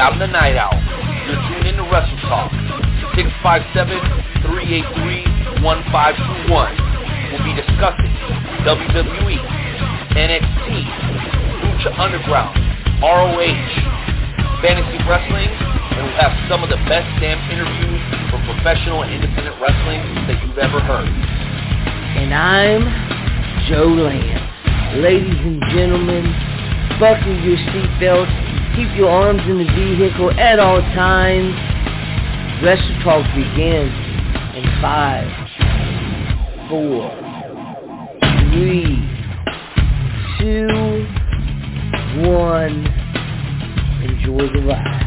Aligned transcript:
And 0.00 0.08
I'm 0.08 0.16
the 0.18 0.32
Night 0.32 0.56
Owl. 0.56 0.72
You're 1.28 1.36
tuned 1.52 1.68
in 1.68 1.76
to 1.76 1.84
Wrestle 1.92 2.16
Talk. 2.24 2.48
657-383-1521. 4.40 5.60
We'll 7.28 7.44
be 7.44 7.52
discussing 7.52 8.08
WWE, 8.64 9.36
NXT, 10.16 10.68
Lucha 11.60 11.92
Underground, 12.00 12.56
ROH, 13.04 13.68
fantasy 14.64 14.96
wrestling, 15.04 15.52
and 15.52 16.08
we'll 16.08 16.16
have 16.16 16.32
some 16.48 16.64
of 16.64 16.70
the 16.70 16.80
best 16.88 17.08
damn 17.20 17.36
interviews 17.52 18.00
from 18.30 18.40
professional 18.56 19.04
and 19.04 19.12
independent 19.12 19.60
wrestling 19.60 20.00
that 20.26 20.40
you've 20.40 20.58
ever 20.58 20.80
heard. 20.80 21.08
And 22.16 22.32
I'm 22.32 22.88
Joe 23.68 23.84
Lance. 23.84 24.48
Ladies 24.96 25.38
and 25.44 25.60
gentlemen, 25.70 26.32
buckle 26.98 27.36
your 27.44 27.58
seatbelts, 27.68 28.49
keep 28.76 28.96
your 28.96 29.10
arms 29.10 29.42
in 29.46 29.58
the 29.58 29.64
vehicle 29.64 30.30
at 30.38 30.58
all 30.58 30.80
times. 30.94 31.54
Wrestle 32.62 33.02
Talk 33.02 33.24
begins 33.34 33.92
in 34.54 34.64
five, 34.80 35.26
four, 36.68 37.10
three, 38.52 39.00
two, 40.38 41.06
one. 42.28 42.86
Enjoy 44.04 44.52
the 44.52 44.62
ride. 44.66 45.06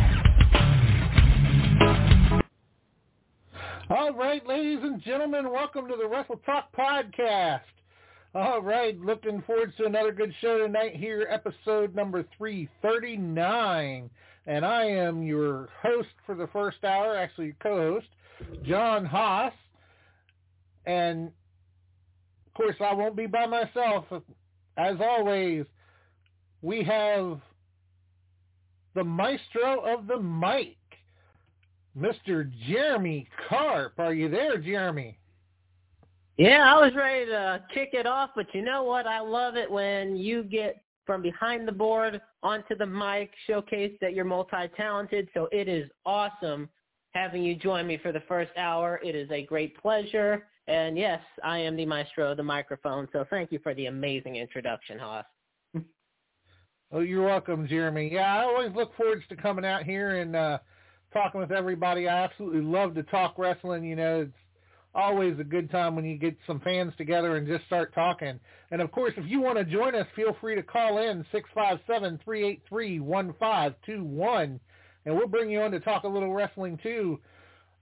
All 3.90 4.14
right, 4.14 4.46
ladies 4.48 4.80
and 4.82 5.02
gentlemen, 5.02 5.52
welcome 5.52 5.88
to 5.88 5.96
the 5.96 6.08
Wrestle 6.08 6.40
Talk 6.46 6.76
Podcast. 6.76 7.62
All 8.36 8.64
right, 8.64 9.00
looking 9.00 9.44
forward 9.44 9.74
to 9.78 9.86
another 9.86 10.12
good 10.12 10.34
show 10.42 10.58
tonight 10.58 10.96
here, 10.96 11.28
episode 11.30 11.94
number 11.94 12.26
339. 12.36 14.10
And 14.48 14.66
I 14.66 14.86
am 14.86 15.22
your 15.22 15.70
host 15.84 16.10
for 16.26 16.34
the 16.34 16.48
first 16.48 16.84
hour, 16.84 17.16
actually 17.16 17.54
co-host, 17.62 18.08
John 18.66 19.06
Hoss. 19.06 19.54
And, 20.88 21.28
of 22.48 22.54
course, 22.56 22.76
I 22.82 22.92
won't 22.96 23.16
be 23.16 23.28
by 23.28 23.46
myself. 23.46 24.06
As 24.78 24.96
always, 25.00 25.68
we 26.64 26.84
have 26.86 27.40
the 28.96 29.04
maestro 29.04 29.82
of 29.86 30.08
the 30.08 30.18
mic, 30.18 30.78
Mr. 31.96 32.52
Jeremy 32.68 33.30
Karp. 33.48 33.94
Are 34.00 34.16
you 34.16 34.28
there, 34.28 34.58
Jeremy? 34.58 35.20
Yeah, 36.38 36.74
I 36.74 36.82
was 36.82 36.96
ready 36.96 37.28
to 37.28 37.64
kick 37.74 37.90
it 37.94 38.08
off, 38.08 38.32
but 38.36 38.48
you 38.54 38.64
know 38.64 38.84
what? 38.84 39.06
I 39.06 39.20
love 39.20 39.56
it 39.56 39.70
when 39.70 40.16
you 40.18 40.44
get 40.44 40.82
from 41.06 41.22
behind 41.22 41.68
the 41.68 41.72
board 41.72 42.22
onto 42.42 42.76
the 42.76 42.86
mic, 42.86 43.32
showcase 43.46 43.94
that 44.02 44.14
you're 44.14 44.26
multi-talented. 44.26 45.30
So 45.34 45.48
it 45.52 45.68
is 45.68 45.90
awesome 46.06 46.70
having 47.12 47.44
you 47.44 47.56
join 47.56 47.86
me 47.86 48.00
for 48.02 48.12
the 48.12 48.22
first 48.22 48.52
hour. 48.58 49.00
It 49.04 49.16
is 49.16 49.30
a 49.30 49.46
great 49.46 49.78
pleasure. 49.80 50.48
And 50.68 50.98
yes, 50.98 51.22
I 51.44 51.60
am 51.60 51.76
the 51.76 51.86
maestro 51.86 52.32
of 52.32 52.38
the 52.38 52.44
microphone. 52.44 53.08
So 53.12 53.26
thank 53.30 53.52
you 53.52 53.60
for 53.62 53.76
the 53.76 53.88
amazing 53.88 54.38
introduction, 54.38 54.98
Hoss. 54.98 55.26
Oh, 56.92 57.00
you're 57.02 57.26
welcome, 57.26 57.68
Jeremy. 57.68 58.10
Yeah, 58.12 58.38
I 58.38 58.44
always 58.44 58.72
look 58.76 58.96
forward 58.96 59.24
to 59.28 59.36
coming 59.36 59.66
out 59.66 59.84
here 59.84 60.22
and 60.22 60.36
uh, 60.36 60.60
talking 61.12 61.42
with 61.42 61.52
everybody. 61.52 62.08
I 62.08 62.24
absolutely 62.24 62.62
love 62.62 62.94
to 62.96 63.04
talk 63.04 63.38
wrestling. 63.38 63.84
You 63.84 63.96
know, 63.96 64.22
it's 64.22 64.43
always 64.96 65.40
a 65.40 65.44
good 65.44 65.70
time 65.72 65.96
when 65.96 66.06
you 66.06 66.18
get 66.18 66.38
some 66.46 66.60
fans 66.60 66.94
together 66.98 67.36
and 67.38 67.48
just 67.48 67.66
start 67.66 67.94
talking. 67.94 68.40
And 68.72 68.82
of 68.82 68.92
course, 68.92 69.14
if 69.18 69.26
you 69.28 69.42
want 69.42 69.58
to 69.58 69.66
join 69.66 69.96
us, 69.96 70.08
feel 70.16 70.36
free 70.40 70.56
to 70.56 70.64
call 70.64 71.00
in 71.00 71.26
six 71.32 71.50
five 71.54 71.80
seven 71.88 72.20
three 72.24 72.46
eight 72.46 72.62
three 72.70 73.00
one 73.00 73.34
five 73.40 73.74
two 73.86 74.04
one, 74.04 74.60
and 75.06 75.16
we'll 75.16 75.28
bring 75.28 75.50
you 75.50 75.62
on 75.62 75.72
to 75.72 75.80
talk 75.80 76.04
a 76.04 76.08
little 76.08 76.34
wrestling 76.34 76.80
too. 76.82 77.20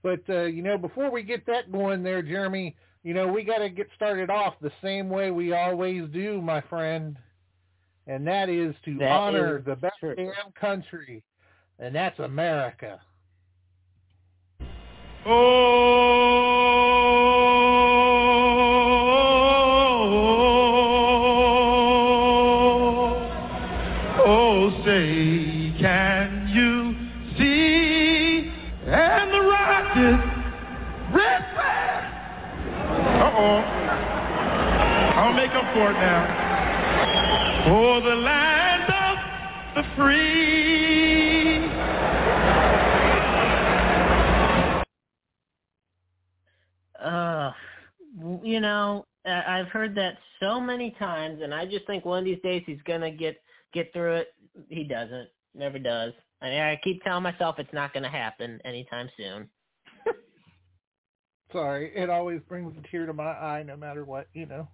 But 0.02 0.20
uh, 0.28 0.44
you 0.44 0.62
know, 0.62 0.78
before 0.78 1.10
we 1.10 1.22
get 1.22 1.46
that 1.46 1.70
going 1.70 2.02
there, 2.02 2.22
Jeremy, 2.22 2.76
you 3.04 3.14
know, 3.14 3.28
we 3.28 3.44
got 3.44 3.58
to 3.58 3.68
get 3.68 3.88
started 3.94 4.30
off 4.30 4.54
the 4.60 4.72
same 4.82 5.08
way 5.08 5.30
we 5.30 5.52
always 5.52 6.08
do, 6.12 6.40
my 6.40 6.60
friend, 6.62 7.16
and 8.06 8.26
that 8.26 8.48
is 8.48 8.74
to 8.84 8.96
That 8.98 9.10
honor 9.10 9.58
is 9.58 9.64
the 9.64 9.76
best 9.76 9.94
true. 10.00 10.14
damn 10.14 10.52
country, 10.60 11.22
and 11.78 11.94
that's 11.94 12.18
America. 12.18 13.00
For 35.74 35.90
it 35.90 35.94
now. 35.94 37.64
Oh, 37.68 38.00
the 38.00 38.14
land 38.14 38.92
of 38.92 39.18
the 39.76 39.96
free. 39.96 41.01
You 48.52 48.60
know, 48.60 49.06
I- 49.24 49.58
I've 49.60 49.68
heard 49.68 49.94
that 49.94 50.18
so 50.38 50.60
many 50.60 50.90
times, 50.92 51.40
and 51.42 51.54
I 51.54 51.64
just 51.64 51.86
think 51.86 52.04
one 52.04 52.18
of 52.18 52.24
these 52.26 52.40
days 52.42 52.62
he's 52.66 52.82
gonna 52.82 53.10
get 53.10 53.42
get 53.72 53.90
through 53.94 54.16
it. 54.16 54.34
He 54.68 54.84
doesn't, 54.84 55.30
never 55.54 55.78
does. 55.78 56.12
And 56.42 56.54
I 56.62 56.76
keep 56.84 57.02
telling 57.02 57.22
myself 57.22 57.58
it's 57.58 57.72
not 57.72 57.94
gonna 57.94 58.10
happen 58.10 58.60
anytime 58.66 59.08
soon. 59.16 59.48
Sorry, 61.52 61.90
it 61.96 62.10
always 62.10 62.40
brings 62.42 62.76
a 62.76 62.88
tear 62.88 63.06
to 63.06 63.14
my 63.14 63.24
eye, 63.32 63.62
no 63.62 63.76
matter 63.76 64.04
what, 64.04 64.26
you 64.34 64.44
know. 64.44 64.68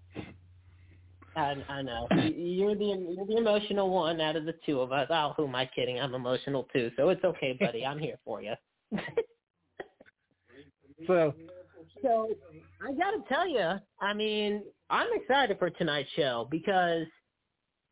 I, 1.37 1.55
I 1.69 1.83
know 1.83 2.09
You- 2.17 2.65
you're 2.65 2.75
the 2.75 3.15
you're 3.17 3.27
the 3.27 3.37
emotional 3.37 3.91
one 3.91 4.21
out 4.21 4.35
of 4.35 4.45
the 4.45 4.55
two 4.67 4.81
of 4.81 4.91
us. 4.91 5.07
Oh, 5.11 5.35
who 5.37 5.47
am 5.47 5.55
I 5.55 5.67
kidding? 5.67 6.01
I'm 6.01 6.15
emotional 6.15 6.65
too, 6.73 6.91
so 6.97 7.11
it's 7.11 7.23
okay, 7.23 7.53
buddy. 7.53 7.87
I'm 7.87 8.01
here 8.01 8.19
for 8.25 8.43
you. 8.43 8.55
So, 11.07 11.33
So 12.03 12.29
I 12.87 12.93
got 12.93 13.11
to 13.13 13.23
tell 13.29 13.49
you, 13.49 13.73
I 14.01 14.15
mean, 14.15 14.63
I'm 14.91 15.09
excited 15.15 15.59
for 15.59 15.71
tonight's 15.71 16.09
show 16.17 16.47
because 16.51 17.07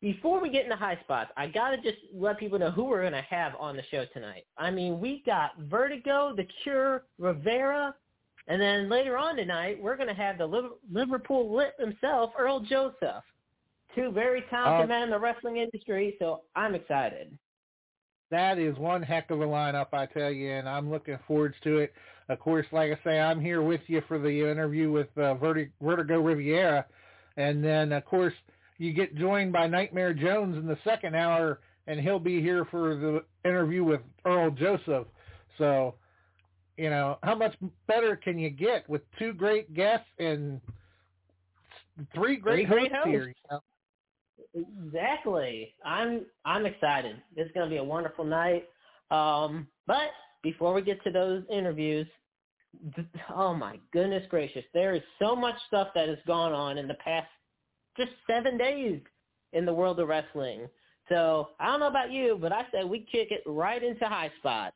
before 0.01 0.39
we 0.41 0.49
get 0.49 0.63
into 0.63 0.75
high 0.75 0.97
spots, 1.03 1.31
I 1.37 1.47
got 1.47 1.71
to 1.71 1.77
just 1.77 1.97
let 2.13 2.37
people 2.39 2.59
know 2.59 2.71
who 2.71 2.83
we're 2.85 3.01
going 3.01 3.13
to 3.13 3.21
have 3.29 3.53
on 3.59 3.75
the 3.75 3.83
show 3.89 4.05
tonight. 4.13 4.45
I 4.57 4.69
mean, 4.71 4.99
we 4.99 5.23
got 5.25 5.51
Vertigo, 5.59 6.33
The 6.35 6.45
Cure, 6.63 7.03
Rivera, 7.17 7.95
and 8.47 8.61
then 8.61 8.89
later 8.89 9.17
on 9.17 9.35
tonight, 9.35 9.81
we're 9.81 9.97
going 9.97 10.07
to 10.07 10.13
have 10.13 10.37
the 10.37 10.71
Liverpool 10.91 11.53
Lit 11.55 11.73
himself, 11.79 12.31
Earl 12.37 12.61
Joseph. 12.61 13.23
Two 13.95 14.11
very 14.11 14.43
talented 14.49 14.85
Uh, 14.85 14.87
men 14.87 15.03
in 15.03 15.09
the 15.09 15.19
wrestling 15.19 15.57
industry, 15.57 16.15
so 16.19 16.41
I'm 16.55 16.75
excited. 16.75 17.37
that 18.29 18.59
is 18.59 18.77
one 18.77 19.01
heck 19.01 19.31
of 19.31 19.41
a 19.41 19.45
lineup, 19.45 19.87
I 19.93 20.05
tell 20.05 20.29
you, 20.31 20.51
and 20.51 20.67
I'm 20.69 20.91
looking 20.91 21.17
forward 21.27 21.55
to 21.63 21.77
it. 21.79 21.93
Of 22.29 22.39
course, 22.39 22.65
like 22.71 22.91
I 22.91 22.99
say, 23.03 23.19
I'm 23.19 23.39
here 23.39 23.61
with 23.61 23.81
you 23.87 24.01
for 24.07 24.19
the 24.19 24.51
interview 24.51 24.91
with 24.91 25.07
uh, 25.17 25.35
Vertigo 25.35 26.19
Riviera, 26.19 26.85
and 27.37 27.63
then 27.63 27.93
of 27.93 28.03
course 28.05 28.33
you 28.77 28.93
get 28.93 29.15
joined 29.15 29.53
by 29.53 29.67
Nightmare 29.67 30.13
Jones 30.13 30.57
in 30.57 30.67
the 30.67 30.77
second 30.83 31.15
hour, 31.15 31.61
and 31.87 31.99
he'll 31.99 32.19
be 32.19 32.41
here 32.41 32.65
for 32.65 32.95
the 32.95 33.23
interview 33.47 33.83
with 33.83 34.01
Earl 34.25 34.51
Joseph. 34.51 35.07
So, 35.57 35.95
you 36.77 36.89
know, 36.89 37.17
how 37.23 37.35
much 37.35 37.55
better 37.87 38.15
can 38.15 38.37
you 38.37 38.49
get 38.49 38.87
with 38.89 39.01
two 39.17 39.33
great 39.33 39.73
guests 39.73 40.07
and 40.19 40.61
three 42.13 42.35
great, 42.35 42.67
Three 42.67 42.89
great 42.89 42.91
hosts 42.91 43.09
here? 43.09 43.27
You 43.29 43.33
know? 43.51 43.61
Exactly. 44.85 45.73
I'm 45.85 46.25
I'm 46.45 46.65
excited. 46.65 47.21
It's 47.35 47.51
going 47.53 47.67
to 47.67 47.69
be 47.69 47.77
a 47.77 47.83
wonderful 47.83 48.25
night. 48.25 48.67
Um, 49.11 49.67
but 49.85 50.09
before 50.43 50.73
we 50.73 50.81
get 50.81 51.03
to 51.03 51.11
those 51.11 51.43
interviews, 51.51 52.07
th- 52.95 53.07
oh 53.33 53.53
my 53.53 53.79
goodness 53.91 54.23
gracious, 54.29 54.63
there 54.73 54.93
is 54.93 55.01
so 55.19 55.35
much 55.35 55.55
stuff 55.67 55.89
that 55.95 56.07
has 56.07 56.17
gone 56.25 56.53
on 56.53 56.77
in 56.77 56.87
the 56.87 56.95
past 56.95 57.27
just 57.97 58.11
seven 58.29 58.57
days 58.57 59.01
in 59.53 59.65
the 59.65 59.73
world 59.73 59.99
of 59.99 60.07
wrestling. 60.07 60.67
So 61.09 61.49
I 61.59 61.67
don't 61.67 61.79
know 61.79 61.87
about 61.87 62.11
you, 62.11 62.37
but 62.39 62.51
I 62.51 62.65
said 62.71 62.85
we 62.89 62.99
kick 63.11 63.31
it 63.31 63.41
right 63.45 63.81
into 63.81 64.05
high 64.05 64.31
spots. 64.39 64.75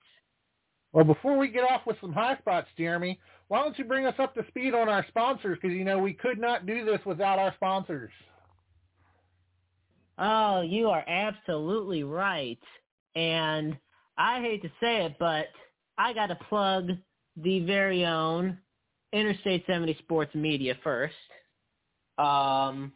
Well, 0.94 1.06
before 1.06 1.38
we 1.38 1.48
get 1.48 1.64
off 1.64 1.82
with 1.86 1.98
some 2.02 2.12
high 2.12 2.38
spots, 2.38 2.68
Jeremy, 2.78 3.20
why 3.48 3.62
don't 3.62 3.78
you 3.78 3.86
bring 3.86 4.06
us 4.06 4.16
up 4.20 4.34
to 4.36 4.46
speed 4.48 4.74
on 4.74 4.90
our 4.90 5.06
sponsors? 5.08 5.58
Because, 5.62 5.76
you 5.76 5.86
know, 5.86 6.00
we 6.00 6.14
could 6.14 6.40
not 6.40 6.66
do 6.66 6.84
this 6.84 7.00
without 7.06 7.40
our 7.40 7.54
sponsors. 7.56 8.12
Oh, 10.18 10.62
you 10.62 10.90
are 10.90 11.04
absolutely 11.08 12.04
right. 12.04 12.60
And 13.16 13.78
I 14.22 14.40
hate 14.40 14.62
to 14.62 14.70
say 14.80 15.04
it, 15.06 15.16
but 15.18 15.48
I 15.98 16.14
got 16.14 16.28
to 16.28 16.36
plug 16.48 16.92
the 17.38 17.62
very 17.62 18.06
own 18.06 18.56
Interstate 19.14 19.66
70 19.66 19.96
Sports 19.98 20.36
Media 20.36 20.76
first. 20.84 21.16
Um, 22.20 22.94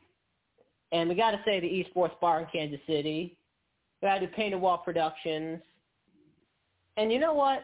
and 0.92 1.10
we 1.10 1.16
got 1.16 1.31
to 1.31 1.42
say 1.44 1.60
the 1.60 1.68
Esports 1.68 2.19
Bar 2.22 2.42
in 2.42 2.48
Kansas 2.54 2.80
City. 2.86 3.36
We 4.01 4.07
got 4.07 4.19
to 4.19 4.27
do 4.27 4.33
Painted 4.33 4.62
Wall 4.62 4.77
Productions. 4.77 5.62
And 6.95 7.12
you 7.12 7.18
know 7.18 7.33
what? 7.33 7.63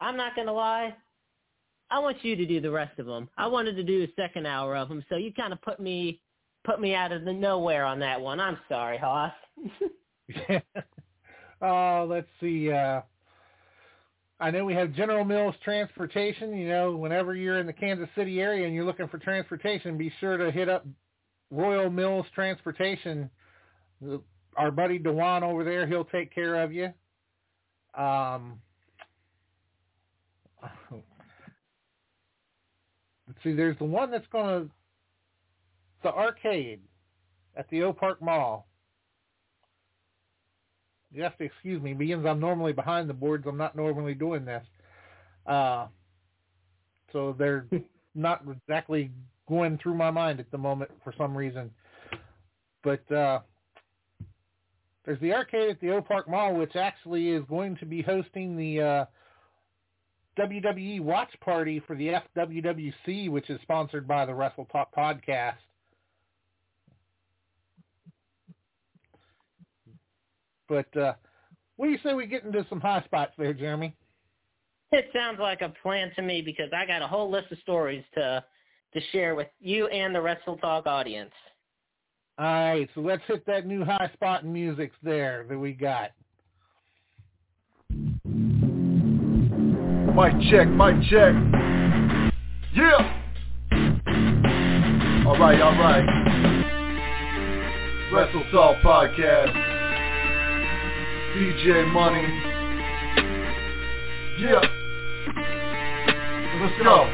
I'm 0.00 0.16
not 0.16 0.34
going 0.34 0.48
to 0.48 0.52
lie. 0.52 0.92
I 1.90 2.00
want 2.00 2.24
you 2.24 2.34
to 2.34 2.46
do 2.46 2.60
the 2.60 2.70
rest 2.70 2.98
of 2.98 3.06
them. 3.06 3.28
I 3.38 3.46
wanted 3.46 3.76
to 3.76 3.84
do 3.84 4.02
a 4.02 4.20
second 4.20 4.44
hour 4.44 4.76
of 4.76 4.88
them, 4.88 5.04
so 5.08 5.14
you 5.14 5.32
kind 5.32 5.52
of 5.52 5.62
put 5.62 5.78
me 5.78 6.20
put 6.64 6.80
me 6.80 6.96
out 6.96 7.12
of 7.12 7.24
the 7.24 7.32
nowhere 7.32 7.84
on 7.84 8.00
that 8.00 8.20
one. 8.20 8.40
I'm 8.40 8.58
sorry, 8.68 8.98
Hoss. 8.98 9.32
oh, 11.62 12.06
let's 12.08 12.28
see. 12.40 12.70
Uh, 12.70 13.02
I 14.40 14.50
know 14.50 14.64
we 14.64 14.74
have 14.74 14.92
General 14.94 15.24
Mills 15.24 15.54
Transportation. 15.64 16.56
You 16.56 16.68
know, 16.68 16.96
whenever 16.96 17.34
you're 17.34 17.58
in 17.58 17.66
the 17.66 17.72
Kansas 17.72 18.08
City 18.14 18.40
area 18.40 18.66
and 18.66 18.74
you're 18.74 18.84
looking 18.84 19.08
for 19.08 19.18
transportation, 19.18 19.98
be 19.98 20.12
sure 20.20 20.36
to 20.36 20.50
hit 20.50 20.68
up 20.68 20.86
Royal 21.50 21.90
Mills 21.90 22.26
Transportation. 22.34 23.28
Our 24.56 24.70
buddy 24.70 24.98
Dewan 24.98 25.42
over 25.42 25.64
there, 25.64 25.86
he'll 25.86 26.04
take 26.04 26.32
care 26.32 26.62
of 26.62 26.72
you. 26.72 26.92
Um, 27.94 28.60
let's 33.26 33.42
see, 33.42 33.54
there's 33.54 33.78
the 33.78 33.84
one 33.84 34.10
that's 34.10 34.26
going 34.30 34.46
to, 34.46 34.70
the 36.04 36.12
arcade 36.12 36.80
at 37.56 37.68
the 37.70 37.82
Oak 37.82 37.98
Park 37.98 38.22
Mall. 38.22 38.67
You 41.12 41.22
have 41.22 41.36
to 41.38 41.44
excuse 41.44 41.82
me, 41.82 41.94
because 41.94 42.24
I'm 42.26 42.40
normally 42.40 42.72
behind 42.72 43.08
the 43.08 43.14
boards. 43.14 43.46
I'm 43.46 43.56
not 43.56 43.74
normally 43.74 44.14
doing 44.14 44.44
this. 44.44 44.64
Uh, 45.46 45.86
so 47.12 47.34
they're 47.38 47.66
not 48.14 48.42
exactly 48.50 49.10
going 49.48 49.78
through 49.82 49.94
my 49.94 50.10
mind 50.10 50.40
at 50.40 50.50
the 50.50 50.58
moment 50.58 50.90
for 51.02 51.14
some 51.16 51.36
reason. 51.36 51.70
But 52.84 53.10
uh, 53.10 53.40
there's 55.04 55.20
the 55.20 55.32
arcade 55.32 55.70
at 55.70 55.80
the 55.80 55.90
Oak 55.90 56.06
Park 56.06 56.28
Mall, 56.28 56.54
which 56.54 56.76
actually 56.76 57.30
is 57.30 57.42
going 57.48 57.76
to 57.76 57.86
be 57.86 58.02
hosting 58.02 58.56
the 58.56 58.80
uh, 58.80 59.04
WWE 60.38 61.00
watch 61.00 61.30
party 61.40 61.82
for 61.86 61.96
the 61.96 62.20
FWWC, 62.36 63.30
which 63.30 63.48
is 63.50 63.58
sponsored 63.62 64.06
by 64.06 64.26
the 64.26 64.34
Wrestle 64.34 64.66
Talk 64.66 64.94
podcast. 64.94 65.54
But 70.68 70.94
uh, 70.96 71.14
what 71.76 71.86
do 71.86 71.92
you 71.92 71.98
say 72.02 72.14
we 72.14 72.26
get 72.26 72.44
into 72.44 72.66
some 72.68 72.80
high 72.80 73.02
spots 73.04 73.32
there, 73.38 73.54
Jeremy? 73.54 73.94
It 74.90 75.10
sounds 75.12 75.38
like 75.38 75.60
a 75.62 75.72
plan 75.82 76.10
to 76.16 76.22
me 76.22 76.40
because 76.42 76.70
I 76.74 76.86
got 76.86 77.02
a 77.02 77.06
whole 77.06 77.30
list 77.30 77.52
of 77.52 77.58
stories 77.58 78.04
to 78.14 78.44
to 78.94 79.00
share 79.12 79.34
with 79.34 79.48
you 79.60 79.86
and 79.88 80.14
the 80.14 80.20
Wrestle 80.20 80.56
Talk 80.56 80.86
audience. 80.86 81.32
All 82.38 82.46
right, 82.46 82.88
so 82.94 83.00
let's 83.00 83.22
hit 83.26 83.44
that 83.46 83.66
new 83.66 83.84
high 83.84 84.10
spot 84.14 84.44
in 84.44 84.52
music 84.52 84.92
there 85.02 85.44
that 85.48 85.58
we 85.58 85.72
got. 85.72 86.12
Mic 90.14 90.32
check, 90.50 90.68
mic 90.68 91.02
check. 91.10 91.34
Yeah. 92.74 93.14
All 95.26 95.38
right, 95.38 95.60
all 95.60 95.76
right. 95.78 96.04
Wrestle 98.12 98.44
Talk 98.50 98.76
Podcast. 98.82 99.67
DJ 101.38 101.86
Money. 101.94 102.26
Yeah. 104.42 104.58
Let's 106.58 106.74
go. 106.82 107.06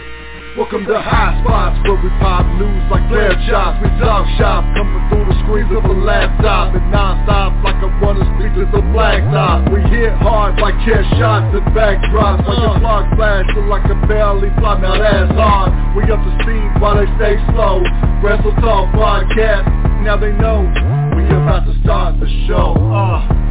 Welcome 0.57 0.89
to 0.89 0.97
High 0.97 1.37
Spots 1.45 1.77
where 1.85 2.01
we 2.01 2.09
pop 2.25 2.49
news 2.57 2.89
like 2.89 3.05
flare 3.13 3.37
shots. 3.45 3.85
We 3.85 3.93
talk 4.01 4.25
shop 4.41 4.65
coming 4.81 5.05
through 5.13 5.29
the 5.29 5.37
screens 5.45 5.69
of 5.77 5.85
a 5.85 5.93
laptop 5.93 6.73
And 6.73 6.89
non-stop 6.89 7.53
like 7.69 7.77
I 7.77 8.01
wanna 8.01 8.25
speak 8.41 8.57
to 8.57 8.65
the 8.65 8.81
blacktop 8.97 9.69
We 9.69 9.85
hit 9.93 10.17
hard 10.17 10.57
like 10.57 10.73
chair 10.89 11.05
shots 11.21 11.53
and 11.53 11.69
backdrops 11.77 12.49
Like 12.49 12.65
a 12.65 12.81
clock 12.81 13.05
flash 13.21 13.45
feel 13.53 13.69
like 13.69 13.85
a 13.93 13.99
barely 14.09 14.49
fly 14.57 14.81
Now 14.81 14.97
that's 14.97 15.37
hard 15.37 15.69
We 15.93 16.09
up 16.09 16.25
to 16.25 16.33
speed 16.41 16.81
while 16.81 16.97
they 16.97 17.13
stay 17.21 17.37
slow 17.53 17.85
Wrestle 18.25 18.57
Talk 18.65 18.89
Podcast 18.97 19.69
Now 20.01 20.17
they 20.17 20.33
know 20.33 20.65
we 21.13 21.29
about 21.29 21.69
to 21.69 21.77
start 21.85 22.17
the 22.21 22.31
show 22.49 22.73
uh. 22.73 23.44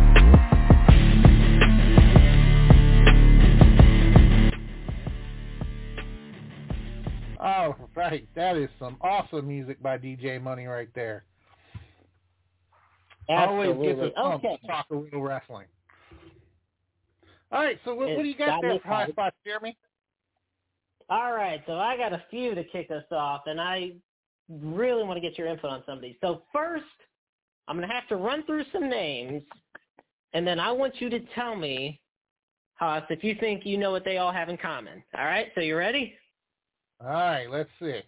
Right, 8.03 8.27
that 8.35 8.57
is 8.57 8.69
some 8.79 8.97
awesome 8.99 9.47
music 9.47 9.81
by 9.81 9.97
DJ 9.97 10.41
Money 10.41 10.65
right 10.65 10.89
there. 10.93 11.23
Absolutely. 13.29 13.87
Always 13.87 13.95
gets 13.95 14.17
us 14.17 14.23
okay. 14.33 14.59
to 14.61 14.67
talk 14.67 14.85
a 14.91 14.95
little 14.95 15.21
wrestling. 15.21 15.67
All 17.53 17.63
right, 17.63 17.79
so 17.85 17.95
what, 17.95 18.09
what 18.09 18.23
do 18.23 18.27
you 18.27 18.35
got 18.35 18.61
there 18.61 18.77
for 18.79 18.87
high 18.89 19.07
spots, 19.07 19.37
Jeremy? 19.45 19.77
All 21.09 21.31
right, 21.31 21.63
so 21.65 21.75
I 21.77 21.95
got 21.95 22.11
a 22.11 22.21
few 22.29 22.53
to 22.53 22.65
kick 22.65 22.91
us 22.91 23.05
off, 23.11 23.43
and 23.45 23.61
I 23.61 23.93
really 24.49 25.03
want 25.03 25.15
to 25.15 25.21
get 25.21 25.37
your 25.37 25.47
input 25.47 25.69
on 25.69 25.83
some 25.85 25.95
of 25.95 26.01
these. 26.01 26.15
So 26.19 26.41
first, 26.51 26.83
I'm 27.69 27.77
going 27.77 27.87
to 27.87 27.93
have 27.93 28.07
to 28.09 28.17
run 28.17 28.45
through 28.45 28.65
some 28.73 28.89
names, 28.89 29.43
and 30.33 30.45
then 30.45 30.59
I 30.59 30.73
want 30.73 30.99
you 30.99 31.09
to 31.09 31.21
tell 31.35 31.55
me, 31.55 32.01
Hoss, 32.75 33.03
if 33.09 33.23
you 33.23 33.35
think 33.39 33.65
you 33.65 33.77
know 33.77 33.91
what 33.91 34.03
they 34.03 34.17
all 34.17 34.33
have 34.33 34.49
in 34.49 34.57
common. 34.57 35.01
All 35.17 35.23
right, 35.23 35.47
so 35.55 35.61
you 35.61 35.77
ready? 35.77 36.15
All 37.03 37.09
right, 37.09 37.49
let's 37.49 37.69
see. 37.81 38.01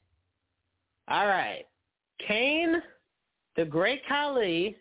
All 1.09 1.27
right. 1.27 1.65
Kane, 2.25 2.81
the 3.57 3.65
Great 3.65 4.01
Khali, 4.07 4.77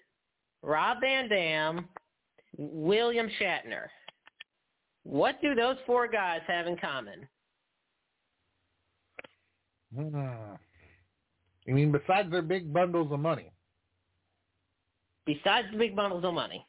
Rob 0.63 0.99
Van 1.01 1.29
Dam, 1.29 1.89
William 2.57 3.29
Shatner. 3.41 3.87
What 5.03 5.41
do 5.43 5.55
those 5.55 5.77
four 5.87 6.07
guys 6.07 6.41
have 6.47 6.67
in 6.67 6.77
common? 6.77 7.29
Hmm. 9.95 10.55
You 11.67 11.75
mean 11.75 11.93
besides 11.93 12.31
their 12.31 12.43
big 12.43 12.73
bundles 12.73 13.13
of 13.13 13.21
money? 13.21 13.51
Besides 15.27 15.69
the 15.73 15.79
big 15.79 15.97
bundles 15.97 16.25
of 16.25 16.35
money. 16.35 16.67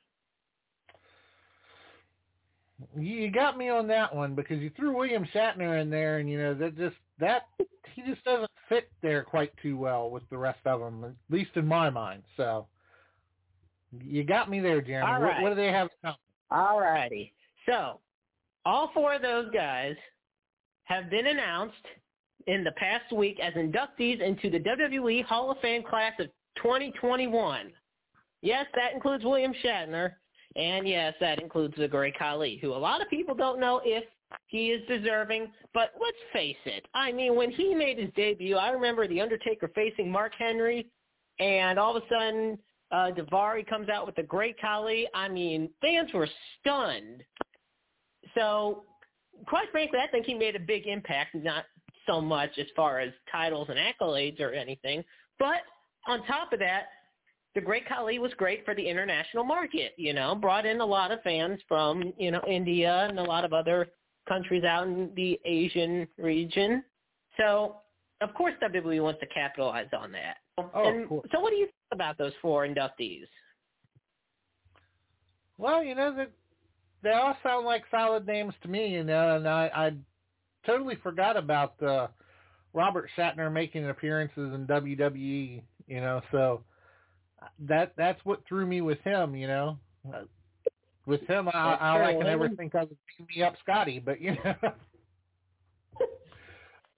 You 2.98 3.32
got 3.32 3.58
me 3.58 3.70
on 3.70 3.88
that 3.88 4.14
one 4.14 4.36
because 4.36 4.60
you 4.60 4.72
threw 4.76 4.98
William 4.98 5.26
Shatner 5.34 5.82
in 5.82 5.90
there, 5.90 6.18
and 6.18 6.30
you 6.30 6.38
know 6.38 6.54
that 6.56 6.78
just 6.78 6.96
that 7.20 7.44
he 7.94 8.02
just 8.02 8.24
doesn't 8.24 8.52
fit 8.70 8.90
there 9.02 9.24
quite 9.24 9.52
too 9.62 9.78
well 9.78 10.10
with 10.10 10.24
the 10.30 10.38
rest 10.38 10.60
of 10.66 10.80
them, 10.80 11.04
at 11.04 11.14
least 11.30 11.52
in 11.56 11.66
my 11.66 11.90
mind. 11.90 12.24
So 12.38 12.68
you 14.04 14.24
got 14.24 14.50
me 14.50 14.60
there, 14.60 14.82
Jeremy. 14.82 15.24
What, 15.24 15.42
what 15.42 15.50
do 15.50 15.56
they 15.56 15.72
have? 15.72 15.90
All 16.52 16.80
righty. 16.80 17.34
So 17.66 18.00
all 18.66 18.92
four 18.94 19.14
of 19.14 19.22
those 19.22 19.50
guys 19.52 19.96
have 20.86 21.10
been 21.10 21.28
announced 21.28 21.76
in 22.48 22.64
the 22.64 22.72
past 22.74 23.12
week 23.12 23.40
as 23.40 23.54
inductees 23.54 24.22
into 24.22 24.50
the 24.50 24.60
WWE 24.60 25.24
Hall 25.26 25.52
of 25.52 25.60
Fame 25.60 25.84
class 25.84 26.14
of 26.20 26.28
2021. 26.58 27.72
Yes, 28.42 28.66
that 28.76 28.94
includes 28.94 29.24
William 29.24 29.54
Shatner, 29.64 30.14
and 30.56 30.88
yes, 30.88 31.16
that 31.20 31.42
includes 31.42 31.74
the 31.78 31.88
Great 31.88 32.18
Khali, 32.18 32.60
who 32.62 32.74
a 32.74 32.76
lot 32.76 33.02
of 33.02 33.10
people 33.10 33.34
don't 33.34 33.60
know 33.60 33.82
if 33.84 34.04
he 34.48 34.68
is 34.68 34.82
deserving. 34.88 35.52
But 35.74 35.92
let's 36.00 36.18
face 36.34 36.58
it. 36.66 36.86
I 36.94 37.12
mean, 37.12 37.36
when 37.36 37.52
he 37.52 37.74
made 37.74 37.98
his 37.98 38.10
debut, 38.16 38.58
I 38.58 38.70
remember 38.70 39.08
The 39.08 39.22
Undertaker 39.22 39.72
facing 39.76 40.12
Mark 40.12 40.34
Henry, 40.38 40.88
and 41.40 41.78
all 41.78 41.96
of 41.96 42.04
a 42.04 42.08
sudden 42.08 42.58
uh, 42.92 43.12
Daivari 43.12 43.68
comes 43.68 43.90
out 43.90 44.06
with 44.06 44.16
the 44.16 44.24
Great 44.24 44.60
Khali. 44.60 45.08
I 45.14 45.28
mean, 45.28 45.70
fans 45.82 46.12
were 46.14 46.30
stunned. 46.60 47.24
So, 48.36 48.84
quite 49.48 49.70
frankly, 49.72 50.00
I 50.00 50.08
think 50.08 50.26
he 50.26 50.34
made 50.34 50.56
a 50.56 50.60
big 50.60 50.88
impact, 50.88 51.36
not 51.36 51.66
so 52.06 52.22
much 52.22 52.52
as 52.58 52.68
far 52.76 53.00
as 53.00 53.12
titles 53.32 53.68
and 53.70 53.78
accolades 53.80 54.40
or 54.40 54.52
anything. 54.52 55.04
But 55.40 55.62
on 56.08 56.26
top 56.26 56.54
of 56.54 56.60
that, 56.60 56.86
the 57.56 57.62
Great 57.62 57.88
Khali 57.88 58.20
was 58.20 58.34
great 58.34 58.66
for 58.66 58.76
the 58.76 58.88
international 58.88 59.46
market, 59.46 59.94
you 59.98 60.14
know, 60.14 60.36
brought 60.36 60.66
in 60.66 60.82
a 60.82 60.86
lot 60.86 61.12
of 61.12 61.22
fans 61.22 61.60
from, 61.68 62.14
you 62.18 62.30
know, 62.30 62.42
India 62.48 63.08
and 63.10 63.18
a 63.18 63.24
lot 63.24 63.46
of 63.46 63.54
other 63.54 63.88
countries 64.28 64.64
out 64.64 64.88
in 64.88 65.12
the 65.16 65.40
Asian 65.46 66.08
region. 66.18 66.84
So, 67.38 67.78
of 68.22 68.34
course, 68.34 68.54
WWE 68.64 69.02
wants 69.02 69.20
to 69.20 69.28
capitalize 69.28 69.88
on 69.98 70.12
that. 70.14 70.38
Oh, 70.58 70.70
and 70.76 71.08
cool. 71.10 71.24
so 71.34 71.40
what 71.40 71.50
do 71.50 71.58
you 71.58 71.66
think 71.66 71.74
about 71.92 72.18
those 72.18 72.32
four 72.42 72.66
inductees? 72.66 73.26
Well, 75.58 75.84
you 75.84 75.96
know 75.96 76.16
that 76.16 76.32
they 77.04 77.12
all 77.12 77.38
sound 77.44 77.66
like 77.66 77.84
solid 77.92 78.26
names 78.26 78.54
to 78.64 78.68
me, 78.68 78.90
you 78.90 79.04
know, 79.04 79.36
and 79.36 79.48
I, 79.48 79.70
I 79.74 79.92
totally 80.66 80.96
forgot 81.04 81.38
about 81.38 81.82
uh, 81.82 82.08
Robert 82.74 83.10
Shatner 83.18 83.52
making 83.52 83.90
appearances 83.90 84.54
in 84.54 84.66
WWE, 84.68 85.62
you 85.88 86.02
know, 86.02 86.22
so 86.32 86.64
that 87.68 87.94
that's 87.98 88.20
what 88.26 88.42
threw 88.48 88.66
me 88.66 88.82
with 88.82 89.00
him, 89.02 89.36
you 89.36 89.48
know. 89.48 89.78
With 91.06 91.22
him, 91.28 91.48
I, 91.50 91.78
all 91.80 92.04
I 92.04 92.14
can 92.14 92.28
ever 92.28 92.50
think 92.50 92.74
of 92.76 92.92
is 92.92 92.98
me 93.36 93.44
up 93.44 93.56
Scotty, 93.62 94.00
but 94.00 94.20
you 94.20 94.36
know, 94.44 94.56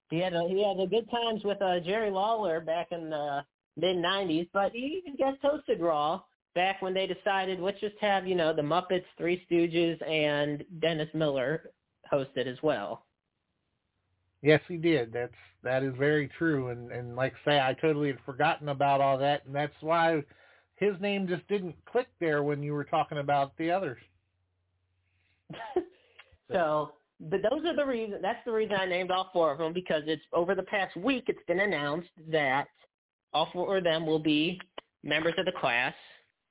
He 0.09 0.19
had 0.19 0.33
a, 0.33 0.47
he 0.47 0.63
had 0.63 0.79
a 0.79 0.87
good 0.87 1.09
times 1.11 1.43
with 1.43 1.61
uh, 1.61 1.79
Jerry 1.81 2.09
Lawler 2.09 2.61
back 2.61 2.87
in 2.91 3.09
the 3.09 3.43
mid 3.75 3.97
'90s, 3.97 4.49
but 4.53 4.71
he 4.71 5.01
even 5.03 5.17
guest 5.17 5.37
hosted 5.43 5.81
Raw 5.81 6.21
back 6.55 6.81
when 6.81 6.93
they 6.93 7.07
decided 7.07 7.59
let's 7.59 7.79
just 7.81 7.95
have 7.99 8.25
you 8.25 8.35
know 8.35 8.53
the 8.53 8.61
Muppets, 8.61 9.03
Three 9.17 9.45
Stooges, 9.49 10.01
and 10.09 10.63
Dennis 10.79 11.09
Miller 11.13 11.71
hosted 12.11 12.47
as 12.47 12.57
well. 12.63 13.05
yes, 14.41 14.61
he 14.69 14.77
did. 14.77 15.11
That's 15.11 15.33
that 15.63 15.83
is 15.83 15.93
very 15.97 16.29
true, 16.37 16.69
and 16.69 16.91
and 16.91 17.15
like 17.17 17.33
I 17.45 17.49
say, 17.49 17.59
I 17.59 17.73
totally 17.73 18.07
had 18.07 18.19
forgotten 18.25 18.69
about 18.69 19.01
all 19.01 19.17
that, 19.17 19.45
and 19.45 19.53
that's 19.53 19.75
why 19.81 20.23
his 20.77 20.93
name 21.01 21.27
just 21.27 21.47
didn't 21.47 21.75
click 21.85 22.07
there 22.19 22.43
when 22.43 22.63
you 22.63 22.73
were 22.73 22.83
talking 22.83 23.17
about 23.17 23.57
the 23.57 23.71
others. 23.71 23.97
so, 26.51 26.91
but 27.19 27.41
those 27.41 27.65
are 27.65 27.75
the 27.75 27.85
reason. 27.85 28.19
That's 28.21 28.43
the 28.45 28.51
reason 28.51 28.75
I 28.79 28.85
named 28.85 29.11
all 29.11 29.29
four 29.33 29.51
of 29.51 29.57
them 29.57 29.73
because 29.73 30.03
it's 30.05 30.21
over 30.33 30.53
the 30.55 30.63
past 30.63 30.95
week. 30.95 31.25
It's 31.27 31.43
been 31.47 31.59
announced 31.59 32.09
that 32.31 32.67
all 33.33 33.49
four 33.51 33.77
of 33.77 33.83
them 33.83 34.05
will 34.05 34.19
be 34.19 34.61
members 35.03 35.33
of 35.37 35.45
the 35.45 35.51
class, 35.59 35.93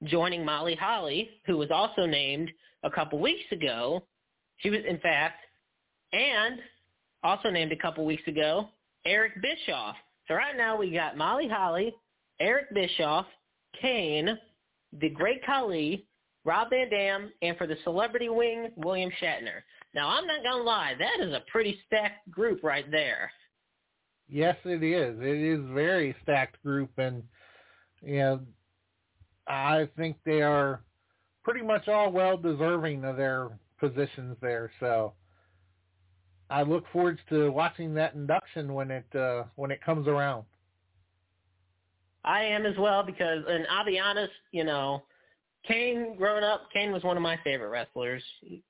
joining 0.04 0.44
Molly 0.44 0.74
Holly, 0.74 1.30
who 1.46 1.56
was 1.56 1.70
also 1.70 2.04
named 2.04 2.50
a 2.82 2.90
couple 2.90 3.20
weeks 3.20 3.44
ago. 3.52 4.02
She 4.58 4.70
was, 4.70 4.80
in 4.88 4.98
fact, 4.98 5.38
and 6.12 6.58
also 7.22 7.50
named 7.50 7.72
a 7.72 7.76
couple 7.76 8.04
weeks 8.04 8.26
ago, 8.26 8.68
Eric 9.04 9.34
Bischoff. 9.40 9.94
So 10.26 10.34
right 10.34 10.56
now 10.56 10.76
we 10.76 10.90
got 10.90 11.16
Molly 11.16 11.48
Holly, 11.48 11.94
Eric 12.40 12.74
Bischoff, 12.74 13.26
Kane, 13.80 14.38
the 15.00 15.08
Great 15.10 15.44
Khali, 15.44 16.06
Rob 16.44 16.70
Van 16.70 16.88
Dam, 16.88 17.32
and 17.42 17.56
for 17.56 17.66
the 17.66 17.76
celebrity 17.84 18.28
wing, 18.28 18.70
William 18.76 19.10
Shatner. 19.20 19.62
Now, 19.94 20.08
I'm 20.08 20.26
not 20.26 20.42
going 20.42 20.58
to 20.58 20.62
lie, 20.62 20.94
that 20.98 21.26
is 21.26 21.32
a 21.32 21.42
pretty 21.50 21.78
stacked 21.86 22.30
group 22.30 22.62
right 22.62 22.88
there. 22.90 23.30
Yes, 24.28 24.56
it 24.64 24.82
is. 24.82 25.16
It 25.20 25.36
is 25.36 25.60
a 25.60 25.72
very 25.72 26.14
stacked 26.22 26.62
group, 26.62 26.90
and 26.98 27.22
you 28.02 28.18
know, 28.18 28.40
I 29.46 29.88
think 29.96 30.16
they 30.24 30.42
are 30.42 30.82
pretty 31.44 31.62
much 31.62 31.86
all 31.88 32.10
well 32.10 32.36
deserving 32.36 33.04
of 33.04 33.16
their 33.16 33.50
positions 33.78 34.36
there. 34.40 34.70
So 34.80 35.12
I 36.50 36.62
look 36.62 36.84
forward 36.92 37.20
to 37.30 37.50
watching 37.50 37.94
that 37.94 38.14
induction 38.14 38.74
when 38.74 38.90
it 38.90 39.06
uh, 39.14 39.44
when 39.54 39.70
it 39.70 39.80
comes 39.84 40.08
around. 40.08 40.44
I 42.26 42.42
am 42.42 42.66
as 42.66 42.76
well 42.76 43.02
because, 43.02 43.44
and 43.48 43.66
I'll 43.70 43.84
be 43.84 43.98
honest, 43.98 44.32
you 44.52 44.64
know, 44.64 45.04
Kane 45.66 46.16
growing 46.16 46.44
up, 46.44 46.68
Kane 46.72 46.92
was 46.92 47.02
one 47.02 47.16
of 47.16 47.22
my 47.22 47.38
favorite 47.42 47.70
wrestlers. 47.70 48.22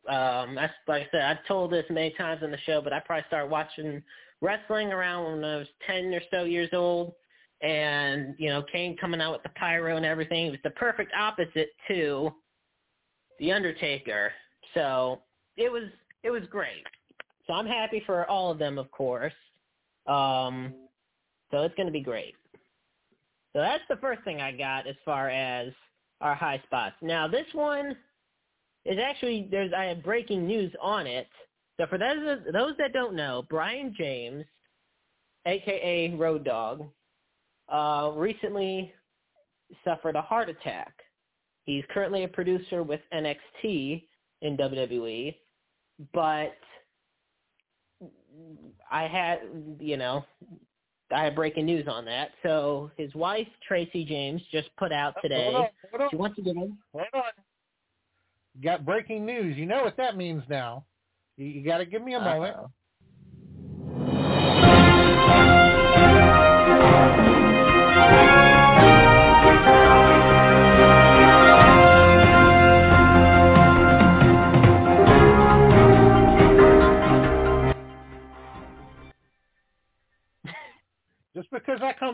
Um, 0.09 0.55
that's 0.55 0.73
like 0.87 1.03
I 1.03 1.09
said, 1.11 1.23
I've 1.23 1.47
told 1.47 1.73
this 1.73 1.85
many 1.91 2.11
times 2.17 2.43
on 2.43 2.51
the 2.51 2.59
show, 2.59 2.81
but 2.81 2.93
I 2.93 3.01
probably 3.01 3.25
started 3.29 3.51
watching 3.51 4.03
wrestling 4.41 4.93
around 4.93 5.25
when 5.25 5.45
I 5.45 5.57
was 5.57 5.69
ten 5.87 6.13
or 6.15 6.21
so 6.31 6.45
years 6.45 6.71
old. 6.73 7.15
And 7.63 8.35
you 8.39 8.49
know, 8.49 8.63
Kane 8.71 8.97
coming 8.97 9.21
out 9.21 9.33
with 9.33 9.43
the 9.43 9.51
pyro 9.51 9.97
and 9.97 10.07
everything 10.07 10.47
it 10.47 10.51
was 10.51 10.61
the 10.65 10.71
perfect 10.71 11.13
opposite 11.19 11.71
to 11.89 12.33
the 13.39 13.53
Undertaker. 13.53 14.33
So 14.75 15.23
it 15.57 15.71
was 15.71 15.85
it 16.23 16.31
was 16.31 16.43
great. 16.51 16.85
So 17.47 17.53
I'm 17.53 17.67
happy 17.67 18.03
for 18.05 18.29
all 18.29 18.51
of 18.51 18.59
them, 18.59 18.79
of 18.79 18.91
course. 18.91 19.33
Um, 20.07 20.75
so 21.51 21.63
it's 21.63 21.75
going 21.75 21.87
to 21.87 21.93
be 21.93 22.01
great. 22.01 22.35
So 23.57 23.63
that's 23.63 23.85
the 23.89 23.97
first 23.97 24.23
thing 24.23 24.43
I 24.43 24.53
got 24.53 24.87
as 24.87 24.97
far 25.03 25.31
as 25.31 25.73
our 26.21 26.35
high 26.35 26.61
spots. 26.67 26.95
Now 27.01 27.27
this 27.27 27.47
one 27.55 27.97
is 28.85 28.99
actually 29.03 29.49
there's 29.51 29.73
I 29.75 29.85
have 29.85 30.05
breaking 30.05 30.47
news 30.47 30.71
on 30.79 31.07
it. 31.07 31.27
So 31.81 31.87
for 31.87 31.97
those 31.97 32.41
those 32.53 32.75
that 32.77 32.93
don't 32.93 33.17
know, 33.17 33.47
Brian 33.49 33.95
James, 33.97 34.45
aka 35.47 36.15
Road 36.17 36.45
Dogg, 36.45 36.83
uh, 37.73 38.13
recently 38.15 38.93
suffered 39.85 40.17
a 40.17 40.23
heart 40.23 40.51
attack. 40.51 40.93
He's 41.65 41.85
currently 41.95 42.25
a 42.25 42.29
producer 42.29 42.83
with 42.83 43.01
NXT 43.15 44.05
in 44.43 44.59
WWE, 44.59 45.35
but 46.13 46.59
I 48.91 49.07
had 49.07 49.39
you 49.81 49.97
know 49.97 50.27
I 51.13 51.25
have 51.25 51.35
breaking 51.35 51.67
news 51.67 51.87
on 51.89 52.05
that. 52.07 52.31
So 52.43 52.91
his 52.97 53.15
wife 53.15 53.47
Tracy 53.67 54.05
James 54.05 54.43
just 54.51 54.69
put 54.77 54.93
out 54.93 55.15
today. 55.23 55.45
Hold 55.53 55.55
on, 55.57 55.69
hold 55.91 56.03
on, 56.03 56.09
She 56.11 56.17
wants 56.17 56.37
to 56.37 56.43
give 56.43 56.57
him. 56.57 56.79
hold 56.93 57.07
on. 57.15 57.23
Got 58.63 58.85
breaking 58.85 59.25
news. 59.27 59.57
You 59.57 59.67
know 59.67 59.85
what 59.85 59.97
that 59.99 60.17
means 60.17 60.43
now. 60.49 60.85
You, 61.37 61.47
you 61.47 61.65
got 61.65 61.79
to 61.79 61.87
give 61.87 62.03
me 62.03 62.15
a 62.15 62.21
moment. 62.21 62.57
Uh-oh. 62.57 62.71
Just 64.07 65.66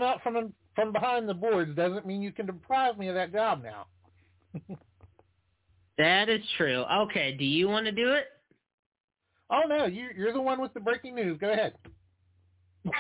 out 0.03 0.23
from 0.23 0.53
from 0.75 0.93
behind 0.93 1.29
the 1.29 1.35
boards 1.35 1.75
doesn't 1.77 2.07
mean 2.07 2.23
you 2.23 2.33
can 2.33 2.47
deprive 2.47 2.99
me 2.99 3.09
of 3.09 3.15
that 3.15 3.33
job 3.33 3.63
now. 3.63 3.87
That 5.99 6.29
is 6.29 6.41
true. 6.57 6.85
Okay, 6.91 7.37
do 7.37 7.45
you 7.45 7.69
want 7.69 7.87
to 7.87 7.93
do 7.93 8.13
it? 8.13 8.27
Oh 9.51 9.63
no, 9.69 9.87
you 9.87 10.09
you're 10.17 10.33
the 10.33 10.41
one 10.41 10.61
with 10.61 10.73
the 10.73 10.81
breaking 10.81 11.15
news. 11.15 11.39
Go 11.39 11.53
ahead. 11.53 11.75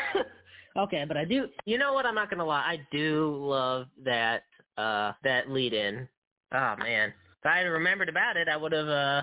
okay, 0.76 1.04
but 1.08 1.16
I 1.16 1.24
do. 1.24 1.48
You 1.64 1.78
know 1.78 1.94
what? 1.94 2.04
I'm 2.04 2.14
not 2.14 2.30
gonna 2.30 2.44
lie. 2.44 2.60
I 2.60 2.86
do 2.92 3.36
love 3.40 3.86
that 4.04 4.42
uh 4.76 5.12
that 5.24 5.50
lead 5.50 5.72
in. 5.72 6.06
Oh 6.54 6.74
man, 6.78 7.08
if 7.08 7.46
I 7.46 7.58
had 7.58 7.66
remembered 7.66 8.10
about 8.10 8.36
it, 8.36 8.48
I 8.48 8.56
would 8.56 8.72
have 8.72 8.88
uh 8.88 9.22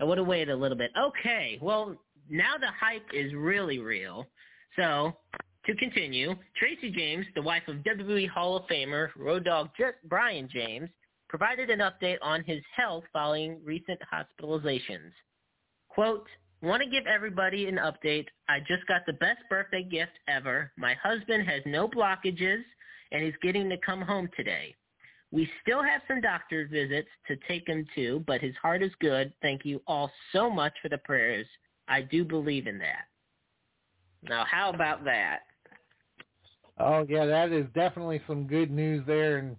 I 0.00 0.04
would 0.04 0.18
have 0.18 0.26
waited 0.26 0.50
a 0.50 0.56
little 0.56 0.76
bit. 0.76 0.90
Okay, 0.98 1.58
well 1.62 1.96
now 2.28 2.56
the 2.58 2.66
hype 2.66 3.06
is 3.14 3.32
really 3.32 3.78
real. 3.78 4.26
So 4.76 5.16
to 5.66 5.74
continue, 5.76 6.34
Tracy 6.56 6.90
James, 6.90 7.24
the 7.34 7.42
wife 7.42 7.62
of 7.68 7.76
WWE 7.76 8.28
Hall 8.28 8.56
of 8.56 8.64
Famer 8.66 9.08
Road 9.16 9.44
Dogg 9.44 9.68
J- 9.76 9.90
Brian 10.04 10.48
James, 10.52 10.88
provided 11.28 11.70
an 11.70 11.78
update 11.78 12.18
on 12.20 12.42
his 12.44 12.62
health 12.76 13.04
following 13.12 13.60
recent 13.64 13.98
hospitalizations. 14.12 15.12
Quote, 15.88 16.26
want 16.62 16.82
to 16.82 16.88
give 16.88 17.06
everybody 17.06 17.68
an 17.68 17.76
update. 17.76 18.26
I 18.48 18.58
just 18.60 18.86
got 18.86 19.06
the 19.06 19.14
best 19.14 19.38
birthday 19.48 19.82
gift 19.82 20.12
ever. 20.28 20.72
My 20.76 20.94
husband 21.02 21.46
has 21.48 21.62
no 21.64 21.88
blockages 21.88 22.62
and 23.12 23.22
he's 23.22 23.34
getting 23.42 23.68
to 23.68 23.76
come 23.78 24.02
home 24.02 24.28
today. 24.36 24.74
We 25.30 25.48
still 25.62 25.82
have 25.82 26.02
some 26.08 26.20
doctor 26.20 26.68
visits 26.70 27.08
to 27.28 27.36
take 27.48 27.66
him 27.66 27.86
to, 27.94 28.22
but 28.26 28.40
his 28.40 28.54
heart 28.60 28.82
is 28.82 28.92
good. 29.00 29.32
Thank 29.40 29.64
you 29.64 29.80
all 29.86 30.10
so 30.32 30.50
much 30.50 30.74
for 30.82 30.88
the 30.88 30.98
prayers. 30.98 31.46
I 31.88 32.02
do 32.02 32.24
believe 32.24 32.66
in 32.66 32.78
that. 32.78 33.06
Now, 34.22 34.44
how 34.44 34.70
about 34.70 35.04
that? 35.04 35.40
Oh 36.78 37.04
yeah, 37.08 37.26
that 37.26 37.52
is 37.52 37.66
definitely 37.74 38.20
some 38.26 38.46
good 38.46 38.70
news 38.70 39.04
there, 39.06 39.38
and 39.38 39.56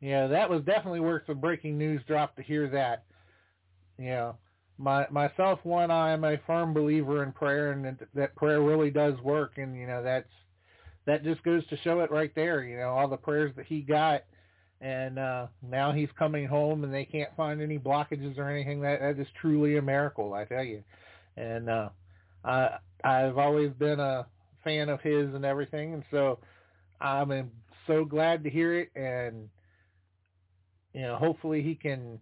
yeah, 0.00 0.26
that 0.26 0.48
was 0.48 0.62
definitely 0.62 1.00
worth 1.00 1.26
the 1.26 1.34
breaking 1.34 1.78
news 1.78 2.02
drop 2.06 2.36
to 2.36 2.42
hear 2.42 2.68
that. 2.70 3.04
You 3.98 4.06
know, 4.06 4.36
my 4.78 5.06
myself, 5.10 5.60
one, 5.64 5.90
I 5.90 6.12
am 6.12 6.24
a 6.24 6.38
firm 6.46 6.72
believer 6.74 7.22
in 7.22 7.32
prayer, 7.32 7.72
and 7.72 7.84
that, 7.84 7.98
that 8.14 8.36
prayer 8.36 8.62
really 8.62 8.90
does 8.90 9.18
work, 9.20 9.58
and 9.58 9.76
you 9.76 9.86
know 9.86 10.02
that's 10.02 10.28
that 11.06 11.24
just 11.24 11.42
goes 11.42 11.66
to 11.68 11.76
show 11.78 12.00
it 12.00 12.10
right 12.10 12.32
there. 12.34 12.62
You 12.62 12.76
know, 12.78 12.90
all 12.90 13.08
the 13.08 13.16
prayers 13.16 13.52
that 13.56 13.66
he 13.66 13.80
got, 13.80 14.24
and 14.80 15.18
uh 15.18 15.46
now 15.62 15.92
he's 15.92 16.08
coming 16.18 16.46
home, 16.46 16.84
and 16.84 16.92
they 16.92 17.04
can't 17.04 17.34
find 17.36 17.60
any 17.60 17.78
blockages 17.78 18.38
or 18.38 18.48
anything. 18.50 18.80
That 18.80 19.00
that 19.00 19.18
is 19.18 19.28
truly 19.40 19.76
a 19.76 19.82
miracle, 19.82 20.34
I 20.34 20.44
tell 20.44 20.64
you. 20.64 20.82
And 21.36 21.68
uh 21.70 21.88
I 22.44 22.78
I've 23.04 23.38
always 23.38 23.72
been 23.72 24.00
a 24.00 24.26
fan 24.64 24.88
of 24.88 25.00
his 25.00 25.34
and 25.34 25.44
everything, 25.44 25.94
and 25.94 26.04
so 26.10 26.38
I'm 27.00 27.50
so 27.86 28.04
glad 28.04 28.44
to 28.44 28.50
hear 28.50 28.78
it, 28.78 28.90
and 28.94 29.48
you 30.92 31.02
know, 31.02 31.16
hopefully 31.16 31.62
he 31.62 31.74
can 31.74 32.18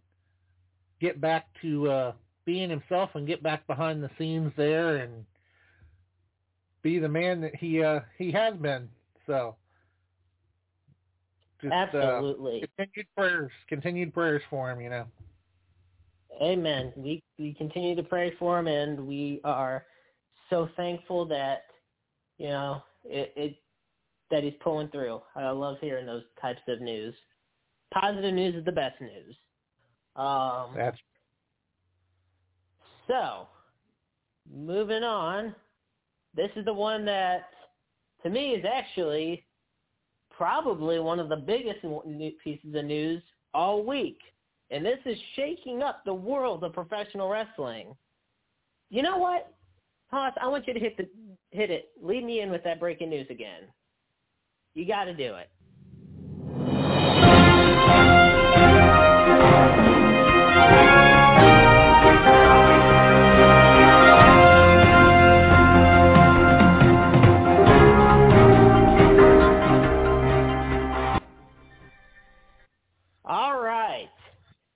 get 1.01 1.21
back 1.21 1.47
to 1.63 1.91
uh, 1.91 2.13
being 2.45 2.71
himself 2.71 3.11
and 3.15 3.27
get 3.27 3.43
back 3.43 3.67
behind 3.67 4.03
the 4.03 4.11
scenes 4.19 4.53
there 4.57 4.97
and 4.97 5.25
be 6.83 6.99
the 6.99 7.09
man 7.09 7.41
that 7.41 7.55
he 7.57 7.83
uh, 7.83 8.01
he 8.17 8.31
has 8.33 8.55
been. 8.57 8.89
So 9.27 9.57
just 11.61 11.73
Absolutely. 11.73 12.63
Uh, 12.63 12.67
continued 12.77 13.07
prayers, 13.17 13.53
continued 13.69 14.15
prayers 14.15 14.43
for 14.49 14.71
him. 14.71 14.81
You 14.81 14.91
know. 14.91 15.07
Amen. 16.41 16.93
We 16.97 17.23
we 17.39 17.55
continue 17.55 17.97
to 17.97 18.03
pray 18.03 18.33
for 18.39 18.59
him, 18.59 18.69
and 18.69 19.07
we 19.07 19.41
are 19.45 19.85
so 20.51 20.69
thankful 20.77 21.27
that 21.27 21.65
you 22.39 22.49
know 22.49 22.83
it, 23.05 23.33
it 23.37 23.57
that 24.31 24.43
he's 24.43 24.55
pulling 24.61 24.89
through. 24.89 25.21
I 25.35 25.51
love 25.51 25.77
hearing 25.81 26.07
those 26.07 26.25
types 26.41 26.61
of 26.69 26.81
news. 26.81 27.15
Positive 27.93 28.35
news 28.35 28.55
is 28.55 28.65
the 28.65 28.73
best 28.73 29.01
news. 29.01 29.35
Um, 30.17 30.71
That's 30.77 30.99
so. 33.07 33.47
Moving 34.51 35.03
on, 35.03 35.55
this 36.35 36.51
is 36.57 36.65
the 36.65 36.73
one 36.73 37.05
that 37.05 37.49
to 38.23 38.31
me 38.31 38.51
is 38.51 38.65
actually 38.71 39.45
probably 40.31 40.99
one 41.01 41.19
of 41.19 41.29
the 41.29 41.37
biggest 41.37 41.81
pieces 42.43 42.75
of 42.75 42.85
news 42.85 43.23
all 43.55 43.83
week. 43.83 44.19
And 44.71 44.85
this 44.85 44.99
is 45.05 45.17
shaking 45.35 45.83
up 45.83 46.05
the 46.05 46.15
world 46.15 46.63
of 46.63 46.73
professional 46.73 47.29
wrestling. 47.29 47.95
You 48.91 49.03
know 49.03 49.19
what? 49.19 49.53
Hoss, 50.11 50.33
I 50.41 50.49
want 50.49 50.67
you 50.67 50.75
to 50.75 50.81
hit 50.81 50.97
the 50.97 51.09
hit 51.51 51.71
it. 51.71 51.91
Lead 52.03 52.25
me 52.25 52.41
in 52.41 52.51
with 52.51 52.65
that 52.65 52.81
breaking 52.81 53.11
news 53.11 53.27
again. 53.31 53.63
You 54.75 54.87
got 54.87 55.05
to 55.05 55.15
do 55.15 55.35
it. 55.35 55.51
All 73.25 73.61
right. 73.61 74.09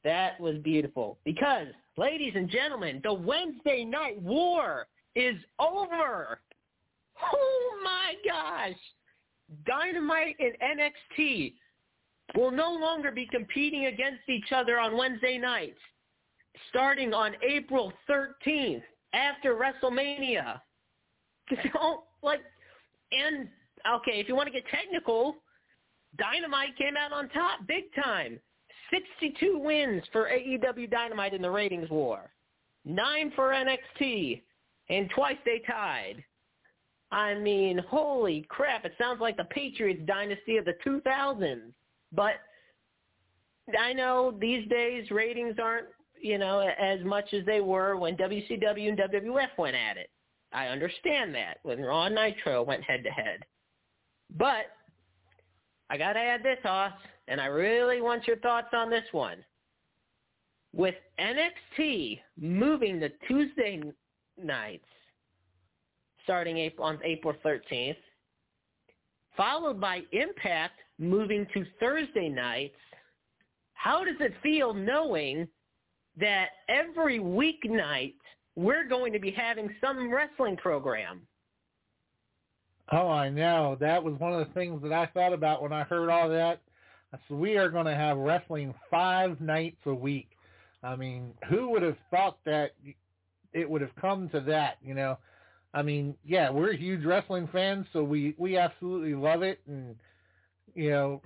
That 0.04 0.38
was 0.40 0.56
beautiful. 0.58 1.18
Because, 1.24 1.68
ladies 1.96 2.32
and 2.34 2.50
gentlemen, 2.50 3.00
the 3.04 3.14
Wednesday 3.14 3.84
night 3.84 4.20
war 4.20 4.86
is 5.14 5.36
over. 5.58 6.40
Oh 7.32 7.80
my 7.82 8.14
gosh. 8.26 8.78
Dynamite 9.66 10.36
and 10.38 10.80
NXT 10.80 11.54
will 12.34 12.50
no 12.50 12.72
longer 12.72 13.10
be 13.10 13.26
competing 13.26 13.86
against 13.86 14.28
each 14.28 14.52
other 14.52 14.78
on 14.78 14.96
Wednesday 14.96 15.38
nights 15.38 15.78
starting 16.68 17.14
on 17.14 17.32
April 17.46 17.92
13th 18.08 18.82
after 19.12 19.54
WrestleMania. 19.54 20.60
Like, 22.24 22.38
and, 23.10 23.48
okay, 23.96 24.20
if 24.20 24.28
you 24.28 24.36
want 24.36 24.46
to 24.46 24.52
get 24.52 24.62
technical, 24.68 25.34
Dynamite 26.18 26.76
came 26.78 26.96
out 26.96 27.12
on 27.12 27.28
top 27.30 27.66
big 27.66 27.92
time. 28.00 28.38
62 28.92 29.58
wins 29.58 30.04
for 30.12 30.28
AEW 30.28 30.88
Dynamite 30.88 31.34
in 31.34 31.42
the 31.42 31.50
ratings 31.50 31.90
war. 31.90 32.30
Nine 32.84 33.32
for 33.34 33.48
NXT. 33.48 34.40
And 34.88 35.10
twice 35.10 35.36
they 35.44 35.62
tied. 35.66 36.22
I 37.12 37.34
mean, 37.34 37.78
holy 37.78 38.46
crap. 38.48 38.86
It 38.86 38.94
sounds 38.98 39.20
like 39.20 39.36
the 39.36 39.44
Patriots 39.44 40.00
dynasty 40.06 40.56
of 40.56 40.64
the 40.64 40.74
2000s. 40.84 41.72
But 42.10 42.36
I 43.78 43.92
know 43.92 44.34
these 44.40 44.66
days 44.68 45.10
ratings 45.10 45.56
aren't, 45.62 45.88
you 46.20 46.38
know, 46.38 46.60
as 46.60 47.00
much 47.04 47.32
as 47.34 47.44
they 47.44 47.60
were 47.60 47.96
when 47.96 48.16
WCW 48.16 48.88
and 48.88 48.98
WWF 48.98 49.58
went 49.58 49.76
at 49.76 49.98
it. 49.98 50.08
I 50.54 50.68
understand 50.68 51.34
that 51.34 51.58
when 51.62 51.82
Raw 51.82 52.06
and 52.06 52.14
Nitro 52.14 52.62
went 52.62 52.82
head 52.82 53.04
to 53.04 53.10
head. 53.10 53.40
But 54.36 54.66
I 55.90 55.98
got 55.98 56.14
to 56.14 56.18
add 56.18 56.42
this, 56.42 56.58
Hoss, 56.62 56.92
and 57.28 57.40
I 57.40 57.46
really 57.46 58.00
want 58.00 58.26
your 58.26 58.38
thoughts 58.38 58.68
on 58.72 58.88
this 58.88 59.04
one. 59.12 59.44
With 60.74 60.94
NXT 61.20 62.20
moving 62.38 63.00
to 63.00 63.10
Tuesday 63.28 63.82
nights 64.42 64.86
starting 66.24 66.58
April, 66.58 66.86
on 66.86 66.98
April 67.04 67.34
13th, 67.44 67.96
followed 69.36 69.80
by 69.80 70.02
Impact 70.12 70.78
moving 70.98 71.46
to 71.54 71.64
Thursday 71.80 72.28
nights, 72.28 72.76
how 73.74 74.04
does 74.04 74.16
it 74.20 74.32
feel 74.42 74.72
knowing 74.72 75.48
that 76.18 76.50
every 76.68 77.18
weeknight 77.18 78.14
we're 78.54 78.86
going 78.86 79.12
to 79.12 79.18
be 79.18 79.30
having 79.30 79.68
some 79.80 80.12
wrestling 80.12 80.56
program? 80.56 81.22
Oh, 82.92 83.08
I 83.08 83.30
know. 83.30 83.76
That 83.80 84.02
was 84.02 84.14
one 84.18 84.32
of 84.32 84.46
the 84.46 84.52
things 84.52 84.82
that 84.82 84.92
I 84.92 85.06
thought 85.06 85.32
about 85.32 85.62
when 85.62 85.72
I 85.72 85.84
heard 85.84 86.10
all 86.10 86.28
that. 86.28 86.60
Said, 87.10 87.36
we 87.36 87.56
are 87.56 87.70
going 87.70 87.86
to 87.86 87.94
have 87.94 88.16
wrestling 88.18 88.74
five 88.90 89.40
nights 89.40 89.78
a 89.86 89.94
week. 89.94 90.28
I 90.82 90.96
mean, 90.96 91.32
who 91.48 91.70
would 91.70 91.82
have 91.82 91.96
thought 92.10 92.38
that 92.44 92.72
it 93.52 93.68
would 93.68 93.80
have 93.80 93.94
come 94.00 94.28
to 94.30 94.40
that, 94.40 94.78
you 94.82 94.94
know? 94.94 95.18
I 95.74 95.82
mean, 95.82 96.14
yeah, 96.24 96.50
we're 96.50 96.74
huge 96.74 97.04
wrestling 97.04 97.48
fans, 97.50 97.86
so 97.92 98.02
we, 98.02 98.34
we 98.38 98.58
absolutely 98.58 99.14
love 99.14 99.42
it. 99.42 99.60
And, 99.66 99.96
you 100.74 100.90
know, 100.90 101.22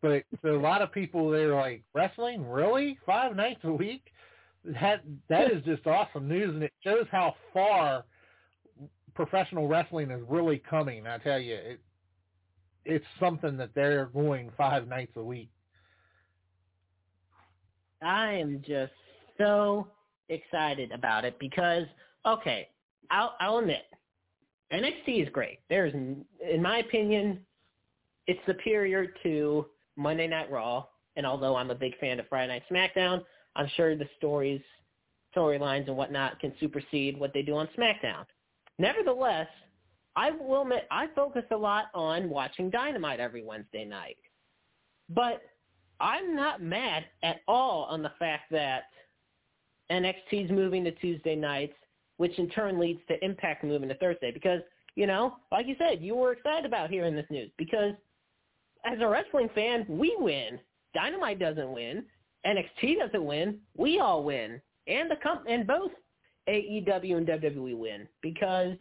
but 0.00 0.24
a 0.44 0.48
lot 0.48 0.82
of 0.82 0.92
people, 0.92 1.30
they're 1.30 1.54
like, 1.54 1.82
wrestling? 1.92 2.48
Really? 2.48 2.98
Five 3.04 3.34
nights 3.36 3.60
a 3.64 3.72
week? 3.72 4.04
That, 4.64 5.02
that 5.28 5.50
is 5.50 5.64
just 5.64 5.86
awesome 5.86 6.28
news. 6.28 6.54
And 6.54 6.62
it 6.62 6.72
shows 6.84 7.06
how 7.10 7.34
far 7.52 8.04
professional 9.14 9.66
wrestling 9.66 10.10
is 10.10 10.22
really 10.28 10.58
coming. 10.58 11.06
I 11.06 11.18
tell 11.18 11.40
you, 11.40 11.54
it, 11.54 11.80
it's 12.84 13.04
something 13.20 13.56
that 13.56 13.70
they're 13.74 14.06
going 14.06 14.50
five 14.56 14.88
nights 14.88 15.12
a 15.16 15.22
week. 15.22 15.50
I 18.00 18.32
am 18.34 18.62
just 18.66 18.92
so 19.38 19.86
excited 20.28 20.90
about 20.92 21.24
it 21.24 21.38
because, 21.38 21.86
okay, 22.26 22.68
I'll, 23.12 23.34
I'll 23.40 23.58
admit, 23.58 23.84
NXT 24.72 25.22
is 25.22 25.28
great. 25.28 25.60
There's, 25.68 25.92
in 25.92 26.62
my 26.62 26.78
opinion, 26.78 27.40
it's 28.26 28.40
superior 28.46 29.06
to 29.22 29.66
Monday 29.96 30.26
Night 30.26 30.50
Raw. 30.50 30.86
And 31.16 31.26
although 31.26 31.54
I'm 31.56 31.70
a 31.70 31.74
big 31.74 31.96
fan 31.98 32.18
of 32.18 32.26
Friday 32.28 32.48
Night 32.54 32.62
SmackDown, 32.70 33.22
I'm 33.54 33.68
sure 33.76 33.94
the 33.94 34.08
stories, 34.16 34.62
storylines, 35.36 35.86
and 35.88 35.96
whatnot 35.96 36.40
can 36.40 36.54
supersede 36.58 37.20
what 37.20 37.34
they 37.34 37.42
do 37.42 37.54
on 37.54 37.68
SmackDown. 37.78 38.24
Nevertheless, 38.78 39.48
I 40.16 40.30
will 40.30 40.62
admit 40.62 40.86
I 40.90 41.08
focus 41.14 41.44
a 41.50 41.56
lot 41.56 41.86
on 41.94 42.30
watching 42.30 42.70
Dynamite 42.70 43.20
every 43.20 43.44
Wednesday 43.44 43.84
night. 43.84 44.16
But 45.10 45.42
I'm 46.00 46.34
not 46.34 46.62
mad 46.62 47.04
at 47.22 47.40
all 47.46 47.84
on 47.84 48.02
the 48.02 48.12
fact 48.18 48.50
that 48.52 48.84
NXT's 49.90 50.50
moving 50.50 50.84
to 50.84 50.92
Tuesday 50.92 51.36
nights, 51.36 51.74
which 52.16 52.38
in 52.38 52.48
turn 52.50 52.78
leads 52.78 53.00
to 53.08 53.24
Impact 53.24 53.64
moving 53.64 53.88
to 53.88 53.94
Thursday. 53.96 54.30
Because, 54.30 54.60
you 54.94 55.06
know, 55.06 55.36
like 55.50 55.66
you 55.66 55.76
said, 55.78 56.02
you 56.02 56.14
were 56.14 56.32
excited 56.32 56.64
about 56.64 56.90
hearing 56.90 57.14
this 57.14 57.26
news. 57.30 57.50
Because 57.58 57.94
as 58.84 58.98
a 59.00 59.08
wrestling 59.08 59.48
fan, 59.54 59.86
we 59.88 60.14
win. 60.18 60.58
Dynamite 60.94 61.38
doesn't 61.38 61.72
win. 61.72 62.04
NXT 62.46 62.98
doesn't 62.98 63.24
win. 63.24 63.58
We 63.76 64.00
all 64.00 64.24
win. 64.24 64.60
And 64.86 65.10
the 65.10 65.16
comp- 65.22 65.46
and 65.48 65.66
both 65.66 65.92
AEW 66.48 67.16
and 67.16 67.26
WWE 67.26 67.76
win 67.76 68.08
because 68.20 68.76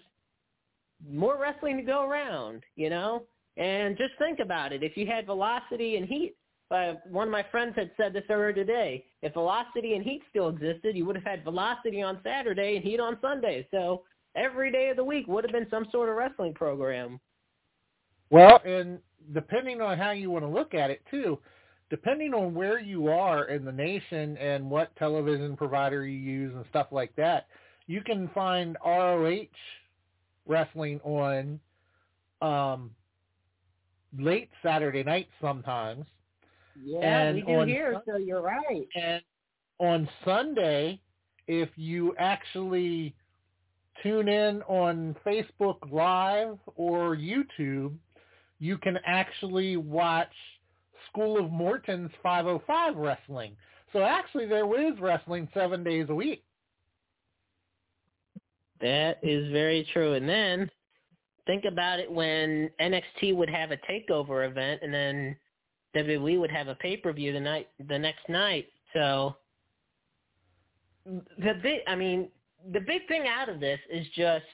more 1.09 1.39
wrestling 1.39 1.77
to 1.77 1.83
go 1.83 2.07
around, 2.07 2.63
you 2.75 2.89
know? 2.89 3.23
And 3.57 3.97
just 3.97 4.13
think 4.17 4.39
about 4.39 4.71
it. 4.71 4.81
If 4.81 4.97
you 4.97 5.05
had 5.05 5.25
Velocity 5.25 5.97
and 5.97 6.07
Heat, 6.07 6.35
uh, 6.71 6.93
one 7.09 7.27
of 7.27 7.31
my 7.31 7.43
friends 7.51 7.73
had 7.75 7.91
said 7.97 8.13
this 8.13 8.23
earlier 8.29 8.53
today. 8.53 9.05
If 9.21 9.33
Velocity 9.33 9.93
and 9.95 10.03
Heat 10.03 10.21
still 10.29 10.49
existed, 10.49 10.95
you 10.95 11.05
would 11.05 11.15
have 11.15 11.25
had 11.25 11.43
Velocity 11.43 12.01
on 12.01 12.19
Saturday 12.23 12.77
and 12.77 12.83
Heat 12.83 12.99
on 12.99 13.17
Sunday. 13.21 13.67
So 13.71 14.03
every 14.35 14.71
day 14.71 14.89
of 14.89 14.95
the 14.95 15.03
week 15.03 15.27
would 15.27 15.43
have 15.43 15.51
been 15.51 15.67
some 15.69 15.85
sort 15.91 16.09
of 16.09 16.15
wrestling 16.15 16.53
program. 16.53 17.19
Well, 18.29 18.61
and 18.65 18.99
depending 19.33 19.81
on 19.81 19.97
how 19.97 20.11
you 20.11 20.31
want 20.31 20.45
to 20.45 20.49
look 20.49 20.73
at 20.73 20.89
it 20.89 21.01
too, 21.11 21.39
depending 21.89 22.33
on 22.33 22.53
where 22.53 22.79
you 22.79 23.09
are 23.09 23.49
in 23.49 23.65
the 23.65 23.71
nation 23.71 24.37
and 24.37 24.69
what 24.69 24.95
television 24.95 25.57
provider 25.57 26.07
you 26.07 26.17
use 26.17 26.53
and 26.55 26.63
stuff 26.69 26.87
like 26.91 27.13
that, 27.17 27.47
you 27.87 28.01
can 28.01 28.29
find 28.29 28.77
ROH 28.85 29.43
wrestling 30.45 31.01
on 31.03 31.59
um, 32.41 32.91
late 34.17 34.49
Saturday 34.63 35.03
night 35.03 35.27
sometimes. 35.41 36.05
Yeah, 36.75 37.21
And 37.21 37.35
we 37.37 37.41
do 37.43 37.59
on 37.59 37.67
here, 37.67 37.93
Sun- 37.93 38.03
so 38.07 38.17
you're 38.17 38.41
right. 38.41 38.87
And 38.95 39.21
on 39.79 40.09
Sunday, 40.25 41.01
if 41.47 41.69
you 41.75 42.15
actually 42.17 43.15
tune 44.03 44.27
in 44.27 44.61
on 44.63 45.15
Facebook 45.25 45.77
Live 45.91 46.57
or 46.75 47.15
YouTube, 47.15 47.95
you 48.59 48.77
can 48.77 48.97
actually 49.05 49.77
watch 49.77 50.31
School 51.09 51.43
of 51.43 51.51
Morton's 51.51 52.11
505 52.23 52.95
wrestling. 52.95 53.55
So 53.91 54.01
actually 54.01 54.45
there 54.45 54.65
is 54.87 54.99
wrestling 54.99 55.49
seven 55.53 55.83
days 55.83 56.07
a 56.09 56.15
week. 56.15 56.43
That 58.79 59.19
is 59.21 59.51
very 59.51 59.87
true. 59.93 60.13
And 60.13 60.27
then 60.27 60.69
think 61.45 61.65
about 61.65 61.99
it 61.99 62.11
when 62.11 62.69
NXT 62.79 63.35
would 63.35 63.49
have 63.49 63.71
a 63.71 63.77
takeover 63.77 64.47
event 64.49 64.81
and 64.83 64.93
then 64.93 65.35
WWE 65.95 66.39
would 66.39 66.51
have 66.51 66.67
a 66.67 66.75
pay 66.75 66.97
per 66.97 67.11
view 67.13 67.33
the 67.33 67.39
night 67.39 67.69
the 67.87 67.99
next 67.99 68.27
night. 68.29 68.67
So 68.93 69.35
the 71.05 71.53
big, 71.61 71.79
I 71.87 71.95
mean, 71.95 72.29
the 72.71 72.79
big 72.81 73.07
thing 73.07 73.23
out 73.27 73.49
of 73.49 73.59
this 73.59 73.79
is 73.89 74.05
just 74.15 74.45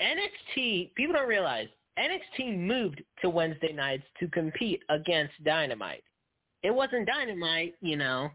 NXT. 0.00 0.94
People 0.94 1.14
don't 1.14 1.28
realize 1.28 1.68
NXT 1.98 2.58
moved 2.58 3.02
to 3.22 3.30
Wednesday 3.30 3.72
nights 3.72 4.04
to 4.20 4.28
compete 4.28 4.82
against 4.88 5.32
Dynamite. 5.44 6.04
It 6.62 6.70
wasn't 6.74 7.06
Dynamite, 7.06 7.74
you 7.80 7.96
know, 7.96 8.30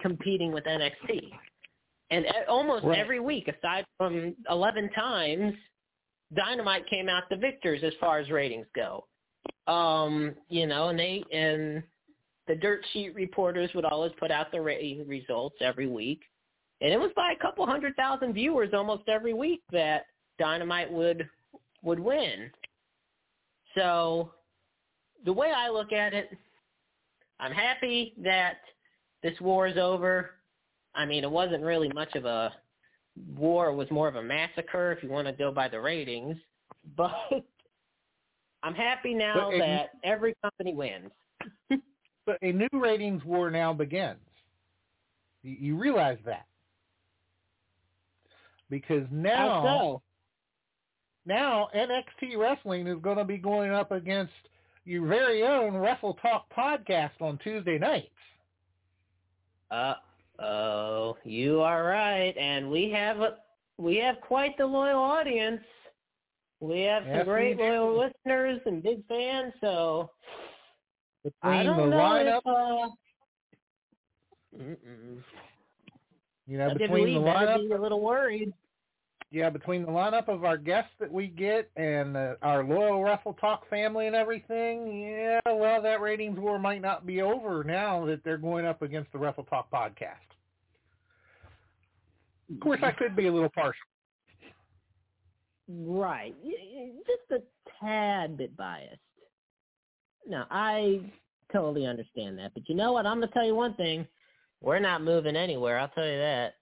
competing 0.00 0.52
with 0.52 0.64
NXT. 0.64 1.30
And 2.10 2.26
almost 2.48 2.84
Right. 2.84 2.98
every 2.98 3.20
week, 3.20 3.48
aside 3.48 3.86
from 3.96 4.34
11 4.48 4.90
times, 4.90 5.56
Dynamite 6.34 6.86
came 6.86 7.08
out 7.08 7.28
the 7.28 7.36
victors 7.36 7.82
as 7.84 7.94
far 7.94 8.18
as 8.18 8.30
ratings 8.30 8.66
go. 8.74 9.06
Um, 9.66 10.34
you 10.48 10.66
know, 10.66 10.88
and 10.88 10.98
they 10.98 11.22
and 11.32 11.82
the 12.48 12.56
dirt 12.56 12.84
sheet 12.92 13.14
reporters 13.14 13.70
would 13.74 13.84
always 13.84 14.12
put 14.18 14.30
out 14.30 14.50
the 14.50 14.60
rating 14.60 15.06
results 15.06 15.56
every 15.60 15.86
week. 15.86 16.20
And 16.80 16.92
it 16.92 16.98
was 16.98 17.10
by 17.14 17.32
a 17.32 17.42
couple 17.42 17.64
hundred 17.66 17.94
thousand 17.96 18.32
viewers 18.32 18.70
almost 18.72 19.08
every 19.08 19.34
week 19.34 19.62
that 19.70 20.06
Dynamite 20.38 20.90
would 20.90 21.28
would 21.82 22.00
win. 22.00 22.50
So 23.74 24.32
the 25.24 25.32
way 25.32 25.52
I 25.54 25.68
look 25.68 25.92
at 25.92 26.14
it, 26.14 26.36
I'm 27.38 27.52
happy 27.52 28.14
that 28.22 28.58
this 29.22 29.38
war 29.40 29.66
is 29.66 29.76
over. 29.76 30.30
I 30.94 31.04
mean, 31.06 31.24
it 31.24 31.30
wasn't 31.30 31.62
really 31.62 31.88
much 31.94 32.14
of 32.14 32.24
a 32.24 32.52
war. 33.36 33.68
It 33.68 33.76
was 33.76 33.90
more 33.90 34.08
of 34.08 34.16
a 34.16 34.22
massacre 34.22 34.92
if 34.92 35.02
you 35.02 35.08
want 35.08 35.26
to 35.26 35.32
go 35.32 35.52
by 35.52 35.68
the 35.68 35.80
ratings. 35.80 36.36
But 36.96 37.44
I'm 38.62 38.74
happy 38.74 39.14
now 39.14 39.50
if- 39.50 39.60
that 39.60 39.90
every 40.04 40.34
company 40.42 40.74
wins. 40.74 41.10
But 42.26 42.36
a 42.42 42.52
new 42.52 42.68
ratings 42.72 43.24
war 43.24 43.50
now 43.50 43.72
begins. 43.72 44.20
You, 45.42 45.56
you 45.58 45.76
realize 45.78 46.18
that 46.26 46.46
because 48.68 49.04
now 49.10 49.62
so? 49.64 50.02
now 51.26 51.68
NXT 51.74 52.36
Wrestling 52.38 52.86
is 52.86 52.98
going 53.02 53.16
to 53.16 53.24
be 53.24 53.36
going 53.36 53.72
up 53.72 53.90
against 53.90 54.32
your 54.84 55.06
very 55.06 55.42
own 55.42 55.74
Wrestle 55.74 56.14
Talk 56.22 56.46
podcast 56.56 57.20
on 57.20 57.38
Tuesday 57.42 57.78
nights. 57.78 58.08
Uh 59.70 59.94
oh, 60.40 61.16
you 61.24 61.60
are 61.60 61.84
right, 61.84 62.36
and 62.36 62.70
we 62.70 62.90
have 62.90 63.18
a 63.20 63.36
we 63.76 63.96
have 63.96 64.20
quite 64.20 64.56
the 64.58 64.66
loyal 64.66 65.00
audience. 65.00 65.60
We 66.60 66.80
have 66.82 67.04
some 67.04 67.12
Yes, 67.16 67.24
great 67.26 67.56
loyal 67.58 67.98
listeners 67.98 68.60
and 68.66 68.82
big 68.82 69.06
fans. 69.08 69.52
So 69.60 70.10
I 71.42 71.62
Between 71.62 71.66
don't 71.66 71.76
the 71.76 71.86
know 71.86 71.96
lineup, 71.96 72.40
if 72.42 72.46
uh, 72.46 72.88
you 76.46 76.58
know, 76.58 76.74
between 76.74 77.14
the 77.14 77.20
lineup, 77.20 77.68
be 77.68 77.74
a 77.74 77.80
little 77.80 78.00
worried. 78.00 78.52
yeah, 79.30 79.48
between 79.48 79.82
the 79.82 79.92
lineup 79.92 80.28
of 80.28 80.44
our 80.44 80.56
guests 80.58 80.90
that 80.98 81.10
we 81.10 81.28
get 81.28 81.70
and 81.76 82.16
uh, 82.16 82.34
our 82.42 82.64
loyal 82.64 83.02
Wrestle 83.02 83.34
Talk 83.34 83.68
family 83.70 84.06
and 84.06 84.16
everything, 84.16 85.00
yeah, 85.00 85.40
well, 85.46 85.80
that 85.80 86.00
ratings 86.00 86.38
war 86.38 86.58
might 86.58 86.82
not 86.82 87.06
be 87.06 87.22
over 87.22 87.62
now 87.64 88.04
that 88.06 88.22
they're 88.24 88.38
going 88.38 88.66
up 88.66 88.82
against 88.82 89.12
the 89.12 89.18
Wrestle 89.18 89.44
Talk 89.44 89.70
podcast. 89.70 90.16
Of 92.52 92.60
course, 92.60 92.80
I 92.82 92.90
could 92.90 93.14
be 93.14 93.28
a 93.28 93.32
little 93.32 93.48
partial. 93.50 93.80
Right. 95.72 96.34
Just 97.06 97.42
a 97.42 97.42
tad 97.80 98.36
bit 98.36 98.56
biased. 98.56 98.98
No, 100.26 100.44
I 100.50 101.00
totally 101.52 101.86
understand 101.86 102.38
that. 102.38 102.52
But 102.54 102.68
you 102.68 102.74
know 102.74 102.92
what? 102.92 103.06
I'm 103.06 103.18
going 103.18 103.28
to 103.28 103.34
tell 103.34 103.44
you 103.44 103.54
one 103.54 103.74
thing. 103.74 104.06
We're 104.60 104.78
not 104.78 105.02
moving 105.02 105.36
anywhere. 105.36 105.78
I'll 105.78 105.88
tell 105.88 106.06
you 106.06 106.18
that. 106.18 106.54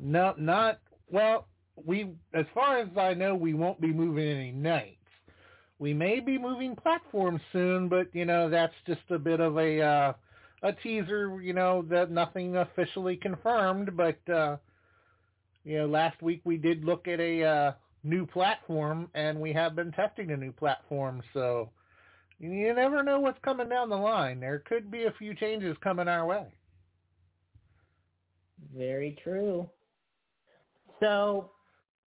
No, 0.00 0.34
not 0.38 0.80
well. 1.10 1.46
We, 1.84 2.10
as 2.34 2.46
far 2.54 2.78
as 2.78 2.88
I 2.96 3.14
know, 3.14 3.34
we 3.34 3.54
won't 3.54 3.80
be 3.80 3.92
moving 3.92 4.28
any 4.28 4.52
nights. 4.52 4.96
We 5.78 5.94
may 5.94 6.20
be 6.20 6.38
moving 6.38 6.76
platforms 6.76 7.40
soon, 7.52 7.88
but 7.88 8.14
you 8.14 8.24
know 8.26 8.50
that's 8.50 8.74
just 8.86 9.00
a 9.10 9.18
bit 9.18 9.40
of 9.40 9.56
a 9.56 9.80
uh, 9.80 10.12
a 10.62 10.72
teaser. 10.72 11.40
You 11.40 11.54
know 11.54 11.84
that 11.90 12.10
nothing 12.10 12.56
officially 12.56 13.16
confirmed, 13.16 13.96
but 13.96 14.18
uh, 14.32 14.56
you 15.64 15.78
know 15.78 15.86
last 15.86 16.20
week 16.22 16.40
we 16.44 16.56
did 16.56 16.84
look 16.84 17.06
at 17.08 17.20
a 17.20 17.42
uh, 17.44 17.72
new 18.02 18.26
platform, 18.26 19.08
and 19.14 19.38
we 19.40 19.52
have 19.52 19.74
been 19.76 19.92
testing 19.92 20.30
a 20.30 20.36
new 20.36 20.52
platform. 20.52 21.22
So 21.34 21.70
you 22.38 22.72
never 22.74 23.02
know 23.02 23.20
what's 23.20 23.38
coming 23.44 23.68
down 23.68 23.90
the 23.90 23.96
line. 23.96 24.40
There 24.40 24.62
could 24.66 24.90
be 24.90 25.04
a 25.04 25.12
few 25.18 25.34
changes 25.34 25.76
coming 25.82 26.08
our 26.08 26.26
way. 26.26 26.46
Very 28.76 29.18
true. 29.22 29.68
So, 31.00 31.50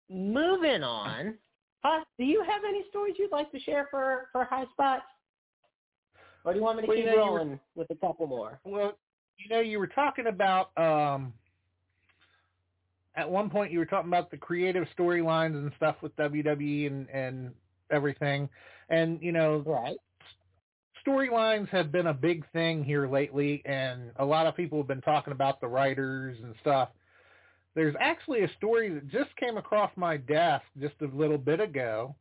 moving 0.10 0.84
on. 0.84 1.38
Hoss, 1.84 2.06
do 2.20 2.26
you 2.26 2.44
have 2.44 2.62
any 2.68 2.84
stories 2.90 3.16
you'd 3.18 3.32
like 3.32 3.52
to 3.52 3.60
share 3.60 3.88
for 3.90 4.28
for 4.32 4.44
High 4.46 4.66
Spots? 4.74 5.04
Or 6.44 6.54
do 6.54 6.60
you 6.60 6.64
want 6.64 6.78
me 6.78 6.82
to 6.84 6.88
Well, 6.88 6.98
you 6.98 7.04
keep 7.04 7.12
know, 7.14 7.24
you 7.26 7.32
were- 7.32 7.38
rolling 7.38 7.60
with 7.76 7.90
a 7.90 7.96
couple 7.96 8.28
more? 8.28 8.60
Well, 8.64 8.98
you 9.38 9.50
know, 9.50 9.62
you 9.62 9.80
were 9.80 9.88
talking 9.88 10.28
about 10.28 10.78
um 10.78 11.34
at 13.16 13.30
one 13.30 13.50
point 13.50 13.72
you 13.72 13.80
were 13.80 13.86
talking 13.86 14.10
about 14.10 14.32
the 14.32 14.38
creative 14.38 14.88
storylines 14.98 15.56
and 15.56 15.72
stuff 15.76 15.98
with 16.02 16.16
WWE 16.16 16.88
and 16.88 17.10
and 17.10 17.54
everything. 17.92 18.50
And 18.90 19.22
you 19.22 19.32
know, 19.32 19.60
Right. 19.66 19.98
storylines 21.06 21.68
have 21.70 21.92
been 21.92 22.08
a 22.08 22.14
big 22.14 22.50
thing 22.52 22.84
here 22.84 23.08
lately 23.08 23.62
and 23.66 24.12
a 24.18 24.26
lot 24.26 24.48
of 24.48 24.56
people 24.56 24.78
have 24.78 24.88
been 24.88 25.02
talking 25.02 25.34
about 25.34 25.60
the 25.62 25.68
writers 25.68 26.38
and 26.42 26.56
stuff. 26.62 26.90
There's 27.74 27.96
actually 28.00 28.44
a 28.44 28.50
story 28.58 28.90
that 28.94 29.08
just 29.08 29.36
came 29.38 29.58
across 29.58 29.92
my 29.96 30.18
desk 30.18 30.66
just 30.80 30.96
a 31.02 31.06
little 31.06 31.38
bit 31.38 31.60
ago 31.60 32.16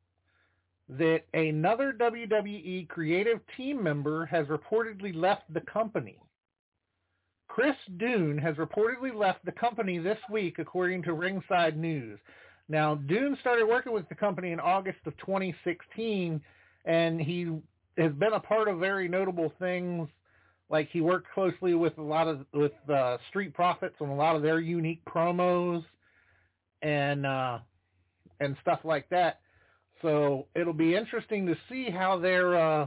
that 0.89 1.23
another 1.35 1.93
WWE 1.93 2.89
creative 2.89 3.41
team 3.57 3.83
member 3.83 4.27
has 4.27 4.47
reportedly 4.47 5.15
left 5.15 5.43
the 5.53 5.61
company. 5.61 6.19
Chris 7.55 7.75
Dune 7.97 8.39
has 8.39 8.55
reportedly 8.57 9.13
left 9.13 9.45
the 9.45 9.51
company 9.51 9.99
this 9.99 10.19
week, 10.31 10.61
according 10.61 11.03
to 11.03 11.15
Ringside 11.15 11.77
News. 11.77 12.21
Now, 12.69 12.95
Dune 12.95 13.37
started 13.41 13.67
working 13.67 13.93
with 13.93 14.09
the 14.09 14.15
company 14.15 14.53
in 14.53 14.61
August 14.61 15.01
of 15.05 15.17
2016, 15.17 16.41
and 16.85 17.21
he 17.21 17.51
has 17.99 18.13
been 18.13 18.35
a 18.35 18.41
part 18.41 18.69
of 18.69 18.79
very 18.79 19.09
notable 19.09 19.53
things. 19.59 20.09
Like 20.71 20.89
he 20.93 21.01
worked 21.01 21.27
closely 21.35 21.75
with 21.75 21.99
a 21.99 22.03
lot 22.03 22.29
of 22.29 22.47
with 22.55 22.71
uh, 22.89 23.19
Street 23.31 23.53
Profits 23.53 23.97
on 24.01 24.11
a 24.11 24.15
lot 24.15 24.37
of 24.37 24.43
their 24.43 24.61
unique 24.61 25.05
promos, 25.05 25.85
and 26.83 27.27
uh, 27.27 27.59
and 28.39 28.57
stuff 28.63 28.79
like 28.85 29.09
that. 29.09 29.41
So 30.03 30.47
it'll 30.55 30.73
be 30.73 30.95
interesting 30.95 31.47
to 31.47 31.57
see 31.69 31.91
how 31.91 32.17
their 32.17 32.55
uh, 32.55 32.87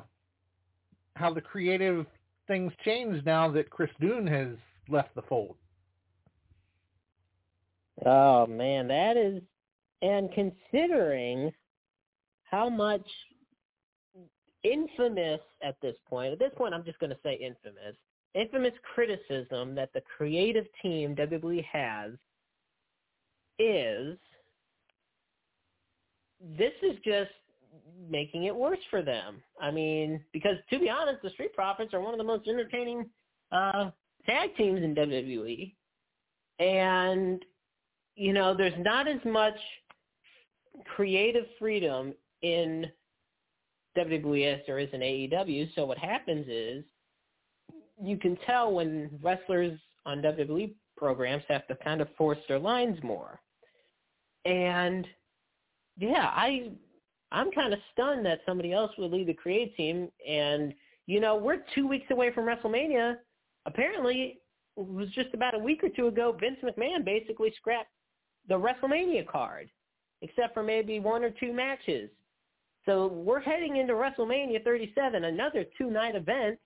how 1.17 1.33
the 1.33 1.41
creative 1.41 2.05
things 2.47 2.71
change 2.83 3.23
now 3.25 3.49
that 3.51 3.69
Chris 3.69 3.89
Dune 3.99 4.27
has 4.27 4.49
left 4.89 5.15
the 5.15 5.21
fold. 5.23 5.55
Oh 8.05 8.47
man, 8.47 8.87
that 8.87 9.17
is 9.17 9.41
and 10.01 10.29
considering 10.33 11.51
how 12.43 12.69
much 12.69 13.07
infamous 14.63 15.39
at 15.61 15.75
this 15.81 15.95
point, 16.09 16.33
at 16.33 16.39
this 16.39 16.51
point 16.57 16.73
I'm 16.73 16.83
just 16.83 16.99
going 16.99 17.11
to 17.11 17.17
say 17.23 17.35
infamous, 17.35 17.95
infamous 18.33 18.73
criticism 18.93 19.75
that 19.75 19.91
the 19.93 20.01
creative 20.17 20.65
team 20.81 21.15
WWE 21.15 21.63
has 21.65 22.11
is 23.59 24.17
this 26.57 26.73
is 26.81 26.97
just 27.05 27.31
making 28.09 28.43
it 28.45 28.55
worse 28.55 28.79
for 28.89 29.01
them. 29.01 29.41
I 29.61 29.71
mean, 29.71 30.21
because 30.31 30.57
to 30.69 30.79
be 30.79 30.89
honest, 30.89 31.21
the 31.21 31.29
Street 31.31 31.53
Profits 31.53 31.93
are 31.93 32.01
one 32.01 32.13
of 32.13 32.17
the 32.17 32.23
most 32.23 32.47
entertaining 32.47 33.09
uh, 33.51 33.91
tag 34.25 34.55
teams 34.55 34.83
in 34.83 34.95
WWE. 34.95 35.73
And, 36.59 37.43
you 38.15 38.33
know, 38.33 38.55
there's 38.55 38.73
not 38.77 39.07
as 39.07 39.19
much 39.25 39.57
creative 40.95 41.45
freedom 41.59 42.13
in 42.41 42.85
WWE 43.97 44.53
as 44.53 44.61
there 44.65 44.79
is 44.79 44.89
in 44.93 45.01
AEW. 45.01 45.73
So 45.75 45.85
what 45.85 45.97
happens 45.97 46.45
is 46.47 46.83
you 48.01 48.17
can 48.17 48.37
tell 48.45 48.71
when 48.71 49.09
wrestlers 49.21 49.79
on 50.05 50.21
WWE 50.21 50.73
programs 50.97 51.43
have 51.47 51.67
to 51.67 51.75
kind 51.75 52.01
of 52.01 52.07
force 52.17 52.39
their 52.47 52.59
lines 52.59 52.97
more. 53.03 53.39
And 54.45 55.07
yeah, 55.97 56.31
I 56.33 56.71
I'm 57.33 57.51
kind 57.51 57.73
of 57.73 57.79
stunned 57.91 58.25
that 58.25 58.39
somebody 58.45 58.71
else 58.71 58.91
would 58.97 59.11
lead 59.11 59.27
the 59.27 59.33
creative 59.33 59.75
team. 59.75 60.09
And 60.27 60.73
you 61.05 61.19
know, 61.19 61.35
we're 61.35 61.63
two 61.75 61.87
weeks 61.87 62.05
away 62.11 62.31
from 62.31 62.45
WrestleMania. 62.45 63.17
Apparently, 63.65 64.39
it 64.77 64.87
was 64.87 65.09
just 65.09 65.33
about 65.33 65.55
a 65.55 65.59
week 65.59 65.83
or 65.83 65.89
two 65.89 66.07
ago. 66.07 66.35
Vince 66.39 66.57
McMahon 66.63 67.03
basically 67.03 67.53
scrapped 67.57 67.89
the 68.47 68.55
WrestleMania 68.55 69.27
card, 69.27 69.69
except 70.21 70.53
for 70.53 70.63
maybe 70.63 70.99
one 70.99 71.23
or 71.23 71.31
two 71.31 71.51
matches. 71.51 72.09
So 72.85 73.07
we're 73.07 73.39
heading 73.39 73.77
into 73.77 73.93
WrestleMania 73.93 74.63
37, 74.63 75.23
another 75.25 75.65
two-night 75.77 76.15
event. 76.15 76.59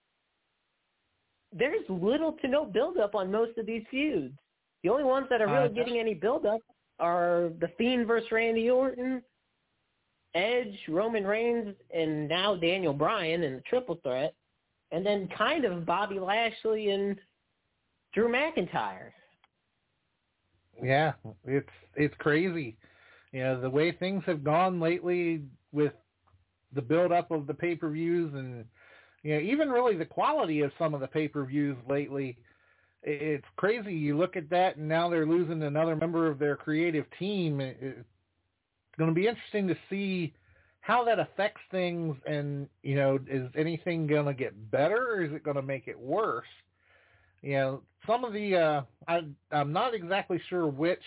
There's 1.54 1.84
little 1.90 2.34
to 2.42 2.48
no 2.48 2.66
build-up 2.66 3.16
on 3.16 3.32
most 3.32 3.58
of 3.58 3.66
these 3.66 3.84
feuds. 3.90 4.34
The 4.84 4.90
only 4.90 5.04
ones 5.04 5.28
that 5.30 5.42
are 5.42 5.48
really 5.48 5.66
Uh, 5.66 5.68
getting 5.70 5.98
any 6.00 6.14
build-up 6.14 6.62
are 7.00 7.50
The 7.60 7.68
Fiend 7.78 8.08
versus 8.08 8.32
Randy 8.32 8.70
Orton, 8.70 9.24
Edge, 10.38 10.78
Roman 10.88 11.26
Reigns, 11.26 11.76
and 11.94 12.28
now 12.30 12.56
Daniel 12.56 12.94
Bryan 12.94 13.44
in 13.44 13.56
the 13.56 13.62
triple 13.62 14.00
threat, 14.04 14.34
and 14.92 15.06
then 15.06 15.28
kind 15.38 15.66
of 15.66 15.86
Bobby 15.86 16.20
Lashley 16.20 16.92
and 16.92 17.18
Drew 18.14 18.30
McIntyre. 18.32 19.12
Yeah, 20.82 21.14
it's 21.46 21.68
it's 21.96 22.16
crazy. 22.20 22.78
You 23.32 23.42
know, 23.42 23.62
the 23.62 23.70
way 23.70 23.92
things 23.92 24.24
have 24.26 24.44
gone 24.44 24.80
lately 24.80 25.42
with 25.72 25.94
the 26.74 26.82
build 26.82 27.12
up 27.12 27.32
of 27.32 27.48
the 27.48 27.54
pay-per-views 27.54 28.34
and 28.34 28.66
you 29.24 29.34
know, 29.34 29.42
even 29.42 29.70
really 29.70 29.98
the 29.98 30.06
quality 30.06 30.62
of 30.62 30.72
some 30.78 30.94
of 30.94 31.02
the 31.02 31.08
pay-per-views 31.08 31.78
lately, 31.90 32.38
it's 33.04 33.46
crazy. 33.56 33.94
You 33.94 34.18
look 34.18 34.36
at 34.36 34.50
that 34.52 34.78
and 34.78 34.88
now 34.88 35.10
they're 35.10 35.26
losing 35.26 35.64
another 35.64 35.96
member 35.96 36.28
of 36.28 36.40
their 36.40 36.56
creative 36.56 37.06
team. 37.18 37.60
It- 37.60 38.06
going 38.98 39.10
to 39.10 39.16
be 39.16 39.28
interesting 39.28 39.68
to 39.68 39.76
see 39.90 40.34
how 40.82 41.04
that 41.06 41.20
affects 41.20 41.62
things 41.72 42.16
and, 42.26 42.68
you 42.84 42.96
know, 42.96 43.20
is 43.30 43.50
anything 43.56 44.08
going 44.08 44.26
to 44.26 44.34
get 44.34 44.72
better 44.72 45.16
or 45.16 45.24
is 45.24 45.34
it 45.34 45.44
going 45.44 45.58
to 45.58 45.62
make 45.62 45.88
it 45.88 46.00
worse? 46.00 46.46
you 47.42 47.54
know, 47.54 47.82
some 48.06 48.24
of 48.24 48.34
the 48.34 48.56
uh 48.56 48.82
I 49.08 49.22
I'm 49.52 49.72
not 49.72 49.94
exactly 49.94 50.42
sure 50.50 50.68
which 50.68 51.00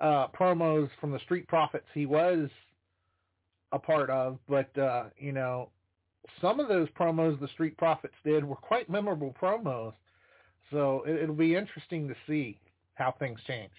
uh 0.00 0.28
promos 0.28 0.88
from 1.00 1.12
the 1.12 1.18
Street 1.20 1.46
Profits 1.48 1.86
he 1.94 2.06
was 2.06 2.48
a 3.72 3.78
part 3.78 4.10
of, 4.10 4.38
but 4.48 4.76
uh, 4.78 5.04
you 5.18 5.32
know, 5.32 5.68
some 6.40 6.58
of 6.58 6.68
those 6.68 6.88
promos 6.98 7.38
the 7.38 7.48
Street 7.48 7.76
Profits 7.76 8.14
did 8.24 8.44
were 8.44 8.56
quite 8.56 8.88
memorable 8.88 9.34
promos. 9.40 9.92
So 10.70 11.02
it, 11.06 11.22
it'll 11.22 11.34
be 11.34 11.54
interesting 11.54 12.08
to 12.08 12.14
see 12.26 12.58
how 12.94 13.14
things 13.18 13.38
change. 13.46 13.72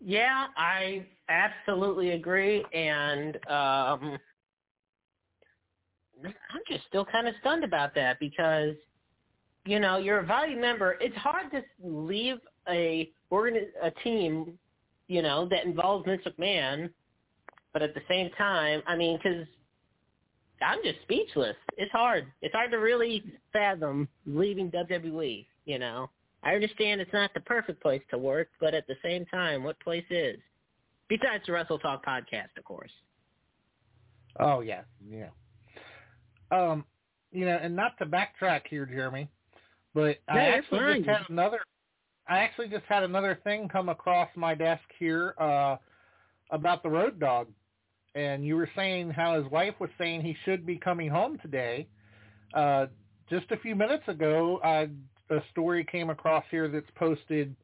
Yeah, 0.00 0.46
I 0.56 1.06
absolutely 1.28 2.10
agree, 2.12 2.64
and 2.72 3.36
um, 3.48 4.18
I'm 6.24 6.62
just 6.70 6.86
still 6.88 7.04
kind 7.04 7.26
of 7.28 7.34
stunned 7.40 7.64
about 7.64 7.94
that 7.96 8.18
because, 8.20 8.74
you 9.66 9.80
know, 9.80 9.96
you're 9.98 10.20
a 10.20 10.26
valued 10.26 10.60
member. 10.60 10.96
It's 11.00 11.16
hard 11.16 11.50
to 11.52 11.62
leave 11.82 12.36
a 12.68 13.10
organi- 13.32 13.70
a 13.82 13.90
team, 14.02 14.58
you 15.08 15.22
know, 15.22 15.48
that 15.48 15.64
involves 15.64 16.04
Vince 16.06 16.22
McMahon, 16.26 16.90
but 17.72 17.82
at 17.82 17.94
the 17.94 18.02
same 18.08 18.30
time, 18.38 18.82
I 18.86 18.96
mean, 18.96 19.18
because 19.18 19.46
I'm 20.60 20.78
just 20.84 21.00
speechless. 21.02 21.56
It's 21.76 21.92
hard. 21.92 22.26
It's 22.42 22.54
hard 22.54 22.70
to 22.72 22.78
really 22.78 23.22
fathom 23.52 24.08
leaving 24.26 24.70
WWE. 24.70 25.46
You 25.66 25.78
know, 25.78 26.10
I 26.42 26.54
understand 26.54 27.00
it's 27.00 27.12
not 27.12 27.34
the 27.34 27.40
perfect 27.40 27.82
place 27.82 28.02
to 28.10 28.18
work, 28.18 28.48
but 28.60 28.74
at 28.74 28.86
the 28.86 28.96
same 29.02 29.26
time, 29.26 29.64
what 29.64 29.78
place 29.80 30.04
is? 30.10 30.38
Besides 31.08 31.44
the 31.46 31.52
Wrestle 31.52 31.78
Talk 31.78 32.04
podcast, 32.04 32.56
of 32.56 32.64
course. 32.64 32.90
Oh 34.38 34.60
yeah, 34.60 34.82
yeah. 35.08 35.28
Um, 36.50 36.84
you 37.32 37.44
know, 37.44 37.58
and 37.60 37.74
not 37.74 37.98
to 37.98 38.06
backtrack 38.06 38.62
here, 38.70 38.86
Jeremy, 38.86 39.28
but 39.94 40.18
I 40.28 40.40
actually 40.40 40.78
fine. 40.78 41.04
just 41.04 41.18
had 41.18 41.30
another. 41.30 41.58
I 42.28 42.38
actually 42.40 42.68
just 42.68 42.84
had 42.88 43.02
another 43.02 43.38
thing 43.42 43.68
come 43.68 43.88
across 43.88 44.28
my 44.36 44.54
desk 44.54 44.82
here 44.98 45.34
uh, 45.38 45.76
about 46.50 46.82
the 46.82 46.90
road 46.90 47.18
dog, 47.18 47.48
and 48.14 48.44
you 48.44 48.56
were 48.56 48.70
saying 48.76 49.10
how 49.10 49.40
his 49.40 49.50
wife 49.50 49.74
was 49.80 49.90
saying 49.98 50.20
he 50.20 50.36
should 50.44 50.66
be 50.66 50.76
coming 50.76 51.08
home 51.08 51.38
today. 51.40 51.88
Uh, 52.54 52.86
just 53.30 53.50
a 53.50 53.58
few 53.58 53.74
minutes 53.74 54.04
ago, 54.08 54.60
I, 54.62 54.88
a 55.30 55.40
story 55.50 55.84
came 55.84 56.10
across 56.10 56.44
here 56.50 56.68
that's 56.68 56.90
posted 56.96 57.54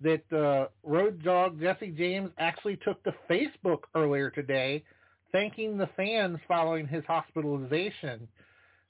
that 0.00 0.32
uh, 0.32 0.68
road 0.82 1.22
dog 1.22 1.60
Jesse 1.60 1.90
James 1.90 2.30
actually 2.38 2.76
took 2.76 3.02
to 3.04 3.14
Facebook 3.28 3.80
earlier 3.94 4.30
today 4.30 4.82
thanking 5.32 5.76
the 5.76 5.88
fans 5.96 6.38
following 6.48 6.86
his 6.86 7.04
hospitalization. 7.06 8.26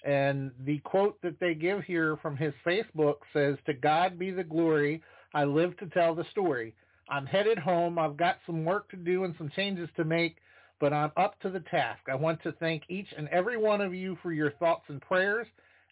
And 0.04 0.50
the 0.64 0.78
quote 0.78 1.20
that 1.22 1.38
they 1.40 1.54
give 1.54 1.82
here 1.84 2.16
from 2.22 2.36
his 2.36 2.54
Facebook 2.66 3.16
says, 3.32 3.56
To 3.66 3.74
God 3.74 4.18
be 4.18 4.30
the 4.30 4.44
glory. 4.44 5.02
I 5.34 5.44
live 5.44 5.76
to 5.78 5.86
tell 5.86 6.14
the 6.14 6.24
story. 6.30 6.74
I'm 7.08 7.26
headed 7.26 7.58
home. 7.58 7.98
I've 7.98 8.16
got 8.16 8.38
some 8.46 8.64
work 8.64 8.90
to 8.90 8.96
do 8.96 9.24
and 9.24 9.34
some 9.36 9.50
changes 9.54 9.88
to 9.96 10.04
make, 10.04 10.36
but 10.78 10.92
I'm 10.92 11.10
up 11.16 11.38
to 11.40 11.50
the 11.50 11.60
task. 11.60 12.00
I 12.10 12.14
want 12.14 12.42
to 12.44 12.52
thank 12.52 12.84
each 12.88 13.08
and 13.16 13.28
every 13.28 13.58
one 13.58 13.80
of 13.80 13.94
you 13.94 14.16
for 14.22 14.32
your 14.32 14.52
thoughts 14.52 14.84
and 14.88 15.02
prayers 15.02 15.46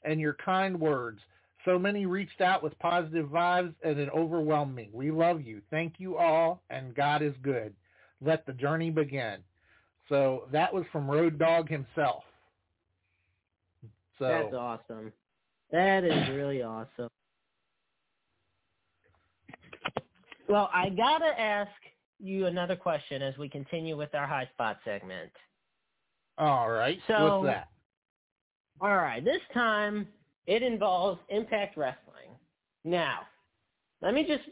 and 0.04 0.20
your 0.20 0.34
kind 0.34 0.78
words. 0.78 1.20
So 1.64 1.78
many 1.78 2.06
reached 2.06 2.40
out 2.40 2.62
with 2.62 2.78
positive 2.78 3.26
vibes 3.26 3.74
and 3.82 3.98
it 3.98 4.08
overwhelmed 4.14 4.74
me. 4.74 4.90
We 4.92 5.10
love 5.10 5.42
you. 5.42 5.60
Thank 5.70 5.94
you 5.98 6.16
all 6.16 6.62
and 6.70 6.94
God 6.94 7.22
is 7.22 7.34
good. 7.42 7.74
Let 8.20 8.46
the 8.46 8.52
journey 8.52 8.90
begin. 8.90 9.38
So 10.08 10.44
that 10.52 10.72
was 10.72 10.84
from 10.92 11.10
Road 11.10 11.38
Dogg 11.38 11.68
himself. 11.68 12.22
So 14.18 14.26
That's 14.28 14.54
awesome. 14.54 15.12
That 15.70 16.04
is 16.04 16.28
really 16.30 16.62
awesome. 16.62 17.08
Well, 20.48 20.70
I 20.72 20.88
gotta 20.88 21.38
ask 21.38 21.70
you 22.18 22.46
another 22.46 22.74
question 22.74 23.20
as 23.22 23.36
we 23.36 23.48
continue 23.48 23.96
with 23.96 24.14
our 24.14 24.26
high 24.26 24.48
spot 24.54 24.78
segment. 24.84 25.30
all 26.38 26.70
right. 26.70 26.98
So- 27.06 27.40
What's 27.40 27.52
that? 27.54 27.68
All 28.80 28.96
right, 28.96 29.24
this 29.24 29.40
time 29.52 30.06
it 30.48 30.62
involves 30.62 31.20
Impact 31.28 31.76
Wrestling. 31.76 32.30
Now, 32.82 33.20
let 34.00 34.14
me 34.14 34.24
just, 34.26 34.44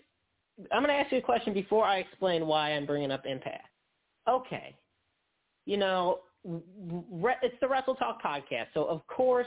I'm 0.71 0.83
going 0.83 0.95
to 0.95 1.03
ask 1.03 1.11
you 1.11 1.19
a 1.19 1.23
question 1.23 1.55
before 1.55 1.85
I 1.85 1.99
explain 1.99 2.47
why 2.47 2.73
I'm 2.73 2.85
bringing 2.85 3.11
up 3.11 3.25
Impact. 3.25 3.67
Okay, 4.29 4.77
you 5.65 5.79
know, 5.79 6.21
it's 6.45 7.57
the 7.61 7.69
Wrestle 7.69 7.95
Talk 7.95 8.23
podcast, 8.23 8.67
so 8.75 8.85
of 8.85 9.07
course 9.07 9.47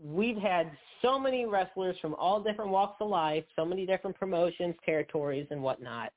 we've 0.00 0.36
had 0.36 0.70
so 1.02 1.18
many 1.18 1.44
wrestlers 1.44 1.96
from 2.00 2.14
all 2.14 2.40
different 2.40 2.70
walks 2.70 2.96
of 3.00 3.08
life, 3.08 3.44
so 3.56 3.64
many 3.64 3.84
different 3.84 4.16
promotions, 4.16 4.76
territories, 4.84 5.46
and 5.50 5.60
whatnot, 5.60 6.12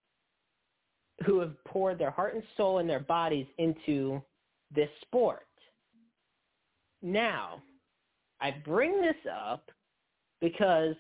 who 1.26 1.40
have 1.40 1.54
poured 1.66 1.98
their 1.98 2.12
heart 2.12 2.36
and 2.36 2.44
soul 2.58 2.78
and 2.78 2.90
their 2.90 3.00
bodies 3.00 3.48
into 3.58 4.22
this 4.74 4.90
sport. 5.02 5.48
Now, 7.02 7.62
I 8.42 8.52
bring 8.64 9.02
this 9.02 9.16
up 9.32 9.70
because 10.42 10.96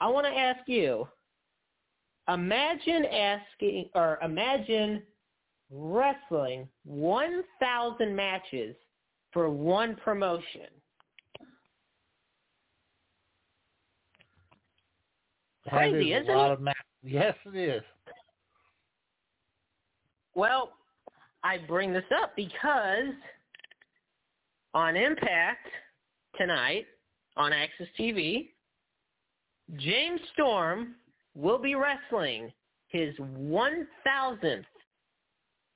I 0.00 0.08
want 0.08 0.26
to 0.26 0.32
ask 0.32 0.60
you, 0.66 1.06
imagine 2.28 3.04
asking 3.06 3.88
or 3.94 4.18
imagine 4.22 5.02
wrestling 5.70 6.68
1,000 6.84 8.14
matches 8.14 8.76
for 9.32 9.50
one 9.50 9.96
promotion. 9.96 10.68
Crazy, 15.68 16.12
is 16.12 16.22
isn't 16.22 16.34
a 16.34 16.38
lot 16.38 16.50
it? 16.50 16.54
of 16.54 16.60
ma- 16.60 16.72
yes, 17.02 17.34
it 17.44 17.56
is. 17.56 17.82
Well, 20.34 20.72
I 21.42 21.58
bring 21.66 21.92
this 21.92 22.04
up 22.22 22.36
because 22.36 23.14
on 24.74 24.96
Impact 24.96 25.66
tonight 26.36 26.86
on 27.36 27.52
AXS 27.52 27.88
TV, 27.98 28.48
James 29.76 30.20
Storm 30.32 30.94
will 31.34 31.58
be 31.58 31.74
wrestling 31.74 32.52
his 32.88 33.14
1,000th 33.18 34.64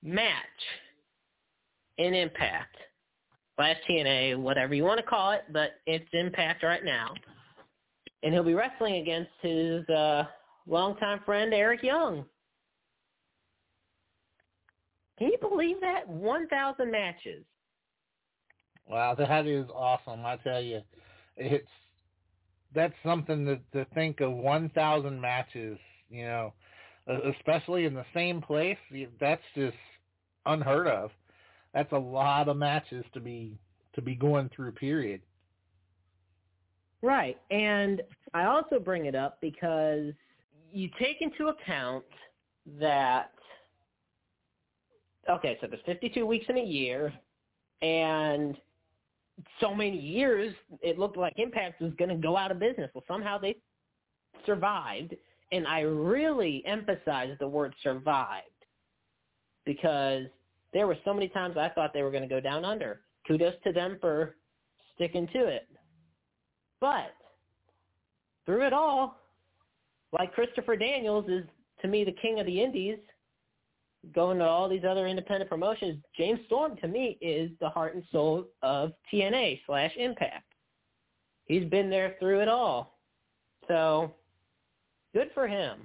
match 0.02 0.34
in 1.98 2.14
Impact. 2.14 2.76
Slash 3.56 3.76
TNA, 3.88 4.38
whatever 4.38 4.74
you 4.74 4.84
want 4.84 4.98
to 4.98 5.06
call 5.06 5.32
it, 5.32 5.42
but 5.52 5.72
it's 5.86 6.08
Impact 6.12 6.62
right 6.62 6.84
now. 6.84 7.12
And 8.22 8.32
he'll 8.32 8.44
be 8.44 8.54
wrestling 8.54 8.96
against 8.96 9.30
his 9.42 9.86
uh, 9.88 10.24
longtime 10.66 11.20
friend 11.26 11.52
Eric 11.52 11.82
Young. 11.82 12.24
Can 15.18 15.28
you 15.28 15.38
believe 15.38 15.80
that? 15.82 16.08
1,000 16.08 16.90
matches. 16.90 17.44
Wow, 18.90 19.14
that 19.14 19.46
is 19.46 19.66
awesome. 19.72 20.26
I 20.26 20.37
tell 20.37 20.61
you, 20.61 20.81
it's 21.37 21.68
that's 22.74 22.94
something 23.05 23.46
to 23.46 23.57
to 23.79 23.88
think 23.94 24.20
of. 24.20 24.33
One 24.33 24.68
thousand 24.70 25.20
matches, 25.20 25.79
you 26.11 26.24
know, 26.24 26.53
especially 27.07 27.85
in 27.85 27.94
the 27.94 28.05
same 28.12 28.42
place. 28.42 28.79
That's 29.20 29.42
just 29.55 29.76
unheard 30.44 30.88
of. 30.88 31.11
That's 31.72 31.92
a 31.92 31.98
lot 31.98 32.48
of 32.48 32.57
matches 32.57 33.05
to 33.14 33.20
be 33.20 33.57
to 33.94 34.03
be 34.03 34.16
going 34.16 34.50
through. 34.55 34.72
Period. 34.72 35.20
Right. 37.00 37.38
And 37.50 38.03
I 38.35 38.44
also 38.44 38.79
bring 38.79 39.07
it 39.07 39.14
up 39.14 39.40
because 39.40 40.12
you 40.72 40.88
take 40.98 41.20
into 41.20 41.48
account 41.48 42.05
that 42.81 43.31
okay, 45.29 45.57
so 45.61 45.68
there's 45.68 45.83
52 45.87 46.26
weeks 46.26 46.46
in 46.48 46.59
a 46.59 46.64
year, 46.64 47.12
and 47.83 48.57
so 49.61 49.74
many 49.74 49.98
years 49.98 50.55
it 50.83 50.98
looked 50.98 51.16
like 51.16 51.35
Impact 51.37 51.81
was 51.81 51.92
going 51.98 52.11
to 52.11 52.16
go 52.16 52.37
out 52.37 52.50
of 52.50 52.59
business. 52.59 52.90
Well, 52.94 53.05
somehow 53.09 53.38
they 53.38 53.57
survived, 54.46 55.14
and 55.53 55.66
I 55.66 55.81
really 55.81 56.62
emphasize 56.66 57.37
the 57.38 57.48
word 57.48 57.74
survived 57.83 58.46
because 59.64 60.24
there 60.72 60.87
were 60.87 60.96
so 61.05 61.12
many 61.12 61.29
times 61.29 61.57
I 61.57 61.68
thought 61.70 61.92
they 61.92 62.03
were 62.03 62.11
going 62.11 62.22
to 62.22 62.29
go 62.29 62.40
down 62.40 62.64
under. 62.64 63.00
Kudos 63.26 63.55
to 63.64 63.72
them 63.72 63.98
for 64.00 64.37
sticking 64.94 65.26
to 65.29 65.46
it. 65.46 65.68
But 66.81 67.14
through 68.46 68.66
it 68.66 68.72
all, 68.72 69.16
like 70.12 70.33
Christopher 70.33 70.76
Daniels 70.76 71.26
is 71.29 71.44
to 71.83 71.88
me 71.88 72.05
the 72.05 72.16
king 72.20 72.40
of 72.40 72.46
the 72.46 72.62
indies, 72.62 72.98
going 74.14 74.38
to 74.38 74.44
all 74.44 74.68
these 74.68 74.84
other 74.88 75.06
independent 75.06 75.50
promotions, 75.50 76.02
James 76.16 76.40
Storm 76.46 76.76
to 76.76 76.88
me 76.88 77.18
is 77.20 77.50
the 77.60 77.68
heart 77.68 77.94
and 77.94 78.04
soul 78.10 78.46
of 78.62 78.92
TNA 79.12 79.60
slash 79.66 79.92
Impact. 79.96 80.44
He's 81.44 81.64
been 81.64 81.90
there 81.90 82.16
through 82.18 82.40
it 82.40 82.48
all. 82.48 82.98
So 83.68 84.12
good 85.14 85.30
for 85.34 85.46
him. 85.48 85.80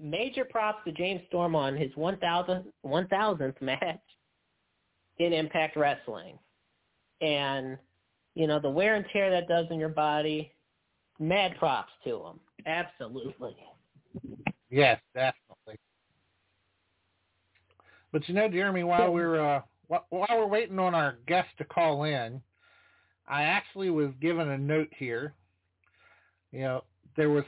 Major 0.00 0.44
props 0.44 0.80
to 0.84 0.92
James 0.92 1.20
Storm 1.28 1.54
on 1.54 1.76
his 1.76 1.92
1000th, 1.92 2.64
1000th 2.84 3.62
match 3.62 4.00
in 5.18 5.32
Impact 5.32 5.76
Wrestling. 5.76 6.38
And, 7.20 7.78
you 8.34 8.46
know, 8.46 8.58
the 8.58 8.68
wear 8.68 8.96
and 8.96 9.04
tear 9.12 9.30
that 9.30 9.48
does 9.48 9.66
in 9.70 9.78
your 9.78 9.88
body, 9.88 10.52
mad 11.20 11.54
props 11.58 11.92
to 12.04 12.16
him. 12.16 12.40
Absolutely. 12.66 13.56
Yes, 14.70 15.00
definitely. 15.14 15.43
But 18.14 18.28
you 18.28 18.34
know, 18.34 18.48
Jeremy, 18.48 18.84
while 18.84 19.12
we're 19.12 19.40
uh, 19.40 19.60
while 19.88 20.28
we're 20.30 20.46
waiting 20.46 20.78
on 20.78 20.94
our 20.94 21.16
guest 21.26 21.48
to 21.58 21.64
call 21.64 22.04
in, 22.04 22.40
I 23.26 23.42
actually 23.42 23.90
was 23.90 24.10
given 24.20 24.50
a 24.50 24.56
note 24.56 24.88
here. 24.96 25.34
You 26.52 26.60
know, 26.60 26.84
there 27.16 27.30
was 27.30 27.42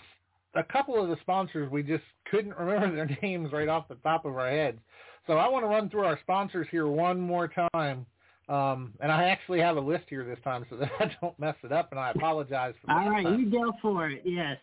a 0.56 0.64
couple 0.64 1.00
of 1.00 1.08
the 1.08 1.16
sponsors 1.20 1.70
we 1.70 1.84
just 1.84 2.02
couldn't 2.32 2.56
remember 2.58 2.96
their 2.96 3.16
names 3.22 3.52
right 3.52 3.68
off 3.68 3.86
the 3.86 3.94
top 4.02 4.24
of 4.24 4.36
our 4.36 4.50
heads. 4.50 4.80
So 5.28 5.34
I 5.34 5.48
want 5.48 5.62
to 5.62 5.68
run 5.68 5.88
through 5.88 6.04
our 6.04 6.18
sponsors 6.22 6.66
here 6.72 6.88
one 6.88 7.20
more 7.20 7.48
time. 7.72 8.04
Um, 8.48 8.92
and 8.98 9.12
I 9.12 9.28
actually 9.28 9.60
have 9.60 9.76
a 9.76 9.80
list 9.80 10.06
here 10.08 10.24
this 10.24 10.38
time 10.42 10.66
so 10.68 10.78
that 10.78 10.90
I 10.98 11.12
don't 11.20 11.38
mess 11.38 11.54
it 11.62 11.70
up, 11.70 11.92
and 11.92 12.00
I 12.00 12.10
apologize 12.10 12.74
for 12.80 12.88
that. 12.88 13.04
All 13.04 13.10
right, 13.10 13.22
time. 13.22 13.38
you 13.38 13.48
go 13.52 13.72
for 13.80 14.10
it. 14.10 14.22
Yes, 14.24 14.56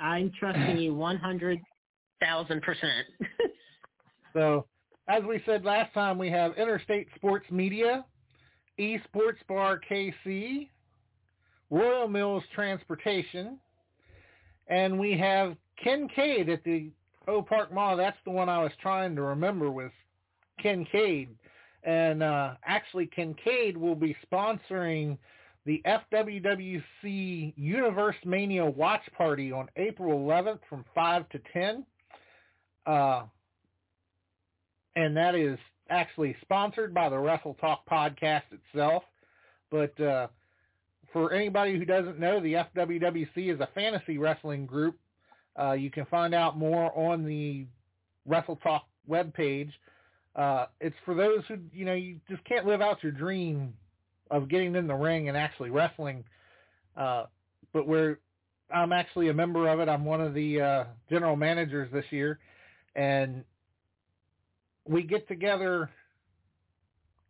I'm 0.00 0.32
trusting 0.36 0.78
you 0.78 0.94
100,000%. 0.94 1.60
so 4.32 4.66
as 5.08 5.22
we 5.24 5.42
said 5.44 5.64
last 5.64 5.92
time, 5.92 6.18
we 6.18 6.30
have 6.30 6.56
Interstate 6.56 7.08
Sports 7.16 7.46
Media, 7.50 8.04
Esports 8.78 9.38
Bar 9.48 9.80
KC, 9.88 10.68
Royal 11.70 12.08
Mills 12.08 12.42
Transportation, 12.54 13.58
and 14.68 14.98
we 14.98 15.16
have 15.18 15.56
Kincaid 15.82 16.48
at 16.48 16.64
the 16.64 16.90
Oak 17.28 17.48
Park 17.48 17.72
Mall. 17.72 17.96
That's 17.96 18.16
the 18.24 18.30
one 18.30 18.48
I 18.48 18.62
was 18.62 18.72
trying 18.80 19.14
to 19.16 19.22
remember 19.22 19.70
was 19.70 19.90
Kincaid. 20.62 21.28
And 21.82 22.22
uh, 22.22 22.54
actually, 22.64 23.06
Kincaid 23.14 23.76
will 23.76 23.94
be 23.94 24.16
sponsoring 24.32 25.18
the 25.66 25.82
FWWC 25.86 27.54
Universe 27.56 28.16
Mania 28.24 28.64
Watch 28.64 29.02
Party 29.16 29.52
on 29.52 29.68
April 29.76 30.18
11th 30.18 30.60
from 30.68 30.84
5 30.94 31.28
to 31.30 31.40
10. 31.52 31.86
Uh, 32.86 33.22
and 34.96 35.16
that 35.16 35.34
is 35.34 35.58
actually 35.90 36.36
sponsored 36.42 36.94
by 36.94 37.08
the 37.08 37.18
Wrestle 37.18 37.54
Talk 37.54 37.88
podcast 37.88 38.42
itself. 38.52 39.02
But 39.70 39.98
uh, 40.00 40.28
for 41.12 41.32
anybody 41.32 41.78
who 41.78 41.84
doesn't 41.84 42.18
know, 42.18 42.40
the 42.40 42.54
FWWC 42.54 43.54
is 43.54 43.60
a 43.60 43.68
fantasy 43.74 44.18
wrestling 44.18 44.66
group. 44.66 44.98
Uh, 45.58 45.72
you 45.72 45.90
can 45.90 46.04
find 46.06 46.34
out 46.34 46.58
more 46.58 46.96
on 46.98 47.24
the 47.24 47.66
Wrestle 48.26 48.56
Talk 48.56 48.84
webpage. 49.08 49.70
Uh, 50.34 50.66
it's 50.80 50.96
for 51.04 51.14
those 51.14 51.42
who, 51.48 51.58
you 51.72 51.84
know, 51.84 51.94
you 51.94 52.18
just 52.28 52.44
can't 52.44 52.66
live 52.66 52.80
out 52.80 53.02
your 53.02 53.12
dream 53.12 53.72
of 54.30 54.48
getting 54.48 54.74
in 54.74 54.86
the 54.86 54.94
ring 54.94 55.28
and 55.28 55.36
actually 55.36 55.70
wrestling. 55.70 56.24
Uh, 56.96 57.24
but 57.72 57.86
where 57.86 58.18
I'm 58.72 58.92
actually 58.92 59.28
a 59.28 59.34
member 59.34 59.68
of 59.68 59.80
it. 59.80 59.88
I'm 59.88 60.04
one 60.04 60.20
of 60.20 60.34
the 60.34 60.60
uh, 60.60 60.84
general 61.10 61.36
managers 61.36 61.90
this 61.92 62.04
year. 62.10 62.38
And 62.96 63.44
we 64.86 65.02
get 65.02 65.26
together 65.28 65.90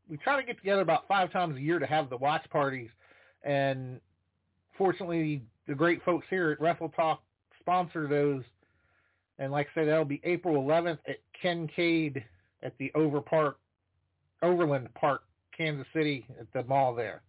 we 0.09 0.17
try 0.19 0.39
to 0.39 0.47
get 0.47 0.59
together 0.59 0.83
about 0.83 1.09
five 1.09 1.33
times 1.33 1.57
a 1.57 1.61
year 1.61 1.79
to 1.79 1.87
have 1.87 2.11
the 2.11 2.17
watch 2.17 2.45
parties. 2.51 2.91
And 3.43 4.01
fortunately 4.77 5.43
the 5.67 5.75
great 5.75 6.05
folks 6.05 6.27
here 6.29 6.51
at 6.51 6.61
Wrestle 6.61 6.91
Talk 6.91 7.23
sponsor 7.61 8.07
those. 8.07 8.43
And 9.39 9.51
like 9.51 9.69
I 9.69 9.81
said 9.81 9.89
that'll 9.89 10.05
be 10.05 10.21
April 10.25 10.63
11th 10.63 10.99
at 11.09 11.17
Kincaid 11.41 12.23
at 12.63 12.77
the 12.79 12.93
Over 12.95 13.21
Park 13.21 13.59
Overland 14.43 14.89
Park 14.95 15.23
Kansas 15.57 15.87
City 15.95 16.27
at 16.39 16.53
the 16.53 16.65
mall 16.65 16.95
there. 16.95 17.23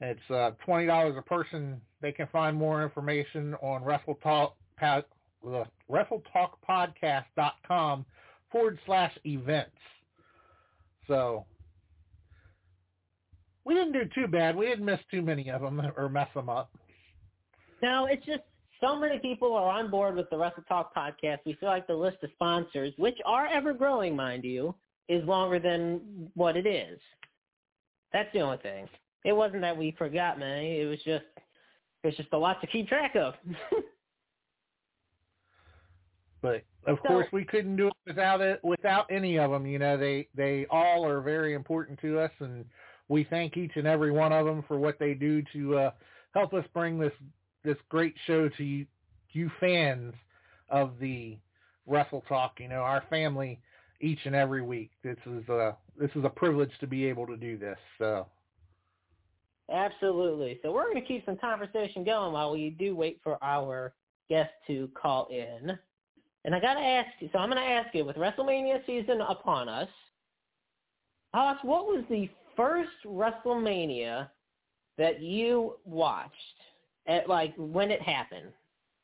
It's 0.00 0.18
uh, 0.28 0.50
$20 0.66 1.18
a 1.18 1.22
person. 1.22 1.80
They 2.02 2.12
can 2.12 2.26
find 2.32 2.56
more 2.56 2.82
information 2.82 3.54
on 3.62 3.84
Wrestle 3.84 4.18
Talk 4.22 4.56
uh, 4.82 5.02
WrestleTalkPodcast.com 5.90 8.04
forward 8.50 8.78
slash 8.86 9.12
events. 9.24 9.76
So 11.06 11.44
we 13.64 13.74
didn't 13.74 13.92
do 13.92 14.08
too 14.14 14.28
bad. 14.28 14.56
We 14.56 14.66
didn't 14.66 14.84
miss 14.84 15.00
too 15.10 15.22
many 15.22 15.50
of 15.50 15.60
them 15.60 15.80
or 15.96 16.08
mess 16.08 16.28
them 16.34 16.48
up. 16.48 16.70
No, 17.82 18.06
it's 18.06 18.24
just 18.24 18.42
so 18.80 18.98
many 18.98 19.18
people 19.18 19.54
are 19.54 19.70
on 19.70 19.90
board 19.90 20.16
with 20.16 20.28
the 20.30 20.36
Wrestle 20.36 20.64
Talk 20.68 20.94
podcast. 20.94 21.38
We 21.44 21.54
feel 21.54 21.68
like 21.68 21.86
the 21.86 21.94
list 21.94 22.18
of 22.22 22.30
sponsors, 22.34 22.92
which 22.96 23.18
are 23.24 23.46
ever 23.46 23.72
growing, 23.72 24.14
mind 24.14 24.44
you, 24.44 24.74
is 25.08 25.24
longer 25.24 25.58
than 25.58 26.30
what 26.34 26.56
it 26.56 26.66
is. 26.66 26.98
That's 28.12 28.32
the 28.32 28.40
only 28.40 28.58
thing. 28.58 28.88
It 29.24 29.32
wasn't 29.32 29.62
that 29.62 29.76
we 29.76 29.94
forgot 29.98 30.38
many. 30.38 30.80
It 30.80 30.86
was 30.86 30.98
just 31.04 31.24
it's 32.04 32.16
just 32.16 32.28
a 32.32 32.38
lot 32.38 32.60
to 32.60 32.66
keep 32.68 32.88
track 32.88 33.16
of. 33.16 33.34
but 36.46 36.90
of 36.90 36.98
So- 37.02 37.08
course 37.08 37.26
we 37.32 37.44
couldn't 37.44 37.76
do 37.76 37.88
it 37.88 37.94
without 38.06 38.40
it 38.40 38.62
without 38.62 39.06
any 39.10 39.38
of 39.38 39.50
them 39.50 39.66
you 39.66 39.78
know 39.78 39.96
they 39.96 40.28
they 40.34 40.66
all 40.70 41.04
are 41.04 41.20
very 41.20 41.54
important 41.54 41.98
to 42.00 42.18
us 42.20 42.30
and 42.38 42.64
we 43.08 43.24
thank 43.24 43.56
each 43.56 43.72
and 43.76 43.86
every 43.86 44.12
one 44.12 44.32
of 44.32 44.46
them 44.46 44.62
for 44.68 44.78
what 44.78 44.98
they 44.98 45.14
do 45.14 45.42
to 45.52 45.78
uh 45.78 45.90
help 46.34 46.54
us 46.54 46.64
bring 46.72 46.98
this 46.98 47.12
this 47.64 47.76
great 47.88 48.14
show 48.26 48.48
to 48.50 48.64
you 48.64 48.86
you 49.32 49.50
fans 49.60 50.14
of 50.70 50.98
the 51.00 51.36
wrestle 51.86 52.22
talk 52.28 52.58
you 52.58 52.68
know 52.68 52.80
our 52.80 53.02
family 53.10 53.60
each 54.00 54.20
and 54.24 54.34
every 54.34 54.62
week 54.62 54.90
this 55.02 55.18
is 55.26 55.48
a 55.48 55.76
this 55.98 56.10
is 56.14 56.24
a 56.24 56.30
privilege 56.30 56.70
to 56.80 56.86
be 56.86 57.04
able 57.06 57.26
to 57.26 57.36
do 57.36 57.58
this 57.58 57.78
so 57.98 58.26
Absolutely. 59.68 60.60
So 60.62 60.72
we're 60.72 60.84
going 60.84 61.02
to 61.02 61.08
keep 61.08 61.26
some 61.26 61.36
conversation 61.36 62.04
going 62.04 62.32
while 62.32 62.52
we 62.52 62.70
do 62.70 62.94
wait 62.94 63.18
for 63.24 63.36
our 63.42 63.92
guest 64.28 64.50
to 64.68 64.88
call 64.94 65.26
in. 65.28 65.76
And 66.46 66.54
I 66.54 66.60
got 66.60 66.74
to 66.74 66.80
ask 66.80 67.08
you, 67.18 67.28
so 67.32 67.40
I'm 67.40 67.50
going 67.50 67.60
to 67.60 67.68
ask 67.68 67.92
you, 67.92 68.04
with 68.04 68.14
WrestleMania 68.14 68.86
season 68.86 69.20
upon 69.20 69.68
us, 69.68 69.88
Alex, 71.34 71.58
what 71.62 71.86
was 71.86 72.04
the 72.08 72.30
first 72.56 72.88
WrestleMania 73.04 74.28
that 74.96 75.20
you 75.20 75.74
watched, 75.84 76.32
at 77.08 77.28
like 77.28 77.52
when 77.56 77.90
it 77.90 78.00
happened? 78.00 78.52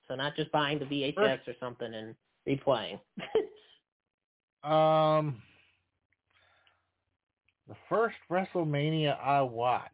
So 0.06 0.14
not 0.14 0.36
just 0.36 0.52
buying 0.52 0.78
the 0.78 0.84
VHS 0.84 1.40
or 1.48 1.54
something 1.60 1.92
and 1.92 2.14
replaying. 2.48 2.98
Um, 4.64 5.42
the 7.66 7.74
first 7.88 8.14
WrestleMania 8.30 9.20
I 9.20 9.42
watched. 9.42 9.90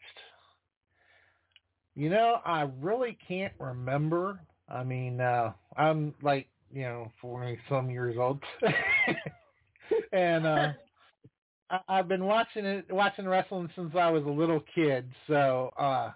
You 1.95 2.11
know, 2.11 2.41
I 2.45 2.69
really 2.79 3.17
can't 3.27 3.55
remember. 3.59 4.41
I 4.69 4.85
mean, 4.85 5.23
uh, 5.23 5.55
I'm 5.79 6.13
like, 6.21 6.49
you 6.73 6.83
know, 6.83 7.13
40 7.21 7.59
some 7.69 7.91
years 7.91 8.17
old. 8.19 8.43
and, 10.13 10.47
uh, 10.47 10.73
I, 11.71 11.81
I've 11.89 12.09
been 12.09 12.25
watching 12.25 12.65
it, 12.65 12.87
watching 12.91 13.27
wrestling 13.27 13.71
since 13.77 13.95
I 13.95 14.11
was 14.11 14.25
a 14.25 14.31
little 14.31 14.63
kid. 14.75 15.11
So, 15.27 15.71
uh, 15.79 16.11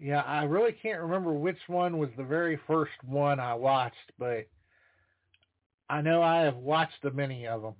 yeah, 0.00 0.20
I 0.22 0.44
really 0.44 0.72
can't 0.72 1.00
remember 1.00 1.32
which 1.32 1.58
one 1.68 1.98
was 1.98 2.10
the 2.16 2.24
very 2.24 2.58
first 2.66 2.92
one 3.04 3.40
I 3.40 3.54
watched, 3.54 4.12
but 4.18 4.46
I 5.88 6.02
know 6.02 6.22
I 6.22 6.40
have 6.42 6.56
watched 6.56 7.04
a 7.04 7.10
many 7.10 7.46
of 7.46 7.62
them. 7.62 7.74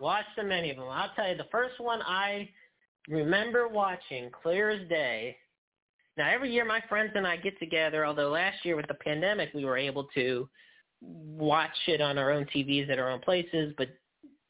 Watched 0.00 0.28
so 0.36 0.42
many 0.42 0.70
of 0.70 0.76
them. 0.76 0.88
I'll 0.88 1.10
tell 1.14 1.28
you, 1.28 1.36
the 1.36 1.46
first 1.52 1.78
one 1.78 2.00
I 2.02 2.48
remember 3.08 3.68
watching 3.68 4.30
clear 4.42 4.70
as 4.70 4.88
day. 4.88 5.36
Now, 6.16 6.30
every 6.30 6.52
year 6.52 6.64
my 6.64 6.80
friends 6.88 7.12
and 7.14 7.26
I 7.26 7.36
get 7.36 7.58
together, 7.58 8.06
although 8.06 8.30
last 8.30 8.64
year 8.64 8.76
with 8.76 8.86
the 8.86 8.94
pandemic 8.94 9.50
we 9.52 9.64
were 9.64 9.76
able 9.76 10.04
to 10.14 10.48
watch 11.00 11.76
it 11.86 12.00
on 12.00 12.18
our 12.18 12.30
own 12.30 12.46
TVs 12.46 12.90
at 12.90 12.98
our 12.98 13.10
own 13.10 13.20
places, 13.20 13.74
but 13.76 13.88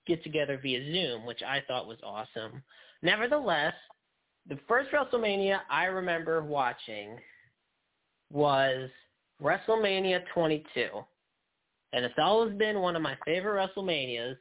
get 0.07 0.23
together 0.23 0.59
via 0.63 0.81
Zoom, 0.93 1.25
which 1.25 1.43
I 1.43 1.63
thought 1.67 1.89
was 1.89 1.99
awesome. 2.05 2.63
Nevertheless, 3.03 3.75
the 4.49 4.59
first 4.69 4.91
WrestleMania 4.91 5.61
I 5.71 5.85
remember 5.85 6.43
watching 6.43 7.19
was 8.31 8.91
WrestleMania 9.43 10.23
22. 10.35 10.89
And 11.93 12.05
it's 12.05 12.15
always 12.19 12.55
been 12.57 12.81
one 12.81 12.97
of 12.97 13.03
my 13.03 13.17
favorite 13.25 13.71
WrestleManias. 13.77 14.37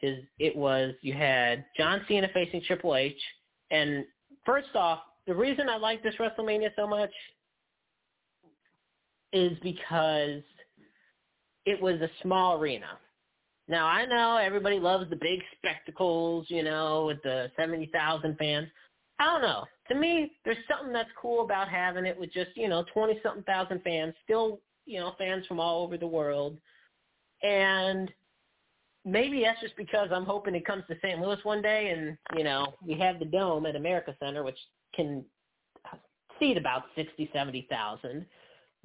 Is 0.00 0.24
it 0.38 0.54
was 0.54 0.94
you 1.00 1.12
had 1.12 1.64
John 1.76 2.02
Cena 2.06 2.28
facing 2.32 2.62
Triple 2.62 2.94
H, 2.94 3.20
and 3.72 4.04
first 4.46 4.68
off, 4.76 5.00
the 5.28 5.34
reason 5.34 5.68
I 5.68 5.76
like 5.76 6.02
this 6.02 6.14
WrestleMania 6.18 6.70
so 6.74 6.86
much 6.86 7.12
is 9.34 9.56
because 9.62 10.42
it 11.66 11.80
was 11.80 12.00
a 12.00 12.08
small 12.22 12.58
arena. 12.58 12.98
Now 13.68 13.86
I 13.86 14.06
know 14.06 14.38
everybody 14.38 14.80
loves 14.80 15.10
the 15.10 15.16
big 15.16 15.40
spectacles, 15.58 16.46
you 16.48 16.62
know, 16.64 17.04
with 17.06 17.22
the 17.22 17.50
seventy 17.56 17.90
thousand 17.92 18.38
fans. 18.38 18.68
I 19.20 19.26
don't 19.26 19.42
know. 19.42 19.64
To 19.90 19.94
me, 19.94 20.32
there's 20.46 20.56
something 20.66 20.92
that's 20.94 21.10
cool 21.20 21.44
about 21.44 21.68
having 21.68 22.06
it 22.06 22.18
with 22.18 22.32
just 22.32 22.56
you 22.56 22.68
know 22.68 22.84
twenty 22.94 23.20
something 23.22 23.42
thousand 23.42 23.82
fans, 23.82 24.14
still 24.24 24.60
you 24.86 24.98
know 24.98 25.12
fans 25.18 25.46
from 25.46 25.60
all 25.60 25.84
over 25.84 25.98
the 25.98 26.06
world, 26.06 26.56
and 27.42 28.10
maybe 29.04 29.42
that's 29.42 29.60
just 29.60 29.76
because 29.76 30.08
I'm 30.10 30.24
hoping 30.24 30.54
it 30.54 30.64
comes 30.64 30.84
to 30.88 30.96
St. 31.02 31.20
Louis 31.20 31.38
one 31.42 31.60
day, 31.60 31.90
and 31.90 32.16
you 32.34 32.44
know 32.44 32.72
we 32.82 32.98
have 32.98 33.18
the 33.18 33.26
dome 33.26 33.66
at 33.66 33.76
America 33.76 34.16
Center, 34.18 34.42
which 34.42 34.58
can 34.94 35.24
seat 36.38 36.56
about 36.56 36.84
sixty, 36.94 37.30
seventy 37.32 37.66
thousand, 37.70 38.26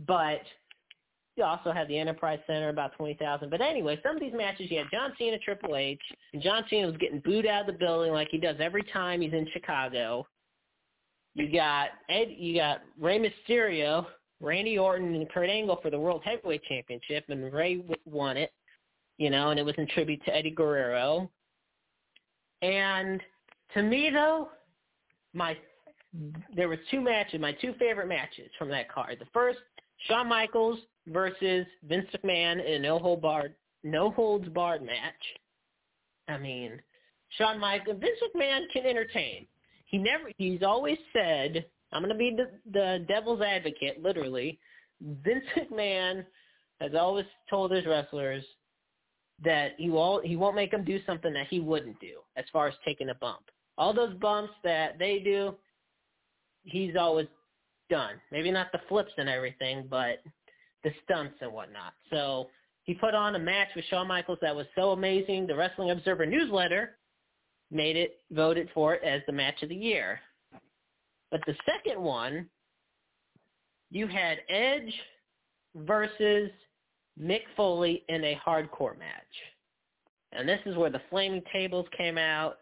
but 0.08 0.42
you 1.36 1.44
also 1.44 1.72
have 1.72 1.88
the 1.88 1.98
Enterprise 1.98 2.40
Center, 2.46 2.70
about 2.70 2.96
20,000. 2.96 3.50
But 3.50 3.62
anyway, 3.62 4.00
some 4.04 4.16
of 4.16 4.22
these 4.22 4.34
matches, 4.36 4.70
you 4.70 4.78
had 4.78 4.88
John 4.92 5.14
Cena, 5.18 5.40
Triple 5.40 5.76
H, 5.76 6.00
and 6.34 6.44
John 6.44 6.64
Cena 6.70 6.88
was 6.88 6.98
getting 6.98 7.22
booed 7.22 7.48
out 7.48 7.62
of 7.62 7.68
the 7.68 7.74
building 7.74 8.14
like 8.14 8.28
he 8.30 8.38
does 8.38 8.58
every 8.60 8.84
time 8.94 9.22
he's 9.22 9.34
in 9.34 9.48
Chicago. 9.52 10.28
You 11.34 11.52
got 11.52 11.90
Ed, 12.10 12.28
you 12.38 12.56
got 12.56 12.82
Rey 13.00 13.18
Mysterio, 13.20 14.06
Randy 14.42 14.78
Orton, 14.78 15.16
and 15.16 15.30
Kurt 15.30 15.50
Angle 15.50 15.80
for 15.82 15.90
the 15.90 16.00
World 16.00 16.22
Heavyweight 16.24 16.64
Championship, 16.66 17.26
and 17.30 17.52
Rey 17.52 17.84
won 18.06 18.38
it, 18.38 18.52
you 19.18 19.32
know, 19.32 19.50
and 19.50 19.60
it 19.60 19.66
was 19.66 19.76
in 19.80 19.88
tribute 19.88 20.24
to 20.26 20.36
Eddie 20.36 20.52
Guerrero. 20.52 21.32
And 22.62 23.20
to 23.74 23.82
me, 23.82 24.12
though, 24.12 24.50
my 25.34 25.58
there 26.56 26.68
were 26.68 26.80
two 26.92 27.02
matches, 27.02 27.40
my 27.40 27.54
two 27.54 27.74
favorite 27.80 28.08
matches 28.08 28.50
from 28.58 28.70
that 28.70 28.92
card. 28.92 29.18
The 29.20 29.26
first, 29.34 29.60
Shawn 30.08 30.28
Michaels 30.28 30.80
versus 31.08 31.66
Vince 31.88 32.08
McMahon 32.16 32.66
in 32.66 32.74
a 32.74 32.80
no 32.80 33.00
hold 33.00 33.22
barred 33.22 33.56
no 33.84 34.12
holds 34.12 34.48
barred 34.50 34.84
match. 34.84 35.14
I 36.28 36.38
mean, 36.38 36.80
Shawn 37.38 37.60
Michaels 37.60 37.98
Vince 38.00 38.20
McMahon 38.36 38.62
can 38.72 38.86
entertain. 38.86 39.48
He 39.86 39.98
never 39.98 40.32
he's 40.38 40.64
always 40.64 40.98
said, 41.14 41.66
I'm 41.92 42.02
gonna 42.02 42.16
be 42.16 42.36
the, 42.36 42.50
the 42.72 43.06
devil's 43.08 43.42
advocate, 43.42 44.02
literally. 44.02 44.60
Vince 45.02 45.46
McMahon 45.58 46.26
has 46.80 46.92
always 46.96 47.26
told 47.50 47.72
his 47.72 47.86
wrestlers 47.86 48.44
that 49.44 49.72
he 49.78 49.90
won't 49.90 50.26
he 50.26 50.36
won't 50.36 50.56
make 50.56 50.72
them 50.72 50.84
do 50.84 51.00
something 51.06 51.34
that 51.34 51.48
he 51.48 51.60
wouldn't 51.60 52.00
do 52.00 52.20
as 52.36 52.46
far 52.54 52.68
as 52.68 52.74
taking 52.86 53.10
a 53.10 53.16
bump. 53.16 53.42
All 53.78 53.94
those 53.94 54.14
bumps 54.16 54.54
that 54.64 55.00
they 55.00 55.20
do, 55.20 55.56
he's 56.64 56.96
always 56.96 57.28
done. 57.90 58.16
Maybe 58.32 58.52
not 58.52 58.72
the 58.72 58.82
flips 58.88 59.12
and 59.18 59.30
everything, 59.30 59.86
but 59.90 60.22
the 60.84 60.92
stunts 61.04 61.36
and 61.42 61.54
whatnot. 61.54 61.94
So 62.10 62.48
he 62.84 62.94
put 62.94 63.14
on 63.14 63.36
a 63.36 63.40
match 63.40 63.70
with 63.76 63.86
Shawn 63.86 64.08
Michaels 64.08 64.40
that 64.42 64.56
was 64.56 64.66
so 64.76 64.92
amazing. 64.92 65.48
The 65.48 65.56
Wrestling 65.56 65.92
Observer 65.92 66.26
newsletter 66.26 66.98
made 67.72 67.96
it, 67.96 68.22
voted 68.32 68.70
for 68.74 68.96
it 68.96 69.04
as 69.04 69.22
the 69.26 69.34
match 69.34 69.62
of 69.64 69.70
the 69.70 69.76
year. 69.76 70.20
But 71.32 71.42
the 71.48 71.56
second 71.66 72.02
one, 72.02 72.48
you 73.90 74.08
had 74.08 74.40
Edge 74.50 74.94
versus 75.76 76.52
Mick 77.20 77.42
Foley 77.56 78.04
in 78.10 78.24
a 78.24 78.40
hardcore 78.46 78.98
match. 78.98 79.22
And 80.32 80.50
this 80.50 80.60
is 80.66 80.76
where 80.76 80.90
the 80.90 81.02
flaming 81.10 81.44
tables 81.52 81.86
came 81.96 82.18
out. 82.18 82.58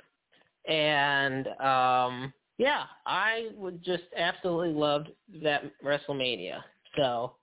And 0.68 1.48
um 1.60 2.34
yeah, 2.62 2.84
I 3.08 3.48
would 3.58 3.84
just 3.84 4.04
absolutely 4.16 4.72
loved 4.72 5.10
that 5.42 5.64
WrestleMania. 5.84 6.60
So 6.96 7.34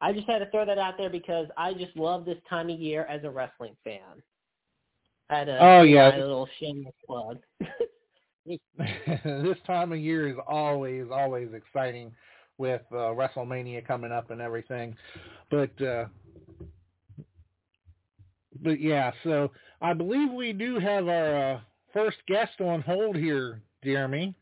I 0.00 0.14
just 0.14 0.26
had 0.26 0.38
to 0.38 0.50
throw 0.50 0.64
that 0.64 0.78
out 0.78 0.94
there 0.96 1.10
because 1.10 1.46
I 1.58 1.74
just 1.74 1.94
love 1.94 2.24
this 2.24 2.38
time 2.48 2.70
of 2.70 2.80
year 2.80 3.04
as 3.04 3.22
a 3.24 3.30
wrestling 3.30 3.76
fan. 3.84 4.00
I 5.28 5.38
had 5.40 5.50
a 5.50 5.58
oh 5.60 5.82
yeah, 5.82 6.16
little 6.16 6.48
shameless 6.58 6.94
plug. 7.06 7.36
this 8.78 9.58
time 9.66 9.92
of 9.92 9.98
year 9.98 10.28
is 10.28 10.36
always 10.48 11.04
always 11.12 11.48
exciting 11.52 12.10
with 12.56 12.80
uh, 12.92 13.12
WrestleMania 13.12 13.86
coming 13.86 14.10
up 14.10 14.30
and 14.30 14.40
everything, 14.40 14.96
but 15.50 15.82
uh, 15.82 16.06
but 18.62 18.80
yeah. 18.80 19.12
So 19.22 19.50
I 19.82 19.92
believe 19.92 20.32
we 20.32 20.54
do 20.54 20.78
have 20.78 21.08
our 21.08 21.52
uh, 21.56 21.60
first 21.92 22.16
guest 22.26 22.58
on 22.62 22.80
hold 22.80 23.16
here, 23.16 23.60
Jeremy. 23.84 24.34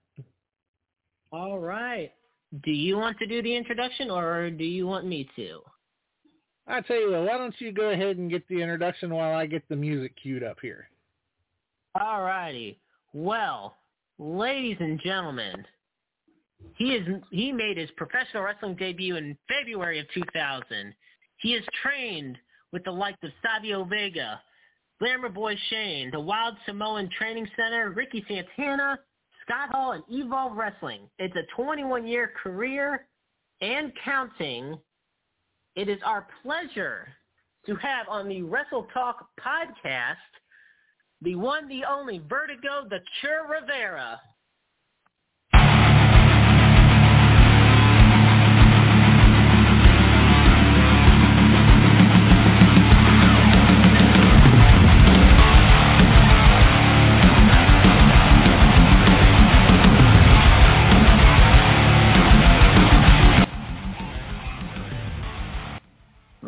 All 1.32 1.58
right. 1.58 2.12
Do 2.64 2.72
you 2.72 2.96
want 2.96 3.18
to 3.18 3.26
do 3.26 3.42
the 3.42 3.54
introduction 3.54 4.10
or 4.10 4.50
do 4.50 4.64
you 4.64 4.86
want 4.86 5.06
me 5.06 5.28
to? 5.36 5.60
I 6.66 6.80
tell 6.80 7.00
you 7.00 7.12
what, 7.12 7.24
why 7.24 7.38
don't 7.38 7.54
you 7.60 7.72
go 7.72 7.90
ahead 7.90 8.16
and 8.16 8.30
get 8.30 8.46
the 8.48 8.60
introduction 8.60 9.10
while 9.10 9.34
I 9.34 9.46
get 9.46 9.68
the 9.68 9.76
music 9.76 10.12
queued 10.20 10.42
up 10.42 10.58
here? 10.60 10.88
All 12.00 12.22
righty. 12.22 12.78
Well, 13.12 13.76
ladies 14.18 14.76
and 14.80 15.00
gentlemen, 15.00 15.64
he 16.76 16.94
is 16.94 17.06
he 17.30 17.52
made 17.52 17.76
his 17.76 17.90
professional 17.96 18.44
wrestling 18.44 18.76
debut 18.76 19.16
in 19.16 19.36
February 19.48 19.98
of 19.98 20.06
2000. 20.14 20.94
He 21.38 21.54
is 21.54 21.64
trained 21.82 22.36
with 22.72 22.84
the 22.84 22.90
likes 22.90 23.18
of 23.24 23.30
Savio 23.42 23.84
Vega, 23.84 24.40
Glamour 25.00 25.30
Boy 25.30 25.56
Shane, 25.70 26.10
the 26.10 26.20
Wild 26.20 26.54
Samoan 26.66 27.08
Training 27.16 27.48
Center, 27.56 27.90
Ricky 27.90 28.24
Santana, 28.28 28.98
Scott 29.50 29.70
Hall 29.70 29.92
and 29.92 30.04
Evolve 30.08 30.56
Wrestling. 30.56 31.00
It's 31.18 31.34
a 31.34 31.60
21-year 31.60 32.34
career 32.40 33.08
and 33.60 33.92
counting. 34.04 34.78
It 35.74 35.88
is 35.88 35.98
our 36.04 36.28
pleasure 36.42 37.08
to 37.66 37.74
have 37.74 38.06
on 38.08 38.28
the 38.28 38.42
Wrestle 38.42 38.86
Talk 38.94 39.26
podcast 39.44 40.14
the 41.20 41.34
one, 41.34 41.66
the 41.66 41.82
only 41.84 42.22
Vertigo, 42.28 42.86
the 42.88 43.00
Cure 43.20 43.48
Rivera. 43.48 44.20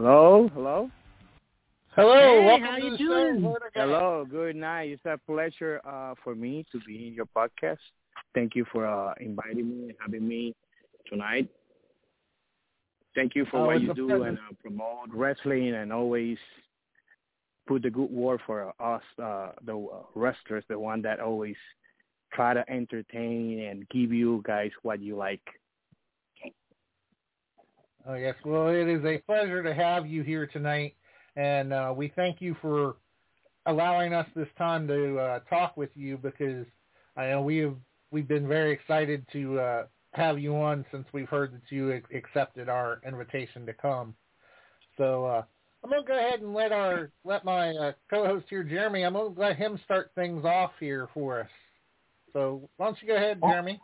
Hello, 0.02 0.50
hello. 0.52 0.90
Hello, 1.94 2.18
Hey, 2.18 2.44
welcome 2.44 2.64
how 2.66 2.76
to 2.76 2.82
you 2.82 2.90
the 2.90 2.96
doing? 2.96 3.40
show. 3.40 3.56
Hello, 3.72 4.26
good 4.28 4.56
night. 4.56 4.90
It's 4.90 5.04
a 5.04 5.16
pleasure 5.30 5.80
uh, 5.86 6.14
for 6.24 6.34
me 6.34 6.66
to 6.72 6.80
be 6.84 7.06
in 7.06 7.14
your 7.14 7.26
podcast. 7.26 7.78
Thank 8.34 8.56
you 8.56 8.64
for 8.72 8.84
uh, 8.84 9.14
inviting 9.20 9.68
me 9.70 9.90
and 9.90 9.94
having 10.00 10.26
me 10.26 10.56
tonight. 11.08 11.48
Thank 13.14 13.36
you 13.36 13.46
for 13.48 13.58
Oh, 13.58 13.66
what 13.66 13.80
you 13.80 13.94
do 13.94 14.08
pleasure. 14.08 14.24
and 14.24 14.38
uh, 14.38 14.54
promote 14.60 15.10
wrestling 15.14 15.72
and 15.72 15.92
always 15.92 16.36
put 17.68 17.82
the 17.82 17.90
good 17.90 18.10
word 18.10 18.40
for 18.44 18.74
us, 18.82 19.02
uh, 19.22 19.52
the 19.64 19.76
uh, 19.76 20.02
wrestlers, 20.16 20.64
the 20.68 20.76
one 20.76 21.00
that 21.02 21.20
always 21.20 21.54
try 22.32 22.54
to 22.54 22.68
entertain 22.68 23.60
and 23.70 23.88
give 23.90 24.12
you 24.12 24.42
guys 24.44 24.72
what 24.82 25.00
you 25.00 25.14
like. 25.14 25.42
Oh 28.06 28.14
yes, 28.14 28.34
well 28.44 28.68
it 28.68 28.88
is 28.88 29.04
a 29.04 29.18
pleasure 29.18 29.62
to 29.62 29.72
have 29.72 30.06
you 30.06 30.22
here 30.22 30.46
tonight, 30.46 30.94
and 31.36 31.72
uh, 31.72 31.94
we 31.96 32.12
thank 32.16 32.40
you 32.40 32.56
for 32.60 32.96
allowing 33.66 34.12
us 34.12 34.26
this 34.34 34.48
time 34.58 34.88
to 34.88 35.18
uh, 35.18 35.38
talk 35.48 35.76
with 35.76 35.90
you 35.94 36.16
because 36.16 36.66
I 37.16 37.28
know 37.28 37.42
we 37.42 37.58
have 37.58 37.76
we've 38.10 38.26
been 38.26 38.48
very 38.48 38.72
excited 38.72 39.24
to 39.32 39.60
uh, 39.60 39.84
have 40.14 40.40
you 40.40 40.56
on 40.56 40.84
since 40.90 41.06
we've 41.12 41.28
heard 41.28 41.52
that 41.52 41.62
you 41.74 42.02
accepted 42.12 42.68
our 42.68 43.00
invitation 43.06 43.66
to 43.66 43.72
come. 43.72 44.14
So 44.98 45.24
uh, 45.24 45.42
I'm 45.84 45.90
gonna 45.90 46.02
go 46.04 46.18
ahead 46.18 46.40
and 46.40 46.52
let 46.52 46.72
our 46.72 47.10
let 47.24 47.44
my 47.44 47.70
uh, 47.70 47.92
co-host 48.10 48.46
here, 48.50 48.64
Jeremy. 48.64 49.04
I'm 49.04 49.12
gonna 49.12 49.34
let 49.36 49.56
him 49.56 49.78
start 49.84 50.10
things 50.16 50.44
off 50.44 50.72
here 50.80 51.08
for 51.14 51.40
us. 51.40 51.48
So 52.32 52.68
why 52.78 52.86
don't 52.86 52.98
you 53.00 53.08
go 53.08 53.16
ahead, 53.16 53.40
Jeremy? 53.40 53.80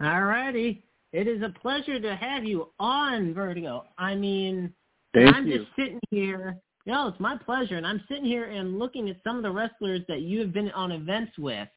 All 0.00 0.24
righty. 0.24 0.82
It 1.16 1.26
is 1.26 1.40
a 1.42 1.48
pleasure 1.60 1.98
to 1.98 2.14
have 2.14 2.44
you 2.44 2.68
on 2.78 3.32
Vertigo. 3.32 3.86
I 3.96 4.14
mean, 4.14 4.70
Thank 5.14 5.34
I'm 5.34 5.46
you. 5.46 5.60
just 5.60 5.70
sitting 5.74 6.00
here 6.10 6.58
No, 6.84 7.08
it's 7.08 7.18
my 7.18 7.38
pleasure. 7.38 7.76
And 7.76 7.86
I'm 7.86 8.02
sitting 8.06 8.26
here 8.26 8.44
and 8.44 8.78
looking 8.78 9.08
at 9.08 9.16
some 9.24 9.38
of 9.38 9.42
the 9.42 9.50
wrestlers 9.50 10.02
that 10.08 10.20
you 10.20 10.40
have 10.40 10.52
been 10.52 10.70
on 10.72 10.92
events 10.92 11.32
with, 11.38 11.68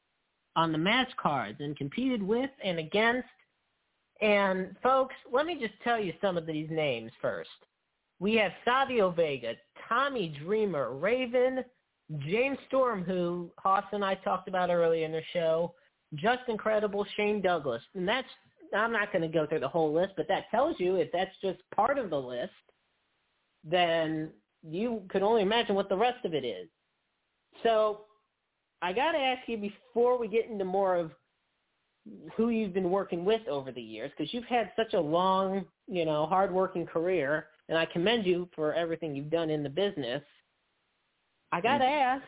on 0.58 0.74
the 0.74 0.78
match 0.78 1.10
cards, 1.16 1.58
and 1.62 1.78
competed 1.78 2.22
with 2.22 2.50
and 2.62 2.80
against. 2.80 3.30
And 4.20 4.76
folks, 4.84 5.16
let 5.32 5.46
me 5.46 5.58
just 5.58 5.74
tell 5.86 5.98
you 5.98 6.12
some 6.20 6.36
of 6.38 6.46
these 6.46 6.68
names 6.70 7.12
first. 7.22 7.50
We 8.20 8.36
have 8.36 8.52
Savio 8.66 9.10
Vega, 9.10 9.54
Tommy 9.88 10.36
Dreamer, 10.44 10.94
Raven, 10.94 11.64
James 12.28 12.58
Storm, 12.68 13.06
who 13.06 13.50
Hoss 13.58 13.86
and 13.94 14.04
I 14.04 14.16
talked 14.16 14.50
about 14.50 14.70
earlier 14.70 15.06
in 15.06 15.14
the 15.14 15.22
show, 15.32 15.74
Just 16.16 16.42
Incredible, 16.50 17.06
Shane 17.16 17.42
Douglas. 17.42 17.82
And 17.96 18.06
that's, 18.06 18.28
I'm 18.76 18.92
not 18.92 19.12
going 19.12 19.22
to 19.22 19.28
go 19.28 19.46
through 19.46 19.62
the 19.62 19.68
whole 19.68 19.94
list, 19.94 20.14
but 20.18 20.28
that 20.28 20.50
tells 20.52 20.80
you 20.80 20.96
if 20.96 21.12
that's 21.12 21.36
just 21.42 21.60
part 21.76 21.98
of 21.98 22.10
the 22.10 22.18
list, 22.18 22.52
then 23.64 24.32
you 24.68 25.04
could 25.10 25.24
only 25.24 25.42
imagine 25.42 25.76
what 25.76 25.90
the 25.90 25.98
rest 25.98 26.24
of 26.26 26.34
it 26.34 26.46
is. 26.46 26.68
So 27.64 28.02
I 28.82 28.94
got 28.94 29.14
to 29.14 29.18
ask 29.18 29.48
you 29.48 29.58
before 29.58 30.18
we 30.18 30.28
get 30.28 30.50
into 30.50 30.66
more 30.66 30.96
of 30.96 31.12
who 32.36 32.50
you've 32.50 32.74
been 32.74 32.90
working 32.90 33.26
with 33.26 33.48
over 33.48 33.72
the 33.72 33.82
years, 33.82 34.12
because 34.18 34.34
you've 34.34 34.46
had 34.46 34.72
such 34.76 34.94
a 34.94 35.00
long, 35.00 35.66
you 35.88 36.06
know, 36.06 36.26
hard-working 36.26 36.86
career, 36.86 37.48
and 37.68 37.78
I 37.78 37.86
commend 37.86 38.26
you 38.26 38.50
for 38.56 38.74
everything 38.74 39.16
you've 39.16 39.30
done 39.30 39.50
in 39.50 39.64
the 39.64 39.70
business. 39.70 40.24
I 41.52 41.62
got 41.62 41.80
to 41.80 41.86
ask, 41.86 42.26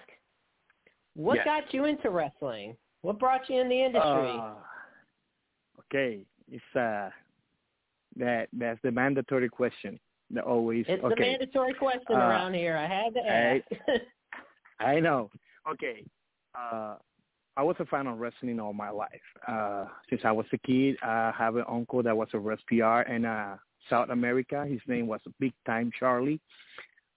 what 1.16 1.36
Yes. 1.36 1.46
got 1.46 1.74
you 1.74 1.86
into 1.86 2.10
wrestling? 2.10 2.78
What 3.02 3.20
brought 3.20 3.50
you 3.50 3.60
in 3.60 3.70
the 3.70 3.84
industry? 3.84 4.38
Uh, 4.38 4.56
okay, 5.80 6.26
it's 6.52 6.76
uh 6.76 7.10
that 8.18 8.49
that's 8.54 8.80
the 8.84 8.91
mandatory 8.91 9.49
question. 9.49 9.99
The 10.30 10.41
always 10.41 10.86
it's 10.88 11.04
okay. 11.04 11.16
the 11.16 11.22
mandatory 11.22 11.74
question 11.74 12.16
Uh, 12.16 12.20
around 12.20 12.54
here. 12.54 12.78
I 12.78 12.88
had 12.88 13.14
to 13.14 13.20
ask. 13.22 14.02
I 14.80 14.99
know. 14.99 15.30
Okay. 15.72 16.04
Uh 16.58 16.95
I 17.58 17.64
was 17.64 17.76
a 17.80 17.86
fan 17.86 18.08
of 18.08 18.20
wrestling 18.20 18.60
all 18.60 18.74
my 18.74 18.89
life. 18.89 19.28
Uh 19.47 19.86
since 20.10 20.22
I 20.24 20.32
was 20.32 20.45
a 20.54 20.58
kid, 20.60 20.97
I 21.02 21.34
have 21.38 21.56
an 21.56 21.66
uncle 21.68 22.04
that 22.04 22.16
was 22.16 22.30
a 22.34 22.39
wrestler 22.39 23.04
PR 23.04 23.12
in 23.12 23.26
uh 23.26 23.58
South 23.89 24.10
America. 24.10 24.66
His 24.68 24.82
name 24.88 25.08
was 25.08 25.22
Big 25.39 25.54
Time 25.66 25.91
Charlie. 25.97 26.39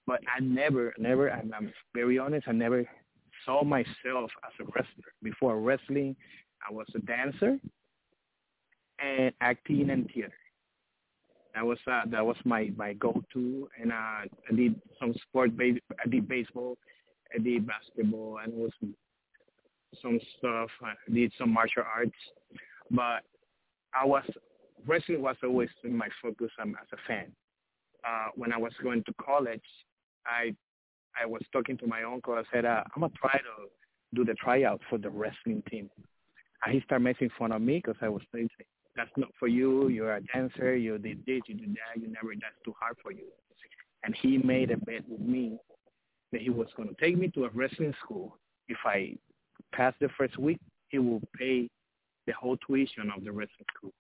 But 0.07 0.21
I 0.35 0.41
never, 0.41 0.93
never, 0.99 1.31
I'm 1.31 1.73
very 1.95 2.19
honest, 2.19 2.47
I 2.47 2.53
never 2.53 2.87
saw 3.47 3.65
myself 3.65 4.31
as 4.45 4.53
a 4.61 4.65
wrestler. 4.65 5.13
Before 5.23 5.59
wrestling, 5.61 6.15
I 6.69 6.73
was 6.73 6.87
a 6.95 6.99
dancer 7.01 7.59
and 9.05 9.33
acting 9.41 9.91
and 9.91 10.11
theater. 10.13 10.33
That 11.55 11.65
was 11.65 11.79
uh, 11.91 12.03
that 12.11 12.25
was 12.25 12.37
my 12.45 12.71
my 12.77 12.95
go-to, 12.95 13.69
and 13.81 13.93
uh, 13.93 13.95
I 13.95 14.55
did 14.55 14.81
some 14.99 15.15
sport. 15.29 15.51
I 15.61 16.09
did 16.09 16.29
baseball, 16.29 16.77
I 17.35 17.39
did 17.39 17.67
basketball, 17.67 18.39
and 18.43 18.53
was 18.53 18.73
some 20.03 20.19
stuff. 20.39 20.71
I 20.83 20.95
did 21.13 21.33
some 21.39 21.53
martial 21.53 21.85
arts, 21.85 22.13
but 22.91 23.23
I 23.95 24.05
was 24.05 24.25
wrestling 24.87 25.23
was 25.23 25.37
always 25.45 25.69
my 25.85 26.09
focus 26.21 26.51
um, 26.61 26.77
as 26.81 26.89
a 26.93 26.97
fan. 27.07 27.31
Uh, 28.07 28.29
when 28.35 28.53
I 28.53 28.59
was 28.59 28.73
going 28.83 29.05
to 29.05 29.15
college, 29.25 29.63
I 30.27 30.55
I 31.21 31.27
was 31.27 31.43
talking 31.53 31.79
to 31.79 31.87
my 31.87 32.03
uncle. 32.03 32.35
I 32.35 32.43
said, 32.53 32.65
uh, 32.65 32.83
I'm 32.95 33.03
gonna 33.03 33.13
try 33.17 33.39
to 33.39 33.69
do 34.15 34.25
the 34.25 34.35
tryout 34.35 34.81
for 34.91 34.99
the 34.99 35.11
wrestling 35.11 35.63
team. 35.71 35.89
And 36.65 36.75
he 36.75 36.81
started 36.81 37.05
making 37.05 37.31
fun 37.39 37.53
of 37.53 37.63
me 37.63 37.77
because 37.77 37.97
I 38.01 38.09
was 38.09 38.23
saying, 38.33 38.49
that's 38.97 39.11
not 39.17 39.31
for 39.39 39.49
you. 39.49 39.89
You're 39.89 40.17
a 40.17 40.21
dancer. 40.33 40.77
You 40.77 40.99
did 40.99 41.19
this, 41.27 41.41
you 41.47 41.55
did 41.55 41.71
that. 41.71 42.01
You 42.01 42.09
never. 42.09 42.35
That's 42.35 42.55
too 42.65 42.75
hard 42.79 42.97
for 43.03 43.13
you. 43.13 43.25
And 44.05 44.15
he 44.21 44.39
made 44.39 44.71
a 44.71 44.77
bet 44.77 45.09
with 45.09 45.21
me 45.21 45.59
that 46.33 46.43
he 46.43 46.51
was 46.51 46.69
going 46.77 46.89
to 46.89 46.95
take 47.01 47.17
me 47.19 47.29
to 47.29 47.47
a 47.47 47.51
wrestling 47.51 47.95
school. 48.05 48.37
If 48.69 48.79
I 48.85 49.17
passed 49.73 49.97
the 50.01 50.09
first 50.17 50.39
week, 50.39 50.61
he 50.89 50.99
will 50.99 51.23
pay 51.39 51.69
the 52.27 52.33
whole 52.33 52.57
tuition 52.67 53.11
of 53.17 53.25
the 53.25 53.33
wrestling 53.33 53.67
school. 53.77 53.93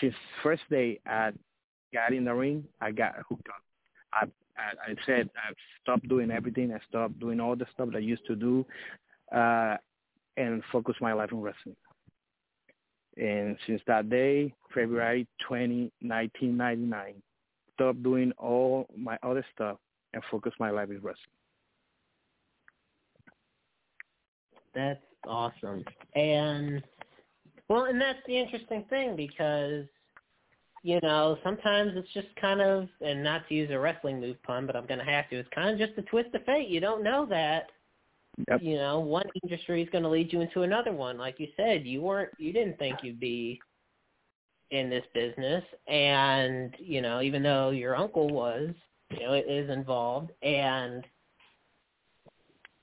Since 0.00 0.14
first 0.42 0.62
day 0.70 1.00
I 1.06 1.30
got 1.92 2.12
in 2.12 2.24
the 2.24 2.34
ring, 2.34 2.64
I 2.80 2.90
got 2.90 3.14
hooked 3.28 3.48
up. 3.48 3.62
I 4.12 4.26
I, 4.56 4.92
I 4.92 4.94
said 5.06 5.28
I 5.36 5.52
stopped 5.82 6.08
doing 6.08 6.30
everything. 6.30 6.72
I 6.72 6.78
stopped 6.88 7.18
doing 7.18 7.40
all 7.40 7.56
the 7.56 7.66
stuff 7.72 7.90
that 7.90 7.96
I 7.96 8.00
used 8.00 8.26
to 8.26 8.36
do, 8.36 8.64
uh, 9.34 9.76
and 10.36 10.62
focus 10.70 10.96
my 11.00 11.12
life 11.12 11.32
on 11.32 11.40
wrestling. 11.40 11.76
And 13.16 13.56
since 13.66 13.80
that 13.86 14.10
day, 14.10 14.52
February 14.74 15.26
20, 15.46 15.92
1999, 16.00 17.14
stopped 17.74 18.02
doing 18.02 18.32
all 18.38 18.86
my 18.96 19.18
other 19.22 19.44
stuff 19.54 19.78
and 20.12 20.22
focused 20.30 20.56
my 20.58 20.70
life 20.70 20.90
in 20.90 20.96
wrestling. 20.96 21.16
That's 24.74 25.00
awesome. 25.26 25.84
And 26.14 26.82
well, 27.68 27.84
and 27.84 28.00
that's 28.00 28.18
the 28.26 28.36
interesting 28.36 28.84
thing 28.90 29.16
because 29.16 29.84
you 30.82 31.00
know 31.02 31.38
sometimes 31.42 31.92
it's 31.94 32.12
just 32.12 32.28
kind 32.40 32.60
of, 32.60 32.88
and 33.00 33.22
not 33.22 33.48
to 33.48 33.54
use 33.54 33.70
a 33.70 33.78
wrestling 33.78 34.20
move 34.20 34.42
pun, 34.42 34.66
but 34.66 34.76
I'm 34.76 34.86
going 34.86 34.98
to 34.98 35.04
have 35.04 35.30
to. 35.30 35.36
It's 35.36 35.48
kind 35.54 35.70
of 35.70 35.78
just 35.78 35.98
a 35.98 36.02
twist 36.02 36.34
of 36.34 36.44
fate. 36.44 36.68
You 36.68 36.80
don't 36.80 37.02
know 37.02 37.26
that. 37.26 37.70
Yep. 38.48 38.62
You 38.62 38.76
know, 38.76 39.00
one 39.00 39.26
industry 39.42 39.82
is 39.82 39.88
going 39.90 40.02
to 40.04 40.10
lead 40.10 40.32
you 40.32 40.40
into 40.40 40.62
another 40.62 40.92
one. 40.92 41.18
Like 41.18 41.38
you 41.38 41.48
said, 41.56 41.86
you 41.86 42.02
weren't, 42.02 42.30
you 42.38 42.52
didn't 42.52 42.78
think 42.78 42.98
you'd 43.02 43.20
be 43.20 43.60
in 44.70 44.90
this 44.90 45.04
business, 45.14 45.62
and 45.86 46.74
you 46.78 47.00
know, 47.00 47.20
even 47.20 47.42
though 47.42 47.70
your 47.70 47.96
uncle 47.96 48.28
was, 48.28 48.70
you 49.10 49.20
know, 49.20 49.34
is 49.34 49.70
involved, 49.70 50.32
and 50.42 51.04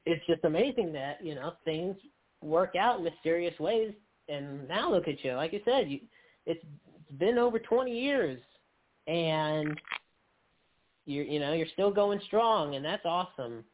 it's 0.05 0.25
just 0.25 0.43
amazing 0.45 0.93
that 0.93 1.23
you 1.23 1.35
know 1.35 1.53
things 1.65 1.97
work 2.41 2.75
out 2.75 2.99
in 2.99 3.03
mysterious 3.03 3.57
ways. 3.59 3.93
And 4.29 4.67
now 4.69 4.89
look 4.89 5.07
at 5.07 5.23
you, 5.25 5.33
like 5.33 5.53
I 5.53 5.61
said, 5.65 5.89
you, 5.89 5.99
it's 6.45 6.63
been 7.19 7.37
over 7.37 7.59
20 7.59 7.91
years, 7.91 8.39
and 9.07 9.79
you're 11.05 11.25
you 11.25 11.39
know 11.39 11.53
you're 11.53 11.67
still 11.73 11.91
going 11.91 12.21
strong, 12.25 12.75
and 12.75 12.85
that's 12.85 13.05
awesome. 13.05 13.65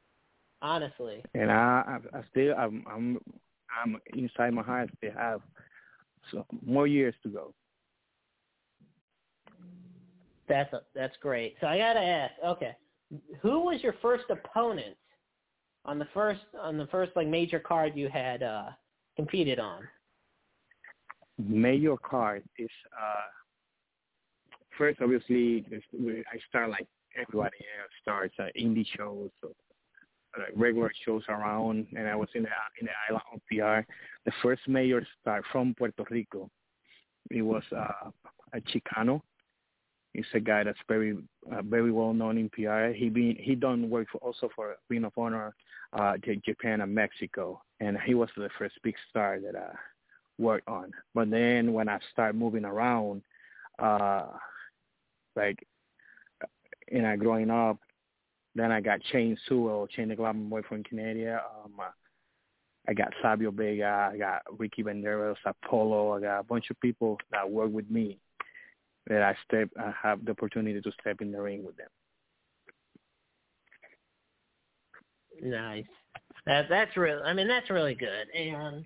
Honestly, 0.62 1.24
And 1.34 1.52
I, 1.52 2.00
I, 2.14 2.18
I 2.18 2.22
still, 2.32 2.56
I'm, 2.58 2.84
I'm, 2.92 3.20
I'm 3.84 3.98
inside 4.16 4.54
my 4.54 4.64
heart. 4.64 4.90
Still 4.98 5.12
have 5.12 5.42
so 6.32 6.46
more 6.66 6.88
years 6.88 7.14
to 7.24 7.30
go. 7.30 7.54
that's 10.48 10.72
a, 10.74 10.82
that's 10.96 11.16
great. 11.22 11.56
So 11.62 11.68
I 11.68 11.78
gotta 11.78 12.00
ask, 12.00 12.34
okay, 12.46 12.76
who 13.42 13.62
was 13.62 13.82
your 13.82 13.96
first 14.02 14.26
opponent 14.30 14.96
on 15.86 16.00
the 16.00 16.08
first 16.14 16.42
on 16.60 16.78
the 16.78 16.88
first 16.88 17.12
like 17.16 17.28
major 17.28 17.60
card 17.60 17.94
you 17.96 18.10
had 18.10 18.44
uh 18.44 18.70
competed 19.16 19.60
on? 19.60 19.84
Major 21.38 21.96
card 21.98 22.44
is 22.58 22.70
uh, 23.00 23.30
first 24.78 25.00
obviously 25.02 25.66
I 25.72 26.38
start 26.50 26.70
like 26.70 26.88
everybody 27.20 27.58
else 27.80 27.92
starts 28.02 28.34
uh, 28.40 28.46
indie 28.60 28.86
shows, 28.98 29.30
so, 29.42 29.54
like 30.38 30.52
regular 30.56 30.92
shows 31.06 31.24
around, 31.30 31.88
and 31.96 32.08
I 32.08 32.16
was 32.16 32.30
in 32.36 32.44
the 32.44 32.50
in 32.80 32.88
the 32.88 32.92
island 33.10 33.26
of 33.34 33.42
PR. 33.48 33.92
The 34.26 34.32
first 34.42 34.62
major 34.68 35.06
start 35.22 35.44
from 35.52 35.74
Puerto 35.74 36.04
Rico. 36.10 36.50
It 37.30 37.42
was 37.42 37.64
uh, 37.76 38.10
a 38.54 38.62
Chicano. 38.62 39.22
He's 40.14 40.26
a 40.34 40.40
guy 40.40 40.64
that's 40.64 40.78
very 40.88 41.18
uh, 41.52 41.62
very 41.62 41.92
well 41.92 42.14
known 42.14 42.38
in 42.38 42.50
PR. 42.50 42.94
He 42.96 43.10
been 43.10 43.36
he 43.40 43.56
done 43.56 43.90
work 43.90 44.08
for 44.12 44.20
also 44.20 44.50
for 44.56 44.76
Ring 44.90 45.06
of 45.06 45.14
Honor, 45.18 45.56
uh, 45.94 46.14
Japan 46.46 46.82
and 46.82 46.94
Mexico, 46.94 47.62
and 47.80 47.98
he 48.06 48.14
was 48.14 48.30
the 48.36 48.50
first 48.58 48.76
big 48.84 48.96
star 49.10 49.40
that 49.40 49.56
I 49.56 49.76
worked 50.38 50.68
on. 50.68 50.92
But 51.14 51.30
then 51.30 51.74
when 51.74 51.90
I 51.90 52.00
start 52.12 52.36
moving 52.36 52.66
around, 52.66 53.22
uh, 53.80 54.28
like 55.36 55.66
you 56.92 57.02
know, 57.02 57.18
growing 57.18 57.52
up, 57.52 57.78
then 58.58 58.72
I 58.72 58.82
got 58.82 59.00
Shane 59.12 59.38
Sewell, 59.48 59.88
Shane 59.96 60.10
the 60.10 60.16
Glamour 60.16 60.50
Boy 60.50 60.62
from 60.68 60.84
Canada. 60.84 61.42
Um, 61.64 61.74
uh, 61.80 61.90
I 62.90 62.94
got 62.94 63.14
Savio 63.22 63.52
Vega, 63.52 64.10
I 64.14 64.18
got 64.18 64.44
Ricky 64.58 64.82
Banderas, 64.84 65.36
Apollo. 65.46 66.14
I 66.14 66.22
got 66.22 66.40
a 66.40 66.44
bunch 66.44 66.70
of 66.70 66.80
people 66.80 67.18
that 67.32 67.50
work 67.50 67.72
with 67.72 67.90
me 67.90 68.18
that 69.08 69.22
I 69.22 69.36
step, 69.46 69.70
I 69.78 69.94
have 70.02 70.24
the 70.24 70.32
opportunity 70.32 70.80
to 70.80 70.92
step 71.02 71.22
in 71.22 71.32
the 71.32 71.42
ring 71.42 71.66
with 71.66 71.76
them. 71.78 71.88
Nice. 75.42 75.86
That 76.46 76.68
that's 76.70 76.96
real. 76.96 77.22
I 77.26 77.34
mean, 77.34 77.48
that's 77.48 77.70
really 77.70 77.94
good. 77.94 78.28
And 78.34 78.86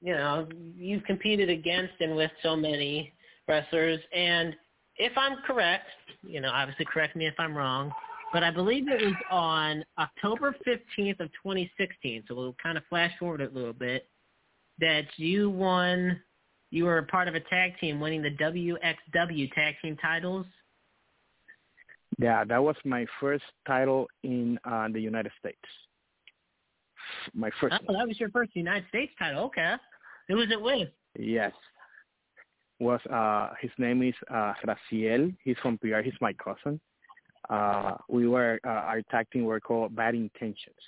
you 0.00 0.14
know, 0.14 0.48
you've 0.76 1.04
competed 1.04 1.50
against 1.50 1.94
and 2.00 2.16
with 2.16 2.30
so 2.42 2.56
many 2.56 3.12
wrestlers. 3.48 4.00
And 4.14 4.54
if 4.96 5.12
I'm 5.16 5.38
correct, 5.46 5.86
you 6.22 6.40
know, 6.40 6.50
obviously 6.50 6.86
correct 6.86 7.16
me 7.16 7.26
if 7.26 7.34
I'm 7.38 7.56
wrong, 7.56 7.92
but 8.32 8.42
I 8.42 8.50
believe 8.50 8.88
it 8.88 9.02
was 9.02 9.14
on 9.30 9.84
October 9.98 10.54
15th 10.66 11.20
of 11.20 11.28
2016. 11.42 12.24
So 12.28 12.34
we'll 12.34 12.56
kind 12.62 12.76
of 12.76 12.84
flash 12.88 13.12
forward 13.18 13.40
a 13.40 13.48
little 13.50 13.72
bit. 13.72 14.08
That 14.78 15.04
you 15.16 15.48
won. 15.48 16.20
You 16.70 16.84
were 16.84 16.98
a 16.98 17.04
part 17.04 17.28
of 17.28 17.34
a 17.34 17.40
tag 17.40 17.78
team 17.80 18.00
winning 18.00 18.22
the 18.22 18.30
WXW 18.30 19.52
tag 19.52 19.76
team 19.80 19.96
titles. 19.96 20.44
Yeah, 22.18 22.44
that 22.44 22.62
was 22.62 22.76
my 22.84 23.06
first 23.20 23.44
title 23.66 24.08
in 24.22 24.58
uh, 24.64 24.88
the 24.92 25.00
United 25.00 25.32
States. 25.38 25.58
My 27.34 27.50
first. 27.60 27.76
Oh, 27.88 27.92
that 27.92 28.06
was 28.06 28.18
your 28.18 28.30
first 28.30 28.50
United 28.54 28.88
States 28.88 29.12
title. 29.18 29.44
Okay. 29.44 29.74
Who 30.28 30.36
was 30.36 30.48
it 30.50 30.60
with? 30.60 30.88
Yes. 31.18 31.52
Was 32.78 33.00
uh 33.06 33.50
his 33.60 33.70
name 33.78 34.02
is 34.02 34.14
uh 34.30 34.52
Raciel. 34.66 35.34
He's 35.42 35.56
from 35.62 35.78
PR. 35.78 36.00
He's 36.00 36.14
my 36.20 36.32
cousin. 36.34 36.80
Uh 37.48 37.96
we 38.08 38.26
were 38.28 38.58
uh, 38.64 38.68
our 38.90 39.02
tag 39.10 39.26
team 39.32 39.44
were 39.44 39.60
called 39.60 39.94
Bad 39.94 40.14
Intentions. 40.14 40.84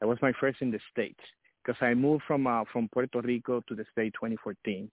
That 0.00 0.08
was 0.08 0.18
my 0.22 0.32
first 0.40 0.60
in 0.62 0.70
the 0.70 0.80
states 0.90 1.20
because 1.64 1.80
I 1.80 1.94
moved 1.94 2.24
from 2.26 2.46
uh, 2.46 2.64
from 2.72 2.88
Puerto 2.88 3.20
Rico 3.20 3.62
to 3.68 3.74
the 3.74 3.84
state 3.92 4.14
2014. 4.14 4.90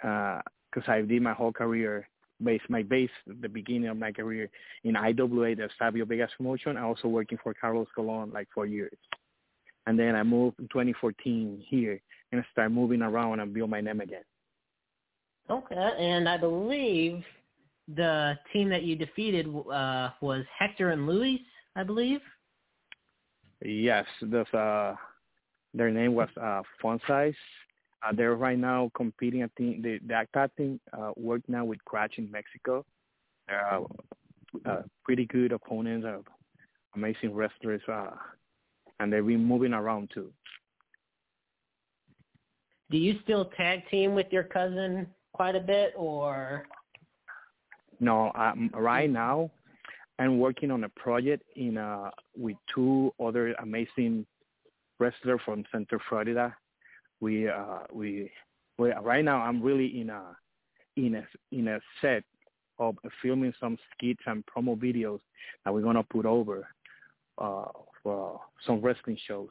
Because 0.00 0.88
uh, 0.88 0.92
I 0.92 1.00
did 1.02 1.22
my 1.22 1.32
whole 1.32 1.52
career 1.52 2.08
base 2.42 2.60
my 2.68 2.82
base 2.82 3.10
the 3.26 3.48
beginning 3.48 3.88
of 3.88 3.96
my 3.96 4.12
career 4.12 4.48
in 4.84 4.96
IWA, 4.96 5.56
the 5.56 5.68
Savio 5.78 6.04
Vega's 6.04 6.30
promotion. 6.36 6.76
I 6.76 6.82
also 6.82 7.08
working 7.08 7.38
for 7.42 7.54
Carlos 7.54 7.88
Colon 7.94 8.30
like 8.32 8.48
four 8.54 8.66
years. 8.66 8.96
And 9.86 9.98
then 9.98 10.14
I 10.14 10.22
moved 10.22 10.60
in 10.60 10.68
2014 10.68 11.64
here 11.66 12.00
and 12.30 12.40
I 12.40 12.44
started 12.52 12.74
moving 12.74 13.02
around 13.02 13.40
and 13.40 13.52
build 13.52 13.70
my 13.70 13.80
name 13.80 14.00
again. 14.00 14.22
Okay, 15.50 15.90
and 15.98 16.28
I 16.28 16.36
believe 16.36 17.24
the 17.94 18.38
team 18.52 18.68
that 18.68 18.82
you 18.82 18.96
defeated 18.96 19.46
uh, 19.46 20.10
was 20.20 20.44
Hector 20.58 20.90
and 20.90 21.06
Luis, 21.06 21.40
I 21.74 21.82
believe. 21.82 22.20
Yes, 23.64 24.04
uh, 24.54 24.94
their 25.74 25.90
name 25.90 26.14
was 26.14 26.28
uh. 26.40 26.62
Uh, 28.00 28.12
they're 28.14 28.36
right 28.36 28.58
now 28.58 28.90
competing. 28.94 29.42
I 29.42 29.48
think 29.56 29.82
the 29.82 29.98
that 30.06 30.28
team 30.56 30.80
uh, 30.92 31.10
work 31.16 31.42
now 31.48 31.64
with 31.64 31.84
Crash 31.84 32.12
in 32.16 32.30
Mexico. 32.30 32.84
They're 33.48 33.74
uh, 33.74 33.80
uh, 34.64 34.82
pretty 35.04 35.26
good 35.26 35.52
opponents, 35.52 36.06
uh, 36.06 36.18
amazing 36.94 37.34
wrestlers, 37.34 37.82
uh, 37.90 38.10
and 39.00 39.12
they've 39.12 39.26
been 39.26 39.44
moving 39.44 39.72
around 39.72 40.10
too. 40.14 40.30
Do 42.90 42.98
you 42.98 43.18
still 43.24 43.46
tag 43.56 43.80
team 43.90 44.14
with 44.14 44.26
your 44.30 44.44
cousin 44.44 45.06
quite 45.32 45.56
a 45.56 45.60
bit, 45.60 45.92
or? 45.96 46.66
No, 48.00 48.32
um, 48.34 48.70
right 48.74 49.10
now 49.10 49.50
I'm 50.18 50.38
working 50.38 50.70
on 50.70 50.84
a 50.84 50.88
project 50.90 51.42
in 51.56 51.78
uh, 51.78 52.10
with 52.36 52.56
two 52.74 53.12
other 53.24 53.54
amazing 53.54 54.26
wrestlers 54.98 55.40
from 55.44 55.64
Central 55.72 56.00
Florida. 56.08 56.54
We 57.20 57.48
uh, 57.48 57.80
we 57.92 58.30
we 58.78 58.92
right 58.92 59.24
now 59.24 59.38
I'm 59.40 59.62
really 59.62 60.00
in 60.00 60.10
a 60.10 60.22
in 60.96 61.16
a 61.16 61.26
in 61.52 61.68
a 61.68 61.80
set 62.00 62.24
of 62.78 62.96
filming 63.22 63.52
some 63.58 63.76
skits 63.92 64.22
and 64.26 64.44
promo 64.46 64.76
videos 64.76 65.20
that 65.64 65.74
we're 65.74 65.82
gonna 65.82 66.02
put 66.04 66.26
over 66.26 66.68
uh, 67.38 67.66
for 68.02 68.40
some 68.66 68.80
wrestling 68.80 69.18
shows. 69.26 69.48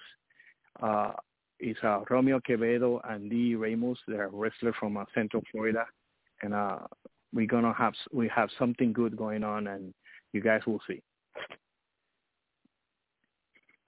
Uh, 0.82 1.12
it's 1.60 1.80
uh, 1.84 2.02
Romeo 2.10 2.40
Quevedo 2.40 3.02
and 3.10 3.30
Lee 3.30 3.56
Ramos. 3.56 3.98
They're 4.08 4.30
wrestlers 4.32 4.76
from 4.80 4.98
uh, 4.98 5.06
Central 5.16 5.44
Florida, 5.52 5.86
and 6.42 6.54
uh, 6.54 6.80
we're 7.38 7.46
gonna 7.46 7.74
have 7.74 7.94
we 8.12 8.28
have 8.30 8.50
something 8.58 8.92
good 8.92 9.16
going 9.16 9.44
on, 9.44 9.68
and 9.68 9.94
you 10.34 10.42
guys 10.42 10.62
will 10.66 10.82
see. 10.88 11.04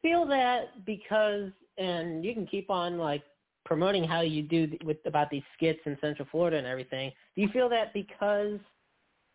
Feel 0.04 0.28
that 0.28 0.86
because, 0.86 1.50
and 1.80 2.24
you 2.24 2.36
can 2.36 2.46
keep 2.46 2.70
on 2.70 3.00
like 3.00 3.24
promoting 3.66 4.04
how 4.04 4.22
you 4.22 4.44
do 4.44 4.72
with 4.86 4.98
about 5.08 5.32
these 5.32 5.42
skits 5.58 5.80
in 5.86 5.98
Central 6.00 6.28
Florida 6.32 6.58
and 6.58 6.68
everything. 6.68 7.12
Do 7.36 7.42
you 7.42 7.50
feel 7.50 7.68
that 7.70 7.92
because 7.92 8.60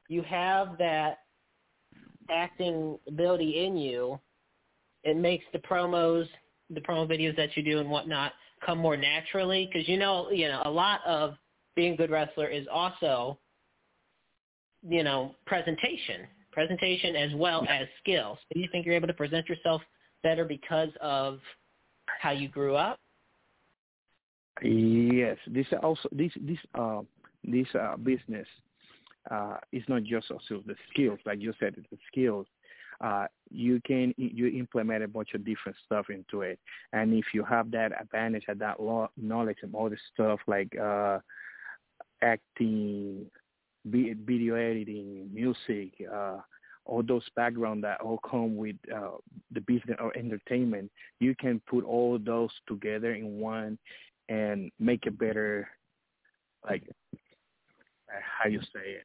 you 0.09 0.23
have 0.23 0.79
that 0.79 1.19
acting 2.31 2.97
ability 3.09 3.67
in 3.67 3.77
you, 3.77 4.21
it 5.03 5.17
makes 5.17 5.45
the 5.53 5.59
promos 5.59 6.29
the 6.71 6.81
promo 6.81 7.05
videos 7.11 7.37
that 7.37 7.57
you 7.57 7.65
do 7.65 7.81
and 7.81 7.91
whatnot 7.91 8.31
come 8.65 8.79
more 8.79 8.97
naturally? 8.97 9.69
Because 9.71 9.89
you 9.89 9.99
know, 9.99 10.31
you 10.31 10.47
know, 10.47 10.63
a 10.67 10.71
lot 10.71 11.01
of 11.05 11.35
being 11.75 11.95
a 11.95 11.97
good 11.97 12.13
wrestler 12.13 12.47
is 12.47 12.69
also, 12.73 13.41
you 14.89 15.03
know, 15.03 15.35
presentation, 15.47 16.27
presentation 16.53 17.17
as 17.17 17.33
well 17.35 17.67
as 17.69 17.87
skill. 18.01 18.39
So 18.41 18.55
do 18.55 18.61
you 18.61 18.69
think 18.71 18.87
you're 18.87 18.95
able 18.95 19.09
to 19.09 19.15
present 19.15 19.49
yourself 19.49 19.83
better 20.23 20.45
because 20.45 20.91
of 21.01 21.39
how 22.21 22.31
you 22.31 22.49
grew 22.49 22.77
up? 22.77 22.99
Yes, 24.63 25.37
this 25.49 25.67
also 25.83 26.09
this 26.13 26.31
this 26.41 26.59
uh 26.79 27.01
this 27.43 27.67
uh 27.75 27.97
business 27.97 28.47
uh 29.31 29.57
is 29.73 29.83
not 29.89 30.05
just 30.05 30.31
also 30.31 30.63
the 30.65 30.77
skills, 30.91 31.19
like 31.27 31.41
you 31.41 31.53
said, 31.59 31.75
it's 31.77 31.91
the 31.91 31.99
skills 32.07 32.47
uh, 33.01 33.27
you 33.51 33.81
can 33.87 34.15
you 34.17 34.49
implement 34.49 35.03
a 35.03 35.09
bunch 35.09 35.35
of 35.35 35.45
different 35.45 35.77
stuff 35.85 36.07
into 36.11 36.43
it. 36.43 36.59
And 36.93 37.13
if 37.13 37.27
you 37.33 37.45
have 37.45 37.71
that 37.73 37.93
advantage 38.01 38.45
and 38.49 38.61
that 38.61 38.77
knowledge 39.17 39.59
of 39.63 39.75
all 39.75 39.91
the 39.91 39.97
stuff 40.13 40.41
like 40.47 40.75
uh, 40.79 41.19
acting, 42.23 43.27
video 43.85 44.55
editing, 44.55 45.29
music, 45.33 45.93
uh, 46.13 46.39
all 46.87 47.03
those 47.03 47.25
background 47.35 47.83
that 47.85 48.01
all 48.01 48.19
come 48.29 48.57
with 48.57 48.77
uh, 48.95 49.13
the 49.53 49.61
business 49.61 49.97
or 50.01 50.17
entertainment, 50.17 50.91
you 51.21 51.35
can 51.35 51.61
put 51.69 51.85
all 51.85 52.19
those 52.19 52.51
together 52.69 53.15
in 53.15 53.39
one 53.39 53.79
and 54.29 54.71
make 54.79 55.07
a 55.07 55.11
better, 55.11 55.69
like, 56.69 56.83
how 58.09 58.49
you 58.49 58.61
say 58.61 58.91
it, 58.91 59.05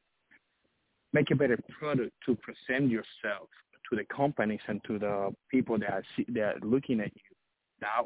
make 1.12 1.30
a 1.30 1.34
better 1.34 1.58
product 1.78 2.12
to 2.26 2.36
present 2.36 2.90
yourself 2.90 3.48
to 3.88 3.96
the 3.96 4.04
companies 4.14 4.60
and 4.68 4.80
to 4.86 4.98
the 4.98 5.34
people 5.50 5.78
that 5.78 5.90
are, 5.90 6.04
see, 6.16 6.26
that 6.28 6.56
are 6.56 6.60
looking 6.62 7.00
at 7.00 7.12
you. 7.14 7.36
That 7.80 8.02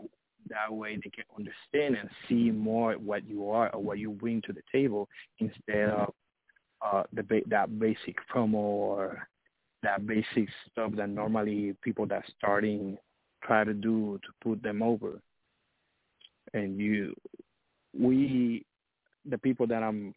that 0.49 0.72
way 0.72 0.97
they 0.97 1.11
can 1.11 1.25
understand 1.37 1.97
and 1.97 2.09
see 2.29 2.51
more 2.51 2.95
what 2.95 3.27
you 3.27 3.49
are 3.51 3.70
or 3.75 3.83
what 3.83 3.99
you 3.99 4.11
bring 4.11 4.43
to 4.43 4.53
the 4.53 4.62
table 4.70 5.09
instead 5.39 5.89
of 5.89 6.12
uh, 6.85 7.03
the 7.12 7.43
that 7.49 7.78
basic 7.78 8.16
promo 8.32 8.55
or 8.55 9.26
that 9.82 10.07
basic 10.07 10.49
stuff 10.70 10.93
that 10.97 11.09
normally 11.09 11.74
people 11.82 12.07
that 12.07 12.24
starting 12.39 12.97
try 13.43 13.64
to 13.64 13.74
do 13.74 14.18
to 14.22 14.28
put 14.43 14.62
them 14.62 14.82
over. 14.82 15.20
And 16.53 16.78
you, 16.78 17.14
we, 17.99 18.64
the 19.28 19.39
people 19.39 19.66
that 19.66 19.82
I'm 19.82 20.14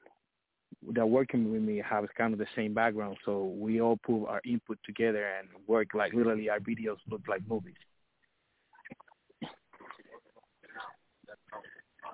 that 0.93 1.05
working 1.05 1.51
with 1.51 1.61
me 1.61 1.81
have 1.87 2.05
kind 2.17 2.33
of 2.33 2.39
the 2.39 2.45
same 2.55 2.73
background, 2.73 3.17
so 3.25 3.53
we 3.57 3.81
all 3.81 3.97
put 3.97 4.25
our 4.25 4.41
input 4.45 4.77
together 4.85 5.25
and 5.39 5.47
work 5.65 5.87
like 5.93 6.13
literally 6.13 6.49
our 6.49 6.59
videos 6.59 6.97
look 7.09 7.21
like 7.27 7.41
movies. 7.47 7.75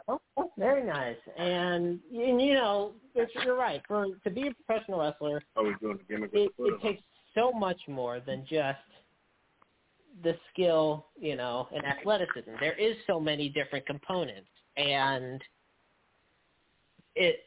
Oh, 0.08 0.20
oh, 0.38 0.52
very 0.58 0.84
nice. 0.84 1.16
And, 1.38 2.00
and 2.14 2.42
you 2.42 2.54
know, 2.54 2.92
you're 3.44 3.56
right. 3.56 3.82
For 3.88 4.08
to 4.24 4.30
be 4.30 4.48
a 4.48 4.54
professional 4.54 5.00
wrestler, 5.00 5.42
it, 5.58 6.52
it 6.58 6.82
takes 6.82 7.02
so 7.34 7.52
much 7.52 7.80
more 7.88 8.20
than 8.20 8.46
just 8.50 8.80
the 10.24 10.36
skill, 10.52 11.08
you 11.20 11.36
know, 11.36 11.68
and 11.74 11.86
athleticism. 11.86 12.52
There 12.60 12.78
is 12.78 12.96
so 13.08 13.20
many 13.20 13.50
different 13.50 13.86
components, 13.86 14.50
and 14.78 15.42
it 17.16 17.40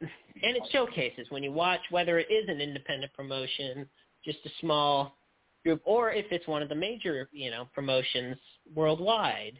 and 0.00 0.56
it 0.56 0.62
showcases 0.70 1.26
when 1.30 1.42
you 1.42 1.52
watch 1.52 1.80
whether 1.90 2.18
it 2.18 2.30
is 2.30 2.48
an 2.48 2.60
independent 2.60 3.12
promotion, 3.12 3.88
just 4.24 4.38
a 4.44 4.50
small 4.60 5.16
group, 5.64 5.80
or 5.84 6.12
if 6.12 6.26
it's 6.30 6.46
one 6.46 6.62
of 6.62 6.68
the 6.68 6.74
major, 6.74 7.28
you 7.32 7.50
know, 7.50 7.66
promotions 7.74 8.36
worldwide. 8.74 9.58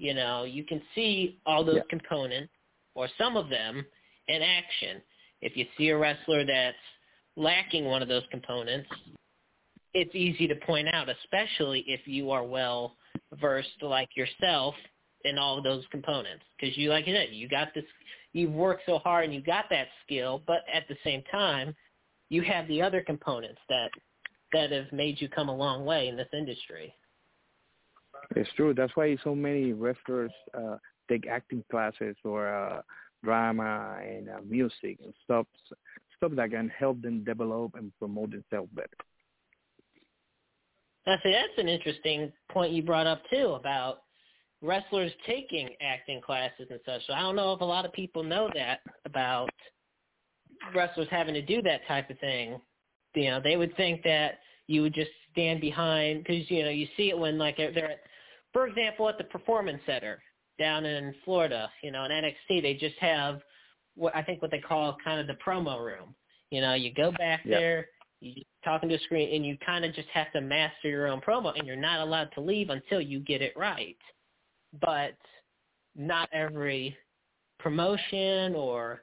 You 0.00 0.14
know, 0.14 0.44
you 0.44 0.64
can 0.64 0.80
see 0.94 1.38
all 1.44 1.62
those 1.62 1.76
yeah. 1.76 1.82
components 1.90 2.52
or 2.94 3.06
some 3.18 3.36
of 3.36 3.50
them 3.50 3.84
in 4.28 4.40
action. 4.40 5.02
If 5.42 5.58
you 5.58 5.66
see 5.76 5.90
a 5.90 5.98
wrestler 5.98 6.46
that's 6.46 6.76
lacking 7.36 7.84
one 7.84 8.00
of 8.00 8.08
those 8.08 8.22
components, 8.30 8.88
it's 9.92 10.14
easy 10.14 10.48
to 10.48 10.54
point 10.54 10.88
out, 10.90 11.08
especially 11.10 11.84
if 11.86 12.00
you 12.06 12.30
are 12.30 12.44
well 12.44 12.96
versed 13.38 13.82
like 13.82 14.08
yourself 14.16 14.74
in 15.24 15.36
all 15.36 15.58
of 15.58 15.64
those 15.64 15.84
components. 15.90 16.44
Because 16.58 16.78
you, 16.78 16.88
like 16.88 17.04
I 17.06 17.12
said, 17.12 17.28
you 17.32 17.46
got 17.46 17.74
this 17.74 17.84
you've 18.32 18.52
worked 18.52 18.84
so 18.86 18.98
hard 19.00 19.26
and 19.26 19.34
you 19.34 19.42
got 19.42 19.66
that 19.68 19.88
skill, 20.06 20.42
but 20.46 20.60
at 20.72 20.88
the 20.88 20.96
same 21.04 21.22
time, 21.30 21.74
you 22.30 22.40
have 22.40 22.66
the 22.68 22.80
other 22.80 23.02
components 23.02 23.60
that 23.68 23.90
that 24.54 24.72
have 24.72 24.90
made 24.92 25.20
you 25.20 25.28
come 25.28 25.50
a 25.50 25.54
long 25.54 25.84
way 25.84 26.08
in 26.08 26.16
this 26.16 26.28
industry. 26.32 26.94
It's 28.36 28.50
true. 28.56 28.74
That's 28.74 28.94
why 28.94 29.16
so 29.24 29.34
many 29.34 29.72
wrestlers 29.72 30.32
uh, 30.54 30.76
take 31.08 31.26
acting 31.26 31.64
classes 31.70 32.16
or 32.24 32.48
uh, 32.48 32.82
drama 33.24 33.98
and 34.02 34.28
uh, 34.28 34.40
music 34.48 34.98
and 35.04 35.12
stuff 35.24 35.46
stuff 36.16 36.32
that 36.36 36.50
can 36.50 36.68
help 36.68 37.00
them 37.00 37.24
develop 37.24 37.74
and 37.76 37.92
promote 37.98 38.30
themselves 38.30 38.70
better. 38.74 38.88
I 41.06 41.16
see. 41.22 41.32
That's 41.32 41.58
an 41.58 41.68
interesting 41.68 42.30
point 42.50 42.72
you 42.72 42.82
brought 42.82 43.06
up 43.06 43.22
too 43.32 43.54
about 43.58 44.02
wrestlers 44.62 45.12
taking 45.26 45.70
acting 45.80 46.20
classes 46.20 46.66
and 46.70 46.80
such. 46.84 47.00
So 47.06 47.14
I 47.14 47.20
don't 47.20 47.36
know 47.36 47.54
if 47.54 47.60
a 47.62 47.64
lot 47.64 47.86
of 47.86 47.92
people 47.94 48.22
know 48.22 48.50
that 48.54 48.80
about 49.06 49.48
wrestlers 50.74 51.08
having 51.10 51.34
to 51.34 51.42
do 51.42 51.62
that 51.62 51.80
type 51.88 52.10
of 52.10 52.18
thing. 52.18 52.60
You 53.14 53.30
know, 53.30 53.40
they 53.42 53.56
would 53.56 53.74
think 53.76 54.02
that 54.04 54.40
you 54.66 54.82
would 54.82 54.94
just 54.94 55.10
stand 55.32 55.60
behind 55.60 56.22
because 56.22 56.48
you 56.50 56.62
know 56.62 56.70
you 56.70 56.86
see 56.96 57.08
it 57.08 57.18
when 57.18 57.38
like 57.38 57.56
they're 57.56 57.90
at, 57.90 58.00
for 58.52 58.66
example, 58.66 59.08
at 59.08 59.18
the 59.18 59.24
Performance 59.24 59.80
Center 59.86 60.22
down 60.58 60.84
in 60.84 61.14
Florida, 61.24 61.70
you 61.82 61.90
know, 61.90 62.04
in 62.04 62.10
NXT, 62.10 62.62
they 62.62 62.74
just 62.74 62.96
have 62.98 63.40
what 63.96 64.14
I 64.14 64.22
think 64.22 64.42
what 64.42 64.50
they 64.50 64.60
call 64.60 64.96
kind 65.04 65.20
of 65.20 65.26
the 65.26 65.42
promo 65.44 65.84
room. 65.84 66.14
You 66.50 66.60
know, 66.60 66.74
you 66.74 66.92
go 66.92 67.12
back 67.12 67.42
Yeah. 67.44 67.58
there, 67.58 67.88
you 68.20 68.42
talking 68.64 68.88
to 68.88 68.96
a 68.96 68.98
screen, 69.00 69.34
and 69.34 69.46
you 69.46 69.56
kind 69.64 69.84
of 69.84 69.94
just 69.94 70.08
have 70.08 70.32
to 70.32 70.40
master 70.40 70.88
your 70.88 71.08
own 71.08 71.20
promo, 71.20 71.56
and 71.56 71.66
you're 71.66 71.76
not 71.76 72.00
allowed 72.00 72.30
to 72.34 72.40
leave 72.40 72.70
until 72.70 73.00
you 73.00 73.20
get 73.20 73.42
it 73.42 73.56
right. 73.56 73.98
But 74.80 75.16
not 75.96 76.28
every 76.32 76.96
promotion 77.58 78.54
or 78.54 79.02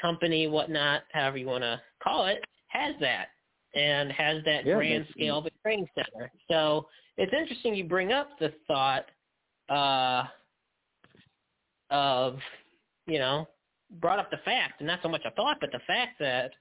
company, 0.00 0.46
whatnot, 0.46 1.04
however 1.12 1.38
you 1.38 1.46
want 1.46 1.62
to 1.62 1.80
call 2.02 2.26
it, 2.26 2.42
has 2.68 2.94
that 3.00 3.28
and 3.74 4.10
has 4.12 4.42
that 4.44 4.66
Yeah, 4.66 4.74
grand 4.76 5.06
scale 5.12 5.38
of 5.38 5.46
a 5.46 5.50
training 5.62 5.88
center. 5.94 6.30
So 6.48 6.88
it's 7.16 7.32
interesting 7.32 7.74
you 7.74 7.84
bring 7.84 8.12
up 8.12 8.30
the 8.38 8.52
thought 8.66 9.06
uh, 9.68 10.24
of, 11.90 12.38
you 13.06 13.18
know, 13.18 13.48
brought 14.00 14.18
up 14.18 14.30
the 14.30 14.38
fact, 14.44 14.80
and 14.80 14.86
not 14.86 15.00
so 15.02 15.08
much 15.08 15.22
a 15.24 15.30
thought, 15.32 15.58
but 15.60 15.70
the 15.72 15.80
fact 15.86 16.18
that 16.18 16.52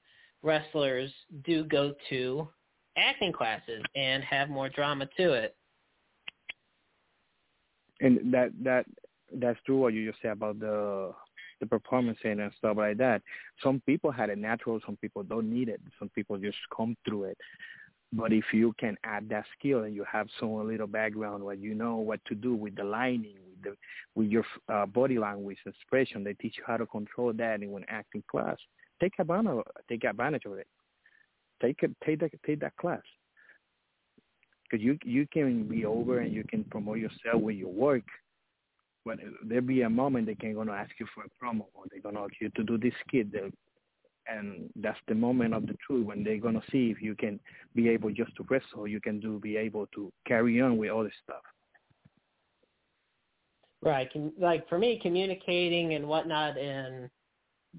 wrestlers 0.44 1.12
do 1.46 1.64
go 1.64 1.94
to 2.10 2.48
acting 2.98 3.34
classes 3.34 3.84
and 3.96 4.24
have 4.24 4.50
more 4.50 4.70
drama 4.70 5.08
to 5.18 5.34
it. 5.34 5.56
and 8.02 8.34
that 8.34 8.52
that 8.64 8.86
that's 9.40 9.60
true 9.66 9.78
what 9.78 9.94
you 9.94 10.10
just 10.10 10.22
said 10.22 10.32
about 10.32 10.60
the 10.60 11.14
the 11.62 11.66
performance 11.66 12.18
and 12.24 12.52
stuff 12.58 12.76
like 12.78 12.98
that. 12.98 13.22
Some 13.64 13.82
people 13.86 14.12
had 14.12 14.30
it 14.30 14.38
natural, 14.38 14.82
some 14.86 14.98
people 14.98 15.24
don't 15.24 15.50
need 15.50 15.70
it. 15.70 15.80
Some 15.98 16.10
people 16.10 16.38
just 16.38 16.58
come 16.76 16.98
through 17.08 17.26
it. 17.26 17.38
But 18.14 18.32
if 18.32 18.46
you 18.54 18.74
can 18.80 18.98
add 19.04 19.28
that 19.30 19.46
skill 19.58 19.84
and 19.84 19.94
you 19.94 20.06
have 20.10 20.28
some 20.40 20.68
little 20.68 20.88
background 20.88 21.44
where 21.44 21.56
you 21.56 21.76
know 21.76 21.98
what 21.98 22.24
to 22.26 22.36
do 22.36 22.54
with 22.54 22.76
the 22.76 22.84
lining, 22.84 23.36
with 23.50 23.64
the 23.64 23.78
with 24.16 24.28
your 24.28 24.46
uh, 24.70 24.86
body 24.86 25.18
language 25.20 25.58
expression, 25.66 26.24
they 26.24 26.34
teach 26.34 26.56
you 26.58 26.64
how 26.66 26.78
to 26.78 26.86
control 26.86 27.34
that 27.34 27.62
in 27.62 27.76
an 27.76 27.86
acting 27.90 28.24
class. 28.30 28.58
Take 29.02 29.14
advantage 29.20 29.64
take 29.90 30.04
advantage 30.06 30.46
of 30.46 30.54
it. 30.54 30.68
Take 31.62 31.84
it 31.84 31.92
take 32.06 32.20
that 32.22 32.32
take 32.46 32.62
that 32.62 32.78
class 32.78 33.02
because 34.70 34.84
you 34.84 34.98
you 35.04 35.28
can 35.32 35.68
be 35.68 35.86
over 35.86 36.20
and 36.20 36.34
you 36.34 36.44
can 36.44 36.64
promote 36.66 36.98
yourself 36.98 37.42
with 37.42 37.56
your 37.56 37.72
work, 37.72 38.04
but 39.06 39.18
there 39.44 39.62
be 39.62 39.82
a 39.82 39.90
moment 39.90 40.26
they 40.26 40.36
can 40.36 40.54
gonna 40.54 40.72
ask 40.72 40.92
you 41.00 41.08
for 41.14 41.24
a 41.24 41.30
promo 41.44 41.66
or 41.74 41.84
they're 41.90 42.02
gonna 42.02 42.24
ask 42.24 42.34
you 42.40 42.50
to 42.50 42.64
do 42.64 42.78
this 42.78 42.94
skit, 43.08 43.32
they- 43.32 43.52
and 44.28 44.70
that's 44.78 45.00
the 45.08 45.16
moment 45.16 45.54
of 45.54 45.68
the 45.68 45.76
truth 45.86 46.06
when 46.06 46.24
they're 46.24 46.38
gonna 46.38 46.62
see 46.72 46.90
if 46.90 47.02
you 47.02 47.16
can 47.16 47.40
be 47.76 47.90
able 47.90 48.12
just 48.12 48.36
to 48.38 48.46
wrestle, 48.50 48.88
you 48.88 49.00
can 49.00 49.20
do 49.20 49.40
be 49.40 49.58
able 49.58 49.88
to 49.88 50.12
carry 50.28 50.62
on 50.62 50.78
with 50.78 50.92
other 50.92 51.12
stuff. 51.24 51.44
Right. 53.82 54.10
Like 54.40 54.68
for 54.68 54.80
me, 54.80 55.00
communicating 55.02 55.94
and 55.94 56.08
whatnot 56.08 56.58
in 56.58 57.10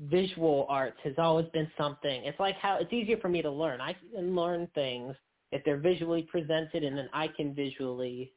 visual 0.05 0.67
arts 0.69 0.99
has 1.03 1.15
always 1.19 1.47
been 1.53 1.69
something. 1.77 2.25
It's 2.25 2.39
like 2.39 2.57
how 2.57 2.77
it's 2.79 2.93
easier 2.93 3.17
for 3.19 3.29
me 3.29 3.43
to 3.43 3.51
learn. 3.51 3.81
I 3.81 3.97
can 4.15 4.35
learn 4.37 4.69
things 4.75 5.17
if 5.53 5.65
they're 5.65 5.79
visually 5.79 6.23
presented, 6.23 6.85
and 6.85 6.97
then 6.97 7.09
I 7.13 7.29
can 7.29 7.55
visually 7.55 8.33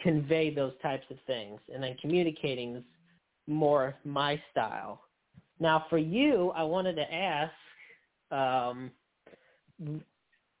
convey 0.00 0.52
those 0.52 0.72
types 0.82 1.06
of 1.10 1.18
things. 1.26 1.60
And 1.72 1.82
then 1.82 1.96
communicating 2.00 2.76
is 2.76 2.84
more 3.46 3.94
my 4.04 4.40
style. 4.50 5.03
Now, 5.64 5.86
for 5.88 5.96
you, 5.96 6.52
I 6.54 6.62
wanted 6.62 6.94
to 6.96 7.14
ask. 7.14 7.52
Um, 8.30 8.90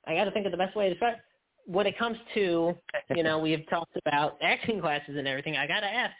I 0.06 0.14
got 0.14 0.24
to 0.24 0.30
think 0.30 0.46
of 0.46 0.50
the 0.50 0.56
best 0.56 0.74
way 0.74 0.84
to 0.84 0.94
describe. 0.94 1.18
When 1.66 1.86
it 1.86 1.98
comes 1.98 2.16
to, 2.32 2.74
you 3.14 3.22
know, 3.22 3.38
we 3.38 3.50
have 3.50 3.60
talked 3.68 3.98
about 4.06 4.38
acting 4.42 4.80
classes 4.80 5.16
and 5.18 5.28
everything. 5.28 5.58
I 5.58 5.66
got 5.66 5.80
to 5.80 5.86
ask, 5.86 6.14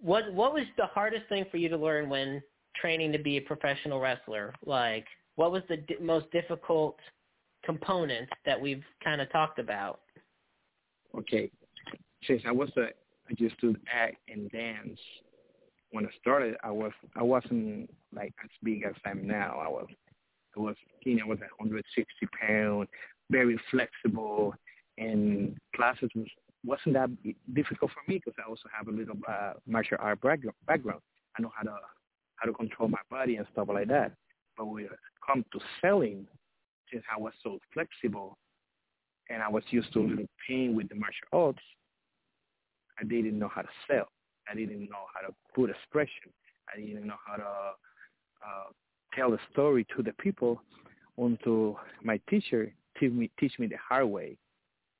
what 0.00 0.32
what 0.32 0.54
was 0.54 0.62
the 0.76 0.86
hardest 0.86 1.28
thing 1.28 1.46
for 1.50 1.56
you 1.56 1.68
to 1.68 1.76
learn 1.76 2.08
when 2.08 2.40
training 2.80 3.10
to 3.10 3.18
be 3.18 3.38
a 3.38 3.40
professional 3.40 3.98
wrestler? 3.98 4.54
Like, 4.64 5.06
what 5.34 5.50
was 5.50 5.62
the 5.68 5.78
most 6.00 6.30
difficult 6.30 6.96
component 7.64 8.28
that 8.46 8.60
we've 8.60 8.84
kind 9.02 9.20
of 9.20 9.32
talked 9.32 9.58
about? 9.58 10.02
Okay, 11.18 11.50
since 12.24 12.40
I 12.46 12.52
was 12.52 12.70
a 12.76 12.82
I 12.82 13.34
used 13.36 13.60
to 13.62 13.74
act 13.92 14.18
and 14.28 14.48
dance 14.52 15.00
when 15.92 16.06
I 16.06 16.10
started, 16.20 16.56
I 16.62 16.70
was 16.70 16.92
I 17.16 17.22
wasn't 17.22 17.90
like 18.14 18.34
as 18.44 18.50
big 18.62 18.84
as 18.84 18.94
I'm 19.04 19.26
now. 19.26 19.60
I 19.60 19.68
was 19.68 19.86
I 20.56 20.60
was 20.60 20.76
skinny. 21.00 21.20
I 21.22 21.26
was 21.28 21.38
160 21.38 22.06
pound, 22.40 22.88
very 23.30 23.60
flexible, 23.70 24.54
and 24.98 25.56
classes 25.74 26.10
was 26.14 26.28
wasn't 26.64 26.94
that 26.94 27.10
difficult 27.54 27.90
for 27.92 28.02
me 28.10 28.18
because 28.18 28.34
I 28.38 28.48
also 28.48 28.68
have 28.76 28.88
a 28.88 28.90
little 28.90 29.16
uh, 29.26 29.54
martial 29.66 29.96
art 30.00 30.20
background. 30.20 31.00
I 31.38 31.42
know 31.42 31.52
how 31.56 31.62
to 31.64 31.76
how 32.36 32.46
to 32.46 32.52
control 32.52 32.88
my 32.88 33.00
body 33.10 33.36
and 33.36 33.46
stuff 33.52 33.68
like 33.72 33.88
that. 33.88 34.12
But 34.56 34.66
when 34.66 34.84
it 34.84 34.90
come 35.26 35.44
to 35.52 35.60
selling, 35.80 36.26
since 36.92 37.04
I 37.14 37.18
was 37.18 37.32
so 37.42 37.58
flexible 37.72 38.36
and 39.28 39.42
I 39.42 39.48
was 39.48 39.62
used 39.70 39.92
to 39.94 40.00
a 40.00 40.06
little 40.06 40.26
pain 40.48 40.74
with 40.74 40.88
the 40.88 40.96
martial 40.96 41.28
arts, 41.32 41.62
I 42.98 43.04
didn't 43.04 43.38
know 43.38 43.48
how 43.48 43.62
to 43.62 43.68
sell. 43.88 44.08
I 44.50 44.54
didn't 44.54 44.90
know 44.90 45.06
how 45.14 45.26
to 45.26 45.34
put 45.54 45.70
expression. 45.70 46.32
I 46.72 46.80
didn't 46.80 47.06
know 47.06 47.14
how 47.26 47.36
to 47.36 47.44
uh, 47.44 48.70
tell 49.14 49.32
a 49.34 49.38
story 49.52 49.86
to 49.96 50.02
the 50.02 50.12
people 50.14 50.62
until 51.18 51.78
my 52.02 52.20
teacher 52.28 52.72
teach 52.98 53.12
me 53.12 53.30
teach 53.38 53.52
me 53.58 53.66
the 53.66 53.76
hard 53.76 54.06
way 54.06 54.36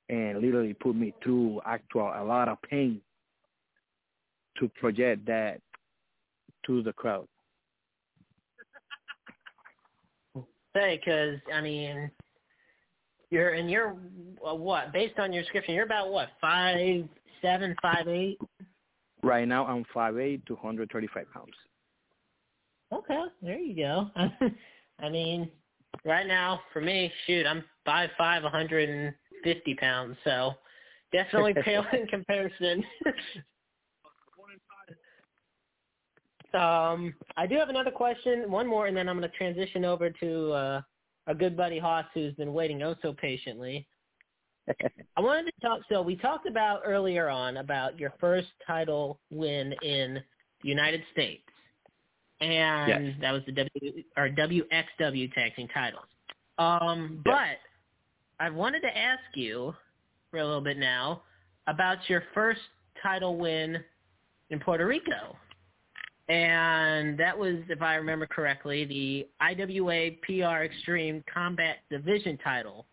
and 0.09 0.39
literally 0.41 0.73
put 0.73 0.95
me 0.95 1.13
through 1.23 1.61
actual 1.65 2.13
a 2.15 2.23
lot 2.23 2.47
of 2.47 2.61
pain 2.63 3.01
to 4.59 4.67
project 4.69 5.25
that 5.25 5.59
to 6.65 6.83
the 6.83 6.93
crowd. 6.93 7.27
Say, 10.75 11.01
because 11.03 11.39
I 11.53 11.61
mean, 11.61 12.11
you're 13.29 13.49
and 13.49 13.69
you're 13.69 13.95
uh, 14.45 14.53
what 14.53 14.93
based 14.93 15.19
on 15.19 15.33
your 15.33 15.43
description, 15.43 15.73
you're 15.73 15.85
about 15.85 16.11
what 16.11 16.29
five 16.39 17.05
seven, 17.41 17.75
five 17.81 18.07
eight. 18.07 18.37
Right 19.23 19.47
now 19.47 19.65
I'm 19.65 19.85
five 19.93 20.17
eight 20.17 20.45
to 20.47 20.53
135 20.53 21.31
pounds. 21.31 21.53
Okay, 22.93 23.23
there 23.41 23.59
you 23.59 23.75
go. 23.75 24.09
I 24.99 25.09
mean, 25.09 25.49
right 26.05 26.27
now 26.27 26.61
for 26.73 26.81
me, 26.81 27.11
shoot, 27.25 27.45
I'm 27.45 27.63
five 27.85 28.09
five, 28.17 28.43
150 28.43 29.75
pounds, 29.75 30.17
so 30.23 30.53
definitely 31.11 31.53
pale 31.63 31.85
in 31.93 32.07
comparison. 32.07 32.83
um, 36.53 37.13
I 37.37 37.47
do 37.47 37.55
have 37.55 37.69
another 37.69 37.91
question, 37.91 38.51
one 38.51 38.67
more, 38.67 38.87
and 38.87 38.97
then 38.97 39.07
I'm 39.07 39.17
going 39.17 39.29
to 39.29 39.37
transition 39.37 39.85
over 39.85 40.09
to 40.09 40.51
uh, 40.51 40.81
our 41.27 41.33
good 41.33 41.55
buddy 41.55 41.79
Hoss, 41.79 42.05
who's 42.13 42.33
been 42.35 42.53
waiting 42.53 42.81
oh 42.83 42.95
so 43.01 43.13
patiently. 43.13 43.87
I 45.17 45.21
wanted 45.21 45.51
to 45.53 45.67
talk. 45.67 45.81
So 45.89 46.01
we 46.01 46.15
talked 46.15 46.47
about 46.47 46.81
earlier 46.85 47.29
on 47.29 47.57
about 47.57 47.99
your 47.99 48.13
first 48.19 48.47
title 48.65 49.19
win 49.29 49.73
in 49.83 50.21
the 50.61 50.69
United 50.69 51.01
States, 51.11 51.43
and 52.39 53.05
Yes. 53.05 53.15
that 53.21 53.31
was 53.31 53.41
the 53.45 53.51
W 53.51 54.03
or 54.17 54.29
WXW 54.29 55.33
tag 55.33 55.55
team 55.55 55.67
titles. 55.73 56.05
Um, 56.57 57.21
Yes. 57.25 57.59
but 58.39 58.45
I 58.45 58.49
wanted 58.49 58.81
to 58.81 58.97
ask 58.97 59.21
you 59.35 59.75
for 60.29 60.37
a 60.39 60.45
little 60.45 60.61
bit 60.61 60.77
now 60.77 61.23
about 61.67 62.09
your 62.09 62.23
first 62.33 62.61
title 63.03 63.37
win 63.37 63.83
in 64.49 64.59
Puerto 64.59 64.85
Rico. 64.85 65.37
And 66.29 67.17
that 67.19 67.37
was, 67.37 67.55
if 67.67 67.81
I 67.81 67.95
remember 67.95 68.25
correctly, 68.25 68.85
the 68.85 69.27
IWA 69.41 70.11
PR 70.23 70.63
Extreme 70.63 71.23
Combat 71.31 71.77
Division 71.89 72.37
title. 72.43 72.85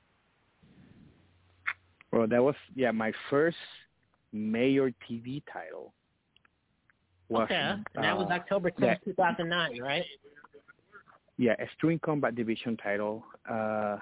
Well, 2.12 2.26
that 2.26 2.42
was 2.42 2.54
yeah 2.74 2.90
my 2.90 3.12
first 3.30 3.56
major 4.32 4.92
TV 5.08 5.42
title. 5.52 5.92
Was, 7.28 7.44
okay. 7.44 7.74
And 7.94 8.04
that 8.04 8.16
was 8.16 8.28
uh, 8.30 8.34
October 8.34 8.72
yeah. 8.78 8.94
10th, 8.94 9.04
2009, 9.04 9.82
right? 9.82 10.04
Yeah, 11.36 11.54
a 11.58 11.62
Extreme 11.62 11.98
Combat 11.98 12.34
Division 12.34 12.76
title. 12.78 13.22
Uh, 13.48 13.98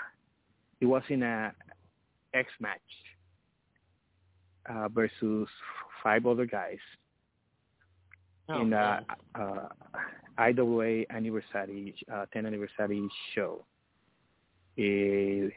it 0.81 0.87
was 0.87 1.03
in 1.09 1.25
a 1.25 1.53
X 2.35 2.49
match 2.61 2.81
uh, 4.71 4.89
versus 4.89 5.49
five 6.05 6.25
other 6.25 6.47
guys 6.47 6.79
Oh, 8.49 8.63
in 8.63 8.69
yeah. 8.71 9.01
the 9.35 9.43
uh, 9.43 9.69
IWA 10.39 11.05
anniversary, 11.11 11.95
uh, 12.13 12.27
10 12.33 12.47
anniversary 12.47 13.09
show. 13.35 13.65
It 14.77 15.53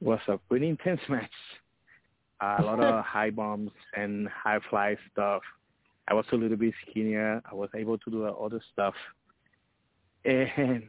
was 0.00 0.20
a 0.28 0.38
pretty 0.48 0.68
intense 0.68 1.00
match. 1.08 1.30
a 2.40 2.62
lot 2.62 2.80
of 2.80 3.04
high 3.16 3.30
bombs 3.30 3.70
and 3.94 4.28
high 4.28 4.60
fly 4.70 4.96
stuff. 5.12 5.42
I 6.08 6.14
was 6.14 6.26
a 6.32 6.36
little 6.36 6.56
bit 6.56 6.74
skinnier. 6.88 7.42
I 7.50 7.54
was 7.54 7.70
able 7.74 7.98
to 7.98 8.10
do 8.10 8.24
other 8.24 8.60
stuff. 8.72 8.94
And 10.24 10.88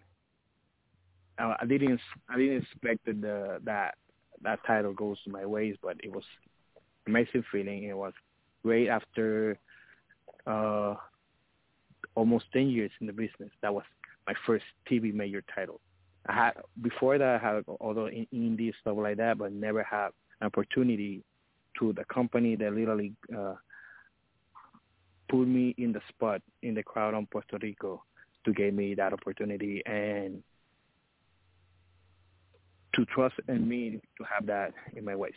uh, 1.40 1.56
I 1.60 1.66
didn't 1.66 2.00
I 2.30 2.38
didn't 2.38 2.64
expect 2.64 3.06
that 3.06 3.22
the, 3.22 3.60
that 3.66 3.96
that 4.42 4.60
title 4.66 4.94
goes 4.94 5.18
to 5.24 5.32
my 5.32 5.46
waist, 5.46 5.80
but 5.82 5.98
it 6.04 6.12
was 6.12 6.24
amazing 7.08 7.44
feeling. 7.52 7.84
It 7.84 7.98
was 7.98 8.14
great 8.64 8.90
after 8.90 9.58
uh, 10.46 10.96
almost 12.16 12.46
ten 12.54 12.68
years 12.70 12.92
in 13.00 13.08
the 13.08 13.14
business. 13.14 13.52
That 13.62 13.74
was 13.74 13.84
my 14.26 14.34
first 14.46 14.66
TV 14.90 15.14
major 15.14 15.44
title. 15.54 15.80
I 16.28 16.34
had 16.34 16.52
before 16.82 17.18
that 17.18 17.42
I 17.42 17.56
had 17.56 17.64
although 17.80 18.08
in 18.08 18.28
indie 18.34 18.74
stuff 18.82 18.98
like 18.98 19.18
that, 19.18 19.38
but 19.38 19.52
never 19.52 19.84
had 19.84 20.10
an 20.42 20.48
opportunity 20.48 21.24
to 21.80 21.94
the 21.94 22.06
company 22.06 22.56
that 22.56 22.74
literally 22.74 23.14
uh, 23.36 23.56
put 25.30 25.48
me 25.48 25.76
in 25.78 25.92
the 25.92 26.02
spot 26.10 26.42
in 26.64 26.74
the 26.74 26.84
crowd 26.84 27.14
on 27.14 27.28
Puerto 27.28 27.58
Rico 27.62 28.04
to 28.46 28.54
give 28.54 28.74
me 28.74 28.96
that 28.96 29.14
opportunity 29.14 29.82
and 29.86 30.42
to 32.96 33.06
trust 33.06 33.36
in 33.48 33.68
me 33.68 34.00
to 34.18 34.24
have 34.24 34.46
that 34.48 34.74
in 34.96 35.06
my 35.06 35.16
waist. 35.16 35.36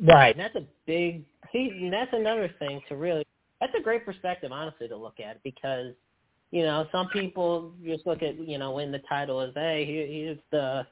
Right. 0.00 0.34
And 0.34 0.40
that's 0.40 0.54
a 0.54 0.66
big 0.86 1.24
see 1.52 1.88
that's 1.90 2.12
another 2.12 2.50
thing 2.58 2.80
to 2.88 2.96
really 2.96 3.26
that's 3.60 3.72
a 3.78 3.82
great 3.82 4.04
perspective 4.04 4.52
honestly 4.52 4.86
to 4.88 4.96
look 4.96 5.18
at 5.18 5.42
because 5.42 5.94
you 6.50 6.62
know, 6.62 6.86
some 6.90 7.08
people 7.08 7.72
just 7.84 8.06
look 8.06 8.22
at, 8.22 8.38
you 8.40 8.58
know, 8.58 8.72
when 8.72 8.90
the 8.90 9.00
title 9.08 9.40
is, 9.42 9.52
hey, 9.54 9.84
he, 9.84 10.26
he's 10.28 10.38
the, 10.50 10.86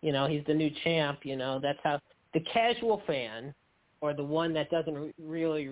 you 0.00 0.12
know, 0.12 0.26
he's 0.26 0.44
the 0.46 0.54
new 0.54 0.70
champ, 0.82 1.20
you 1.24 1.36
know, 1.36 1.60
that's 1.62 1.78
how 1.82 2.00
the 2.32 2.40
casual 2.40 3.02
fan 3.06 3.54
or 4.00 4.14
the 4.14 4.24
one 4.24 4.52
that 4.54 4.70
doesn't 4.70 5.14
really 5.22 5.70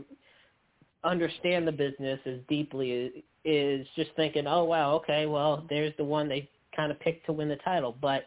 understand 1.05 1.67
the 1.67 1.73
business 1.73 2.21
as 2.27 2.39
deeply 2.49 3.25
is 3.45 3.87
just 3.97 4.11
thinking, 4.17 4.47
oh, 4.47 4.65
wow, 4.65 4.93
okay, 4.95 5.27
well, 5.27 5.65
there's 5.69 5.93
the 5.97 6.05
one 6.05 6.29
they 6.29 6.49
kind 6.77 6.93
of 6.93 7.01
picked 7.01 7.27
to 7.27 7.33
win 7.33 7.49
the 7.49 7.57
title. 7.57 7.97
But 8.01 8.25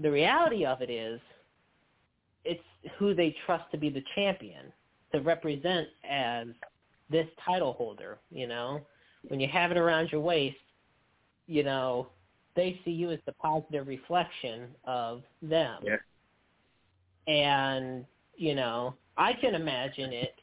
the 0.00 0.10
reality 0.10 0.64
of 0.64 0.80
it 0.80 0.90
is 0.90 1.20
it's 2.44 2.62
who 2.98 3.14
they 3.14 3.34
trust 3.44 3.70
to 3.72 3.78
be 3.78 3.90
the 3.90 4.02
champion, 4.14 4.72
to 5.12 5.20
represent 5.20 5.88
as 6.08 6.46
this 7.10 7.26
title 7.44 7.74
holder, 7.74 8.18
you 8.30 8.46
know 8.46 8.80
when 9.28 9.40
you 9.40 9.48
have 9.48 9.70
it 9.70 9.76
around 9.76 10.10
your 10.12 10.20
waist, 10.20 10.56
you 11.46 11.62
know, 11.62 12.08
they 12.54 12.80
see 12.84 12.90
you 12.90 13.10
as 13.10 13.18
the 13.26 13.32
positive 13.32 13.86
reflection 13.86 14.68
of 14.84 15.22
them. 15.40 15.82
Yeah. 15.82 15.96
And, 17.32 18.04
you 18.36 18.54
know, 18.54 18.94
I 19.16 19.32
can 19.34 19.54
imagine 19.54 20.12
it 20.12 20.34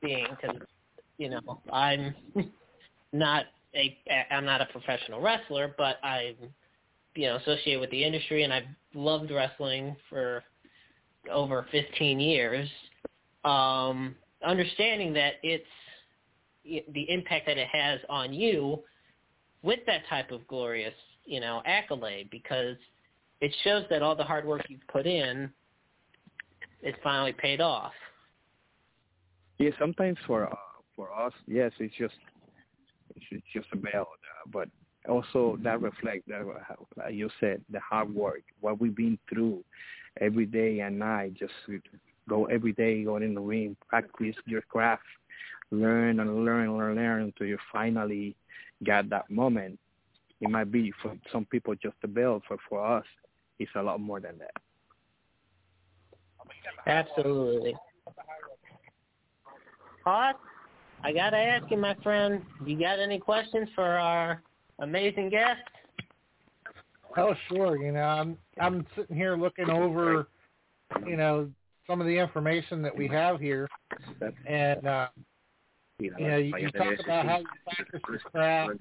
being, 0.00 0.26
because, 0.30 0.56
you 1.18 1.30
know, 1.30 1.60
I'm 1.72 2.14
not 3.12 3.46
a, 3.74 3.96
I'm 4.30 4.44
not 4.44 4.60
a 4.60 4.66
professional 4.66 5.20
wrestler, 5.20 5.74
but 5.76 6.02
I'm, 6.04 6.36
you 7.14 7.26
know, 7.26 7.36
associated 7.36 7.80
with 7.80 7.90
the 7.90 8.02
industry 8.02 8.44
and 8.44 8.52
I've 8.52 8.64
loved 8.94 9.30
wrestling 9.30 9.96
for 10.08 10.42
over 11.30 11.66
15 11.70 12.20
years. 12.20 12.68
Um, 13.44 14.14
understanding 14.44 15.12
that 15.14 15.34
it's 15.42 15.64
the 16.92 17.10
impact 17.10 17.46
that 17.46 17.58
it 17.58 17.68
has 17.68 18.00
on 18.08 18.32
you 18.32 18.80
with 19.62 19.80
that 19.86 20.02
type 20.08 20.30
of 20.30 20.46
glorious, 20.46 20.94
you 21.24 21.40
know, 21.40 21.62
accolade 21.66 22.28
because 22.30 22.76
it 23.40 23.54
shows 23.64 23.84
that 23.90 24.02
all 24.02 24.16
the 24.16 24.24
hard 24.24 24.44
work 24.44 24.64
you've 24.68 24.86
put 24.88 25.06
in 25.06 25.50
is 26.82 26.94
finally 27.02 27.32
paid 27.32 27.60
off. 27.60 27.92
Yeah, 29.58 29.70
sometimes 29.78 30.18
for 30.26 30.46
uh, 30.46 30.54
for 30.94 31.12
us, 31.12 31.32
yes, 31.46 31.72
it's 31.80 31.94
just 31.96 32.14
it's 33.16 33.44
just 33.52 33.66
a 33.72 33.76
bell, 33.76 34.08
uh, 34.12 34.50
but 34.52 34.68
also 35.08 35.58
that 35.62 35.80
reflects 35.80 36.24
that 36.28 36.42
like 36.96 37.14
you 37.14 37.28
said 37.40 37.60
the 37.70 37.80
hard 37.80 38.14
work, 38.14 38.42
what 38.60 38.80
we've 38.80 38.94
been 38.94 39.18
through 39.28 39.64
every 40.20 40.46
day 40.46 40.80
and 40.80 40.98
night, 40.98 41.34
just 41.34 41.52
go 42.28 42.44
every 42.46 42.72
day, 42.72 43.02
go 43.02 43.16
in 43.16 43.34
the 43.34 43.40
ring, 43.40 43.76
practice 43.88 44.36
your 44.46 44.62
craft, 44.62 45.02
learn 45.70 46.20
and 46.20 46.44
learn 46.44 46.68
and 46.68 46.78
learn 46.78 47.22
until 47.22 47.46
you 47.46 47.58
finally 47.72 48.34
get 48.84 49.10
that 49.10 49.30
moment. 49.30 49.78
It 50.40 50.50
might 50.50 50.70
be 50.70 50.92
for 51.02 51.16
some 51.32 51.44
people 51.46 51.74
just 51.74 51.96
a 52.04 52.08
bill, 52.08 52.40
but 52.48 52.58
for 52.68 52.84
us, 52.84 53.04
it's 53.58 53.70
a 53.74 53.82
lot 53.82 54.00
more 54.00 54.20
than 54.20 54.38
that. 54.38 54.52
Absolutely. 56.86 57.74
Hawk, 60.04 60.40
I 61.04 61.12
gotta 61.12 61.36
ask 61.36 61.70
you, 61.70 61.76
my 61.76 61.94
friend, 62.02 62.42
you 62.64 62.78
got 62.78 62.98
any 62.98 63.18
questions 63.18 63.68
for 63.74 63.84
our 63.84 64.42
amazing 64.78 65.28
guest? 65.28 65.60
Oh, 67.16 67.34
sure. 67.48 67.82
You 67.82 67.92
know, 67.92 68.02
I'm 68.02 68.38
I'm 68.60 68.86
sitting 68.96 69.16
here 69.16 69.36
looking 69.36 69.70
over, 69.70 70.28
you 71.04 71.16
know, 71.16 71.50
some 71.86 72.00
of 72.00 72.06
the 72.06 72.16
information 72.16 72.80
that 72.82 72.96
we 72.96 73.08
have 73.08 73.40
here, 73.40 73.68
and 74.46 74.86
uh, 74.86 75.08
you 75.98 76.12
know, 76.18 76.36
you, 76.36 76.56
you 76.56 76.70
talk 76.70 76.94
about 77.04 77.26
how 77.26 77.38
you 77.38 77.46
practice 77.64 78.00
this 78.10 78.22
craft 78.30 78.72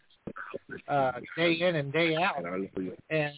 uh, 0.88 1.11
day 1.36 1.53
in 1.53 1.76
and 1.76 1.91
day 1.91 2.15
out, 2.15 2.43
and 3.09 3.34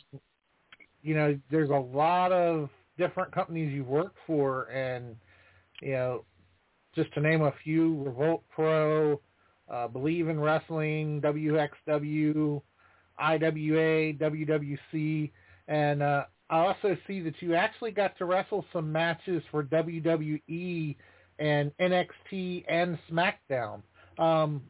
you 1.02 1.16
know, 1.16 1.40
there's 1.50 1.70
a 1.70 1.74
lot 1.74 2.32
of 2.32 2.70
different 2.98 3.32
companies 3.32 3.72
you've 3.74 3.88
worked 3.88 4.18
for, 4.28 4.64
and 4.66 5.16
you 5.82 5.94
know, 5.94 6.26
just 6.94 7.14
to 7.14 7.22
name 7.22 7.42
a 7.42 7.54
few: 7.64 8.04
Revolt 8.04 8.44
Pro, 8.54 9.20
uh, 9.70 9.88
Believe 9.88 10.28
in 10.28 10.40
Wrestling, 10.40 11.22
WXW, 11.22 12.62
IWA, 13.18 14.14
WWC, 14.14 15.32
and 15.68 16.04
uh, 16.04 16.26
I 16.50 16.58
also 16.60 16.98
see 17.08 17.22
that 17.22 17.36
you 17.42 17.56
actually 17.56 17.92
got 17.92 18.18
to 18.18 18.26
wrestle 18.26 18.66
some 18.74 18.92
matches 18.92 19.42
for 19.52 19.64
WWE 19.64 20.96
and 21.40 21.72
NXT 21.80 22.66
and 22.68 22.98
SmackDown. 23.12 23.82
Um, 24.18 24.62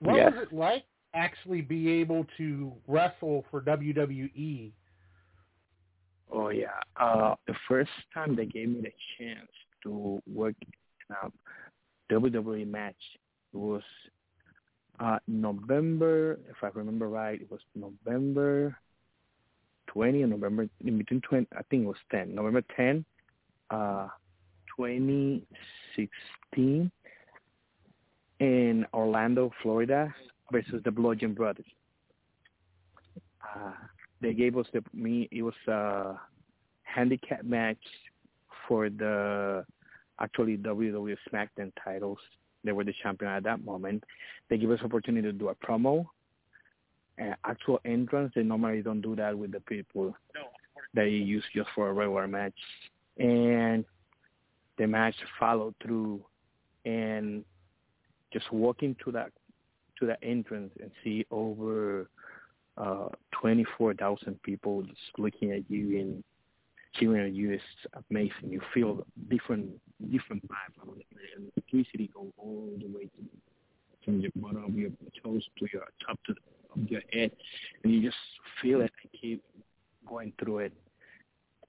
what 0.00 0.16
yes. 0.16 0.32
was 0.32 0.42
it 0.42 0.54
like 0.54 0.84
actually 1.14 1.60
be 1.60 1.90
able 1.90 2.26
to 2.36 2.72
wrestle 2.86 3.44
for 3.50 3.60
WWE? 3.62 4.72
Oh 6.32 6.48
yeah, 6.50 6.68
uh, 6.96 7.34
the 7.46 7.54
first 7.68 7.90
time 8.14 8.36
they 8.36 8.46
gave 8.46 8.68
me 8.68 8.80
the 8.82 8.92
chance 9.18 9.50
to 9.82 10.22
work 10.32 10.54
in 10.62 11.16
a 11.16 12.14
WWE 12.14 12.66
match 12.68 12.94
was 13.52 13.82
uh, 15.00 15.18
November, 15.26 16.38
if 16.48 16.56
I 16.62 16.68
remember 16.74 17.08
right, 17.08 17.40
it 17.40 17.50
was 17.50 17.60
November 17.74 18.76
20 19.88 20.22
and 20.22 20.30
November 20.30 20.68
in 20.84 20.98
between 20.98 21.20
20. 21.22 21.46
I 21.56 21.62
think 21.64 21.84
it 21.84 21.86
was 21.86 21.96
10. 22.10 22.34
November 22.34 22.62
10, 22.76 23.04
uh, 23.70 24.08
2016 24.80 26.90
in 28.40 28.86
Orlando, 28.94 29.52
Florida 29.62 30.12
versus 30.50 30.80
the 30.84 30.90
Bludgeon 30.90 31.34
Brothers. 31.34 31.66
Uh, 33.42 33.72
they 34.22 34.32
gave 34.32 34.56
us 34.56 34.64
the 34.72 34.82
me. 34.94 35.28
It 35.30 35.42
was 35.42 35.52
a 35.68 36.14
handicap 36.82 37.44
match 37.44 37.76
for 38.66 38.88
the 38.88 39.66
actually 40.18 40.56
WWE 40.56 41.14
SmackDown 41.30 41.72
titles. 41.84 42.16
They 42.64 42.72
were 42.72 42.84
the 42.84 42.94
champion 43.02 43.30
at 43.30 43.42
that 43.44 43.62
moment. 43.62 44.02
They 44.48 44.56
gave 44.56 44.70
us 44.70 44.80
opportunity 44.82 45.28
to 45.28 45.32
do 45.32 45.50
a 45.50 45.54
promo, 45.54 46.06
uh, 47.20 47.34
actual 47.44 47.80
entrance. 47.84 48.32
They 48.34 48.44
normally 48.44 48.80
don't 48.80 49.02
do 49.02 49.14
that 49.16 49.36
with 49.36 49.52
the 49.52 49.60
people 49.60 50.16
that 50.94 51.04
you 51.04 51.18
use 51.18 51.44
just 51.54 51.68
for 51.74 51.90
a 51.90 51.92
regular 51.92 52.26
match. 52.26 52.54
And 53.18 53.84
the 54.80 54.86
to 54.86 55.12
follow 55.38 55.74
through 55.82 56.20
and 56.84 57.44
just 58.32 58.50
walking 58.52 58.96
to 59.04 59.12
that 59.12 59.30
to 59.98 60.06
that 60.06 60.18
entrance 60.22 60.72
and 60.80 60.90
see 61.04 61.26
over 61.30 62.08
uh, 62.78 63.08
24,000 63.32 64.42
people 64.42 64.82
just 64.82 64.98
looking 65.18 65.52
at 65.52 65.70
you 65.70 65.98
and 66.00 66.24
cheering 66.94 67.26
at 67.26 67.34
you 67.34 67.52
is 67.52 67.60
amazing. 68.10 68.50
You 68.50 68.60
feel 68.72 69.06
different 69.28 69.68
different 70.10 70.42
vibe 70.48 70.94
and 71.36 71.52
electricity 71.54 72.10
go 72.14 72.32
all 72.38 72.70
the 72.78 72.86
way 72.86 73.02
to, 73.04 74.04
from 74.04 74.20
your 74.20 74.30
bottom 74.36 74.64
of 74.64 74.74
your 74.74 74.90
toes 75.22 75.46
to 75.58 75.66
your 75.72 75.82
top 76.06 76.18
to 76.26 76.34
the, 76.34 76.80
of 76.80 76.90
your 76.90 77.02
head, 77.12 77.32
and 77.84 77.92
you 77.92 78.00
just 78.00 78.16
feel 78.62 78.80
it 78.80 78.92
and 79.02 79.20
keep 79.20 79.44
going 80.08 80.32
through 80.42 80.60
it 80.60 80.72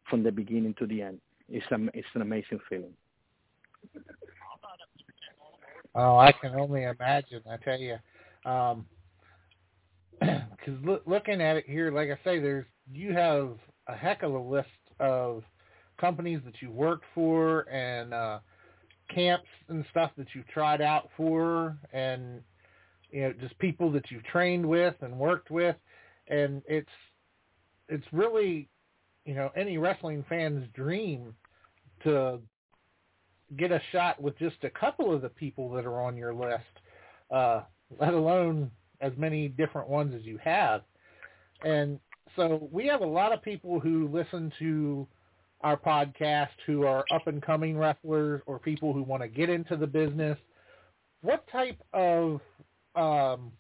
from 0.10 0.24
the 0.24 0.32
beginning 0.32 0.74
to 0.76 0.88
the 0.88 1.02
end. 1.02 1.20
It's 1.52 1.66
a, 1.72 1.78
it's 1.94 2.08
an 2.16 2.22
amazing 2.22 2.60
feeling. 2.70 2.94
Oh, 5.94 6.18
I 6.18 6.32
can 6.32 6.56
only 6.56 6.84
imagine. 6.84 7.42
I 7.50 7.58
tell 7.58 7.78
you, 7.78 7.98
because 8.44 8.76
um, 10.22 10.82
look, 10.86 11.04
looking 11.06 11.42
at 11.42 11.58
it 11.58 11.66
here, 11.68 11.92
like 11.92 12.10
I 12.10 12.16
say, 12.24 12.40
there's 12.40 12.66
you 12.94 13.12
have 13.14 13.58
a 13.88 13.96
heck 13.96 14.24
of 14.24 14.34
a 14.34 14.40
list 14.40 14.70
of 15.02 15.44
companies 16.00 16.40
that 16.46 16.62
you 16.62 16.72
worked 16.72 17.04
for 17.14 17.70
and 17.70 18.14
uh, 18.14 18.40
camps 19.14 19.50
and 19.68 19.84
stuff 19.92 20.12
that 20.18 20.28
you've 20.34 20.48
tried 20.48 20.82
out 20.82 21.10
for, 21.18 21.78
and 21.92 22.42
you 23.12 23.24
know 23.24 23.34
just 23.42 23.60
people 23.60 23.92
that 23.92 24.10
you've 24.10 24.24
trained 24.24 24.66
with 24.66 24.96
and 25.02 25.20
worked 25.20 25.52
with, 25.52 25.76
and 26.30 26.62
it's 26.66 26.88
it's 27.90 28.06
really 28.14 28.70
you 29.26 29.36
know 29.36 29.50
any 29.58 29.78
wrestling 29.78 30.24
fan's 30.30 30.66
dream 30.74 31.36
to 32.04 32.40
get 33.58 33.72
a 33.72 33.82
shot 33.92 34.22
with 34.22 34.38
just 34.40 34.64
a 34.64 34.70
couple 34.70 35.14
of 35.14 35.22
the 35.22 35.30
people 35.30 35.70
that 35.72 35.86
are 35.86 36.02
on 36.02 36.16
your 36.16 36.34
list, 36.34 36.64
uh, 37.32 37.62
let 38.00 38.14
alone 38.14 38.72
as 39.02 39.12
many 39.18 39.48
different 39.48 39.90
ones 39.90 40.14
as 40.16 40.24
you 40.24 40.38
have. 40.38 40.82
And 41.64 42.00
so 42.36 42.70
we 42.72 42.88
have 42.88 43.02
a 43.02 43.06
lot 43.06 43.34
of 43.34 43.42
people 43.42 43.80
who 43.80 44.08
listen 44.08 44.52
to 44.60 45.08
our 45.62 45.78
podcast 45.78 46.50
who 46.66 46.86
are 46.86 47.04
up 47.14 47.28
and 47.28 47.42
coming 47.42 47.78
wrestlers 47.78 48.42
or 48.46 48.58
people 48.60 48.94
who 48.94 49.04
want 49.04 49.22
to 49.22 49.28
get 49.28 49.50
into 49.50 49.76
the 49.76 49.88
business. 49.88 50.38
What 51.22 51.46
type 51.52 51.80
of 51.94 52.42
um, 52.96 53.52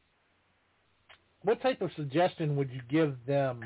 what 1.43 1.61
type 1.61 1.81
of 1.81 1.91
suggestion 1.95 2.55
would 2.55 2.69
you 2.71 2.81
give 2.89 3.15
them 3.25 3.63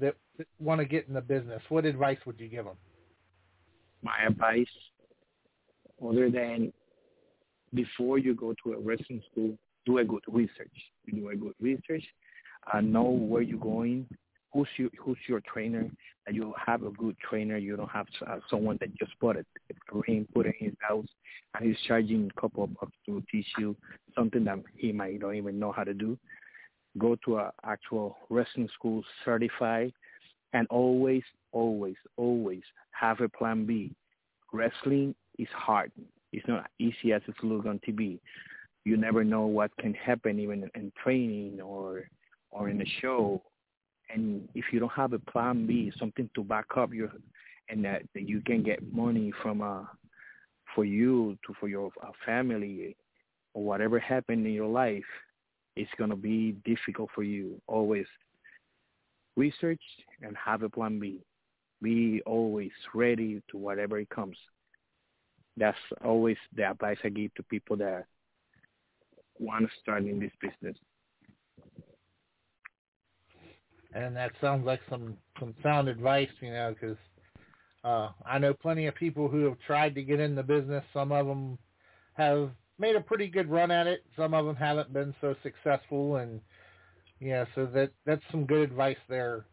that 0.00 0.16
want 0.58 0.80
to 0.80 0.86
get 0.86 1.06
in 1.08 1.14
the 1.14 1.20
business? 1.20 1.62
What 1.68 1.84
advice 1.84 2.18
would 2.26 2.40
you 2.40 2.48
give 2.48 2.64
them? 2.64 2.76
My 4.02 4.26
advice, 4.26 4.66
other 6.04 6.30
than 6.30 6.72
before 7.74 8.18
you 8.18 8.34
go 8.34 8.54
to 8.64 8.74
a 8.74 8.78
wrestling 8.78 9.22
school, 9.30 9.56
do 9.84 9.98
a 9.98 10.04
good 10.04 10.22
research. 10.28 10.72
You 11.06 11.20
do 11.20 11.28
a 11.30 11.36
good 11.36 11.54
research, 11.60 12.04
uh, 12.72 12.80
know 12.80 13.04
where 13.04 13.42
you're 13.42 13.58
going, 13.58 14.06
who's 14.52 14.68
your 14.76 14.90
who's 14.98 15.18
your 15.28 15.40
trainer. 15.40 15.88
That 16.26 16.34
you 16.34 16.52
have 16.64 16.82
a 16.82 16.90
good 16.90 17.16
trainer. 17.18 17.56
You 17.56 17.76
don't 17.76 17.90
have 17.90 18.06
uh, 18.26 18.38
someone 18.50 18.78
that 18.80 18.96
just 18.98 19.12
put 19.20 19.36
it 19.36 19.46
ring, 19.92 20.26
put 20.34 20.46
in 20.46 20.54
his 20.58 20.72
house, 20.80 21.06
and 21.54 21.68
he's 21.68 21.76
charging 21.86 22.30
a 22.36 22.40
couple 22.40 22.64
of 22.64 22.74
bucks 22.74 22.92
to 23.06 23.22
teach 23.30 23.46
you 23.58 23.76
something 24.14 24.44
that 24.44 24.58
he 24.76 24.92
might 24.92 25.20
not 25.20 25.34
even 25.34 25.58
know 25.58 25.72
how 25.72 25.84
to 25.84 25.94
do. 25.94 26.18
Go 26.98 27.16
to 27.24 27.38
a 27.38 27.52
actual 27.64 28.16
wrestling 28.30 28.68
school, 28.74 29.04
certified, 29.24 29.92
and 30.52 30.66
always, 30.68 31.22
always, 31.56 31.96
always 32.18 32.62
have 32.90 33.20
a 33.20 33.28
plan 33.28 33.64
B. 33.64 33.90
Wrestling 34.52 35.14
is 35.38 35.48
hard. 35.54 35.90
It's 36.32 36.46
not 36.46 36.66
easy 36.78 37.12
as 37.14 37.22
it 37.26 37.34
looks 37.42 37.66
on 37.66 37.80
TV. 37.86 38.18
You 38.84 38.96
never 38.98 39.24
know 39.24 39.46
what 39.46 39.76
can 39.78 39.94
happen 39.94 40.38
even 40.38 40.70
in 40.74 40.92
training 41.02 41.60
or 41.62 42.08
or 42.50 42.68
in 42.68 42.80
a 42.80 42.84
show. 43.00 43.42
And 44.12 44.48
if 44.54 44.66
you 44.72 44.78
don't 44.78 44.92
have 44.92 45.14
a 45.14 45.18
plan 45.18 45.66
B, 45.66 45.90
something 45.98 46.28
to 46.34 46.44
back 46.44 46.66
up 46.76 46.92
your, 46.92 47.10
and 47.68 47.84
that, 47.84 48.02
that 48.14 48.28
you 48.28 48.40
can 48.42 48.62
get 48.62 48.80
money 48.92 49.32
from 49.42 49.62
uh 49.62 49.84
for 50.74 50.84
you 50.84 51.38
to 51.46 51.54
for 51.58 51.68
your 51.68 51.90
uh, 52.02 52.10
family 52.24 52.96
or 53.54 53.64
whatever 53.64 53.98
happened 53.98 54.46
in 54.46 54.52
your 54.52 54.68
life, 54.68 55.10
it's 55.74 55.90
gonna 55.98 56.16
be 56.16 56.52
difficult 56.64 57.08
for 57.14 57.22
you. 57.22 57.60
Always 57.66 58.06
research 59.36 59.82
and 60.22 60.36
have 60.36 60.62
a 60.62 60.68
plan 60.68 60.98
B. 60.98 61.22
Be 61.82 62.22
always 62.24 62.72
ready 62.94 63.42
to 63.50 63.56
whatever 63.56 63.98
it 63.98 64.08
comes. 64.08 64.36
That's 65.56 65.76
always 66.04 66.36
the 66.54 66.70
advice 66.70 66.98
I 67.04 67.08
give 67.10 67.34
to 67.34 67.42
people 67.42 67.76
that 67.78 68.06
want 69.38 69.64
to 69.64 69.70
start 69.80 70.04
in 70.04 70.18
this 70.18 70.32
business. 70.40 70.76
And 73.94 74.14
that 74.16 74.32
sounds 74.40 74.66
like 74.66 74.80
some 74.90 75.16
some 75.40 75.54
sound 75.62 75.88
advice, 75.88 76.28
you 76.40 76.50
know, 76.50 76.74
because 76.74 76.98
uh, 77.84 78.10
I 78.26 78.38
know 78.38 78.52
plenty 78.52 78.86
of 78.86 78.94
people 78.94 79.28
who 79.28 79.44
have 79.44 79.58
tried 79.66 79.94
to 79.94 80.02
get 80.02 80.20
in 80.20 80.34
the 80.34 80.42
business. 80.42 80.84
Some 80.92 81.12
of 81.12 81.26
them 81.26 81.58
have 82.14 82.50
made 82.78 82.96
a 82.96 83.00
pretty 83.00 83.28
good 83.28 83.48
run 83.48 83.70
at 83.70 83.86
it. 83.86 84.04
Some 84.16 84.34
of 84.34 84.44
them 84.44 84.56
haven't 84.56 84.92
been 84.92 85.14
so 85.20 85.34
successful, 85.42 86.16
and 86.16 86.40
yeah, 87.20 87.44
so 87.54 87.66
that 87.66 87.90
that's 88.04 88.22
some 88.30 88.44
good 88.44 88.60
advice 88.60 88.96
there. 89.08 89.46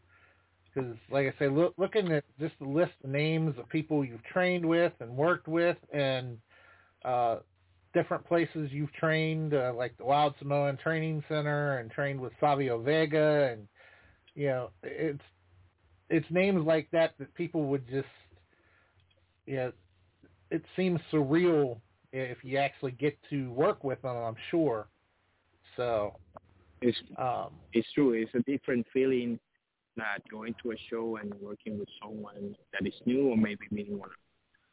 Because, 0.74 0.96
like 1.12 1.28
I 1.28 1.38
say, 1.38 1.50
look, 1.50 1.74
looking 1.78 2.12
at 2.12 2.24
just 2.40 2.56
the 2.60 2.68
list 2.68 2.94
of 3.04 3.10
names 3.10 3.58
of 3.60 3.70
people 3.70 4.04
you've 4.04 4.24
trained 4.24 4.66
with 4.66 4.94
and 5.00 5.16
worked 5.16 5.48
with, 5.48 5.78
and 5.92 6.38
uh, 7.06 7.38
different 7.94 8.26
places 8.26 8.70
you've 8.72 8.94
trained, 8.94 9.54
uh, 9.54 9.74
like 9.76 9.96
the 9.98 10.06
Wild 10.06 10.34
Samoan 10.40 10.78
Training 10.78 11.24
Center, 11.30 11.78
and 11.78 11.92
trained 11.92 12.20
with 12.20 12.34
Savio 12.40 12.82
Vega, 12.82 13.52
and 13.52 13.68
you 14.36 14.48
know, 14.48 14.70
it's 14.82 15.22
it's 16.10 16.26
names 16.30 16.66
like 16.66 16.90
that 16.92 17.14
that 17.20 17.34
people 17.36 17.66
would 17.66 17.88
just, 17.88 18.08
yeah, 19.46 19.54
you 19.54 19.58
know, 19.58 19.72
it 20.52 20.64
seems 20.76 21.00
surreal 21.12 21.78
if 22.12 22.38
you 22.44 22.58
actually 22.58 22.92
get 22.92 23.18
to 23.30 23.52
work 23.52 23.84
with 23.84 24.02
them. 24.04 24.16
I'm 24.16 24.36
sure. 24.52 24.88
So 25.76 26.14
it's 26.82 26.98
um, 27.18 27.50
it's 27.74 27.88
true. 27.94 28.14
It's 28.14 28.34
a 28.36 28.52
different 28.52 28.86
feeling 28.94 29.40
not 29.96 30.22
going 30.30 30.56
to 30.64 30.72
a 30.72 30.76
show 30.90 31.18
and 31.18 31.34
working 31.42 31.78
with 31.80 31.90
someone 32.02 32.56
that 32.72 32.88
is 32.88 32.94
new 33.06 33.30
or 33.30 33.38
maybe 33.38 33.68
meeting 33.72 34.00
one 34.00 34.10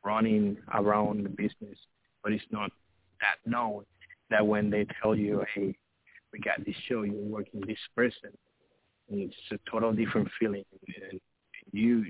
running 0.05 0.57
around 0.75 1.25
the 1.25 1.29
business, 1.29 1.79
but 2.23 2.33
it's 2.33 2.45
not 2.51 2.71
that 3.21 3.51
known 3.51 3.85
that 4.31 4.47
when 4.47 4.71
they 4.71 4.87
tell 5.03 5.14
you, 5.14 5.45
hey, 5.55 5.77
we 6.33 6.39
got 6.39 6.64
this 6.64 6.75
show, 6.89 7.03
you're 7.03 7.14
working 7.16 7.61
this 7.66 7.79
person, 7.97 8.31
it's 9.09 9.35
a 9.51 9.59
total 9.71 9.93
different 9.93 10.29
feeling. 10.39 10.64
And 11.11 11.21
you 11.73 12.07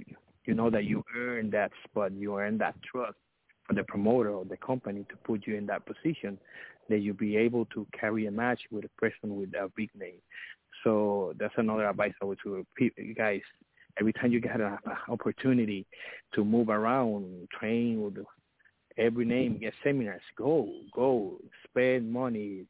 you 0.46 0.54
know 0.54 0.70
that 0.70 0.84
you 0.84 1.04
earn 1.16 1.50
that 1.50 1.70
spot, 1.84 2.12
you 2.12 2.38
earn 2.38 2.58
that 2.58 2.74
trust 2.82 3.16
for 3.66 3.74
the 3.74 3.84
promoter 3.84 4.30
or 4.30 4.44
the 4.44 4.56
company 4.56 5.04
to 5.08 5.16
put 5.24 5.46
you 5.46 5.56
in 5.56 5.66
that 5.66 5.86
position 5.86 6.38
that 6.88 6.98
you'll 6.98 7.14
be 7.14 7.36
able 7.36 7.66
to 7.66 7.86
carry 7.98 8.26
a 8.26 8.30
match 8.30 8.60
with 8.70 8.84
a 8.84 9.00
person 9.00 9.36
with 9.36 9.50
a 9.54 9.70
big 9.76 9.90
name. 9.94 10.18
So 10.84 11.34
that's 11.38 11.54
another 11.56 11.88
advice 11.88 12.12
I 12.22 12.24
would 12.24 12.38
to 12.44 12.64
you 12.78 13.14
guys. 13.14 13.40
Every 13.98 14.12
time 14.12 14.32
you 14.32 14.40
get 14.40 14.60
an 14.60 14.78
opportunity 15.08 15.86
to 16.34 16.44
move 16.44 16.68
around, 16.68 17.48
train 17.58 18.00
with 18.02 18.24
every 18.96 19.24
name, 19.24 19.58
get 19.58 19.74
seminars, 19.82 20.22
go, 20.36 20.70
go, 20.94 21.38
spend 21.68 22.10
money. 22.10 22.64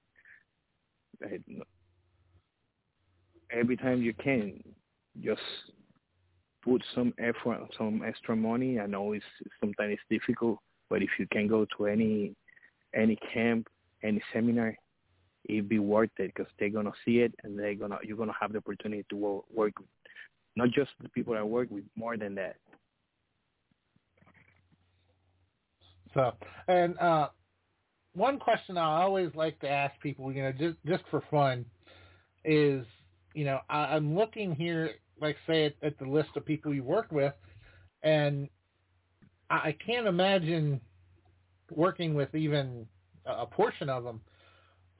Every 3.52 3.76
time 3.76 4.02
you 4.02 4.14
can, 4.14 4.62
just 5.22 5.40
put 6.64 6.82
some 6.94 7.12
effort, 7.18 7.60
some 7.76 8.02
extra 8.06 8.36
money. 8.36 8.80
I 8.80 8.86
know 8.86 9.12
it's 9.12 9.24
sometimes 9.60 9.94
it's 9.94 10.02
difficult, 10.22 10.58
but 10.88 11.02
if 11.02 11.10
you 11.18 11.26
can 11.30 11.48
go 11.48 11.66
to 11.76 11.86
any 11.86 12.34
any 12.94 13.16
camp 13.32 13.68
any 14.02 14.20
seminar, 14.32 14.76
it'd 15.44 15.68
be 15.68 15.78
worth 15.78 16.10
it 16.18 16.32
because 16.34 16.50
they're 16.58 16.70
gonna 16.70 16.92
see 17.04 17.18
it 17.20 17.34
and 17.42 17.58
they're 17.58 17.74
gonna 17.74 17.98
you're 18.02 18.16
gonna 18.16 18.34
have 18.40 18.52
the 18.52 18.58
opportunity 18.58 19.04
to 19.08 19.16
work, 19.16 19.44
work 19.52 19.78
with 19.78 19.88
not 20.56 20.70
just 20.70 20.90
the 21.00 21.08
people 21.08 21.34
I 21.34 21.42
work 21.42 21.70
with, 21.70 21.84
more 21.96 22.16
than 22.16 22.34
that. 22.34 22.56
So, 26.12 26.32
and 26.66 26.98
uh, 26.98 27.28
one 28.14 28.38
question 28.38 28.76
I 28.76 29.02
always 29.02 29.30
like 29.34 29.58
to 29.60 29.68
ask 29.68 29.98
people, 30.00 30.32
you 30.32 30.42
know, 30.42 30.52
just 30.52 30.76
just 30.86 31.04
for 31.10 31.22
fun, 31.30 31.64
is 32.44 32.84
you 33.34 33.44
know 33.44 33.60
I, 33.68 33.96
I'm 33.96 34.16
looking 34.16 34.54
here, 34.54 34.90
like 35.20 35.36
say 35.46 35.66
at, 35.66 35.74
at 35.82 35.98
the 35.98 36.06
list 36.06 36.30
of 36.36 36.44
people 36.44 36.74
you 36.74 36.82
worked 36.82 37.12
with, 37.12 37.34
and 38.02 38.48
I, 39.48 39.54
I 39.54 39.76
can't 39.84 40.06
imagine 40.06 40.80
working 41.70 42.14
with 42.14 42.34
even 42.34 42.86
a 43.24 43.46
portion 43.46 43.88
of 43.88 44.02
them. 44.02 44.20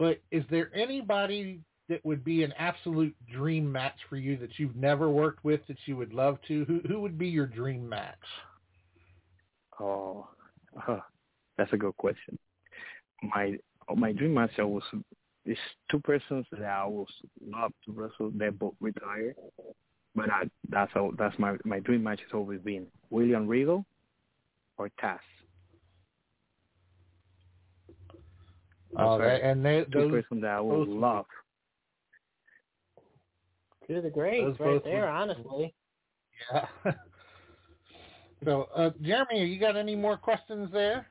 But 0.00 0.22
is 0.30 0.44
there 0.50 0.74
anybody 0.74 1.60
that 1.90 2.02
would 2.06 2.24
be 2.24 2.42
an 2.42 2.54
absolute 2.58 3.14
dream 3.30 3.70
match 3.70 3.96
for 4.08 4.16
you 4.16 4.38
that 4.38 4.58
you've 4.58 4.74
never 4.74 5.10
worked 5.10 5.44
with 5.44 5.60
that 5.68 5.76
you 5.84 5.94
would 5.98 6.14
love 6.14 6.38
to? 6.48 6.64
Who 6.64 6.80
who 6.88 7.02
would 7.02 7.18
be 7.18 7.28
your 7.28 7.46
dream 7.46 7.86
match? 7.86 8.16
Oh, 9.78 10.26
uh, 10.88 11.00
that's 11.58 11.72
a 11.74 11.76
good 11.76 11.94
question. 11.98 12.38
My 13.22 13.58
my 13.94 14.12
dream 14.12 14.32
match 14.32 14.52
was 14.56 14.82
is 15.44 15.58
two 15.90 16.00
persons 16.00 16.46
that 16.50 16.62
I 16.62 16.86
would 16.86 17.06
love 17.46 17.72
to 17.84 17.92
wrestle. 17.92 18.32
They 18.34 18.48
both 18.48 18.74
retired, 18.80 19.34
but 20.14 20.30
I, 20.30 20.44
that's 20.70 20.92
all, 20.96 21.12
that's 21.18 21.38
my 21.38 21.56
my 21.66 21.80
dream 21.80 22.04
match 22.04 22.20
has 22.20 22.32
always 22.32 22.60
been 22.62 22.86
William 23.10 23.46
Regal 23.46 23.84
or 24.78 24.88
Taz. 25.02 25.18
Oh, 28.96 29.18
that, 29.18 29.42
and 29.42 29.64
they, 29.64 29.84
two 29.92 30.10
person 30.10 30.40
that 30.40 30.50
I 30.50 30.60
would 30.60 30.88
love. 30.88 31.26
Two 33.86 33.96
of 33.96 34.02
the 34.02 34.10
greats 34.10 34.58
right 34.60 34.82
there, 34.84 35.08
honestly. 35.08 35.74
Yeah. 36.52 36.66
so, 38.44 38.68
uh, 38.74 38.90
Jeremy, 39.02 39.40
have 39.40 39.48
you 39.48 39.60
got 39.60 39.76
any 39.76 39.94
more 39.94 40.16
questions 40.16 40.70
there? 40.72 41.06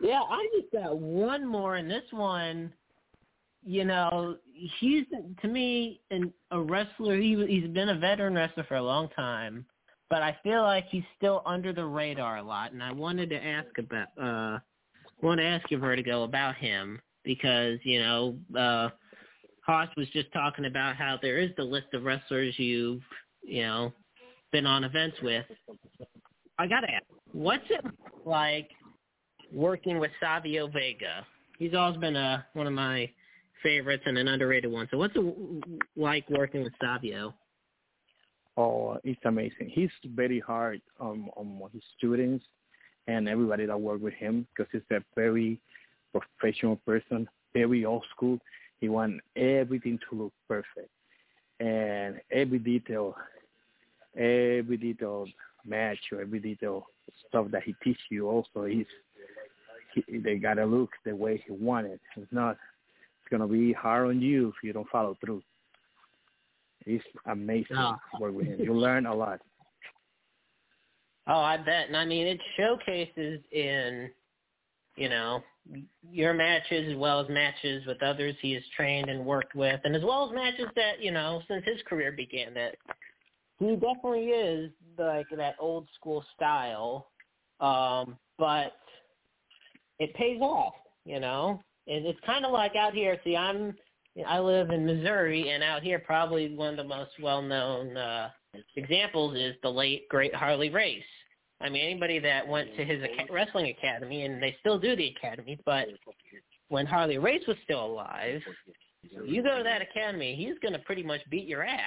Yeah, 0.00 0.20
I 0.20 0.46
just 0.58 0.72
got 0.72 0.98
one 0.98 1.46
more, 1.46 1.76
and 1.76 1.90
this 1.90 2.04
one, 2.10 2.72
you 3.64 3.84
know, 3.84 4.36
he's 4.80 5.04
to 5.42 5.48
me 5.48 6.00
an, 6.10 6.32
a 6.50 6.60
wrestler. 6.60 7.16
He 7.16 7.44
he's 7.46 7.70
been 7.70 7.90
a 7.90 7.98
veteran 7.98 8.34
wrestler 8.34 8.64
for 8.64 8.76
a 8.76 8.82
long 8.82 9.08
time, 9.10 9.66
but 10.08 10.22
I 10.22 10.36
feel 10.42 10.62
like 10.62 10.86
he's 10.88 11.04
still 11.18 11.42
under 11.44 11.74
the 11.74 11.84
radar 11.84 12.38
a 12.38 12.42
lot. 12.42 12.72
And 12.72 12.82
I 12.82 12.92
wanted 12.92 13.28
to 13.30 13.44
ask 13.44 13.68
about 13.78 14.08
uh 14.18 14.58
want 15.22 15.40
to 15.40 15.46
ask 15.46 15.70
you, 15.70 15.78
Vertigo, 15.78 16.24
about 16.24 16.56
him 16.56 17.00
because 17.24 17.78
you 17.84 18.00
know 18.00 18.36
uh, 18.58 18.88
Hoss 19.64 19.88
was 19.96 20.08
just 20.10 20.32
talking 20.32 20.64
about 20.64 20.96
how 20.96 21.18
there 21.20 21.38
is 21.38 21.50
the 21.56 21.62
list 21.62 21.88
of 21.94 22.04
wrestlers 22.04 22.58
you've, 22.58 23.02
you 23.42 23.62
know, 23.62 23.92
been 24.52 24.66
on 24.66 24.84
events 24.84 25.16
with. 25.22 25.44
I 26.58 26.66
gotta 26.66 26.90
ask, 26.90 27.04
what's 27.32 27.64
it 27.70 27.84
like 28.24 28.70
working 29.52 29.98
with 29.98 30.10
Savio 30.20 30.68
Vega? 30.68 31.26
He's 31.58 31.74
always 31.74 31.98
been 31.98 32.16
a 32.16 32.44
one 32.54 32.66
of 32.66 32.72
my 32.72 33.10
favorites 33.62 34.04
and 34.06 34.18
an 34.18 34.28
underrated 34.28 34.70
one. 34.70 34.88
So 34.90 34.98
what's 34.98 35.14
it 35.14 35.84
like 35.96 36.28
working 36.30 36.62
with 36.62 36.72
Savio? 36.80 37.34
Oh, 38.56 38.98
it's 39.04 39.20
amazing. 39.24 39.70
He's 39.72 39.90
very 40.04 40.40
hard 40.40 40.80
on 40.98 41.28
on 41.36 41.60
his 41.72 41.82
students 41.96 42.44
and 43.10 43.28
everybody 43.28 43.66
that 43.66 43.80
work 43.80 44.00
with 44.00 44.14
him 44.14 44.46
because 44.54 44.70
he's 44.72 44.82
a 44.96 45.02
very 45.16 45.60
professional 46.12 46.76
person, 46.86 47.28
very 47.52 47.84
old 47.84 48.04
school. 48.14 48.38
He 48.80 48.88
want 48.88 49.20
everything 49.36 49.98
to 50.08 50.16
look 50.16 50.32
perfect, 50.48 50.90
and 51.58 52.20
every 52.32 52.58
detail, 52.58 53.14
every 54.16 54.76
detail 54.76 55.26
match 55.66 55.98
or 56.12 56.22
every 56.22 56.38
detail 56.40 56.86
stuff 57.28 57.46
that 57.50 57.62
he 57.64 57.74
teach 57.84 57.98
you 58.10 58.28
also 58.28 58.64
is 58.64 58.86
he, 59.94 60.18
they 60.18 60.36
gotta 60.36 60.64
look 60.64 60.90
the 61.04 61.14
way 61.14 61.42
he 61.46 61.52
wanted. 61.52 62.00
It's 62.16 62.32
not. 62.32 62.56
It's 63.20 63.30
gonna 63.30 63.48
be 63.48 63.72
hard 63.72 64.08
on 64.08 64.20
you 64.22 64.48
if 64.48 64.54
you 64.62 64.72
don't 64.72 64.88
follow 64.88 65.16
through. 65.22 65.42
It's 66.86 67.04
amazing 67.26 67.76
to 67.76 67.98
work 68.20 68.34
with 68.34 68.46
him. 68.46 68.60
You 68.60 68.72
learn 68.74 69.04
a 69.06 69.14
lot. 69.14 69.40
Oh, 71.26 71.40
I 71.40 71.56
bet. 71.56 71.88
And 71.88 71.96
I 71.96 72.04
mean, 72.04 72.26
it 72.26 72.40
showcases 72.56 73.40
in, 73.52 74.10
you 74.96 75.08
know, 75.08 75.42
your 76.10 76.34
matches 76.34 76.92
as 76.92 76.96
well 76.96 77.20
as 77.20 77.28
matches 77.28 77.84
with 77.86 78.02
others 78.02 78.34
he 78.40 78.52
has 78.54 78.62
trained 78.76 79.08
and 79.08 79.24
worked 79.24 79.54
with, 79.54 79.80
and 79.84 79.94
as 79.94 80.02
well 80.02 80.26
as 80.28 80.34
matches 80.34 80.66
that, 80.74 81.00
you 81.00 81.12
know, 81.12 81.42
since 81.46 81.64
his 81.64 81.80
career 81.88 82.12
began, 82.12 82.54
that 82.54 82.76
he 83.58 83.74
definitely 83.74 84.26
is 84.26 84.70
like 84.98 85.26
that 85.36 85.54
old 85.60 85.86
school 85.94 86.24
style. 86.34 87.08
Um, 87.60 88.16
but 88.38 88.72
it 89.98 90.14
pays 90.14 90.40
off, 90.40 90.74
you 91.04 91.20
know. 91.20 91.62
And 91.86 92.06
it's 92.06 92.18
kind 92.24 92.44
of 92.44 92.52
like 92.52 92.74
out 92.74 92.94
here. 92.94 93.18
See, 93.22 93.36
I'm 93.36 93.76
I 94.26 94.38
live 94.38 94.70
in 94.70 94.86
Missouri, 94.86 95.50
and 95.50 95.62
out 95.62 95.82
here, 95.82 95.98
probably 95.98 96.54
one 96.54 96.70
of 96.70 96.76
the 96.76 96.84
most 96.84 97.12
well-known 97.22 97.96
uh, 97.96 98.30
examples 98.76 99.36
is 99.36 99.54
the 99.62 99.68
late 99.68 100.08
great 100.08 100.34
Harley 100.34 100.70
Race. 100.70 101.02
I 101.60 101.68
mean, 101.68 101.84
anybody 101.84 102.18
that 102.20 102.46
went 102.46 102.74
to 102.76 102.84
his 102.84 103.02
wrestling 103.30 103.68
academy, 103.76 104.24
and 104.24 104.42
they 104.42 104.56
still 104.60 104.78
do 104.78 104.96
the 104.96 105.08
academy, 105.08 105.58
but 105.66 105.88
when 106.68 106.86
Harley 106.86 107.18
Race 107.18 107.42
was 107.46 107.56
still 107.64 107.84
alive, 107.84 108.40
you 109.24 109.42
go 109.42 109.58
to 109.58 109.64
that 109.64 109.82
academy, 109.82 110.34
he's 110.34 110.58
going 110.62 110.72
to 110.72 110.78
pretty 110.80 111.02
much 111.02 111.20
beat 111.30 111.46
your 111.46 111.62
ass. 111.62 111.80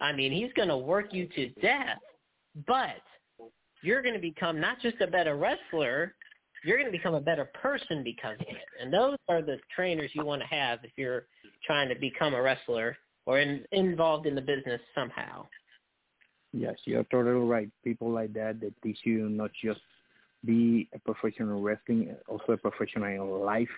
I 0.00 0.12
mean, 0.12 0.32
he's 0.32 0.52
going 0.54 0.68
to 0.68 0.76
work 0.76 1.12
you 1.12 1.28
to 1.36 1.48
death, 1.60 1.98
but 2.66 3.02
you're 3.82 4.02
going 4.02 4.14
to 4.14 4.20
become 4.20 4.60
not 4.60 4.80
just 4.80 5.00
a 5.00 5.06
better 5.06 5.36
wrestler, 5.36 6.14
you're 6.64 6.76
going 6.76 6.90
to 6.90 6.96
become 6.96 7.14
a 7.14 7.20
better 7.20 7.44
person 7.62 8.02
because 8.02 8.34
of 8.40 8.48
it. 8.48 8.82
And 8.82 8.92
those 8.92 9.16
are 9.28 9.42
the 9.42 9.58
trainers 9.74 10.10
you 10.14 10.24
want 10.24 10.42
to 10.42 10.48
have 10.48 10.80
if 10.82 10.90
you're 10.96 11.26
trying 11.64 11.88
to 11.88 11.94
become 11.94 12.34
a 12.34 12.42
wrestler 12.42 12.96
or 13.26 13.38
in, 13.38 13.64
involved 13.70 14.26
in 14.26 14.34
the 14.34 14.40
business 14.40 14.80
somehow. 14.94 15.46
Yes, 16.52 16.76
you're 16.84 17.04
totally 17.04 17.46
right. 17.46 17.70
People 17.84 18.10
like 18.10 18.32
that 18.34 18.60
that 18.60 18.72
teach 18.82 18.98
you 19.04 19.28
not 19.28 19.50
just 19.62 19.80
be 20.44 20.88
a 20.94 20.98
professional 20.98 21.60
wrestling, 21.60 22.14
also 22.28 22.52
a 22.52 22.56
professional 22.56 23.06
in 23.06 23.44
life, 23.44 23.68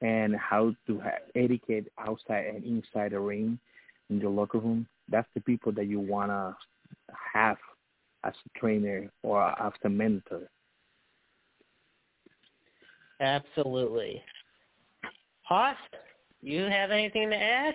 and 0.00 0.34
how 0.36 0.74
to 0.86 0.98
have 1.00 1.20
etiquette 1.34 1.92
outside 1.98 2.46
and 2.46 2.64
inside 2.64 3.12
the 3.12 3.20
ring, 3.20 3.58
in 4.10 4.18
the 4.18 4.28
locker 4.28 4.58
room. 4.58 4.86
That's 5.08 5.28
the 5.34 5.40
people 5.40 5.72
that 5.72 5.86
you 5.86 6.00
wanna 6.00 6.56
have 7.34 7.58
as 8.24 8.34
a 8.46 8.58
trainer 8.58 9.10
or 9.22 9.42
as 9.60 9.72
a 9.84 9.88
mentor. 9.88 10.48
Absolutely. 13.20 14.22
Hoss, 15.42 15.76
you 16.40 16.62
have 16.64 16.90
anything 16.90 17.30
to 17.30 17.36
add? 17.36 17.74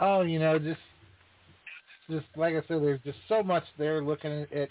Oh, 0.00 0.22
you 0.22 0.38
know, 0.38 0.58
just 0.58 0.80
just 2.10 2.26
like 2.36 2.54
I 2.54 2.60
said, 2.68 2.82
there's 2.82 3.00
just 3.04 3.18
so 3.28 3.42
much 3.42 3.64
there 3.78 4.02
looking 4.02 4.46
at 4.54 4.70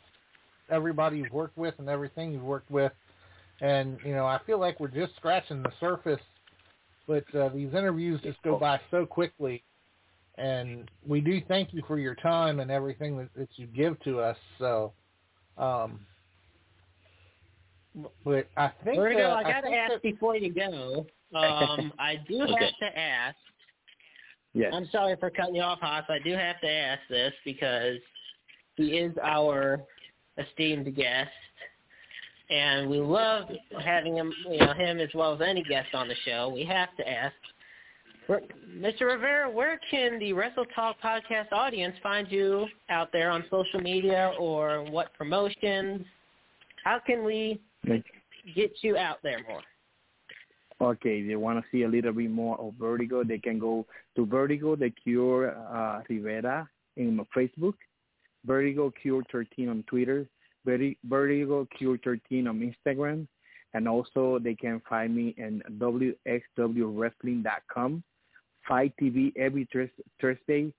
everybody 0.69 1.17
you've 1.17 1.31
worked 1.33 1.57
with 1.57 1.73
and 1.79 1.89
everything 1.89 2.31
you've 2.31 2.43
worked 2.43 2.69
with, 2.71 2.91
and 3.61 3.97
you 4.05 4.13
know, 4.13 4.25
I 4.25 4.39
feel 4.45 4.59
like 4.59 4.79
we're 4.79 4.87
just 4.87 5.15
scratching 5.15 5.63
the 5.63 5.71
surface. 5.79 6.19
But 7.07 7.25
uh, 7.35 7.49
these 7.49 7.73
interviews 7.73 8.21
just 8.21 8.41
go 8.43 8.57
by 8.57 8.79
so 8.89 9.05
quickly, 9.05 9.63
and 10.37 10.89
we 11.05 11.19
do 11.19 11.41
thank 11.47 11.73
you 11.73 11.81
for 11.87 11.99
your 11.99 12.15
time 12.15 12.59
and 12.59 12.71
everything 12.71 13.17
that, 13.17 13.29
that 13.35 13.49
you 13.55 13.67
give 13.67 13.99
to 14.01 14.19
us. 14.19 14.37
So, 14.59 14.93
um, 15.57 15.99
but 18.23 18.47
I 18.55 18.71
think 18.83 18.97
Vertigo, 18.97 19.31
uh, 19.31 19.35
I 19.35 19.43
got 19.43 19.61
to 19.61 19.71
ask 19.73 19.93
that- 19.93 20.03
before 20.03 20.35
you 20.37 20.53
go. 20.53 21.05
Um, 21.35 21.91
I 21.99 22.15
do 22.27 22.41
Okay. 22.43 22.65
have 22.65 22.77
to 22.79 22.99
ask. 22.99 23.37
Yes. 24.53 24.73
I'm 24.75 24.87
sorry 24.91 25.15
for 25.17 25.29
cutting 25.29 25.55
you 25.55 25.61
off, 25.61 25.79
Hoss. 25.79 26.03
I 26.09 26.19
do 26.19 26.33
have 26.33 26.59
to 26.61 26.69
ask 26.69 27.01
this 27.09 27.33
because 27.45 27.97
he 28.75 28.97
is 28.97 29.13
our 29.23 29.81
esteemed 30.37 30.93
guest, 30.95 31.29
and 32.49 32.89
we 32.89 32.97
love 32.99 33.45
having 33.83 34.15
him, 34.17 34.33
you 34.49 34.59
know, 34.59 34.73
him 34.73 34.99
as 34.99 35.09
well 35.13 35.33
as 35.33 35.41
any 35.41 35.63
guest 35.63 35.89
on 35.93 36.07
the 36.07 36.15
show. 36.25 36.51
We 36.53 36.65
have 36.65 36.89
to 36.97 37.09
ask, 37.09 37.35
Mr. 38.77 39.01
Rivera, 39.01 39.49
where 39.49 39.79
can 39.89 40.19
the 40.19 40.33
Wrestle 40.33 40.65
Talk 40.75 40.97
podcast 41.03 41.51
audience 41.51 41.95
find 42.03 42.29
you 42.31 42.67
out 42.89 43.11
there 43.11 43.29
on 43.29 43.43
social 43.49 43.79
media, 43.79 44.33
or 44.37 44.83
what 44.89 45.13
promotions? 45.13 46.05
How 46.83 46.99
can 46.99 47.23
we 47.23 47.61
get 48.55 48.71
you 48.81 48.97
out 48.97 49.19
there 49.23 49.39
more? 49.47 49.61
Okay, 50.81 51.21
they 51.21 51.35
want 51.35 51.63
to 51.63 51.65
see 51.71 51.83
a 51.83 51.87
little 51.87 52.11
bit 52.11 52.31
more 52.31 52.59
of 52.59 52.73
Vertigo, 52.79 53.23
they 53.23 53.37
can 53.37 53.59
go 53.59 53.85
to 54.15 54.25
Vertigo 54.25 54.75
the 54.75 54.89
Cure 54.89 55.51
uh, 55.51 56.01
Rivera 56.09 56.67
in 56.97 57.23
Facebook, 57.35 57.75
Vertigo 58.45 58.91
Cure 58.99 59.23
13 59.31 59.69
on 59.69 59.83
Twitter, 59.87 60.25
Verti- 60.67 60.97
Vertigo 61.03 61.67
Cure 61.77 61.99
13 62.03 62.47
on 62.47 62.73
Instagram, 62.73 63.27
and 63.75 63.87
also 63.87 64.39
they 64.39 64.55
can 64.55 64.81
find 64.89 65.15
me 65.15 65.35
in 65.37 65.61
WXWWrestling.com, 65.77 68.03
FITE 68.67 68.93
TV 68.99 69.31
every 69.37 69.67
Thurs- 69.71 69.91
Thursday 70.19 70.73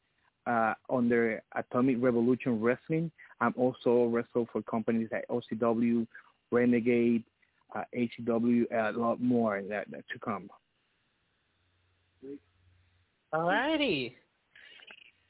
uh, 0.48 0.74
under 0.90 1.40
Atomic 1.54 1.98
Revolution 2.00 2.60
Wrestling. 2.60 3.12
I'm 3.40 3.54
also 3.56 4.06
wrestle 4.06 4.48
for 4.52 4.62
companies 4.62 5.10
like 5.12 5.28
OCW, 5.28 6.08
Renegade, 6.50 7.22
uh, 7.74 7.84
HW, 7.94 8.66
a 8.72 8.92
lot 8.92 9.20
more 9.20 9.62
that, 9.68 9.90
that 9.90 10.04
to 10.12 10.18
come. 10.18 10.48
Alrighty. 13.32 14.14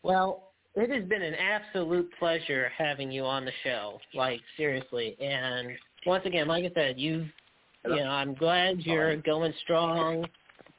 Well, 0.02 0.52
it 0.74 0.90
has 0.90 1.08
been 1.08 1.22
an 1.22 1.34
absolute 1.34 2.10
pleasure 2.18 2.70
having 2.76 3.12
you 3.12 3.24
on 3.24 3.44
the 3.44 3.52
show. 3.62 4.00
Like 4.14 4.40
seriously, 4.56 5.16
and 5.20 5.68
once 6.06 6.24
again, 6.26 6.48
like 6.48 6.64
I 6.64 6.70
said, 6.74 6.98
you've, 6.98 7.26
you 7.84 7.96
know, 7.96 8.10
I'm 8.10 8.34
glad 8.34 8.80
you're 8.80 9.16
going 9.16 9.52
strong. 9.62 10.26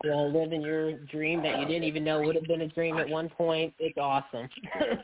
You 0.03 0.09
know, 0.09 0.25
living 0.25 0.61
your 0.61 0.97
dream 0.97 1.41
that 1.43 1.59
you 1.61 1.65
didn't 1.65 1.85
even 1.85 2.03
know 2.03 2.21
would 2.21 2.35
have 2.35 2.43
been 2.43 2.61
a 2.61 2.67
dream 2.67 2.97
at 2.97 3.07
one 3.07 3.29
point. 3.29 3.73
It's 3.79 3.97
awesome. 3.97 4.49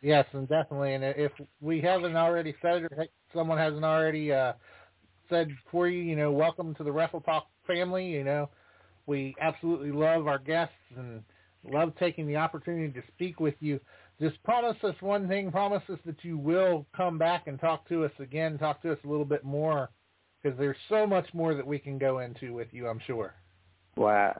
Yes, 0.00 0.26
and 0.32 0.48
definitely. 0.48 0.94
And 0.94 1.02
if 1.04 1.32
we 1.60 1.80
haven't 1.80 2.16
already 2.16 2.54
said 2.62 2.84
it, 2.84 2.92
or 2.96 3.06
someone 3.34 3.58
hasn't 3.58 3.84
already 3.84 4.32
uh, 4.32 4.52
said 5.28 5.48
for 5.70 5.88
you, 5.88 6.00
you 6.00 6.16
know, 6.16 6.32
welcome 6.32 6.74
to 6.76 6.84
the 6.84 6.92
Wrestle 6.92 7.20
Talk 7.20 7.46
family. 7.66 8.06
You 8.06 8.24
know, 8.24 8.48
we 9.06 9.34
absolutely 9.40 9.90
love 9.90 10.26
our 10.26 10.38
guests 10.38 10.74
and 10.96 11.22
love 11.64 11.92
taking 11.98 12.26
the 12.26 12.36
opportunity 12.36 12.92
to 12.92 13.06
speak 13.14 13.40
with 13.40 13.54
you. 13.60 13.80
Just 14.20 14.42
promise 14.42 14.76
us 14.82 14.94
one 15.00 15.28
thing. 15.28 15.50
Promise 15.52 15.82
us 15.90 15.98
that 16.06 16.22
you 16.22 16.38
will 16.38 16.86
come 16.96 17.18
back 17.18 17.46
and 17.46 17.60
talk 17.60 17.88
to 17.88 18.04
us 18.04 18.12
again. 18.18 18.58
Talk 18.58 18.82
to 18.82 18.92
us 18.92 18.98
a 19.04 19.08
little 19.08 19.24
bit 19.24 19.44
more 19.44 19.90
because 20.42 20.58
there's 20.58 20.76
so 20.88 21.06
much 21.06 21.26
more 21.32 21.54
that 21.54 21.66
we 21.66 21.78
can 21.78 21.98
go 21.98 22.20
into 22.20 22.52
with 22.52 22.68
you. 22.72 22.88
I'm 22.88 23.00
sure. 23.06 23.34
Well, 23.96 24.34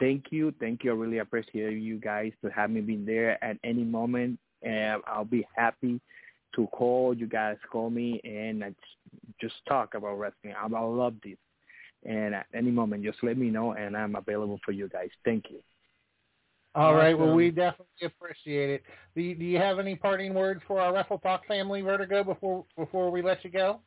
thank 0.00 0.26
you, 0.30 0.52
thank 0.60 0.84
you. 0.84 0.92
I 0.92 0.94
really 0.94 1.18
appreciate 1.18 1.78
you 1.78 1.98
guys 1.98 2.32
to 2.44 2.50
have 2.50 2.70
me 2.70 2.80
been 2.80 3.04
there 3.04 3.42
at 3.42 3.56
any 3.64 3.84
moment, 3.84 4.38
and 4.62 5.02
I'll 5.06 5.24
be 5.24 5.46
happy 5.56 6.00
to 6.54 6.66
call 6.68 7.14
you 7.14 7.26
guys. 7.26 7.56
Call 7.70 7.90
me 7.90 8.20
and 8.24 8.64
I 8.64 8.74
just 9.40 9.54
talk 9.66 9.94
about 9.94 10.18
wrestling. 10.18 10.54
I, 10.58 10.66
I 10.66 10.80
love 10.80 11.14
this, 11.22 11.36
and 12.04 12.34
at 12.34 12.46
any 12.54 12.70
moment, 12.70 13.04
just 13.04 13.18
let 13.22 13.38
me 13.38 13.50
know, 13.50 13.72
and 13.72 13.96
I'm 13.96 14.16
available 14.16 14.58
for 14.64 14.72
you 14.72 14.88
guys. 14.88 15.10
Thank 15.24 15.46
you. 15.50 15.58
All 16.74 16.94
right. 16.94 17.18
Well, 17.18 17.34
we 17.34 17.50
definitely 17.50 18.06
appreciate 18.06 18.70
it. 18.70 18.82
Do 19.16 19.22
you, 19.22 19.34
do 19.34 19.44
you 19.44 19.58
have 19.58 19.78
any 19.78 19.96
parting 19.96 20.34
words 20.34 20.60
for 20.66 20.80
our 20.80 20.92
Wrestle 20.92 21.18
Talk 21.18 21.46
family, 21.46 21.80
Vertigo, 21.80 22.22
before 22.22 22.64
before 22.76 23.10
we 23.10 23.22
let 23.22 23.42
you 23.44 23.50
go? 23.50 23.80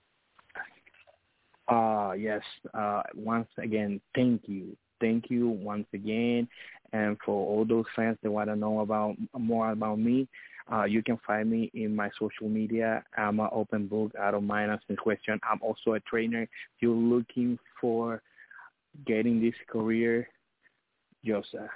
Uh, 1.72 2.12
uh, 2.12 2.14
yes, 2.14 2.42
uh, 2.74 3.04
once 3.16 3.48
again, 3.58 4.02
thank 4.16 4.42
you. 4.46 4.76
Thank 5.00 5.30
you 5.30 5.50
once 5.50 5.88
again. 5.94 6.48
And 6.94 7.18
for 7.26 7.34
all 7.34 7.66
those 7.66 7.86
fans 7.96 8.18
that 8.22 8.32
want 8.32 8.50
to 8.50 8.56
know 8.56 8.82
about 8.82 9.16
more 9.38 9.72
about 9.72 9.98
me, 9.98 10.28
uh, 10.72 10.84
you 10.84 11.02
can 11.04 11.18
find 11.26 11.50
me 11.50 11.72
in 11.74 11.96
my 11.96 12.10
social 12.20 12.50
media. 12.50 13.04
I'm 13.18 13.40
an 13.40 13.50
open 13.52 13.88
book. 13.88 14.12
I 14.20 14.32
don't 14.32 14.48
mind 14.48 14.72
asking 14.72 14.98
questions. 14.98 15.40
I'm 15.50 15.60
also 15.62 15.94
a 15.94 16.00
trainer. 16.02 16.44
If 16.44 16.50
you're 16.80 16.96
looking 16.96 17.58
for 17.80 18.22
getting 19.06 19.42
this 19.42 19.56
career, 19.68 20.28
just 21.26 21.48
uh, 21.56 21.68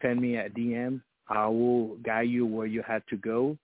send 0.00 0.20
me 0.20 0.36
a 0.36 0.48
DM. 0.48 1.00
I 1.28 1.46
will 1.46 1.96
guide 1.96 2.28
you 2.28 2.46
where 2.46 2.66
you 2.66 2.82
have 2.86 3.04
to 3.06 3.16
go. 3.16 3.56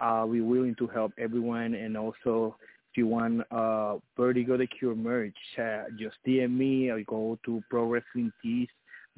Uh, 0.00 0.24
we're 0.26 0.44
willing 0.44 0.76
to 0.76 0.86
help 0.86 1.12
everyone, 1.18 1.74
and 1.74 1.96
also 1.96 2.56
if 2.92 2.96
you 2.96 3.06
want 3.06 3.42
uh, 3.50 3.96
Vertigo 4.16 4.56
the 4.56 4.66
Cure 4.66 4.94
merch, 4.94 5.36
uh, 5.58 5.84
just 5.98 6.16
DM 6.26 6.56
me 6.56 6.88
or 6.88 7.02
go 7.02 7.38
to 7.44 7.62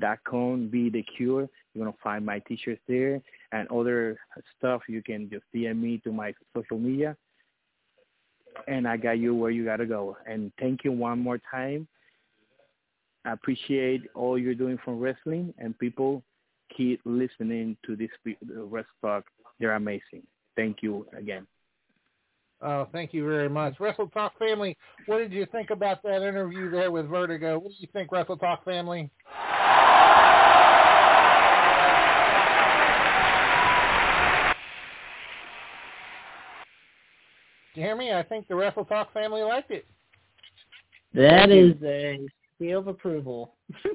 ProWrestlingTees.com, 0.01 0.69
be 0.69 0.91
the 0.91 1.03
Cure. 1.17 1.49
You're 1.75 1.85
gonna 1.85 1.97
find 2.03 2.25
my 2.25 2.41
t-shirts 2.41 2.81
there 2.89 3.21
and 3.53 3.69
other 3.69 4.19
stuff. 4.59 4.83
You 4.89 5.03
can 5.03 5.31
just 5.31 5.45
DM 5.55 5.81
me 5.81 5.99
to 6.05 6.13
my 6.13 6.35
social 6.55 6.79
media, 6.79 7.17
and 8.67 8.89
I 8.89 8.97
got 8.97 9.19
you 9.19 9.35
where 9.35 9.51
you 9.51 9.65
gotta 9.65 9.87
go. 9.87 10.17
And 10.27 10.53
thank 10.59 10.85
you 10.85 10.93
one 10.93 11.21
more 11.21 11.41
time. 11.51 11.87
I 13.25 13.33
appreciate 13.33 14.03
all 14.15 14.39
you're 14.39 14.55
doing 14.55 14.79
for 14.85 14.95
wrestling, 14.95 15.55
and 15.59 15.79
people 15.79 16.23
keep 16.77 17.01
listening 17.05 17.77
to 17.87 17.97
this 17.97 18.11
Wrestle 18.49 18.91
Talk. 19.03 19.25
They're 19.59 19.75
amazing. 19.75 20.23
Thank 20.57 20.83
you 20.83 21.07
again. 21.17 21.47
Oh, 22.63 22.87
thank 22.93 23.15
you 23.15 23.27
very 23.27 23.49
much. 23.49 23.81
Wrestle 23.81 24.09
Talk 24.09 24.39
family, 24.39 24.77
what 25.07 25.19
did 25.19 25.33
you 25.33 25.47
think 25.47 25.71
about 25.71 26.03
that 26.03 26.23
interview 26.23 26.71
there 26.71 26.91
with 26.91 27.09
Vertigo? 27.09 27.59
What 27.59 27.71
do 27.71 27.77
you 27.79 27.89
think, 27.93 28.13
Wrestle 28.13 28.37
Talk 28.37 28.65
family? 28.65 29.11
Jeremy, 37.81 38.13
I 38.13 38.23
think 38.23 38.47
the 38.47 38.55
Wrestle 38.55 38.85
Talk 38.85 39.11
family 39.15 39.41
liked 39.41 39.71
it. 39.71 39.87
That 41.15 41.51
is 41.51 41.73
a 41.83 42.19
seal 42.59 42.81
of 42.81 42.89
approval. 42.89 43.55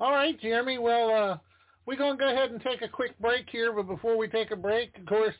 All 0.00 0.10
right, 0.10 0.38
Jeremy. 0.40 0.78
Well, 0.78 1.10
uh, 1.10 1.38
we're 1.86 1.96
going 1.96 2.18
to 2.18 2.24
go 2.24 2.32
ahead 2.32 2.50
and 2.50 2.60
take 2.60 2.82
a 2.82 2.88
quick 2.88 3.16
break 3.20 3.46
here, 3.48 3.72
but 3.72 3.86
before 3.86 4.18
we 4.18 4.26
take 4.26 4.50
a 4.50 4.56
break, 4.56 4.98
of 4.98 5.06
course, 5.06 5.34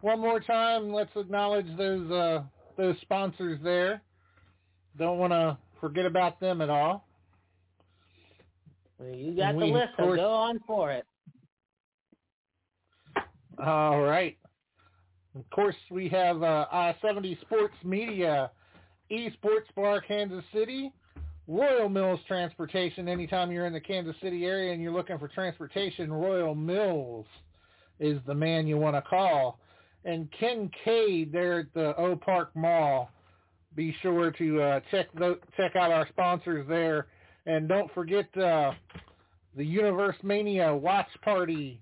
one 0.00 0.18
more 0.18 0.40
time, 0.40 0.92
let's 0.92 1.12
acknowledge 1.14 1.68
those 1.78 2.10
uh, 2.10 2.42
those 2.76 2.96
sponsors 3.02 3.60
there. 3.62 4.02
Don't 4.98 5.18
want 5.18 5.32
to 5.32 5.56
forget 5.80 6.04
about 6.04 6.40
them 6.40 6.60
at 6.62 6.68
all. 6.68 7.06
Well, 8.98 9.14
you 9.14 9.36
got 9.36 9.54
we, 9.54 9.68
the 9.68 9.72
list, 9.72 9.90
so 9.96 10.16
go 10.16 10.32
on 10.32 10.58
for 10.66 10.90
it. 10.90 11.04
All 13.64 14.00
right. 14.00 14.36
Of 15.40 15.48
course, 15.48 15.76
we 15.90 16.06
have 16.10 16.42
uh, 16.42 16.66
I-70 16.70 17.40
Sports 17.40 17.74
Media, 17.82 18.50
Esports 19.10 19.74
Bar 19.74 20.02
Kansas 20.02 20.44
City, 20.52 20.92
Royal 21.48 21.88
Mills 21.88 22.20
Transportation. 22.28 23.08
Anytime 23.08 23.50
you're 23.50 23.64
in 23.64 23.72
the 23.72 23.80
Kansas 23.80 24.14
City 24.22 24.44
area 24.44 24.70
and 24.70 24.82
you're 24.82 24.92
looking 24.92 25.18
for 25.18 25.28
transportation, 25.28 26.12
Royal 26.12 26.54
Mills 26.54 27.24
is 28.00 28.18
the 28.26 28.34
man 28.34 28.66
you 28.66 28.76
want 28.76 28.96
to 28.96 29.02
call. 29.02 29.58
And 30.04 30.28
Kincaid 30.38 31.32
there 31.32 31.60
at 31.60 31.72
the 31.72 31.96
Oak 31.96 32.20
Park 32.20 32.54
Mall. 32.54 33.10
Be 33.74 33.96
sure 34.02 34.32
to 34.32 34.60
uh, 34.60 34.80
check 34.90 35.06
the, 35.14 35.38
check 35.56 35.74
out 35.74 35.90
our 35.90 36.06
sponsors 36.08 36.68
there, 36.68 37.06
and 37.46 37.66
don't 37.66 37.90
forget 37.94 38.26
uh, 38.36 38.72
the 39.56 39.64
Universe 39.64 40.16
Mania 40.22 40.76
Watch 40.76 41.08
Party 41.22 41.80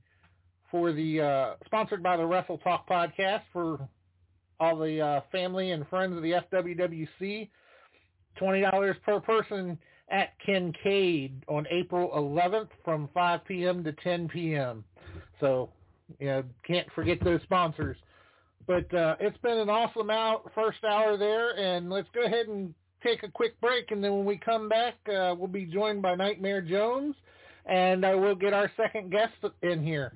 for 0.71 0.93
the 0.93 1.21
uh, 1.21 1.55
sponsored 1.67 2.03
by 2.03 2.17
the 2.17 2.27
Wrestle 2.27 2.59
Talk 2.59 2.89
podcast 2.89 3.43
for 3.53 3.89
all 4.61 4.77
the 4.77 5.01
uh, 5.01 5.21
family 5.31 5.71
and 5.71 5.87
friends 5.89 6.17
of 6.17 6.23
the 6.23 6.43
FWWC. 6.53 7.49
Twenty 8.37 8.61
dollars 8.61 8.97
per 9.05 9.21
person 9.21 9.79
at 10.11 10.39
Kincaid 10.45 11.45
on 11.49 11.67
April 11.71 12.11
11th 12.17 12.69
from 12.85 13.09
5 13.13 13.45
p.m. 13.45 13.85
to 13.85 13.93
10 13.93 14.29
p.m. 14.29 14.85
So, 15.41 15.69
you 16.19 16.27
know, 16.27 16.45
can't 16.67 16.87
forget 16.95 17.23
those 17.23 17.43
sponsors. 17.43 17.97
But 18.67 18.93
uh, 18.95 19.17
it's 19.21 19.37
been 19.39 19.59
an 19.59 19.71
awesome 19.71 20.11
out 20.11 20.51
first 20.55 20.85
hour 20.85 21.17
there, 21.17 21.59
and 21.59 21.91
let's 21.91 22.09
go 22.15 22.25
ahead 22.25 22.49
and 22.49 22.75
take 23.03 23.23
a 23.23 23.29
quick 23.29 23.59
break, 23.61 23.91
and 23.91 24.03
then 24.03 24.15
when 24.17 24.25
we 24.25 24.37
come 24.37 24.69
back, 24.69 24.95
uh, 25.09 25.35
we'll 25.39 25.49
be 25.49 25.65
joined 25.65 26.03
by 26.03 26.15
Nightmare 26.15 26.61
Jones, 26.61 27.15
and 27.67 28.05
uh, 28.05 28.13
we'll 28.17 28.35
get 28.35 28.53
our 28.53 28.71
second 28.77 29.11
guest 29.11 29.33
in 29.63 29.83
here. 29.83 30.13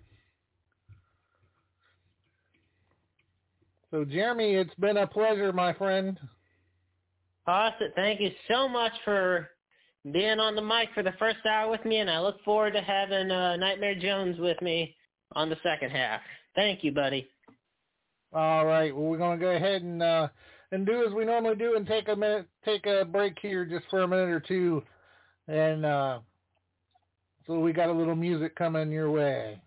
So, 3.93 4.07
Jeremy, 4.07 4.55
it's 4.55 4.75
been 4.77 4.97
a 4.97 5.07
pleasure, 5.07 5.53
my 5.53 5.75
friend. 5.75 6.19
Awesome. 7.47 7.89
Thank 7.95 8.23
you 8.23 8.31
so 8.51 8.67
much 8.67 8.93
for 9.05 9.51
being 10.11 10.41
on 10.41 10.57
the 10.57 10.63
mic 10.63 10.89
for 10.95 11.03
the 11.03 11.13
first 11.19 11.45
hour 11.45 11.71
with 11.71 11.85
me, 11.85 11.99
and 11.99 12.11
I 12.11 12.19
look 12.19 12.43
forward 12.43 12.73
to 12.73 12.81
having 12.81 13.31
uh, 13.31 13.57
Nightmare 13.57 13.95
Jones 13.95 14.39
with 14.39 14.61
me 14.63 14.97
on 15.33 15.51
the 15.51 15.59
second 15.63 15.91
half. 15.91 16.23
Thank 16.55 16.83
you, 16.83 16.91
buddy. 16.91 17.29
All 18.33 18.65
right. 18.65 18.97
Well, 18.97 19.05
we're 19.05 19.19
going 19.19 19.39
to 19.39 19.45
go 19.45 19.51
ahead 19.51 19.83
and 19.83 20.03
uh, 20.03 20.29
and 20.71 20.87
do 20.87 21.05
as 21.07 21.13
we 21.13 21.27
normally 21.27 21.57
do 21.57 21.77
and 21.77 21.87
take 21.87 22.09
a 22.09 22.17
minute, 22.17 22.47
take 22.65 22.87
a 22.87 23.05
break 23.05 23.37
here 23.43 23.67
just 23.67 23.85
for 23.91 24.05
a 24.05 24.09
minute 24.09 24.31
or 24.31 24.41
two, 24.41 24.83
and 25.49 25.85
uh, 25.85 26.21
so 27.47 27.61
we 27.61 27.75
got 27.75 27.91
a 27.91 27.93
little 27.93 28.17
music 28.17 28.57
coming 28.57 28.91
your 28.91 29.11
way. 29.11 29.61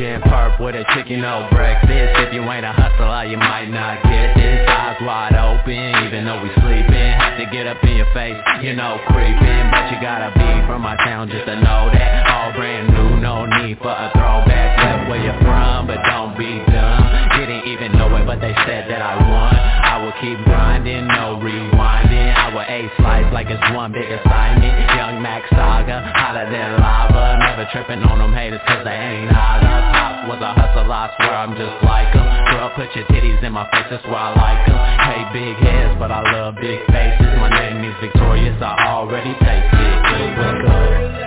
And 0.00 0.22
purple 0.22 0.66
with 0.66 0.74
a 0.76 0.84
chicken 0.94 1.20
no 1.20 1.48
breakfast. 1.50 1.90
If 2.22 2.32
you 2.32 2.42
ain't 2.42 2.64
a 2.64 2.72
hustler, 2.72 3.24
you 3.26 3.36
might 3.36 3.66
not 3.66 4.02
get 4.04 4.34
this. 4.36 4.68
Eyes 4.68 4.96
wide 5.02 5.34
open, 5.34 6.06
even 6.06 6.24
though 6.24 6.42
we 6.42 6.50
sleeping. 6.62 7.10
Have 7.18 7.38
to 7.38 7.46
get 7.50 7.66
up 7.66 7.82
in 7.82 7.96
your 7.96 8.12
face, 8.14 8.38
you 8.62 8.74
know, 8.74 9.00
creeping. 9.08 9.64
But 9.70 9.90
you 9.90 9.98
gotta 10.00 10.30
be 10.38 10.66
from 10.66 10.82
my 10.82 10.96
town 11.02 11.28
just 11.28 11.46
to 11.46 11.56
know 11.56 11.90
that. 11.90 12.26
All 12.30 12.52
brand 12.52 12.94
new, 12.94 13.18
no 13.18 13.46
need 13.46 13.78
for 13.78 13.90
a 13.90 14.10
throwback. 14.14 14.78
Left 14.78 15.08
where 15.10 15.22
you're 15.22 15.40
from, 15.42 15.86
but 15.86 15.98
don't 16.06 16.38
be 16.38 16.62
dumb 16.70 17.07
Didn't 17.38 17.70
even 17.70 17.92
know 17.94 18.10
it, 18.18 18.26
but 18.26 18.40
they 18.42 18.50
said 18.66 18.90
that 18.90 18.98
I 18.98 19.14
won. 19.14 19.54
I 19.54 20.02
will 20.02 20.16
keep 20.18 20.42
grinding, 20.42 21.06
no 21.06 21.38
rewinding. 21.38 22.34
I 22.34 22.50
will 22.50 22.66
A-slice 22.66 23.32
like 23.32 23.46
it's 23.46 23.62
one 23.70 23.92
big 23.92 24.10
assignment. 24.10 24.74
Young 24.98 25.22
Max 25.22 25.46
Saga, 25.54 26.02
hotter 26.18 26.50
than 26.50 26.82
lava. 26.82 27.38
Never 27.38 27.70
tripping 27.70 28.02
on 28.02 28.18
them 28.18 28.34
haters 28.34 28.60
cause 28.66 28.82
they 28.84 28.90
ain't 28.90 29.30
hotter 29.30 29.66
Pop 29.66 30.28
was 30.28 30.42
a 30.42 30.50
hustler, 30.54 30.90
I 30.90 31.10
swear 31.18 31.34
I'm 31.34 31.54
just 31.54 31.78
like 31.82 32.14
him 32.14 32.26
Girl, 32.50 32.70
put 32.74 32.94
your 32.94 33.06
titties 33.06 33.42
in 33.42 33.52
my 33.52 33.66
face, 33.70 33.86
that's 33.90 34.04
why 34.06 34.30
I 34.30 34.38
like 34.38 34.62
them 34.66 34.78
Hey, 34.78 35.22
big 35.34 35.56
heads, 35.62 35.94
but 35.98 36.10
I 36.10 36.22
love 36.32 36.54
big 36.54 36.78
faces. 36.86 37.34
My 37.38 37.50
name 37.50 37.82
is 37.82 37.94
Victorious, 38.00 38.62
I 38.62 38.94
already 38.94 39.32
taste 39.42 39.74
it. 39.74 39.96
Good, 40.06 40.30
good 40.38 41.17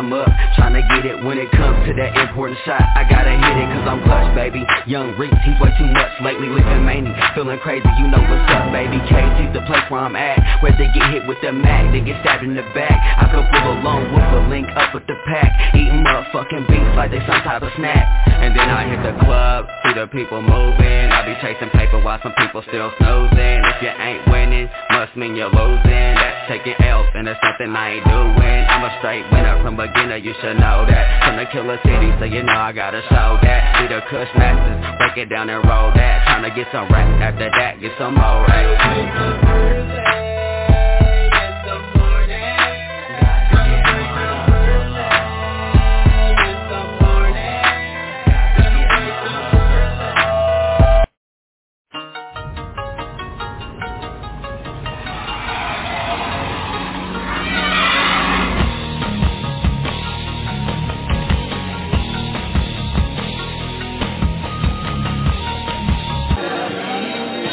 I'm 0.00 0.14
up 0.14 0.29
To 0.80 0.88
get 0.96 1.04
it 1.04 1.20
when 1.20 1.36
it 1.36 1.52
comes 1.52 1.76
to 1.84 1.92
that 1.92 2.16
important 2.16 2.56
shot. 2.64 2.80
I 2.80 3.04
gotta 3.04 3.36
hit 3.36 3.56
it 3.60 3.68
cause 3.68 3.84
I'm 3.84 4.00
clutch, 4.00 4.32
baby. 4.32 4.64
Young 4.88 5.12
Reek, 5.20 5.28
he's 5.44 5.52
way 5.60 5.68
too 5.76 5.84
much 5.92 6.08
lately 6.24 6.48
Living 6.48 6.88
mania, 6.88 7.12
feeling 7.36 7.60
crazy, 7.60 7.84
you 8.00 8.08
know 8.08 8.16
what's 8.16 8.48
up, 8.48 8.72
baby. 8.72 8.96
KG's 9.04 9.52
the 9.52 9.60
place 9.68 9.84
where 9.92 10.08
I'm 10.08 10.16
at. 10.16 10.40
Where 10.64 10.72
they 10.72 10.88
get 10.96 11.04
hit 11.12 11.28
with 11.28 11.36
the 11.44 11.52
mag, 11.52 11.92
they 11.92 12.00
get 12.00 12.16
stabbed 12.24 12.48
in 12.48 12.56
the 12.56 12.64
back. 12.72 12.96
I 12.96 13.28
come 13.28 13.44
full 13.44 13.76
alone 13.76 14.08
with 14.08 14.24
a 14.24 14.48
link 14.48 14.72
up 14.72 14.96
with 14.96 15.04
the 15.04 15.20
pack. 15.28 15.52
Eating 15.76 16.00
motherfucking 16.00 16.64
beats 16.72 16.96
like 16.96 17.12
they 17.12 17.20
some 17.28 17.44
type 17.44 17.60
of 17.60 17.76
snack. 17.76 18.08
And 18.40 18.56
then 18.56 18.72
I 18.72 18.88
hit 18.88 19.04
the 19.04 19.12
club, 19.20 19.68
see 19.84 19.92
the 19.92 20.08
people 20.08 20.40
moving. 20.40 21.12
I 21.12 21.28
be 21.28 21.36
chasing 21.44 21.68
paper 21.76 22.00
while 22.00 22.24
some 22.24 22.32
people 22.40 22.64
still 22.64 22.88
snoozing. 22.96 23.60
If 23.68 23.84
you 23.84 23.92
ain't 23.92 24.24
winning, 24.32 24.72
must 24.96 25.12
mean 25.12 25.36
you're 25.36 25.52
losing. 25.52 26.16
That's 26.16 26.48
taking 26.48 26.80
L's 26.80 27.04
and 27.12 27.28
that's 27.28 27.40
something 27.44 27.68
I 27.76 28.00
ain't 28.00 28.06
doing. 28.08 28.60
I'm 28.70 28.84
a 28.86 28.90
straight 28.98 29.28
winner 29.30 29.60
from 29.62 29.76
beginner, 29.76 30.16
you 30.16 30.34
should 30.40 30.58
know 30.58 30.69
that. 30.86 31.04
From 31.26 31.36
the 31.36 31.46
killer 31.50 31.78
city, 31.84 32.10
so 32.18 32.24
you 32.24 32.42
know 32.42 32.52
I 32.52 32.72
gotta 32.72 33.02
show 33.08 33.38
that. 33.42 33.60
See 33.78 33.88
the 33.88 34.00
kush 34.10 34.30
masters, 34.36 34.78
break 34.98 35.16
it 35.16 35.28
down 35.30 35.50
and 35.50 35.62
roll 35.66 35.90
that. 35.94 36.26
Tryna 36.28 36.54
get 36.54 36.68
some 36.72 36.88
rap, 36.88 37.08
after 37.20 37.50
that, 37.50 37.80
get 37.80 37.92
some 37.98 38.14
more 38.14 38.46
rap 38.46 40.29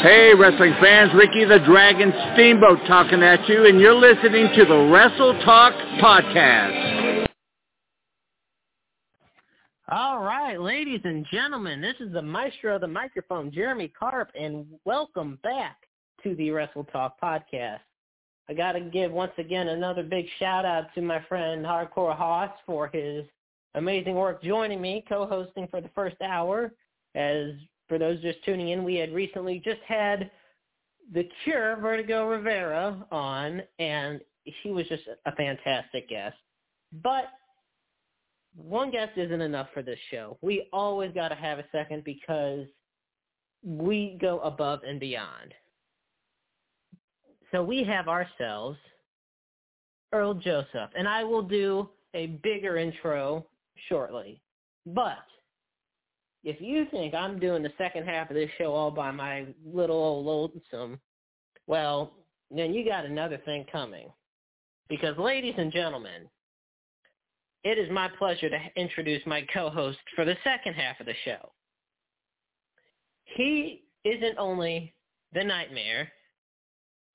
Hey, 0.02 0.32
wrestling 0.32 0.74
fans, 0.80 1.10
Ricky 1.12 1.44
the 1.44 1.58
Dragon 1.66 2.12
Steamboat 2.32 2.78
talking 2.86 3.20
at 3.20 3.48
you, 3.48 3.66
and 3.66 3.80
you're 3.80 3.96
listening 3.96 4.48
to 4.54 4.64
the 4.64 4.88
Wrestle 4.92 5.36
Talk 5.44 5.72
Podcast. 6.00 7.26
All 9.90 10.20
right, 10.20 10.60
ladies 10.60 11.00
and 11.02 11.26
gentlemen, 11.32 11.80
this 11.80 11.96
is 11.98 12.12
the 12.12 12.22
maestro 12.22 12.76
of 12.76 12.80
the 12.80 12.86
microphone, 12.86 13.50
Jeremy 13.50 13.88
Karp, 13.88 14.30
and 14.38 14.66
welcome 14.84 15.36
back 15.42 15.78
to 16.22 16.36
the 16.36 16.52
Wrestle 16.52 16.84
Talk 16.84 17.20
Podcast. 17.20 17.80
I 18.48 18.54
got 18.54 18.72
to 18.72 18.80
give 18.80 19.10
once 19.10 19.32
again 19.36 19.66
another 19.66 20.04
big 20.04 20.26
shout 20.38 20.64
out 20.64 20.94
to 20.94 21.02
my 21.02 21.20
friend 21.28 21.66
Hardcore 21.66 22.16
Hoss 22.16 22.52
for 22.64 22.86
his 22.86 23.24
amazing 23.74 24.14
work 24.14 24.44
joining 24.44 24.80
me, 24.80 25.04
co-hosting 25.08 25.66
for 25.66 25.80
the 25.80 25.90
first 25.96 26.22
hour. 26.22 26.72
As 27.16 27.50
for 27.88 27.98
those 27.98 28.20
just 28.20 28.44
tuning 28.44 28.70
in, 28.70 28.84
we 28.84 28.96
had 28.96 29.12
recently 29.12 29.60
just 29.64 29.80
had 29.86 30.30
the 31.12 31.28
Cure, 31.44 31.76
Vertigo 31.76 32.28
Rivera, 32.28 33.06
on, 33.10 33.62
and 33.78 34.20
he 34.44 34.70
was 34.70 34.86
just 34.88 35.04
a 35.26 35.32
fantastic 35.32 36.08
guest. 36.08 36.36
But 37.02 37.24
one 38.54 38.90
guest 38.90 39.12
isn't 39.16 39.40
enough 39.40 39.68
for 39.72 39.82
this 39.82 39.98
show. 40.10 40.36
We 40.42 40.68
always 40.72 41.12
got 41.14 41.28
to 41.28 41.34
have 41.34 41.58
a 41.58 41.64
second 41.72 42.04
because 42.04 42.66
we 43.62 44.18
go 44.20 44.40
above 44.40 44.80
and 44.86 45.00
beyond. 45.00 45.54
So 47.52 47.62
we 47.62 47.84
have 47.84 48.08
ourselves 48.08 48.78
Earl 50.12 50.34
Joseph, 50.34 50.90
and 50.96 51.06
I 51.06 51.24
will 51.24 51.42
do 51.42 51.88
a 52.14 52.26
bigger 52.42 52.76
intro 52.76 53.46
shortly. 53.88 54.40
But 54.86 55.18
if 56.44 56.60
you 56.60 56.86
think 56.90 57.14
I'm 57.14 57.38
doing 57.38 57.62
the 57.62 57.72
second 57.78 58.06
half 58.06 58.30
of 58.30 58.36
this 58.36 58.50
show 58.58 58.72
all 58.72 58.90
by 58.90 59.10
my 59.10 59.46
little 59.64 59.96
old 59.96 60.26
lonesome, 60.26 61.00
well, 61.66 62.12
then 62.50 62.72
you 62.72 62.84
got 62.84 63.04
another 63.04 63.38
thing 63.44 63.66
coming. 63.70 64.08
Because 64.88 65.18
ladies 65.18 65.54
and 65.58 65.72
gentlemen, 65.72 66.28
it 67.64 67.78
is 67.78 67.90
my 67.90 68.08
pleasure 68.18 68.48
to 68.48 68.58
introduce 68.76 69.24
my 69.26 69.46
co-host 69.52 69.98
for 70.14 70.24
the 70.24 70.36
second 70.44 70.74
half 70.74 71.00
of 71.00 71.06
the 71.06 71.14
show. 71.24 71.52
He 73.36 73.84
isn't 74.04 74.38
only 74.38 74.94
the 75.34 75.44
nightmare, 75.44 76.10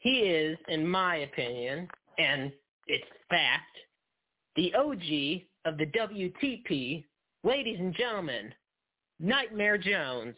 he 0.03 0.19
is, 0.19 0.57
in 0.67 0.85
my 0.85 1.17
opinion, 1.17 1.87
and 2.17 2.51
it's 2.87 3.07
fact, 3.29 3.77
the 4.57 4.75
OG 4.75 5.43
of 5.65 5.77
the 5.77 5.85
WTP, 5.97 7.05
ladies 7.45 7.79
and 7.79 7.95
gentlemen, 7.95 8.53
Nightmare 9.19 9.77
Jones. 9.77 10.35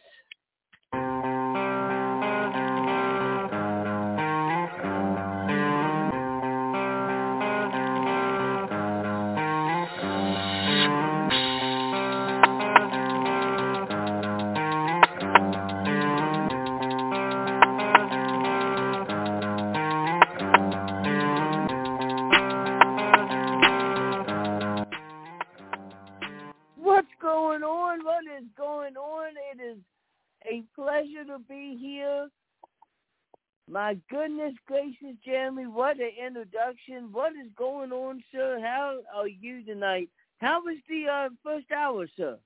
My 33.76 33.94
goodness 34.08 34.54
gracious, 34.66 35.18
Jeremy, 35.22 35.66
what 35.66 36.00
an 36.00 36.08
introduction. 36.26 37.12
What 37.12 37.32
is 37.32 37.52
going 37.58 37.92
on, 37.92 38.24
sir? 38.32 38.58
How 38.58 39.00
are 39.14 39.28
you 39.28 39.62
tonight? 39.66 40.08
How 40.38 40.62
was 40.62 40.78
the 40.88 41.04
uh, 41.12 41.28
first 41.44 41.66
hour, 41.70 42.06
sir? 42.16 42.38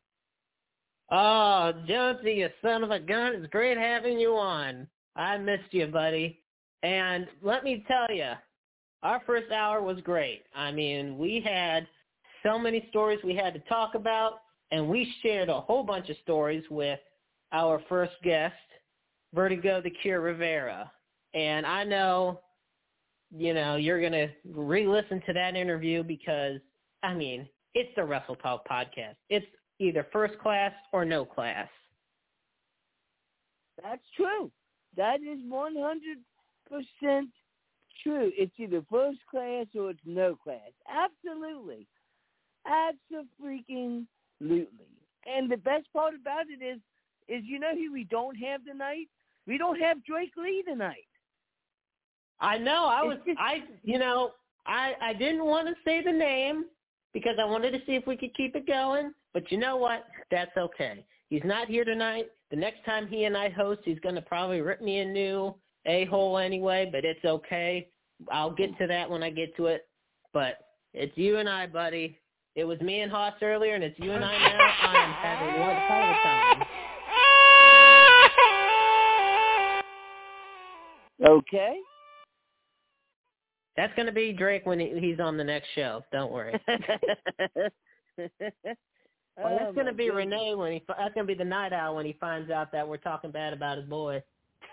Oh, 1.12 1.72
Jonesy, 1.86 2.32
you 2.32 2.48
son 2.60 2.82
of 2.82 2.90
a 2.90 2.98
gun. 2.98 3.34
It's 3.36 3.46
great 3.52 3.78
having 3.78 4.18
you 4.18 4.32
on. 4.34 4.88
I 5.14 5.38
missed 5.38 5.72
you, 5.72 5.86
buddy. 5.86 6.40
And 6.82 7.28
let 7.42 7.62
me 7.62 7.84
tell 7.86 8.12
you, 8.12 8.32
our 9.04 9.22
first 9.24 9.52
hour 9.52 9.80
was 9.80 10.00
great. 10.02 10.42
I 10.56 10.72
mean, 10.72 11.16
we 11.16 11.40
had 11.46 11.86
so 12.42 12.58
many 12.58 12.84
stories 12.90 13.20
we 13.22 13.36
had 13.36 13.54
to 13.54 13.60
talk 13.68 13.94
about, 13.94 14.40
and 14.72 14.88
we 14.88 15.14
shared 15.22 15.48
a 15.48 15.60
whole 15.60 15.84
bunch 15.84 16.10
of 16.10 16.16
stories 16.24 16.64
with 16.72 16.98
our 17.52 17.80
first 17.88 18.14
guest, 18.24 18.56
Vertigo 19.32 19.80
the 19.80 19.90
Cure 19.90 20.22
Rivera. 20.22 20.90
And 21.34 21.64
I 21.64 21.84
know, 21.84 22.40
you 23.36 23.54
know, 23.54 23.76
you're 23.76 24.00
going 24.00 24.12
to 24.12 24.28
re-listen 24.52 25.22
to 25.26 25.32
that 25.32 25.54
interview 25.54 26.02
because, 26.02 26.60
I 27.02 27.14
mean, 27.14 27.48
it's 27.74 27.90
the 27.96 28.04
Wrestle 28.04 28.36
Talk 28.36 28.66
podcast. 28.68 29.16
It's 29.28 29.46
either 29.78 30.06
first 30.12 30.38
class 30.38 30.72
or 30.92 31.04
no 31.04 31.24
class. 31.24 31.68
That's 33.82 34.02
true. 34.16 34.50
That 34.96 35.20
is 35.20 35.38
100% 35.50 37.22
true. 38.02 38.32
It's 38.36 38.52
either 38.58 38.84
first 38.90 39.18
class 39.30 39.66
or 39.74 39.90
it's 39.90 40.00
no 40.04 40.36
class. 40.36 40.72
Absolutely. 40.88 41.86
Absolutely. 42.66 43.96
And 44.40 45.50
the 45.50 45.56
best 45.56 45.86
part 45.92 46.14
about 46.20 46.46
it 46.48 46.64
is, 46.64 46.80
is 47.28 47.44
you 47.46 47.60
know 47.60 47.74
who 47.74 47.92
we 47.92 48.04
don't 48.04 48.36
have 48.36 48.64
tonight? 48.64 49.08
We 49.46 49.58
don't 49.58 49.78
have 49.80 50.04
Drake 50.04 50.32
Lee 50.36 50.64
tonight. 50.66 51.06
I 52.40 52.58
know. 52.58 52.86
I 52.86 53.02
was 53.02 53.18
I 53.38 53.62
you 53.84 53.98
know, 53.98 54.32
I 54.66 54.94
I 55.00 55.12
didn't 55.14 55.44
want 55.44 55.68
to 55.68 55.74
say 55.84 56.02
the 56.02 56.12
name 56.12 56.64
because 57.12 57.36
I 57.40 57.44
wanted 57.44 57.72
to 57.72 57.78
see 57.86 57.92
if 57.92 58.06
we 58.06 58.16
could 58.16 58.34
keep 58.36 58.54
it 58.56 58.66
going, 58.66 59.12
but 59.32 59.50
you 59.50 59.58
know 59.58 59.76
what? 59.76 60.04
That's 60.30 60.56
okay. 60.56 61.04
He's 61.28 61.42
not 61.44 61.68
here 61.68 61.84
tonight. 61.84 62.26
The 62.50 62.56
next 62.56 62.84
time 62.84 63.06
he 63.06 63.24
and 63.24 63.36
I 63.36 63.48
host, 63.50 63.80
he's 63.84 64.00
going 64.00 64.16
to 64.16 64.22
probably 64.22 64.60
rip 64.60 64.80
me 64.80 64.98
a 64.98 65.04
new 65.04 65.54
a-hole 65.86 66.38
anyway, 66.38 66.88
but 66.90 67.04
it's 67.04 67.24
okay. 67.24 67.88
I'll 68.30 68.50
get 68.50 68.76
to 68.78 68.86
that 68.88 69.08
when 69.08 69.22
I 69.22 69.30
get 69.30 69.56
to 69.56 69.66
it. 69.66 69.88
But 70.32 70.58
it's 70.92 71.16
you 71.16 71.38
and 71.38 71.48
I, 71.48 71.66
buddy. 71.66 72.18
It 72.56 72.64
was 72.64 72.80
me 72.80 73.00
and 73.00 73.10
Hoss 73.10 73.34
earlier, 73.42 73.74
and 73.74 73.84
it's 73.84 73.98
you 73.98 74.10
and 74.10 74.24
I 74.24 74.32
now. 74.32 74.58
I 74.82 75.04
am 75.04 75.12
having 75.12 75.60
one 75.60 75.76
hell 75.76 76.02
of 76.02 76.10
a 76.10 76.22
time. 76.22 76.66
Okay. 81.22 81.76
That's 83.76 83.94
going 83.94 84.06
to 84.06 84.12
be 84.12 84.32
Drake 84.32 84.66
when 84.66 84.78
he's 84.80 85.20
on 85.20 85.36
the 85.36 85.44
next 85.44 85.68
show. 85.74 86.02
Don't 86.12 86.32
worry. 86.32 86.58
Well, 89.36 89.56
that's 89.58 89.64
Oh, 89.70 89.72
going 89.72 89.86
to 89.86 89.92
be 89.94 90.06
goodness. 90.06 90.26
Renee 90.26 90.54
when 90.54 90.72
he. 90.72 90.82
That's 90.86 91.14
going 91.14 91.26
to 91.26 91.32
be 91.32 91.38
the 91.38 91.44
night 91.48 91.72
owl 91.72 91.94
when 91.96 92.04
he 92.04 92.12
finds 92.20 92.50
out 92.50 92.72
that 92.72 92.86
we're 92.86 92.98
talking 92.98 93.30
bad 93.30 93.54
about 93.54 93.78
his 93.78 93.86
boy. 93.86 94.22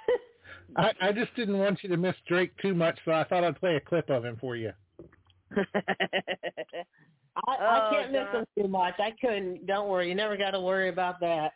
I, 0.75 0.91
I 0.99 1.11
just 1.13 1.33
didn't 1.35 1.57
want 1.57 1.81
you 1.83 1.89
to 1.89 1.95
miss 1.95 2.15
Drake 2.27 2.51
too 2.61 2.73
much, 2.73 2.99
so 3.05 3.11
I 3.13 3.23
thought 3.23 3.45
I'd 3.45 3.57
play 3.59 3.75
a 3.77 3.79
clip 3.79 4.09
of 4.09 4.25
him 4.25 4.35
for 4.41 4.57
you. 4.57 4.73
I, 5.55 5.63
Oh, 7.47 7.51
I 7.53 7.89
can't 7.93 8.11
miss 8.11 8.27
him 8.33 8.45
too 8.59 8.67
much. 8.67 8.95
I 8.99 9.11
couldn't. 9.21 9.67
Don't 9.67 9.87
worry. 9.87 10.09
You 10.09 10.15
never 10.15 10.35
got 10.35 10.51
to 10.51 10.59
worry 10.59 10.89
about 10.89 11.19
that. 11.21 11.53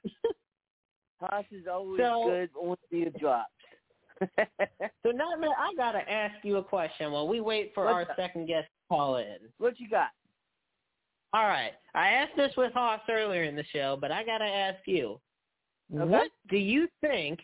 Hoss 1.20 1.44
is 1.52 1.66
always 1.70 2.00
So- 2.00 2.26
good 2.30 2.50
on 2.56 2.78
the 2.92 3.10
drops. 3.20 3.50
so 5.04 5.12
now, 5.12 5.36
man, 5.38 5.50
I 5.58 5.74
got 5.76 5.94
to 5.94 6.12
ask 6.12 6.36
you 6.44 6.58
a 6.58 6.64
question 6.64 7.12
while 7.12 7.28
we 7.28 7.42
wait 7.42 7.72
for 7.74 7.86
What's 7.86 7.94
our 7.94 8.02
up? 8.02 8.16
second 8.16 8.48
guest 8.48 8.68
to 8.68 8.96
call 8.96 9.18
in. 9.18 9.38
what 9.58 9.80
you 9.80 9.90
got? 9.90 10.10
All 11.34 11.48
right. 11.48 11.72
I 11.96 12.10
asked 12.10 12.36
this 12.36 12.52
with 12.58 12.74
Hoss 12.74 13.02
earlier 13.10 13.44
in 13.44 13.56
the 13.56 13.64
show, 13.74 13.98
but 14.00 14.12
I 14.12 14.24
got 14.24 14.40
to 14.40 14.46
ask 14.46 14.80
you. 14.86 15.20
Okay. 15.94 16.10
What 16.10 16.32
do 16.50 16.58
you 16.58 16.88
think 17.02 17.40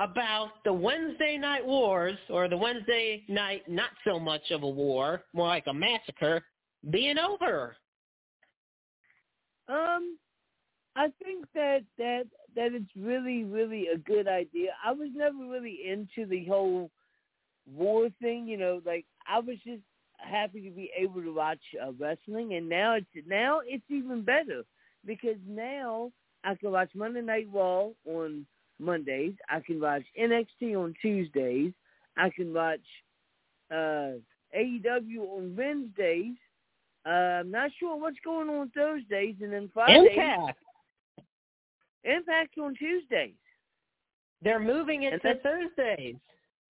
about 0.00 0.50
the 0.64 0.72
Wednesday 0.72 1.38
night 1.38 1.64
wars 1.64 2.18
or 2.28 2.48
the 2.48 2.56
Wednesday 2.56 3.24
night 3.28 3.62
not 3.68 3.90
so 4.06 4.18
much 4.18 4.50
of 4.50 4.62
a 4.62 4.68
war, 4.68 5.22
more 5.32 5.48
like 5.48 5.64
a 5.66 5.74
massacre, 5.74 6.42
being 6.90 7.18
over? 7.18 7.76
Um, 9.68 10.16
I 10.96 11.08
think 11.22 11.44
that 11.54 11.82
that 11.98 12.24
that 12.54 12.72
it's 12.72 12.90
really 12.96 13.44
really 13.44 13.88
a 13.88 13.98
good 13.98 14.26
idea. 14.26 14.70
I 14.84 14.92
was 14.92 15.10
never 15.14 15.38
really 15.38 15.80
into 15.86 16.26
the 16.28 16.44
whole 16.46 16.90
war 17.70 18.08
thing, 18.20 18.48
you 18.48 18.56
know. 18.56 18.80
Like 18.84 19.04
I 19.28 19.38
was 19.38 19.58
just 19.64 19.82
happy 20.18 20.62
to 20.62 20.70
be 20.70 20.90
able 20.96 21.22
to 21.22 21.34
watch 21.34 21.60
uh, 21.80 21.92
wrestling, 21.98 22.54
and 22.54 22.68
now 22.68 22.94
it's 22.94 23.06
now 23.26 23.60
it's 23.64 23.84
even 23.90 24.22
better 24.22 24.64
because 25.04 25.36
now 25.46 26.10
I 26.44 26.54
can 26.54 26.70
watch 26.70 26.90
Monday 26.94 27.20
Night 27.20 27.48
Raw 27.52 27.90
on 28.06 28.46
Mondays. 28.78 29.34
I 29.50 29.60
can 29.60 29.80
watch 29.80 30.02
NXT 30.18 30.76
on 30.76 30.94
Tuesdays. 31.02 31.72
I 32.16 32.30
can 32.30 32.54
watch 32.54 32.80
uh, 33.70 34.12
AEW 34.56 35.20
on 35.36 35.54
Wednesdays. 35.56 36.36
Uh, 37.04 37.40
I'm 37.40 37.50
not 37.50 37.70
sure 37.78 38.00
what's 38.00 38.16
going 38.24 38.48
on 38.48 38.70
Thursdays, 38.70 39.36
and 39.42 39.52
then 39.52 39.70
Fridays. 39.74 40.08
Impact. 40.10 40.58
Impact 42.06 42.56
on 42.58 42.74
Tuesdays. 42.74 43.34
They're 44.42 44.60
moving 44.60 45.02
it 45.04 45.14
And 45.14 45.22
to 45.22 45.34
Thursdays. 45.40 46.16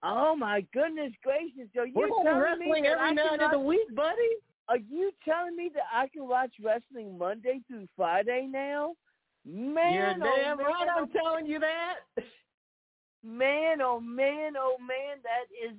Oh 0.02 0.36
my 0.36 0.64
goodness 0.72 1.12
gracious! 1.22 1.68
We're 1.74 1.86
you 1.86 2.20
telling 2.22 2.40
wrestling 2.40 2.70
me 2.70 2.82
that 2.82 2.98
I 2.98 3.10
every 3.10 3.14
night 3.16 3.28
can 3.30 3.40
of 3.42 3.50
the 3.52 3.58
week, 3.58 3.94
buddy. 3.94 4.32
Are 4.68 4.78
you 4.78 5.12
telling 5.24 5.56
me 5.56 5.70
that 5.74 5.84
I 5.92 6.08
can 6.08 6.28
watch 6.28 6.52
wrestling 6.62 7.16
Monday 7.16 7.60
through 7.68 7.86
Friday 7.96 8.48
now? 8.50 8.94
Man, 9.44 9.94
You're 9.94 10.10
oh, 10.10 10.36
damn 10.36 10.58
man, 10.58 10.66
right. 10.66 10.88
oh, 10.96 11.02
I'm 11.02 11.08
telling 11.10 11.46
you 11.46 11.60
that. 11.60 12.24
man, 13.24 13.80
oh 13.80 14.00
man, 14.00 14.54
oh 14.58 14.76
man, 14.80 15.18
that 15.22 15.46
is 15.64 15.76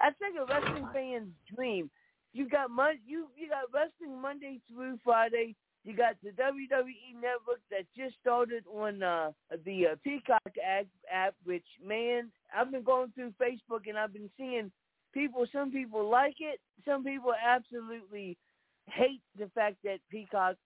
that's 0.00 0.16
like 0.20 0.34
a 0.40 0.46
wrestling 0.46 0.88
fan's 0.92 1.28
dream. 1.54 1.90
You 2.32 2.48
got 2.48 2.70
mon- 2.70 3.00
you 3.06 3.26
you 3.36 3.48
got 3.48 3.72
wrestling 3.72 4.20
Monday 4.20 4.60
through 4.70 4.98
Friday. 5.04 5.54
You 5.88 5.96
got 5.96 6.16
the 6.22 6.32
WWE 6.32 7.14
Network 7.14 7.60
that 7.70 7.86
just 7.96 8.14
started 8.20 8.62
on 8.70 9.02
uh, 9.02 9.30
the 9.64 9.86
uh, 9.86 9.94
Peacock 10.04 10.42
app, 10.62 10.84
app, 11.10 11.34
which 11.44 11.64
man, 11.82 12.30
I've 12.54 12.70
been 12.70 12.82
going 12.82 13.10
through 13.14 13.32
Facebook 13.40 13.88
and 13.88 13.96
I've 13.96 14.12
been 14.12 14.28
seeing 14.36 14.70
people. 15.14 15.46
Some 15.50 15.72
people 15.72 16.06
like 16.06 16.34
it. 16.40 16.60
Some 16.84 17.04
people 17.04 17.32
absolutely 17.42 18.36
hate 18.84 19.22
the 19.38 19.50
fact 19.54 19.76
that 19.84 20.00
Peacock, 20.10 20.56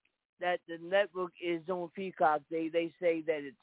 that 0.41 0.59
the 0.67 0.79
network 0.83 1.31
is 1.41 1.61
on 1.69 1.89
Peacock. 1.95 2.41
They 2.51 2.69
they 2.73 2.93
say 3.01 3.23
that 3.29 3.43
it's 3.45 3.57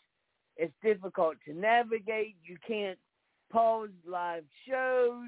it's 0.56 0.74
difficult 0.82 1.36
to 1.46 1.54
navigate. 1.54 2.38
You 2.42 2.56
can't 2.66 2.98
pause 3.52 3.90
live 4.08 4.46
shows. 4.66 5.28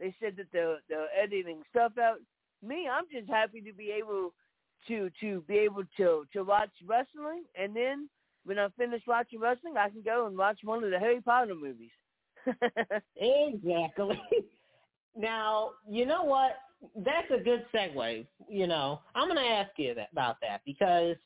They 0.00 0.14
said 0.22 0.38
that 0.38 0.46
they're, 0.54 0.78
they're 0.88 1.08
editing 1.22 1.60
stuff 1.68 1.92
out. 1.98 2.20
Me, 2.62 2.88
I'm 2.90 3.04
just 3.12 3.28
happy 3.28 3.60
to 3.60 3.74
be 3.74 3.90
able 3.90 4.32
to 4.88 5.10
to 5.20 5.40
be 5.42 5.58
able 5.58 5.84
to 5.96 6.26
to 6.32 6.42
watch 6.42 6.70
wrestling, 6.86 7.44
and 7.58 7.74
then 7.74 8.08
when 8.44 8.58
I 8.58 8.68
finish 8.78 9.02
watching 9.06 9.40
wrestling, 9.40 9.76
I 9.76 9.90
can 9.90 10.02
go 10.02 10.26
and 10.26 10.38
watch 10.38 10.58
one 10.62 10.84
of 10.84 10.90
the 10.90 10.98
Harry 10.98 11.20
Potter 11.20 11.54
movies. 11.54 11.90
Exactly. 13.16 14.20
now, 15.16 15.70
you 15.88 16.06
know 16.06 16.22
what? 16.22 16.52
That's 16.94 17.26
a 17.34 17.42
good 17.42 17.64
segue. 17.74 18.26
You 18.48 18.66
know, 18.68 19.00
I'm 19.14 19.28
going 19.28 19.42
to 19.42 19.50
ask 19.50 19.70
you 19.76 19.94
that, 19.94 20.08
about 20.12 20.36
that 20.42 20.60
because 20.64 21.16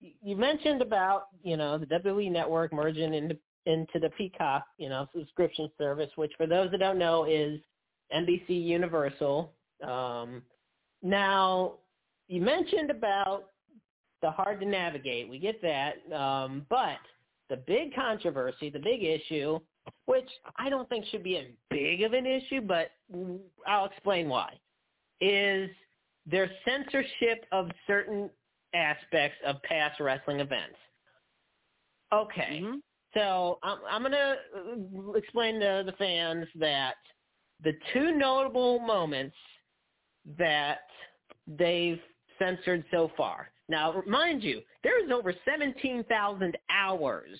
you 0.00 0.36
mentioned 0.36 0.80
about 0.80 1.26
you 1.42 1.56
know 1.56 1.78
the 1.78 1.86
WWE 1.86 2.30
Network 2.30 2.72
merging 2.72 3.14
into 3.14 3.36
into 3.66 3.98
the 4.00 4.10
Peacock 4.16 4.64
you 4.78 4.88
know 4.88 5.06
subscription 5.14 5.68
service, 5.78 6.10
which 6.16 6.32
for 6.36 6.46
those 6.46 6.70
that 6.70 6.80
don't 6.80 6.98
know 6.98 7.24
is 7.24 7.60
NBC 8.14 8.48
Universal. 8.48 9.52
Um, 9.86 10.42
now, 11.02 11.74
you 12.32 12.40
mentioned 12.40 12.90
about 12.90 13.44
the 14.22 14.30
hard 14.30 14.60
to 14.60 14.66
navigate. 14.66 15.28
We 15.28 15.38
get 15.38 15.60
that, 15.62 15.94
um, 16.14 16.66
but 16.70 16.98
the 17.50 17.56
big 17.56 17.94
controversy, 17.94 18.70
the 18.70 18.78
big 18.78 19.02
issue 19.02 19.58
which 20.06 20.28
I 20.56 20.68
don't 20.68 20.88
think 20.88 21.04
should 21.06 21.22
be 21.22 21.36
as 21.36 21.46
big 21.70 22.02
of 22.02 22.12
an 22.12 22.26
issue, 22.26 22.60
but 22.60 22.90
I'll 23.66 23.86
explain 23.86 24.28
why, 24.28 24.58
is 25.20 25.70
their 26.26 26.50
censorship 26.64 27.46
of 27.52 27.70
certain 27.86 28.30
aspects 28.74 29.38
of 29.46 29.62
past 29.62 30.00
wrestling 30.00 30.40
events. 30.40 30.76
Okay, 32.12 32.62
so 33.14 33.58
I'm, 33.62 33.78
I'm 33.90 34.02
going 34.02 34.12
to 34.12 35.14
explain 35.16 35.60
to 35.60 35.82
the 35.86 35.94
fans 35.98 36.46
that 36.56 36.94
the 37.62 37.72
two 37.92 38.16
notable 38.16 38.80
moments 38.80 39.36
that 40.38 40.80
they've 41.46 42.00
censored 42.42 42.84
so 42.90 43.10
far. 43.16 43.48
Now, 43.68 44.02
mind 44.06 44.42
you, 44.42 44.60
there 44.82 45.02
is 45.04 45.10
over 45.10 45.32
17,000 45.44 46.58
hours 46.70 47.38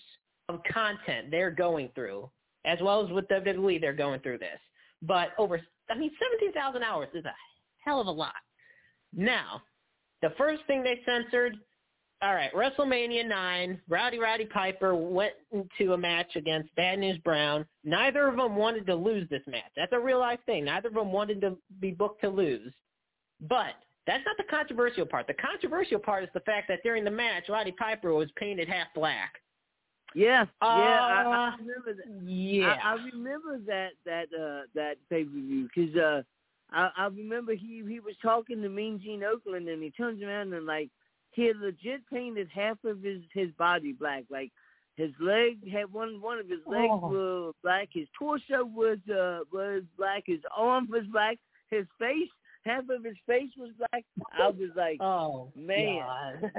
of 0.49 0.61
content 0.73 1.31
they're 1.31 1.51
going 1.51 1.91
through, 1.95 2.31
as 2.65 2.79
well 2.81 3.05
as 3.05 3.11
with 3.11 3.29
WWE, 3.29 3.81
they're 3.81 3.93
going 3.93 4.20
through 4.20 4.39
this. 4.39 4.59
But 5.03 5.31
over, 5.39 5.61
I 5.91 5.99
mean, 5.99 6.11
17,000 6.41 6.83
hours 6.83 7.09
is 7.15 7.24
a 7.24 7.35
hell 7.85 8.01
of 8.01 8.07
a 8.07 8.11
lot. 8.11 8.35
Now, 9.15 9.62
the 10.23 10.31
first 10.39 10.62
thing 10.66 10.83
they 10.83 11.01
censored, 11.05 11.57
all 12.23 12.35
right, 12.35 12.53
WrestleMania 12.55 13.29
9, 13.29 13.81
Rowdy 13.89 14.19
Roddy 14.20 14.45
Piper 14.47 14.95
went 14.95 15.35
into 15.51 15.93
a 15.93 15.99
match 15.99 16.37
against 16.37 16.74
Bad 16.77 17.01
News 17.01 17.19
Brown. 17.19 17.66
Neither 17.85 18.29
of 18.29 18.37
them 18.37 18.55
wanted 18.55 18.87
to 18.87 18.95
lose 18.95 19.29
this 19.29 19.43
match. 19.49 19.73
That's 19.77 19.93
a 19.93 19.99
real 19.99 20.20
life 20.20 20.39
thing. 20.47 20.65
Neither 20.65 20.89
of 20.89 20.95
them 20.95 21.11
wanted 21.12 21.41
to 21.41 21.59
be 21.81 21.91
booked 21.91 22.20
to 22.23 22.29
lose. 22.29 22.73
But 23.41 23.74
that's 24.07 24.24
not 24.27 24.37
the 24.37 24.45
controversial 24.45 25.07
part. 25.07 25.27
The 25.27 25.35
controversial 25.35 25.99
part 25.99 26.24
is 26.24 26.31
the 26.35 26.41
fact 26.41 26.69
that 26.69 26.81
during 26.83 27.05
the 27.05 27.11
match, 27.11 27.45
Roddy 27.49 27.73
Piper 27.73 28.12
was 28.15 28.29
painted 28.37 28.69
half 28.69 28.89
black. 28.95 29.35
Yeah, 30.15 30.45
yeah, 30.61 30.69
I, 30.69 31.24
Uh, 31.24 31.29
I 31.29 31.55
remember 31.59 31.95
that. 31.95 32.31
Yeah. 32.31 32.77
I, 32.85 32.93
I 32.93 32.95
remember 33.12 33.59
that 33.66 33.91
that 34.05 34.27
uh 34.39 34.62
that 34.74 34.97
pay 35.09 35.24
per 35.24 35.31
view 35.31 35.69
because 35.74 35.97
uh 35.97 36.23
I, 36.70 36.91
I 36.97 37.07
remember 37.07 37.55
he 37.55 37.83
he 37.89 38.01
was 38.01 38.15
talking 38.20 38.61
to 38.62 38.69
Mean 38.69 39.01
Gene 39.03 39.23
Okerlund 39.23 39.73
and 39.73 39.83
he 39.83 39.91
turns 39.91 40.23
around 40.23 40.53
and 40.53 40.66
like 40.66 40.91
he 41.31 41.45
had 41.47 41.57
legit 41.59 42.03
painted 42.12 42.49
half 42.55 42.77
of 42.85 43.03
his 43.03 43.23
his 43.33 43.51
body 43.53 43.93
black 43.93 44.24
like 44.29 44.51
his 44.97 45.12
leg 45.19 45.66
had 45.73 45.91
one 45.91 46.20
one 46.20 46.39
of 46.39 46.47
his 46.49 46.61
legs 46.66 46.91
Oh. 46.93 47.09
were 47.09 47.53
black 47.62 47.89
his 47.93 48.07
torso 48.19 48.65
was 48.66 48.99
uh 49.09 49.41
was 49.51 49.83
black 49.97 50.24
his 50.27 50.41
arm 50.55 50.89
was 50.91 51.05
black 51.11 51.39
his 51.70 51.87
face 51.99 52.29
half 52.64 52.84
of 52.89 53.05
his 53.05 53.16
face 53.26 53.51
was 53.56 53.70
black 53.78 54.05
I 54.32 54.48
was 54.48 54.70
like 54.76 55.01
oh 55.01 55.52
man 55.56 56.51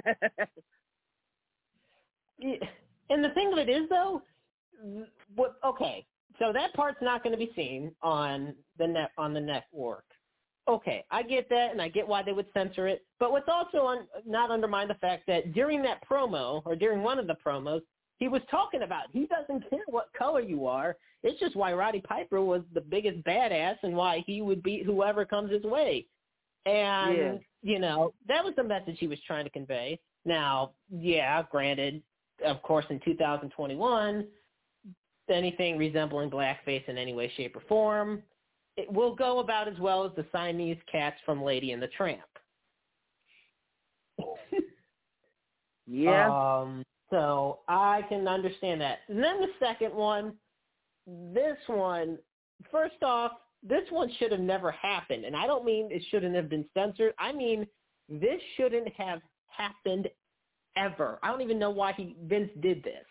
And 3.09 3.23
the 3.23 3.29
thing 3.29 3.51
of 3.51 3.59
it 3.59 3.69
is, 3.69 3.87
though, 3.89 4.21
what? 5.35 5.55
Okay, 5.63 6.05
so 6.39 6.51
that 6.53 6.73
part's 6.73 7.01
not 7.01 7.23
going 7.23 7.37
to 7.37 7.45
be 7.45 7.51
seen 7.55 7.91
on 8.01 8.55
the 8.77 8.87
net 8.87 9.11
on 9.17 9.33
the 9.33 9.39
network. 9.39 10.05
Okay, 10.67 11.03
I 11.11 11.23
get 11.23 11.49
that, 11.49 11.71
and 11.71 11.81
I 11.81 11.89
get 11.89 12.07
why 12.07 12.23
they 12.23 12.31
would 12.31 12.47
censor 12.53 12.87
it. 12.87 13.05
But 13.19 13.31
what's 13.31 13.49
also 13.49 13.85
un, 13.85 14.07
not 14.25 14.49
undermine 14.49 14.87
the 14.87 14.95
fact 14.95 15.23
that 15.27 15.53
during 15.53 15.81
that 15.83 15.99
promo, 16.09 16.61
or 16.65 16.75
during 16.75 17.03
one 17.03 17.19
of 17.19 17.27
the 17.27 17.35
promos, 17.45 17.81
he 18.19 18.27
was 18.27 18.41
talking 18.49 18.83
about 18.83 19.05
he 19.11 19.25
doesn't 19.27 19.69
care 19.69 19.83
what 19.87 20.09
color 20.17 20.39
you 20.41 20.65
are. 20.67 20.95
It's 21.23 21.39
just 21.39 21.55
why 21.55 21.73
Roddy 21.73 22.01
Piper 22.01 22.41
was 22.41 22.61
the 22.73 22.81
biggest 22.81 23.23
badass, 23.23 23.77
and 23.83 23.95
why 23.95 24.23
he 24.25 24.41
would 24.41 24.63
beat 24.63 24.85
whoever 24.85 25.25
comes 25.25 25.51
his 25.51 25.63
way. 25.63 26.07
And 26.65 27.17
Yeah. 27.17 27.37
you 27.61 27.79
know 27.79 28.13
that 28.27 28.43
was 28.43 28.53
the 28.55 28.63
message 28.63 28.97
he 28.99 29.07
was 29.07 29.19
trying 29.27 29.43
to 29.45 29.49
convey. 29.49 29.99
Now, 30.25 30.71
yeah, 30.89 31.43
granted, 31.51 32.01
of 32.45 32.61
course, 32.61 32.85
in 32.89 32.99
2021, 33.01 34.27
anything 35.29 35.77
resembling 35.77 36.29
blackface 36.29 36.87
in 36.87 36.97
any 36.97 37.13
way, 37.13 37.29
shape, 37.35 37.55
or 37.55 37.61
form, 37.67 38.23
it 38.77 38.91
will 38.91 39.15
go 39.15 39.39
about 39.39 39.67
as 39.67 39.77
well 39.79 40.05
as 40.05 40.11
the 40.15 40.25
Siamese 40.31 40.77
cats 40.91 41.17
from 41.25 41.43
Lady 41.43 41.71
and 41.73 41.81
the 41.81 41.87
Tramp. 41.89 42.21
yeah 45.87 46.27
Um, 46.61 46.83
so 47.13 47.59
I 47.67 48.01
can 48.09 48.27
understand 48.27 48.81
that. 48.81 48.99
And 49.07 49.23
then 49.23 49.39
the 49.39 49.49
second 49.59 49.93
one, 49.93 50.33
this 51.05 51.57
one, 51.67 52.17
first 52.71 53.03
off, 53.03 53.33
this 53.61 53.83
one 53.91 54.11
should 54.17 54.31
have 54.31 54.41
never 54.41 54.71
happened. 54.71 55.23
And 55.23 55.35
I 55.35 55.45
don't 55.45 55.63
mean 55.63 55.89
it 55.91 56.01
shouldn't 56.09 56.35
have 56.35 56.49
been 56.49 56.65
censored. 56.73 57.13
I 57.19 57.31
mean 57.31 57.67
this 58.09 58.41
shouldn't 58.57 58.91
have 58.97 59.21
happened 59.47 60.09
ever. 60.75 61.19
I 61.21 61.29
don't 61.29 61.41
even 61.41 61.59
know 61.59 61.69
why 61.69 61.93
he 61.93 62.15
Vince 62.23 62.49
did 62.61 62.83
this. 62.83 63.05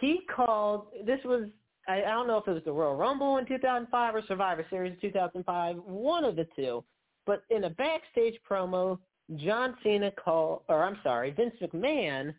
He 0.00 0.20
called 0.34 0.86
this 1.04 1.18
was 1.24 1.48
I, 1.88 2.02
I 2.02 2.10
don't 2.10 2.28
know 2.28 2.38
if 2.38 2.46
it 2.46 2.52
was 2.52 2.64
the 2.64 2.72
Royal 2.72 2.94
Rumble 2.94 3.38
in 3.38 3.46
2005 3.46 4.14
or 4.14 4.22
Survivor 4.28 4.64
Series 4.70 4.92
in 4.94 5.10
2005, 5.10 5.76
one 5.84 6.24
of 6.24 6.36
the 6.36 6.46
two. 6.54 6.84
But 7.26 7.42
in 7.50 7.64
a 7.64 7.70
backstage 7.70 8.38
promo, 8.48 8.98
John 9.34 9.76
Cena 9.82 10.12
called, 10.12 10.62
or 10.68 10.84
I'm 10.84 10.98
sorry, 11.02 11.32
Vince 11.32 11.54
McMahon 11.60 12.32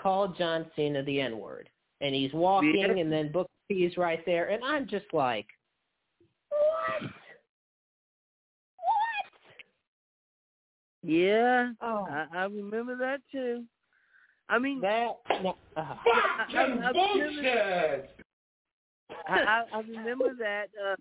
called 0.00 0.36
John 0.36 0.66
Cena 0.76 1.02
the 1.02 1.20
N-word. 1.20 1.68
And 2.00 2.14
he's 2.14 2.32
walking, 2.32 2.76
Yeah. 2.76 2.90
and 2.90 3.12
then 3.12 3.32
Booker 3.32 3.48
T 3.68 3.84
is 3.84 3.96
right 3.96 4.24
there, 4.24 4.50
and 4.50 4.62
I'm 4.64 4.86
just 4.86 5.06
like, 5.12 5.46
what? 6.48 7.02
What? 7.02 7.10
Yeah 11.02 11.72
Oh. 11.80 12.06
I, 12.08 12.26
I 12.32 12.44
remember 12.44 12.96
that 12.96 13.20
too 13.30 13.64
I 14.48 14.58
mean 14.58 14.80
that 14.80 15.08
no, 15.42 15.56
uh, 15.76 15.82
I, 16.04 16.54
I, 16.54 16.66
I 16.82 16.90
remember, 16.90 18.08
I, 19.28 19.40
I, 19.40 19.64
I 19.72 19.80
remember 19.80 20.34
that. 20.38 20.66
Uh, 20.82 20.96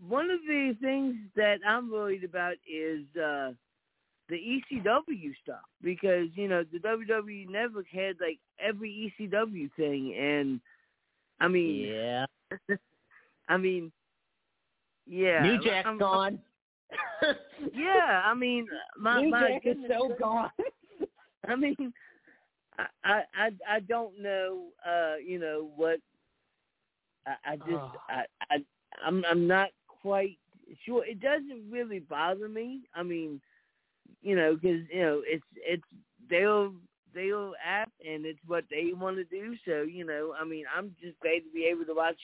one 0.00 0.30
of 0.30 0.40
the 0.46 0.76
things 0.80 1.16
that 1.36 1.58
I'm 1.66 1.90
worried 1.90 2.24
about 2.24 2.54
is 2.70 3.04
uh, 3.16 3.52
the 4.28 4.36
ECW 4.36 5.32
stuff 5.42 5.60
because 5.82 6.28
you 6.34 6.48
know 6.48 6.64
the 6.72 6.78
WWE 6.78 7.48
Network 7.48 7.86
had 7.92 8.16
like 8.20 8.38
every 8.60 9.12
ECW 9.20 9.70
thing, 9.76 10.14
and 10.14 10.60
I 11.40 11.48
mean, 11.48 11.88
yeah. 11.88 12.26
I 13.48 13.56
mean, 13.56 13.92
yeah, 15.06 15.42
New 15.42 15.60
Jack's 15.62 15.86
I'm- 15.86 15.98
gone. 15.98 16.38
Yeah, 17.74 18.22
I 18.24 18.34
mean, 18.34 18.66
my 18.98 19.20
New 19.22 19.30
my 19.30 19.48
Jack 19.48 19.62
is 19.66 19.76
so 19.88 20.14
gone. 20.20 20.50
I 21.48 21.56
mean, 21.56 21.92
I, 22.78 22.86
I 23.04 23.22
I 23.34 23.50
I 23.68 23.80
don't 23.80 24.20
know, 24.20 24.66
uh, 24.86 25.14
you 25.24 25.38
know 25.38 25.70
what 25.74 25.98
I, 27.26 27.52
I 27.52 27.56
just 27.56 27.70
Oh. 27.70 27.92
I, 28.08 28.24
I 28.50 28.56
I'm 29.04 29.24
I'm 29.28 29.46
not 29.46 29.70
quite 30.02 30.38
sure. 30.84 31.04
It 31.04 31.20
doesn't 31.20 31.70
really 31.70 31.98
bother 32.00 32.48
me. 32.48 32.82
I 32.94 33.02
mean, 33.02 33.40
you 34.22 34.36
know, 34.36 34.54
because 34.54 34.80
you 34.92 35.00
know 35.00 35.22
it's 35.24 35.44
it's 35.56 35.82
they'll 36.28 36.72
they'll 37.14 37.54
act 37.64 37.92
and 38.06 38.26
it's 38.26 38.38
what 38.46 38.64
they 38.70 38.92
want 38.92 39.16
to 39.16 39.24
do. 39.24 39.54
So 39.66 39.82
you 39.82 40.04
know, 40.04 40.34
I 40.40 40.44
mean, 40.44 40.64
I'm 40.76 40.94
just 41.00 41.18
glad 41.20 41.40
to 41.40 41.52
be 41.52 41.64
able 41.64 41.84
to 41.86 41.94
watch, 41.94 42.20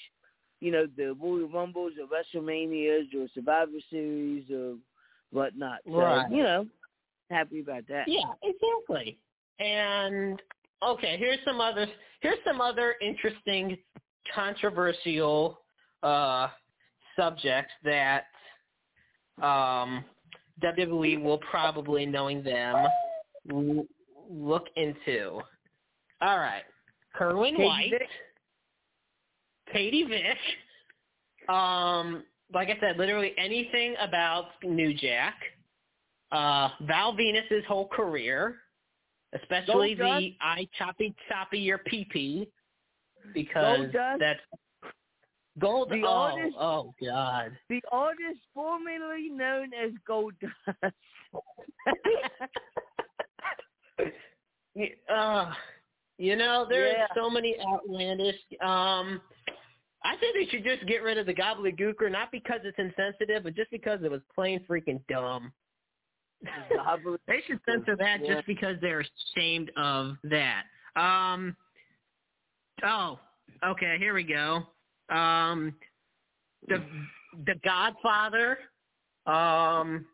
you 0.60 0.70
know, 0.70 0.86
the 0.96 1.14
Royal 1.20 1.48
Rumbles 1.48 1.92
or 2.00 2.06
WrestleManias 2.06 3.14
or 3.14 3.26
Survivor 3.34 3.72
Series 3.90 4.50
or 4.50 4.76
whatnot. 5.30 5.78
So 5.86 5.92
Right. 5.92 6.30
you 6.30 6.42
know, 6.42 6.66
happy 7.30 7.60
about 7.60 7.86
that. 7.88 8.04
Yeah, 8.06 8.32
exactly. 8.42 9.18
And 9.58 10.40
okay, 10.82 11.16
here's 11.18 11.38
some 11.44 11.60
other 11.60 11.86
here's 12.20 12.38
some 12.44 12.60
other 12.60 12.96
interesting 13.00 13.78
controversial 14.34 15.60
uh 16.02 16.48
subjects 17.16 17.72
that 17.84 18.24
um 19.40 20.04
WWE 20.62 21.22
will 21.22 21.38
probably 21.38 22.06
knowing 22.06 22.42
them 22.42 22.86
look 24.30 24.66
into. 24.76 25.40
All 26.20 26.38
right. 26.38 26.62
Kerwin 27.14 27.56
Katie 27.56 27.64
White, 27.64 27.90
Vick. 27.90 28.08
Katie 29.72 30.04
Vick, 30.04 31.54
um 31.54 32.24
like 32.54 32.68
I 32.68 32.78
said, 32.80 32.98
literally 32.98 33.32
anything 33.38 33.94
about 34.00 34.46
New 34.62 34.94
Jack. 34.94 35.34
Uh 36.30 36.70
Val 36.82 37.14
Venis's 37.14 37.64
whole 37.66 37.88
career 37.88 38.56
especially 39.34 39.94
the 39.94 40.34
eye 40.40 40.68
choppy 40.78 41.14
choppy 41.28 41.58
your 41.58 41.78
pee 41.78 42.06
pee 42.10 42.48
because 43.34 43.86
that's 43.92 44.40
gold. 45.58 45.90
The 45.90 46.02
oh, 46.04 46.08
artist- 46.08 46.56
oh 46.58 46.94
God! 47.04 47.56
The 47.68 47.80
artist 47.90 48.40
formerly 48.54 49.28
known 49.30 49.70
as 49.74 49.90
Goldust. 50.08 50.52
Y- 54.74 54.94
Uh, 55.08 55.52
you 56.18 56.34
know 56.36 56.64
there's 56.68 56.94
Yeah. 56.96 57.06
so 57.14 57.28
many 57.28 57.56
outlandish. 57.60 58.36
Um, 58.60 59.20
I 60.04 60.16
think 60.16 60.34
they 60.34 60.46
should 60.46 60.64
just 60.64 60.86
get 60.86 61.02
rid 61.02 61.18
of 61.18 61.26
the 61.26 61.34
Gobbledy 61.34 61.78
Gooker, 61.78 62.10
not 62.10 62.32
because 62.32 62.60
it's 62.64 62.78
insensitive, 62.78 63.44
but 63.44 63.54
just 63.54 63.70
because 63.70 64.02
it 64.02 64.10
was 64.10 64.22
plain 64.34 64.64
freaking 64.68 65.00
dumb. 65.08 65.52
They 67.26 67.40
should 67.46 67.60
censor 67.64 67.96
that 67.96 68.20
Yeah. 68.24 68.34
just 68.34 68.46
because 68.46 68.80
they're 68.80 69.04
ashamed 69.36 69.70
of 69.76 70.16
that. 70.24 70.64
Um. 70.96 71.56
Oh, 72.82 73.20
okay. 73.62 73.96
Here 73.98 74.14
we 74.14 74.24
go. 74.24 74.66
Um, 75.12 75.74
the 76.68 76.82
the 77.46 77.54
Godfather. 77.64 78.58
Um, 79.26 80.06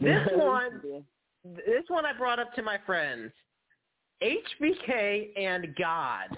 this 0.00 0.28
one, 0.32 0.80
this 1.44 1.84
one 1.88 2.04
I 2.06 2.12
brought 2.12 2.38
up 2.38 2.54
to 2.54 2.62
my 2.62 2.78
friends. 2.86 3.32
HBK 4.22 5.30
and 5.36 5.74
God. 5.78 6.36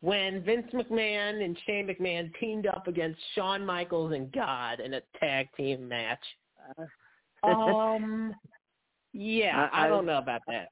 When 0.00 0.42
Vince 0.42 0.66
McMahon 0.72 1.44
and 1.44 1.56
Shane 1.64 1.86
McMahon 1.86 2.32
teamed 2.40 2.66
up 2.66 2.88
against 2.88 3.20
Shawn 3.34 3.64
Michaels 3.64 4.12
and 4.12 4.32
God 4.32 4.80
in 4.80 4.94
a 4.94 5.00
tag 5.18 5.48
team 5.56 5.88
match. 5.88 6.22
Um, 7.44 8.32
yeah, 9.12 9.68
I- 9.72 9.86
I, 9.86 9.88
don't 9.88 10.06
know 10.06 10.18
about 10.18 10.42
that. 10.46 10.68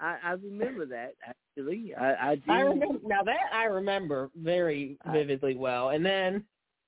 I, 0.00 0.16
I 0.22 0.30
remember 0.32 0.84
that 0.86 1.14
actually. 1.26 1.94
I, 1.94 2.14
I 2.30 2.34
do. 2.36 2.50
I 2.52 2.60
remember 2.60 2.98
now 3.04 3.22
that 3.22 3.36
I 3.52 3.64
remember 3.64 4.30
very 4.36 4.98
vividly 5.12 5.54
well. 5.56 5.90
And 5.90 6.04
then 6.04 6.44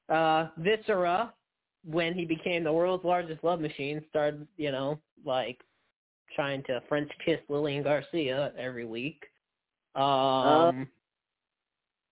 uh 0.09 0.49
Viscera, 0.59 1.33
when 1.85 2.13
he 2.15 2.25
became 2.25 2.65
the 2.65 2.73
world's 2.73 3.05
largest 3.05 3.43
love 3.45 3.61
machine, 3.61 4.05
started, 4.11 4.47
you 4.57 4.71
know, 4.73 4.99
like 5.25 5.59
trying 6.37 6.63
to 6.65 6.83
French 6.89 7.11
kiss 7.25 7.41
Lillian 7.49 7.83
Garcia 7.83 8.53
every 8.59 8.85
week. 8.85 9.23
Um 9.95 10.89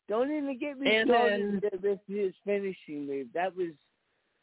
Don't 0.09 0.31
even 0.31 0.59
get 0.59 0.79
me 0.79 1.03
started 1.05 1.63
with- 1.63 1.83
with 1.83 1.99
his 2.09 2.33
finishing 2.45 3.07
move. 3.07 3.27
That 3.35 3.55
was 3.55 3.73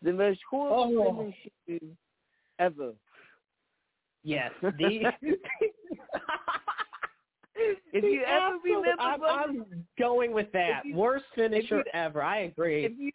the 0.04 0.14
most 0.14 0.40
horrible 0.50 1.02
Oh. 1.08 1.18
finishing 1.18 1.52
move 1.68 1.98
ever. 2.60 2.94
yes, 4.24 4.52
the 4.62 5.14
If 7.56 8.04
you 8.04 8.24
ever 8.24 8.58
remember, 8.64 9.02
I'm, 9.02 9.24
I'm 9.24 9.86
going 10.00 10.34
with 10.34 10.52
that. 10.54 10.82
You- 10.86 10.96
Worst 10.96 11.26
finisher 11.36 11.78
you- 11.78 11.84
ever. 11.94 12.22
I 12.24 12.40
agree. 12.40 12.86
if 12.86 12.94
you 12.98 13.12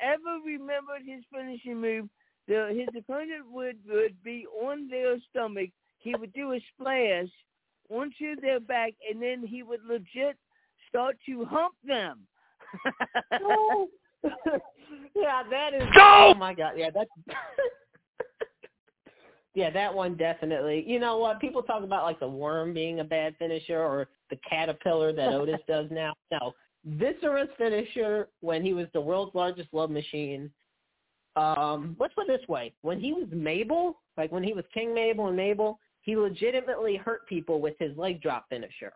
ever 0.00 0.38
remembered 0.44 1.02
his 1.06 1.22
finishing 1.32 1.80
move, 1.80 2.08
the, 2.48 2.68
his 2.76 2.88
opponent 2.98 3.50
would 3.50 3.76
would 3.88 4.22
be 4.24 4.46
on 4.62 4.88
their 4.88 5.16
stomach. 5.30 5.70
He 5.98 6.14
would 6.14 6.32
do 6.32 6.52
a 6.52 6.60
splash 6.74 7.28
onto 7.90 8.36
their 8.40 8.60
back, 8.60 8.94
and 9.08 9.22
then 9.22 9.46
he 9.46 9.62
would 9.62 9.84
legit 9.84 10.36
start 10.88 11.16
to 11.26 11.44
hump 11.44 11.74
them. 11.86 12.20
yeah, 15.14 15.42
that 15.50 15.74
is. 15.74 15.82
Go! 15.94 16.32
Oh 16.32 16.34
my 16.36 16.54
god, 16.54 16.72
yeah, 16.76 16.90
that's. 16.92 17.10
yeah, 19.54 19.70
that 19.70 19.92
one 19.92 20.16
definitely. 20.16 20.84
You 20.86 20.98
know 20.98 21.18
what? 21.18 21.40
People 21.40 21.62
talk 21.62 21.82
about 21.82 22.04
like 22.04 22.20
the 22.20 22.28
worm 22.28 22.72
being 22.72 23.00
a 23.00 23.04
bad 23.04 23.34
finisher 23.38 23.80
or 23.80 24.08
the 24.30 24.38
caterpillar 24.48 25.12
that 25.12 25.28
Otis 25.34 25.60
does 25.68 25.86
now. 25.90 26.14
No, 26.30 26.52
Viscera's 26.88 27.50
finisher 27.58 28.28
when 28.40 28.62
he 28.62 28.72
was 28.72 28.86
the 28.92 29.00
world's 29.00 29.34
largest 29.34 29.68
love 29.72 29.90
machine. 29.90 30.50
Um, 31.36 31.96
let's 31.98 32.14
put 32.14 32.28
it 32.28 32.38
this 32.40 32.48
way: 32.48 32.72
when 32.82 32.98
he 32.98 33.12
was 33.12 33.26
Mabel, 33.30 34.00
like 34.16 34.32
when 34.32 34.42
he 34.42 34.52
was 34.52 34.64
King 34.72 34.94
Mabel 34.94 35.28
and 35.28 35.36
Mabel, 35.36 35.78
he 36.00 36.16
legitimately 36.16 36.96
hurt 36.96 37.26
people 37.28 37.60
with 37.60 37.74
his 37.78 37.96
leg 37.96 38.22
drop 38.22 38.48
finisher. 38.48 38.92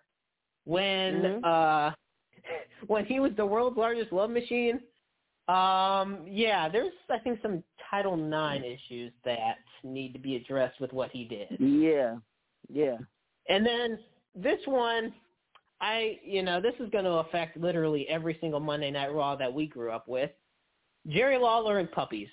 When 0.65 1.23
Mhm. 1.23 1.45
uh, 1.45 1.95
when 2.87 3.05
he 3.05 3.21
was 3.21 3.33
the 3.37 3.47
world's 3.47 3.77
largest 3.77 4.13
love 4.13 4.31
machine, 4.31 4.81
um, 5.49 6.27
yeah, 6.27 6.69
there's 6.69 6.93
I 7.11 7.19
think 7.19 7.41
some 7.43 7.63
Title 7.91 8.15
IX 8.15 8.65
issues 8.65 9.13
that 9.25 9.57
need 9.85 10.13
to 10.13 10.19
be 10.19 10.37
addressed 10.37 10.81
with 10.81 10.93
what 10.93 11.11
he 11.11 11.25
did. 11.25 11.57
Yeah, 11.61 12.17
yeah. 12.69 12.97
And 13.49 13.65
then 13.65 13.99
this 14.35 14.59
one, 14.67 15.13
I 15.81 16.19
you 16.25 16.43
know 16.43 16.61
this 16.61 16.75
is 16.81 16.91
going 16.91 17.05
to 17.05 17.13
affect 17.13 17.57
literally 17.57 18.09
every 18.09 18.39
single 18.41 18.61
Monday 18.61 18.91
Night 18.91 19.13
Raw 19.13 19.37
that 19.37 19.53
we 19.53 19.67
grew 19.67 19.91
up 19.91 20.09
with. 20.09 20.31
Jerry 21.09 21.39
Lawler 21.39 21.79
and 21.79 21.91
puppies. 21.91 22.29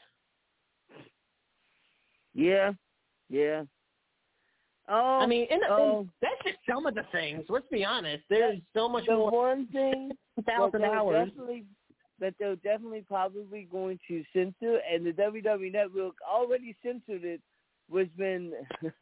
Yeah, 2.33 2.71
yeah. 3.29 3.63
Oh, 4.89 5.19
I 5.21 5.25
mean, 5.27 5.47
and, 5.49 5.61
oh. 5.69 5.99
and 5.99 6.09
that's 6.21 6.43
just 6.43 6.57
some 6.69 6.85
of 6.85 6.95
the 6.95 7.05
things. 7.11 7.45
Let's 7.47 7.67
be 7.71 7.85
honest. 7.85 8.23
There's 8.29 8.59
so 8.75 8.89
much 8.89 9.05
the 9.05 9.15
more. 9.15 9.31
one 9.31 9.67
thing 9.67 10.11
thousand 10.45 10.81
they're 10.81 10.93
hours. 10.93 11.29
definitely 11.29 11.65
that 12.23 12.33
they're 12.39 12.55
definitely 12.55 13.03
probably 13.05 13.67
going 13.69 13.99
to 14.07 14.23
censor, 14.31 14.79
and 14.89 15.05
the 15.05 15.11
WWE 15.11 15.73
Network 15.73 16.15
already 16.27 16.75
censored 16.81 17.23
it. 17.25 17.41
Was 17.91 18.07
when 18.15 18.53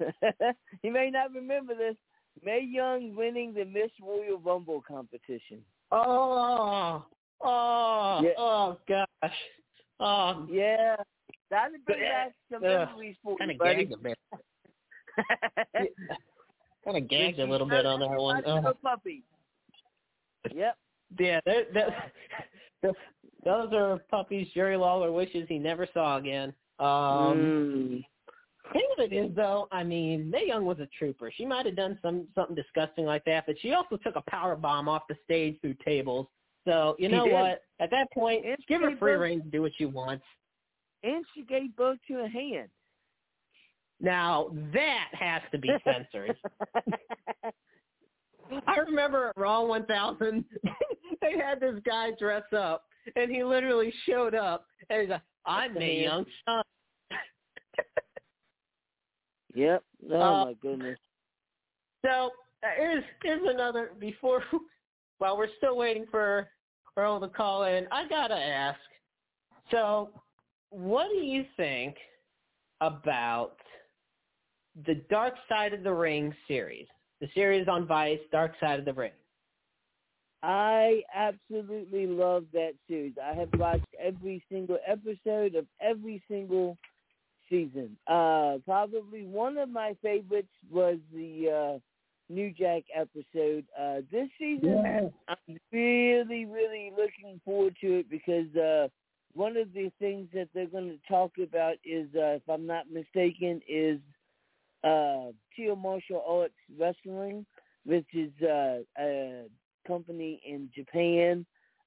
you 0.83 0.91
may 0.91 1.11
not 1.11 1.31
remember 1.35 1.75
this, 1.75 1.95
Mae 2.43 2.67
Young 2.67 3.15
winning 3.15 3.53
the 3.53 3.63
Miss 3.63 3.91
Royal 4.01 4.39
Rumble 4.39 4.83
competition. 4.85 5.59
Oh, 5.91 7.05
oh, 7.41 8.21
Yeah. 8.23 8.31
oh 8.39 8.77
gosh. 8.89 9.35
Oh, 9.99 10.47
Yeah, 10.49 10.95
that'll 11.51 11.77
bring 11.85 11.99
back 11.99 12.33
some 12.51 12.63
Ugh, 12.63 12.87
memories 12.89 13.15
for 13.23 13.37
kind 13.37 13.51
you, 13.51 13.57
of 13.57 13.63
gagged 13.63 13.93
a 13.93 13.97
bit. 13.97 14.17
Kind 16.83 16.97
of 16.97 17.07
gagged 17.07 17.37
a 17.37 17.45
little 17.45 17.67
bit 17.67 17.85
on 17.85 17.99
that 17.99 18.09
one. 18.09 18.41
Oh. 18.47 18.73
puppy. 18.81 19.21
Yep. 20.51 20.75
Yeah, 21.19 21.39
that, 21.45 21.73
that, 21.75 22.11
those 23.45 23.73
are 23.73 23.99
puppies 24.09 24.47
Jerry 24.53 24.77
Lawler 24.77 25.11
wishes 25.11 25.45
he 25.49 25.57
never 25.59 25.87
saw 25.93 26.17
again. 26.17 26.53
Um, 26.79 26.87
Mm. 27.37 28.05
Thing 28.73 28.87
of 28.97 29.03
it 29.11 29.13
is, 29.13 29.35
though, 29.35 29.67
I 29.71 29.83
mean, 29.83 30.29
Mae 30.29 30.47
Young 30.47 30.63
was 30.65 30.79
a 30.79 30.87
trooper. 30.97 31.29
She 31.35 31.45
might 31.45 31.65
have 31.65 31.75
done 31.75 31.99
some 32.01 32.27
something 32.35 32.55
disgusting 32.55 33.03
like 33.05 33.25
that, 33.25 33.45
but 33.45 33.55
she 33.59 33.73
also 33.73 33.97
took 33.97 34.15
a 34.15 34.21
power 34.29 34.55
bomb 34.55 34.87
off 34.87 35.01
the 35.09 35.17
stage 35.25 35.59
through 35.59 35.75
tables. 35.83 36.27
So 36.65 36.95
you 36.97 37.09
She 37.09 37.15
know 37.15 37.25
did. 37.25 37.33
what? 37.33 37.63
At 37.81 37.89
that 37.91 38.09
point, 38.13 38.45
And 38.45 38.55
give 38.67 38.81
her 38.81 38.95
free 38.97 39.13
reign 39.15 39.41
to 39.41 39.49
do 39.49 39.61
what 39.63 39.73
she 39.77 39.85
wants. 39.85 40.23
And 41.03 41.25
she 41.33 41.41
gave 41.43 41.75
birth 41.75 41.97
to 42.07 42.19
a 42.23 42.27
hand. 42.29 42.69
Now 43.99 44.51
that 44.73 45.07
has 45.11 45.41
to 45.51 45.57
be 45.57 45.69
censored. 45.83 46.37
I 48.67 48.77
remember 48.79 49.29
at 49.29 49.37
Raw 49.37 49.63
1000, 49.63 50.45
they 51.21 51.37
had 51.37 51.59
this 51.59 51.79
guy 51.85 52.11
dress 52.19 52.43
up, 52.55 52.83
and 53.15 53.31
he 53.31 53.43
literally 53.43 53.93
showed 54.05 54.35
up, 54.35 54.65
and 54.89 55.01
he's 55.01 55.09
like, 55.09 55.21
"I'm 55.45 55.73
Mae 55.73 56.03
Young's 56.03 56.27
son." 56.45 56.63
Yep. 59.53 59.83
Oh 60.11 60.21
Uh, 60.21 60.45
my 60.45 60.53
goodness. 60.61 60.97
So 62.05 62.31
uh, 62.63 62.67
here's 62.77 63.03
here's 63.21 63.41
another 63.47 63.91
before 63.99 64.43
while 65.17 65.37
we're 65.37 65.49
still 65.57 65.75
waiting 65.77 66.05
for 66.09 66.47
Earl 66.97 67.19
to 67.19 67.27
call 67.27 67.63
in. 67.63 67.87
I 67.91 68.07
gotta 68.07 68.35
ask. 68.35 68.79
So, 69.69 70.09
what 70.69 71.09
do 71.09 71.17
you 71.17 71.45
think 71.57 71.95
about 72.81 73.57
the 74.85 74.95
Dark 75.09 75.35
Side 75.47 75.73
of 75.73 75.83
the 75.83 75.93
Ring 75.93 76.33
series? 76.47 76.87
The 77.19 77.27
series 77.33 77.67
on 77.67 77.85
Vice, 77.85 78.19
Dark 78.31 78.53
Side 78.59 78.79
of 78.79 78.85
the 78.85 78.93
Ring. 78.93 79.11
I 80.43 81.03
absolutely 81.13 82.07
love 82.07 82.45
that 82.53 82.73
series. 82.87 83.13
I 83.23 83.33
have 83.35 83.49
watched 83.57 83.85
every 83.99 84.43
single 84.51 84.79
episode 84.87 85.55
of 85.55 85.65
every 85.79 86.23
single 86.27 86.77
season. 87.49 87.97
Uh, 88.07 88.57
probably 88.65 89.25
one 89.25 89.57
of 89.57 89.69
my 89.69 89.95
favorites 90.01 90.47
was 90.71 90.97
the 91.13 91.75
uh, 91.75 91.79
New 92.33 92.51
Jack 92.51 92.83
episode. 92.95 93.65
Uh, 93.79 94.01
this 94.11 94.29
season. 94.39 95.11
I'm 95.27 95.57
really, 95.71 96.45
really 96.45 96.91
looking 96.91 97.39
forward 97.45 97.75
to 97.81 97.99
it 97.99 98.09
because 98.09 98.55
uh, 98.55 98.87
one 99.33 99.57
of 99.57 99.73
the 99.73 99.91
things 99.99 100.27
that 100.33 100.49
they're 100.53 100.65
going 100.65 100.89
to 100.89 100.99
talk 101.07 101.33
about 101.41 101.75
is, 101.85 102.07
uh, 102.15 102.39
if 102.39 102.49
I'm 102.49 102.65
not 102.65 102.91
mistaken, 102.91 103.61
is 103.67 103.99
uh, 104.83 105.31
Tio 105.55 105.75
Martial 105.75 106.23
Arts 106.27 106.53
Wrestling, 106.79 107.45
which 107.85 108.07
is 108.13 108.31
uh, 108.41 108.79
a 108.97 109.45
company 109.87 110.41
in 110.45 110.69
Japan. 110.73 111.45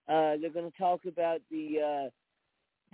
Uh, 0.09 0.37
they're 0.41 0.51
going 0.51 0.71
to 0.71 0.79
talk 0.79 1.03
about 1.07 1.41
the 1.51 2.11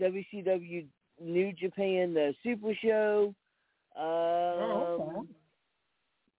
uh, 0.01 0.03
WCW 0.05 0.87
New 1.21 1.53
Japan 1.53 2.15
the 2.15 2.35
Super 2.43 2.73
Show. 2.83 3.35
Um, 3.97 4.05
Oh, 4.05 5.17
okay. 5.19 5.29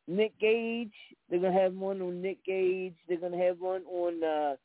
Nick 0.08 0.38
Gage. 0.40 0.94
They're 1.30 1.40
gonna 1.40 1.58
have 1.60 1.74
one 1.74 2.02
on 2.02 2.22
Nick 2.22 2.44
Gage. 2.44 2.96
They're 3.08 3.18
gonna 3.20 3.38
have 3.38 3.60
one 3.60 3.84
on, 3.86 4.24
uh, 4.24 4.56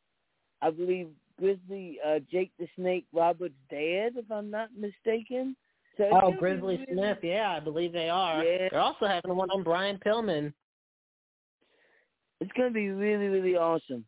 I 0.62 0.70
believe, 0.70 1.08
Grizzly 1.38 1.98
uh, 2.04 2.18
Jake 2.30 2.50
the 2.58 2.66
Snake 2.76 3.06
Robert's 3.12 3.54
dad, 3.70 4.12
if 4.16 4.30
I'm 4.30 4.50
not 4.50 4.70
mistaken. 4.76 5.54
So 5.98 6.08
Oh, 6.10 6.32
Grizzly 6.32 6.84
Smith. 6.90 7.18
Yeah, 7.22 7.52
I 7.52 7.60
believe 7.60 7.92
they 7.92 8.08
are. 8.08 8.42
Yeah. 8.42 8.68
They're 8.70 8.80
also 8.80 9.06
having 9.06 9.36
one 9.36 9.50
on 9.50 9.62
Brian 9.62 9.98
Pillman. 10.04 10.52
It's 12.40 12.52
gonna 12.52 12.70
be 12.70 12.88
really, 12.88 13.28
really 13.28 13.56
awesome. 13.56 14.04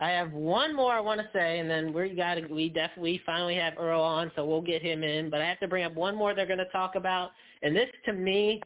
I 0.00 0.10
have 0.10 0.32
one 0.32 0.74
more 0.74 0.92
I 0.92 1.00
want 1.00 1.20
to 1.20 1.28
say, 1.32 1.60
and 1.60 1.70
then 1.70 1.92
we 1.92 2.10
got 2.10 2.34
to 2.34 2.46
we 2.46 2.68
definitely 2.68 3.20
finally 3.24 3.54
have 3.54 3.74
Earl 3.78 4.02
on, 4.02 4.30
so 4.34 4.44
we'll 4.44 4.60
get 4.60 4.82
him 4.82 5.02
in. 5.02 5.30
But 5.30 5.40
I 5.40 5.46
have 5.46 5.60
to 5.60 5.68
bring 5.68 5.84
up 5.84 5.94
one 5.94 6.16
more 6.16 6.34
they're 6.34 6.46
going 6.46 6.58
to 6.58 6.68
talk 6.70 6.96
about, 6.96 7.30
and 7.62 7.76
this 7.76 7.88
to 8.06 8.12
me 8.12 8.60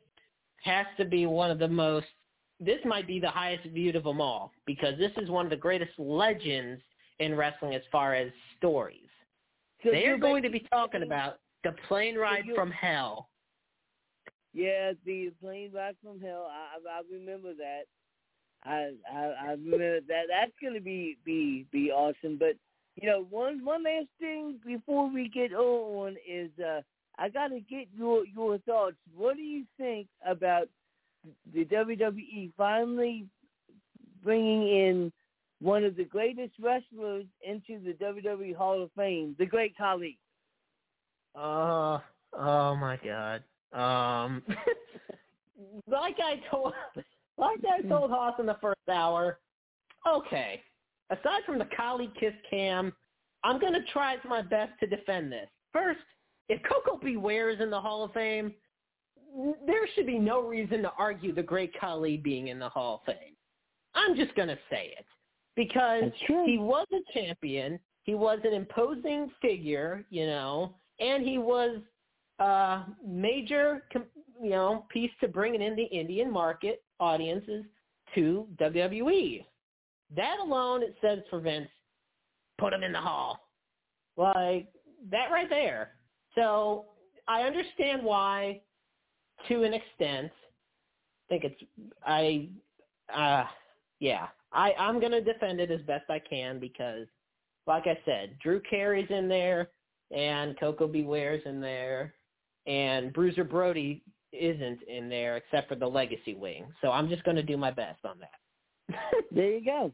has 0.65 0.87
to 0.97 1.05
be 1.05 1.27
one 1.27 1.51
of 1.51 1.59
the 1.59 1.69
most. 1.69 2.07
This 2.61 2.81
might 2.85 3.07
be 3.07 3.21
the 3.21 3.31
highest 3.31 3.65
viewed 3.69 3.95
of 3.95 4.05
them 4.05 4.21
all 4.21 4.53
because 4.67 4.99
this 4.99 5.13
is 5.19 5.31
one 5.31 5.47
of 5.47 5.51
the 5.51 5.57
greatest 5.57 5.93
legends 5.99 6.83
in 7.21 7.37
wrestling 7.37 7.75
as 7.75 7.83
far 7.93 8.15
as 8.15 8.33
stories. 8.57 9.09
So 9.85 9.91
they 9.91 10.07
are 10.07 10.19
going 10.19 10.43
to 10.43 10.51
be 10.51 10.67
talking 10.73 11.03
about 11.03 11.39
the 11.63 11.73
plane 11.87 12.17
ride 12.17 12.47
you're- 12.47 12.57
from 12.57 12.71
hell. 12.71 13.29
Yeah, 14.55 14.93
the 15.05 15.31
plane 15.41 15.73
ride 15.73 15.95
from 16.03 16.21
hell. 16.21 16.51
I 16.51 16.79
I 16.89 17.03
remember 17.13 17.55
that. 17.55 17.83
I 18.65 18.93
I, 19.13 19.35
I 19.41 19.51
remember 19.53 20.01
that. 20.01 20.25
That's 20.29 20.53
gonna 20.63 20.81
be 20.81 21.17
be 21.25 21.67
be 21.73 21.91
awesome. 21.91 22.39
But 22.39 22.57
you 22.97 23.09
know, 23.09 23.27
one 23.31 23.65
one 23.65 23.85
last 23.85 24.09
thing 24.21 24.59
before 24.65 25.13
we 25.13 25.29
get 25.29 25.53
on 25.53 26.17
is 26.29 26.51
uh 26.59 26.81
I 27.19 27.29
gotta 27.29 27.61
get 27.61 27.89
your 27.97 28.25
your 28.27 28.59
thoughts. 28.59 28.97
What 29.17 29.37
do 29.37 29.43
you 29.43 29.65
think 29.77 30.09
about 30.27 30.69
the 31.53 31.65
WWE 31.65 32.53
finally 32.57 33.27
bringing 34.23 34.69
in 34.69 35.13
one 35.61 35.85
of 35.85 35.97
the 35.97 36.05
greatest 36.05 36.53
wrestlers 36.61 37.25
into 37.43 37.83
the 37.85 37.93
WWE 37.95 38.55
Hall 38.55 38.83
of 38.83 38.91
Fame, 38.97 39.35
the 39.39 39.47
Great 39.47 39.77
Khali? 39.77 40.19
Uh, 41.35 41.99
oh 42.33 42.77
my 42.77 42.99
god. 43.05 43.43
Um, 43.73 44.43
like 45.89 46.17
I 46.23 46.41
told, 46.51 46.73
like 47.39 47.59
I 47.65 47.83
told 47.89 48.11
Hoss 48.11 48.35
in 48.39 48.47
the 48.47 48.57
first 48.61 48.89
hour. 48.93 49.39
Okay, 50.07 50.63
aside 51.11 51.43
from 51.47 51.59
the 51.59 51.69
Khali 51.77 52.11
kiss 52.19 52.35
cam, 52.49 52.93
I'm 53.45 53.61
gonna 53.61 53.85
try 53.93 54.17
my 54.29 54.43
best 54.43 54.73
to 54.81 54.87
defend 54.87 55.33
this. 55.33 55.49
First, 55.73 56.01
if 56.49 56.61
Koko 56.63 56.99
B. 56.99 57.17
Ware 57.17 57.51
is 57.51 57.61
in 57.61 57.71
the 57.71 57.81
Hall 57.81 58.05
of 58.05 58.13
Fame, 58.13 58.55
there 59.67 59.87
should 59.95 60.07
be 60.07 60.19
no 60.19 60.43
reason 60.43 60.83
to 60.83 60.93
argue 60.99 61.35
the 61.35 61.43
Great 61.43 61.73
Khali 61.79 62.17
being 62.17 62.49
in 62.49 62.59
the 62.59 62.69
Hall 62.69 63.03
of 63.07 63.15
Fame. 63.15 63.35
I'm 63.95 64.17
just 64.17 64.35
gonna 64.35 64.59
say 64.71 64.95
it 64.99 65.07
because 65.57 66.11
he 66.47 66.59
was 66.59 66.87
a 66.93 67.13
champion. 67.13 67.79
He 68.05 68.15
was 68.15 68.39
an 68.45 68.55
imposing 68.55 69.31
figure, 69.43 70.05
you 70.09 70.27
know, 70.27 70.75
and 70.99 71.23
he 71.23 71.37
was 71.37 71.79
a 72.39 72.85
major, 73.07 73.83
you 74.41 74.51
know, 74.51 74.87
piece 74.89 75.11
to 75.21 75.29
bringing 75.29 75.61
in 75.61 75.77
the 75.77 75.85
Indian 75.85 76.31
market 76.31 76.83
audiences 77.01 77.65
to 78.15 78.47
WWE. 78.61 79.45
That 80.17 80.39
alone, 80.41 80.83
it 80.83 80.97
says 81.01 81.21
for 81.29 81.41
Vince, 81.41 81.69
put 82.59 82.73
him 82.73 82.83
in 82.83 82.93
the 82.93 83.01
hall. 83.01 83.49
Like 84.17 84.69
that 85.11 85.31
right 85.31 85.49
there. 85.49 85.91
So 86.35 86.87
I 87.27 87.43
understand 87.43 88.03
why, 88.03 88.61
to 89.49 89.63
an 89.63 89.75
extent. 89.75 90.33
I 90.33 91.29
think 91.29 91.45
it's 91.45 91.63
I, 92.07 92.49
uh, 93.15 93.45
yeah. 94.01 94.29
I 94.53 94.73
I'm 94.79 94.99
gonna 94.99 95.21
defend 95.21 95.61
it 95.61 95.71
as 95.71 95.83
best 95.83 96.09
I 96.09 96.19
can 96.19 96.59
because, 96.59 97.07
like 97.67 97.87
I 97.87 97.99
said, 98.07 98.39
Drew 98.43 98.61
Carey's 98.69 99.11
in 99.11 99.29
there 99.29 99.69
and 100.11 100.59
Koko 100.59 100.89
B. 100.89 101.03
Ware's 101.03 101.43
in 101.45 101.61
there, 101.61 102.15
and 102.67 103.13
Bruiser 103.13 103.45
Brody 103.45 104.03
isn't 104.33 104.83
in 104.83 105.09
there 105.09 105.37
except 105.37 105.69
for 105.69 105.75
the 105.75 105.87
Legacy 105.87 106.35
Wing. 106.35 106.67
So 106.81 106.91
I'm 106.91 107.09
just 107.09 107.25
gonna 107.25 107.43
do 107.43 107.57
my 107.57 107.71
best 107.71 108.05
on 108.05 108.19
that. 108.21 108.95
There 109.31 109.51
you 109.51 109.65
go. 109.65 109.93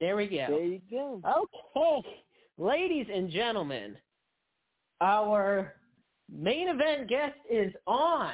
there 0.00 0.16
we 0.16 0.26
go. 0.26 0.46
There 0.48 0.64
you 0.64 0.80
go. 0.90 1.20
Okay, 1.26 2.24
ladies 2.58 3.06
and 3.12 3.30
gentlemen, 3.30 3.96
our 5.00 5.74
main 6.30 6.68
event 6.68 7.08
guest 7.08 7.36
is 7.50 7.72
on, 7.86 8.32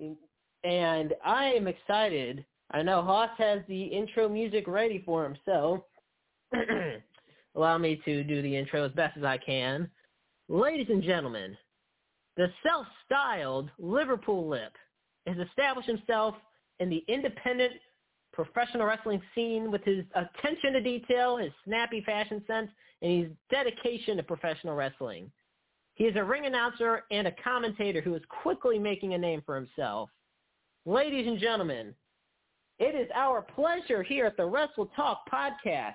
mm. 0.00 0.16
and 0.64 1.14
I 1.24 1.46
am 1.46 1.66
excited. 1.66 2.44
I 2.70 2.82
know 2.82 3.02
Hoss 3.02 3.30
has 3.38 3.60
the 3.68 3.84
intro 3.84 4.28
music 4.28 4.68
ready 4.68 5.02
for 5.04 5.24
him, 5.24 5.36
so 5.46 5.86
allow 7.54 7.78
me 7.78 8.00
to 8.04 8.22
do 8.24 8.42
the 8.42 8.56
intro 8.56 8.84
as 8.84 8.92
best 8.92 9.16
as 9.16 9.24
I 9.24 9.38
can. 9.38 9.90
Ladies 10.48 10.88
and 10.90 11.02
gentlemen, 11.02 11.56
the 12.38 12.48
self-styled 12.62 13.68
Liverpool 13.80 14.48
Lip 14.48 14.72
has 15.26 15.36
established 15.38 15.88
himself 15.88 16.36
in 16.78 16.88
the 16.88 17.04
independent 17.08 17.72
professional 18.32 18.86
wrestling 18.86 19.20
scene 19.34 19.72
with 19.72 19.82
his 19.82 20.04
attention 20.14 20.72
to 20.72 20.80
detail, 20.80 21.36
his 21.36 21.50
snappy 21.64 22.00
fashion 22.06 22.42
sense, 22.46 22.70
and 23.02 23.24
his 23.24 23.32
dedication 23.50 24.16
to 24.16 24.22
professional 24.22 24.76
wrestling. 24.76 25.30
He 25.96 26.04
is 26.04 26.14
a 26.14 26.22
ring 26.22 26.46
announcer 26.46 27.02
and 27.10 27.26
a 27.26 27.34
commentator 27.42 28.00
who 28.00 28.14
is 28.14 28.22
quickly 28.28 28.78
making 28.78 29.14
a 29.14 29.18
name 29.18 29.42
for 29.44 29.56
himself. 29.56 30.08
Ladies 30.86 31.26
and 31.26 31.40
gentlemen, 31.40 31.92
it 32.78 32.94
is 32.94 33.08
our 33.16 33.42
pleasure 33.42 34.04
here 34.04 34.26
at 34.26 34.36
the 34.36 34.46
Wrestle 34.46 34.86
Talk 34.94 35.22
podcast 35.28 35.94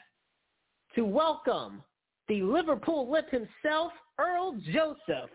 to 0.95 1.06
welcome 1.06 1.82
the 2.28 2.41
Liverpool 2.41 3.10
Lip 3.10 3.32
himself, 3.32 3.94
Earl 4.20 4.60
Joseph. 4.74 5.30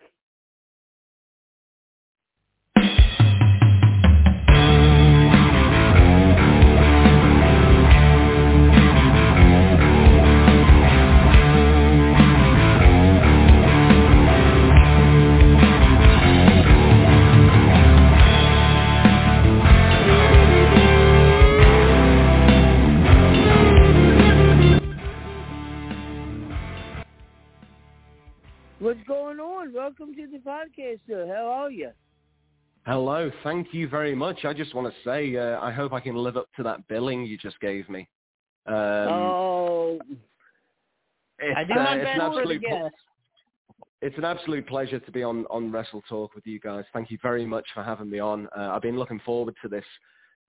What's 28.81 29.01
going 29.09 29.41
on? 29.41 29.73
Welcome 29.73 30.15
to 30.15 30.29
the 30.29 30.39
podcast, 30.39 31.01
sir. 31.09 31.27
How 31.27 31.49
are 31.49 31.71
you? 31.71 31.91
Hello, 32.87 33.29
thank 33.43 33.75
you 33.75 33.89
very 33.89 34.15
much. 34.15 34.45
I 34.45 34.53
just 34.53 34.73
want 34.73 34.87
to 34.87 34.95
say 35.05 35.37
uh, 35.37 35.61
I 35.61 35.73
hope 35.73 35.93
I 35.93 35.99
can 35.99 36.15
live 36.15 36.37
up 36.37 36.47
to 36.57 36.63
that 36.63 36.87
billing 36.87 37.27
you 37.27 37.37
just 37.37 37.59
gave 37.59 37.89
me. 37.89 38.09
Um, 38.67 38.77
oh, 38.77 39.99
it's, 41.41 41.57
I 41.57 41.65
do 41.65 41.73
uh, 41.73 41.83
my 41.83 41.95
it's 41.97 42.05
best 42.05 42.15
an 42.15 42.21
absolute 42.21 42.63
it's 44.01 44.17
an 44.17 44.25
absolute 44.25 44.69
pleasure 44.69 45.01
to 45.01 45.11
be 45.11 45.25
on 45.25 45.45
on 45.51 45.73
Wrestle 45.73 46.05
Talk 46.09 46.37
with 46.37 46.47
you 46.47 46.61
guys. 46.61 46.85
Thank 46.93 47.11
you 47.11 47.19
very 47.21 47.45
much 47.45 47.67
for 47.75 47.83
having 47.83 48.09
me 48.09 48.21
on. 48.21 48.49
Uh, 48.57 48.71
I've 48.73 48.83
been 48.83 48.99
looking 48.99 49.21
forward 49.27 49.57
to 49.63 49.69
this 49.69 49.85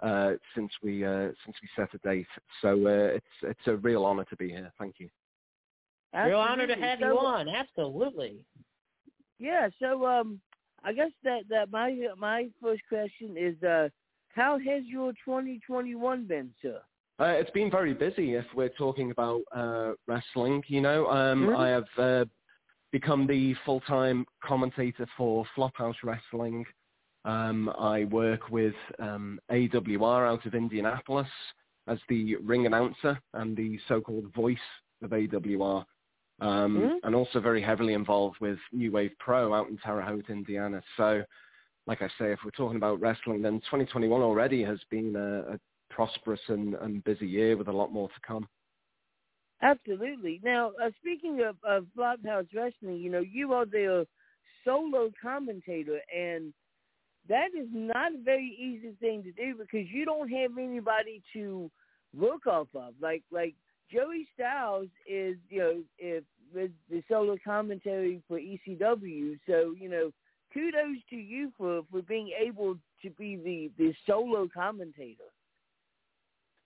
uh, 0.02 0.34
since 0.56 0.72
we 0.84 1.04
uh, 1.04 1.30
since 1.46 1.58
we 1.64 1.70
set 1.76 1.90
a 1.96 1.98
date. 2.08 2.28
So 2.62 2.70
uh, 2.86 3.16
it's 3.16 3.26
it's 3.42 3.68
a 3.68 3.78
real 3.78 4.06
honor 4.06 4.26
to 4.26 4.36
be 4.36 4.50
here. 4.50 4.72
Thank 4.78 5.00
you. 5.00 5.10
Real 6.14 6.40
honor 6.40 6.68
to 6.68 6.76
have 6.76 7.00
So- 7.00 7.06
you 7.14 7.20
on. 7.20 7.48
Absolutely. 7.50 8.40
Yeah, 9.38 9.70
so 9.80 10.06
um, 10.06 10.42
I 10.84 10.92
guess 10.94 11.12
that 11.24 11.48
that 11.50 11.72
my 11.72 11.96
my 12.18 12.50
first 12.62 12.82
question 12.90 13.38
is, 13.38 13.62
uh, 13.64 13.90
how 14.36 14.58
has 14.60 14.84
your 14.86 15.14
2021 15.24 16.26
been, 16.26 16.54
sir? 16.62 16.82
Uh, 17.20 17.26
it's 17.38 17.52
been 17.52 17.70
very 17.72 17.94
busy 17.94 18.36
if 18.36 18.46
we're 18.56 18.70
talking 18.70 19.12
about 19.12 19.42
uh, 19.54 19.92
wrestling. 20.08 20.64
You 20.68 20.82
know, 20.82 21.08
um, 21.10 21.48
Mhm. 21.48 21.56
I 21.58 21.68
have 21.70 21.88
uh, 21.98 22.26
become 22.92 23.28
the 23.28 23.54
full-time 23.66 24.26
commentator 24.44 25.06
for 25.18 25.46
Flophouse 25.56 26.02
Wrestling. 26.04 26.66
Um, 27.26 27.70
I 27.78 28.06
work 28.06 28.50
with 28.50 28.76
um, 29.00 29.40
AWR 29.52 30.28
out 30.28 30.46
of 30.46 30.56
Indianapolis 30.56 31.30
as 31.88 32.00
the 32.08 32.36
ring 32.38 32.66
announcer 32.66 33.20
and 33.34 33.56
the 33.56 33.78
so-called 33.88 34.34
voice 34.34 34.58
of 35.02 35.12
AWR. 35.12 35.86
Um, 36.42 36.78
Mhm. 36.78 37.00
And 37.04 37.16
also 37.16 37.40
very 37.40 37.62
heavily 37.62 37.94
involved 37.94 38.40
with 38.40 38.60
New 38.72 38.92
Wave 38.92 39.14
Pro 39.20 39.54
out 39.54 39.70
in 39.70 39.78
Terre 39.78 40.02
Haute, 40.02 40.30
Indiana. 40.30 40.82
So, 40.96 41.24
like 41.86 42.02
I 42.02 42.08
say, 42.20 42.32
if 42.32 42.40
we're 42.44 42.52
talking 42.52 42.78
about 42.78 43.00
wrestling, 43.00 43.42
then 43.42 43.60
2021 43.62 44.22
already 44.22 44.64
has 44.64 44.80
been 44.90 45.16
a, 45.16 45.56
a 45.56 45.60
prosperous 45.90 46.42
and, 46.48 46.76
and 46.76 47.04
busy 47.04 47.28
year 47.28 47.58
with 47.58 47.68
a 47.68 47.72
lot 47.72 47.92
more 47.92 48.08
to 48.10 48.20
come. 48.26 48.48
Absolutely. 49.62 50.40
Now, 50.44 50.72
uh, 50.82 50.92
speaking 51.00 51.42
of, 51.42 51.58
of 51.64 51.86
Flophouse 51.98 52.48
Wrestling, 52.54 52.98
you 52.98 53.10
know, 53.10 53.20
you 53.20 53.54
are 53.54 53.66
their 53.66 54.06
solo 54.64 55.12
commentator, 55.22 56.00
and 56.16 56.54
that 57.28 57.50
is 57.58 57.68
not 57.72 58.14
a 58.14 58.24
very 58.24 58.56
easy 58.58 58.94
thing 59.00 59.24
to 59.24 59.32
do 59.32 59.56
because 59.56 59.88
you 59.90 60.06
don't 60.06 60.30
have 60.30 60.58
anybody 60.58 61.22
to 61.34 61.70
work 62.16 62.48
off 62.48 62.68
of. 62.74 62.94
Like, 63.02 63.24
like 63.32 63.56
Joey 63.92 64.28
Styles 64.36 64.88
is, 65.08 65.38
you 65.50 65.60
know, 65.60 65.84
if 65.98 66.24
with 66.54 66.72
the 66.90 67.04
solo 67.08 67.38
commentary 67.44 68.22
for 68.28 68.40
ECW. 68.40 69.40
So, 69.48 69.76
you 69.80 69.90
know, 69.90 70.12
kudos 70.54 70.98
to 71.10 71.16
you 71.16 71.52
for 71.58 71.82
for 71.92 72.02
being 72.02 72.32
able 72.40 72.78
to 73.04 73.10
be 73.12 73.36
the 73.36 73.72
the 73.84 73.94
solo 74.06 74.48
commentator. 74.54 75.32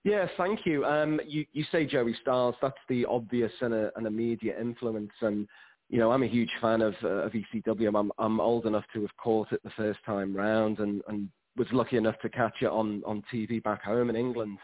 Yeah, 0.04 0.28
thank 0.36 0.66
you. 0.66 0.84
Um, 0.86 1.22
you, 1.26 1.45
you 1.54 1.64
say 1.72 1.86
Joey 1.86 2.14
Styles, 2.22 2.56
that's 2.62 2.76
the 2.90 3.06
obvious 3.06 3.52
and, 3.62 3.74
a, 3.74 3.91
and 3.95 4.06
immediate 4.06 4.60
influence. 4.60 5.14
And, 5.22 5.48
you 5.90 5.98
know, 5.98 6.12
I'm 6.12 6.24
a 6.24 6.28
huge 6.28 6.52
fan 6.60 6.82
of, 6.82 6.94
uh, 7.04 7.08
of 7.08 7.32
ECW. 7.32 7.98
I'm, 7.98 8.12
I'm 8.18 8.41
old 8.41 8.66
enough 8.66 8.84
to 8.94 9.02
have 9.02 9.16
caught 9.16 9.54
it 9.54 9.64
the 9.64 9.70
first 9.78 10.00
time 10.06 10.36
round 10.36 10.80
and, 10.80 11.02
and 11.08 11.30
was 11.56 11.68
lucky 11.72 11.95
enough 11.95 12.20
to 12.22 12.28
catch 12.30 12.56
it 12.62 12.68
on, 12.68 13.02
on 13.06 13.24
TV 13.34 13.64
back 13.64 13.82
home 13.82 14.10
in 14.10 14.18
England. 14.18 14.58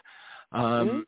Um, 0.52 0.62
Mhm. 0.62 1.04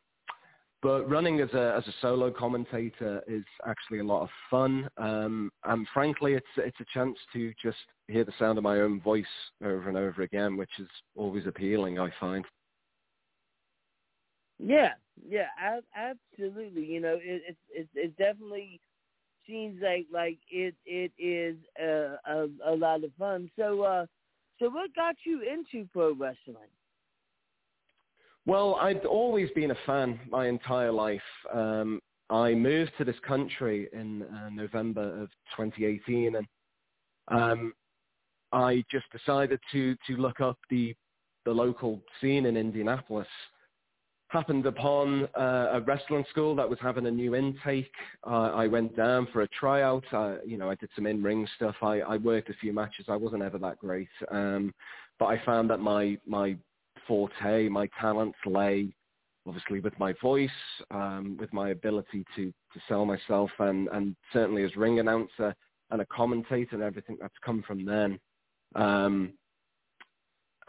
But 0.83 1.09
running 1.09 1.39
as 1.39 1.49
a 1.53 1.75
as 1.77 1.87
a 1.87 1.93
solo 2.01 2.29
commentator 2.29 3.23
is 3.25 3.45
actually 3.65 3.99
a 3.99 4.03
lot 4.03 4.21
of 4.23 4.29
fun, 4.49 4.89
um, 4.97 5.49
and 5.63 5.87
frankly, 5.93 6.33
it's 6.33 6.45
it's 6.57 6.79
a 6.81 6.85
chance 6.93 7.17
to 7.31 7.53
just 7.63 7.77
hear 8.09 8.25
the 8.25 8.33
sound 8.37 8.57
of 8.57 8.65
my 8.65 8.81
own 8.81 8.99
voice 8.99 9.25
over 9.63 9.87
and 9.87 9.97
over 9.97 10.23
again, 10.23 10.57
which 10.57 10.77
is 10.79 10.89
always 11.15 11.47
appealing. 11.47 11.99
I 11.99 12.09
find. 12.19 12.43
Yeah, 14.59 14.91
yeah, 15.25 15.47
ab- 15.57 15.85
absolutely. 15.95 16.83
You 16.83 16.99
know, 16.99 17.17
it 17.21 17.41
it 17.47 17.57
it, 17.69 17.87
it 17.95 18.17
definitely 18.17 18.81
seems 19.47 19.81
like 19.81 20.07
like 20.11 20.39
it 20.51 20.75
it 20.85 21.13
is 21.17 21.55
a, 21.81 22.17
a 22.29 22.47
a 22.65 22.75
lot 22.75 23.05
of 23.05 23.11
fun. 23.17 23.49
So 23.57 23.83
uh, 23.83 24.05
so 24.59 24.69
what 24.69 24.93
got 24.93 25.15
you 25.25 25.43
into 25.43 25.87
pro 25.93 26.13
wrestling? 26.13 26.67
Well, 28.45 28.75
I'd 28.75 29.05
always 29.05 29.49
been 29.51 29.71
a 29.71 29.77
fan 29.85 30.19
my 30.29 30.47
entire 30.47 30.91
life. 30.91 31.21
Um, 31.53 32.01
I 32.29 32.53
moved 32.53 32.91
to 32.97 33.05
this 33.05 33.15
country 33.25 33.87
in 33.93 34.23
uh, 34.23 34.49
November 34.49 35.21
of 35.21 35.29
2018, 35.55 36.35
and 36.35 36.47
um, 37.29 37.73
I 38.51 38.83
just 38.91 39.05
decided 39.11 39.59
to 39.71 39.95
to 40.07 40.17
look 40.17 40.41
up 40.41 40.57
the 40.69 40.93
the 41.45 41.51
local 41.51 42.01
scene 42.19 42.45
in 42.45 42.57
Indianapolis. 42.57 43.27
Happened 44.27 44.65
upon 44.65 45.25
uh, 45.37 45.69
a 45.73 45.81
wrestling 45.81 46.25
school 46.29 46.55
that 46.55 46.67
was 46.67 46.79
having 46.81 47.05
a 47.05 47.11
new 47.11 47.35
intake. 47.35 47.93
Uh, 48.25 48.51
I 48.51 48.67
went 48.67 48.97
down 48.97 49.27
for 49.31 49.43
a 49.43 49.47
tryout. 49.49 50.03
Uh, 50.11 50.37
you 50.43 50.57
know, 50.57 50.71
I 50.71 50.75
did 50.75 50.89
some 50.95 51.05
in-ring 51.05 51.47
stuff. 51.55 51.75
I, 51.83 51.99
I 51.99 52.17
worked 52.17 52.49
a 52.49 52.53
few 52.55 52.73
matches. 52.73 53.05
I 53.07 53.15
wasn't 53.15 53.43
ever 53.43 53.59
that 53.59 53.77
great, 53.77 54.09
um, 54.31 54.73
but 55.19 55.25
I 55.27 55.45
found 55.45 55.69
that 55.69 55.79
my 55.79 56.17
my 56.25 56.57
forte, 57.07 57.69
my 57.69 57.87
talents 57.99 58.37
lay 58.45 58.93
obviously 59.45 59.79
with 59.79 59.97
my 59.99 60.13
voice, 60.21 60.49
um, 60.91 61.37
with 61.39 61.51
my 61.51 61.69
ability 61.69 62.25
to, 62.35 62.45
to 62.73 62.79
sell 62.87 63.05
myself 63.05 63.49
and, 63.59 63.89
and 63.89 64.15
certainly 64.31 64.63
as 64.63 64.75
ring 64.75 64.99
announcer 64.99 65.53
and 65.91 66.01
a 66.01 66.05
commentator 66.05 66.75
and 66.75 66.83
everything 66.83 67.17
that's 67.19 67.33
come 67.43 67.63
from 67.65 67.85
then 67.85 68.19
um, 68.75 69.33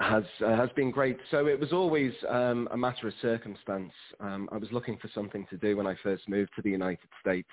has 0.01 0.24
uh, 0.44 0.56
has 0.56 0.70
been 0.74 0.90
great. 0.90 1.19
So 1.31 1.47
it 1.47 1.59
was 1.59 1.73
always 1.73 2.12
um, 2.28 2.69
a 2.73 2.77
matter 2.77 3.06
of 3.06 3.15
circumstance. 3.23 3.93
Um, 4.20 4.48
I 4.51 4.56
was 4.56 4.73
looking 4.73 4.98
for 4.98 5.09
something 5.15 5.47
to 5.51 5.56
do 5.56 5.77
when 5.77 5.86
I 5.86 5.94
first 6.02 6.28
moved 6.28 6.51
to 6.56 6.62
the 6.62 6.70
United 6.70 7.09
States. 7.20 7.48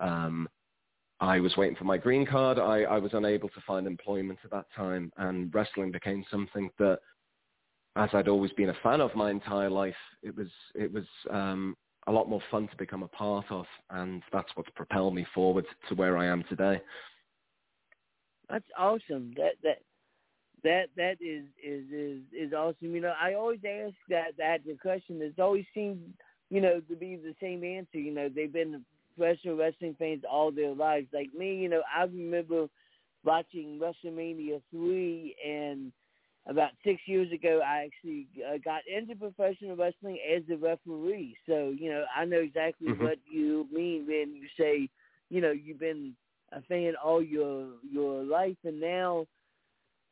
Um, 0.00 0.48
I 1.20 1.38
was 1.38 1.56
waiting 1.56 1.76
for 1.76 1.84
my 1.84 1.98
green 1.98 2.26
card. 2.26 2.58
I, 2.58 2.82
I 2.82 2.98
was 2.98 3.12
unable 3.14 3.50
to 3.50 3.60
find 3.66 3.86
employment 3.86 4.40
at 4.42 4.50
that 4.50 4.66
time, 4.74 5.12
and 5.18 5.54
wrestling 5.54 5.92
became 5.92 6.24
something 6.30 6.70
that 6.78 6.98
as 8.00 8.08
I'd 8.14 8.28
always 8.28 8.50
been 8.52 8.70
a 8.70 8.76
fan 8.82 9.00
of 9.00 9.14
my 9.14 9.30
entire 9.30 9.68
life, 9.68 9.94
it 10.22 10.34
was 10.34 10.48
it 10.74 10.90
was 10.90 11.04
um, 11.30 11.76
a 12.06 12.12
lot 12.12 12.30
more 12.30 12.40
fun 12.50 12.66
to 12.68 12.76
become 12.76 13.02
a 13.02 13.08
part 13.08 13.44
of, 13.50 13.66
and 13.90 14.22
that's 14.32 14.48
what's 14.54 14.70
propelled 14.70 15.14
me 15.14 15.26
forward 15.34 15.66
to 15.88 15.94
where 15.94 16.16
I 16.16 16.26
am 16.26 16.42
today. 16.48 16.80
That's 18.48 18.64
awesome. 18.78 19.34
That 19.36 19.52
that 19.62 19.82
that 20.64 20.86
that 20.96 21.16
is 21.20 21.44
is 21.62 21.84
is 21.92 22.20
is 22.32 22.52
awesome. 22.54 22.94
You 22.94 23.02
know, 23.02 23.12
I 23.20 23.34
always 23.34 23.60
ask 23.68 23.94
that 24.08 24.36
that 24.38 24.64
the 24.66 24.76
question. 24.80 25.20
It's 25.20 25.38
always 25.38 25.66
seemed, 25.74 26.14
you 26.48 26.62
know, 26.62 26.80
to 26.80 26.96
be 26.96 27.16
the 27.16 27.34
same 27.40 27.62
answer. 27.64 27.98
You 27.98 28.14
know, 28.14 28.30
they've 28.34 28.52
been 28.52 28.82
professional 29.14 29.56
wrestling 29.56 29.94
fans 29.98 30.22
all 30.28 30.50
their 30.50 30.74
lives. 30.74 31.08
Like 31.12 31.34
me, 31.36 31.54
you 31.54 31.68
know, 31.68 31.82
I 31.94 32.04
remember 32.04 32.66
watching 33.24 33.78
WrestleMania 33.78 34.62
three, 34.70 35.36
and 35.46 35.92
about 36.46 36.70
six 36.84 37.00
years 37.06 37.30
ago, 37.32 37.60
I 37.64 37.86
actually 37.86 38.26
uh, 38.46 38.58
got 38.64 38.82
into 38.86 39.14
professional 39.16 39.76
wrestling 39.76 40.18
as 40.34 40.42
a 40.50 40.56
referee. 40.56 41.36
So 41.46 41.74
you 41.78 41.90
know, 41.90 42.04
I 42.16 42.24
know 42.24 42.38
exactly 42.40 42.92
Mhm. 42.92 42.98
what 42.98 43.18
you 43.30 43.66
mean 43.72 44.06
when 44.06 44.34
you 44.34 44.48
say, 44.58 44.88
you 45.30 45.40
know, 45.40 45.52
you've 45.52 45.80
been 45.80 46.14
a 46.52 46.62
fan 46.62 46.94
all 47.02 47.22
your 47.22 47.66
your 47.90 48.22
life, 48.24 48.56
and 48.64 48.80
now 48.80 49.26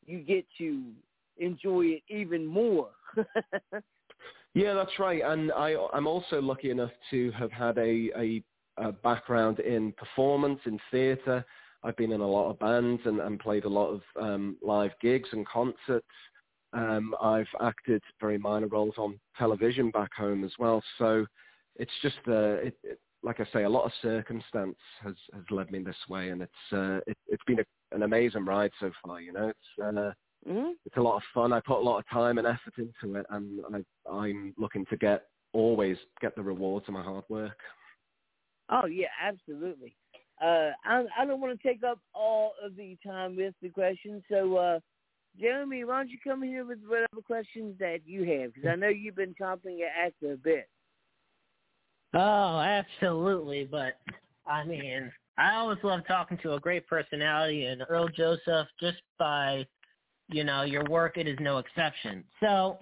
you 0.06 0.20
get 0.20 0.46
to 0.58 0.92
enjoy 1.38 1.86
it 1.86 2.02
even 2.08 2.44
more. 2.46 2.90
Yeah, 4.54 4.74
that's 4.74 4.98
right. 4.98 5.22
And 5.24 5.52
I, 5.52 5.74
I'm 5.92 6.06
also 6.06 6.40
lucky 6.40 6.70
enough 6.70 6.90
to 7.10 7.30
have 7.32 7.52
had 7.52 7.78
a, 7.78 8.10
a, 8.16 8.42
a 8.78 8.92
background 8.92 9.60
in 9.60 9.92
performance, 9.92 10.60
in 10.66 10.78
theatre. 10.90 11.44
I've 11.82 11.96
been 11.96 12.12
in 12.12 12.20
a 12.20 12.26
lot 12.26 12.50
of 12.50 12.58
bands 12.58 13.02
and, 13.04 13.20
and 13.20 13.38
played 13.38 13.64
a 13.64 13.68
lot 13.68 13.88
of 13.90 14.02
um, 14.20 14.56
live 14.62 14.92
gigs 15.00 15.28
and 15.32 15.46
concerts. 15.46 16.06
Um, 16.72 17.14
I've 17.20 17.48
acted 17.62 18.02
very 18.20 18.38
minor 18.38 18.66
roles 18.66 18.94
on 18.98 19.18
television 19.38 19.90
back 19.90 20.12
home 20.14 20.44
as 20.44 20.52
well. 20.58 20.82
So 20.98 21.24
it's 21.76 21.92
just, 22.02 22.18
uh, 22.26 22.56
it, 22.60 22.76
it, 22.82 23.00
like 23.22 23.40
I 23.40 23.46
say, 23.52 23.64
a 23.64 23.68
lot 23.68 23.84
of 23.84 23.92
circumstance 24.02 24.76
has, 25.02 25.14
has 25.32 25.44
led 25.50 25.70
me 25.70 25.80
this 25.80 25.96
way, 26.08 26.28
and 26.30 26.42
it's 26.42 26.72
uh, 26.72 27.00
it, 27.06 27.16
it's 27.26 27.42
been 27.46 27.60
a, 27.60 27.64
an 27.94 28.02
amazing 28.02 28.44
ride 28.44 28.70
so 28.78 28.90
far. 29.04 29.20
You 29.20 29.32
know, 29.32 29.48
it's 29.48 29.96
uh, 29.98 30.12
hmm 30.46 30.70
it's 30.86 30.96
a 30.96 31.02
lot 31.02 31.16
of 31.16 31.22
fun. 31.34 31.52
I 31.52 31.60
put 31.60 31.78
a 31.78 31.82
lot 31.82 31.98
of 31.98 32.08
time 32.08 32.38
and 32.38 32.46
effort 32.46 32.74
into 32.78 33.18
it, 33.18 33.26
and 33.30 33.60
I, 33.74 34.10
I'm 34.10 34.54
looking 34.56 34.86
to 34.90 34.96
get 34.96 35.24
always 35.52 35.96
get 36.20 36.36
the 36.36 36.42
rewards 36.42 36.86
of 36.88 36.94
my 36.94 37.02
hard 37.02 37.24
work. 37.28 37.58
Oh 38.70 38.86
yeah, 38.86 39.08
absolutely. 39.22 39.96
Uh, 40.40 40.70
I, 40.84 41.04
I 41.18 41.24
don't 41.24 41.40
want 41.40 41.60
to 41.60 41.68
take 41.68 41.82
up 41.82 41.98
all 42.14 42.52
of 42.64 42.76
the 42.76 42.96
time 43.04 43.36
with 43.36 43.54
the 43.60 43.70
questions, 43.70 44.22
so 44.30 44.56
uh, 44.56 44.80
Jeremy, 45.40 45.84
why 45.84 45.98
don't 45.98 46.10
you 46.10 46.18
come 46.22 46.42
here 46.42 46.64
with 46.64 46.78
whatever 46.86 47.22
questions 47.24 47.74
that 47.78 48.00
you 48.06 48.20
have? 48.24 48.54
Because 48.54 48.68
I 48.70 48.76
know 48.76 48.88
you've 48.88 49.16
been 49.16 49.34
chomping 49.40 49.78
your 49.78 49.88
act 49.88 50.22
a 50.22 50.36
bit. 50.36 50.68
Oh, 52.14 52.60
absolutely. 52.60 53.64
But 53.70 53.98
I 54.46 54.64
mean, 54.64 55.12
I 55.36 55.54
always 55.54 55.78
love 55.82 56.00
talking 56.06 56.38
to 56.42 56.54
a 56.54 56.60
great 56.60 56.86
personality, 56.86 57.66
and 57.66 57.82
Earl 57.88 58.08
Joseph, 58.08 58.68
just 58.80 58.98
by 59.18 59.66
you 60.28 60.44
know 60.44 60.62
your 60.62 60.84
work, 60.84 61.16
it 61.18 61.28
is 61.28 61.38
no 61.40 61.58
exception. 61.58 62.24
So 62.40 62.78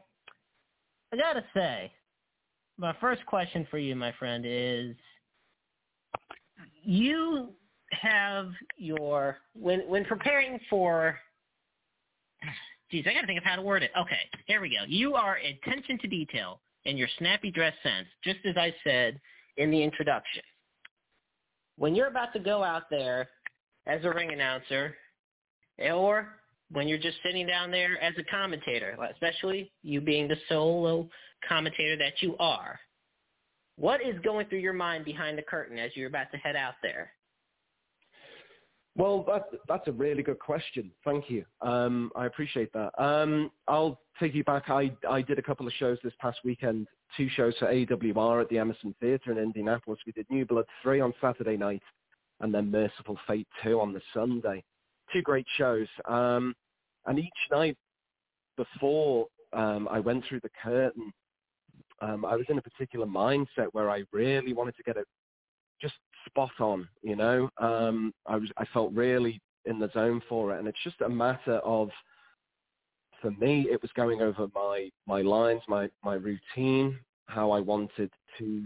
I 1.13 1.17
gotta 1.17 1.45
say, 1.55 1.93
my 2.79 2.95
first 3.01 3.25
question 3.27 3.67
for 3.71 3.79
you, 3.79 3.95
my 3.97 4.13
friend, 4.19 4.45
is 4.47 4.97
you 6.87 7.51
have 7.93 8.51
your 8.79 9.39
when 9.55 9.81
when 9.89 10.05
preparing 10.05 10.59
for 10.71 11.19
geez, 12.91 13.05
I 13.09 13.15
gotta 13.15 13.27
think 13.27 13.39
of 13.39 13.45
how 13.45 13.57
to 13.57 13.63
word 13.63 13.83
it. 13.83 13.91
Okay, 13.99 14.21
here 14.47 14.61
we 14.61 14.71
go. 14.71 14.85
You 14.87 15.15
are 15.15 15.37
attention 15.37 15.99
to 15.99 16.09
detail 16.09 16.61
in 16.85 16.97
your 16.97 17.09
snappy 17.19 17.51
dress 17.51 17.75
sense, 17.83 18.07
just 18.23 18.39
as 18.47 18.57
I 18.57 18.73
said 18.85 19.21
in 19.57 19.71
the 19.71 19.83
introduction. 19.83 20.43
when 21.77 21.95
you're 21.95 22.09
about 22.09 22.33
to 22.33 22.39
go 22.39 22.65
out 22.65 22.85
there 22.91 23.29
as 23.87 24.05
a 24.05 24.11
ring 24.11 24.33
announcer, 24.33 24.97
or 25.79 26.41
when 26.71 26.89
you're 26.89 26.99
just 26.99 27.19
sitting 27.25 27.47
down 27.47 27.71
there 27.71 28.01
as 28.03 28.15
a 28.19 28.25
commentator, 28.25 28.97
especially 29.13 29.71
you 29.83 30.01
being 30.01 30.27
the 30.27 30.37
solo 30.49 31.09
commentator 31.49 31.97
that 31.97 32.15
you 32.21 32.37
are, 32.39 32.79
what 33.77 34.01
is 34.01 34.19
going 34.23 34.47
through 34.49 34.59
your 34.59 34.73
mind 34.73 35.05
behind 35.05 35.39
the 35.39 35.43
curtain 35.43 35.79
as 35.79 35.91
you're 35.95 36.09
about 36.09 36.31
to 36.33 36.39
head 36.39 36.57
out 36.57 36.75
there? 36.83 37.13
Well, 38.97 39.25
that's 39.29 39.45
that's 39.69 39.87
a 39.89 39.93
really 39.93 40.23
good 40.23 40.39
question. 40.39 40.91
Thank 41.05 41.29
you. 41.29 41.45
Um, 41.61 42.11
I 42.17 42.25
appreciate 42.27 42.73
that. 42.73 42.99
Um, 42.99 43.51
I'll 43.69 44.01
take 44.19 44.35
you 44.35 44.43
back. 44.45 44.65
I 44.71 44.91
I 45.09 45.21
did 45.21 45.39
a 45.39 45.43
couple 45.43 45.67
of 45.67 45.73
shows 45.75 45.99
this 46.03 46.15
past 46.19 46.39
weekend. 46.45 46.87
Two 47.17 47.29
shows 47.37 47.55
for 47.59 47.67
AWR 47.67 48.43
at 48.43 48.49
the 48.49 48.59
Emerson 48.59 48.95
Theatre 49.01 49.33
in 49.33 49.39
Indianapolis. 49.39 50.01
We 50.07 50.13
did 50.13 50.27
New 50.31 50.47
Blood 50.47 50.65
three 50.83 51.01
on 51.01 51.13
Saturday 51.21 51.59
night, 51.59 51.83
and 52.41 52.55
then 52.55 52.71
Merciful 52.71 53.19
Fate 53.27 53.47
two 53.63 53.81
on 53.81 53.93
the 53.93 54.01
Sunday. 54.15 54.65
Two 55.13 55.21
great 55.21 55.47
shows. 55.59 55.89
Um, 56.07 56.55
and 57.05 57.19
each 57.19 57.29
night 57.51 57.77
before 58.57 59.27
um, 59.53 59.89
I 59.89 60.01
went 60.01 60.25
through 60.27 60.41
the 60.41 60.51
curtain, 60.63 61.13
um, 62.01 62.25
I 62.25 62.37
was 62.37 62.47
in 62.49 62.59
a 62.59 62.63
particular 62.63 63.07
mindset 63.07 63.69
where 63.73 63.91
I 63.91 64.05
really 64.13 64.53
wanted 64.53 64.77
to 64.77 64.83
get 64.83 64.97
it 64.97 65.07
just 65.81 65.95
spot 66.27 66.51
on. 66.61 66.89
You 67.03 67.17
know, 67.17 67.49
um, 67.59 68.13
I 68.27 68.37
was 68.37 68.51
I 68.57 68.65
felt 68.73 68.93
really 68.93 69.41
in 69.65 69.79
the 69.79 69.91
zone 69.93 70.23
for 70.29 70.55
it, 70.55 70.59
and 70.59 70.69
it's 70.69 70.83
just 70.85 71.01
a 71.01 71.09
matter 71.09 71.57
of 71.59 71.91
for 73.21 73.31
me, 73.33 73.67
it 73.71 73.81
was 73.83 73.91
going 73.95 74.23
over 74.23 74.47
my 74.55 74.91
my 75.07 75.23
lines, 75.23 75.63
my 75.69 75.89
my 76.05 76.15
routine, 76.15 76.99
how 77.27 77.51
I 77.51 77.61
wanted 77.61 78.11
to 78.39 78.65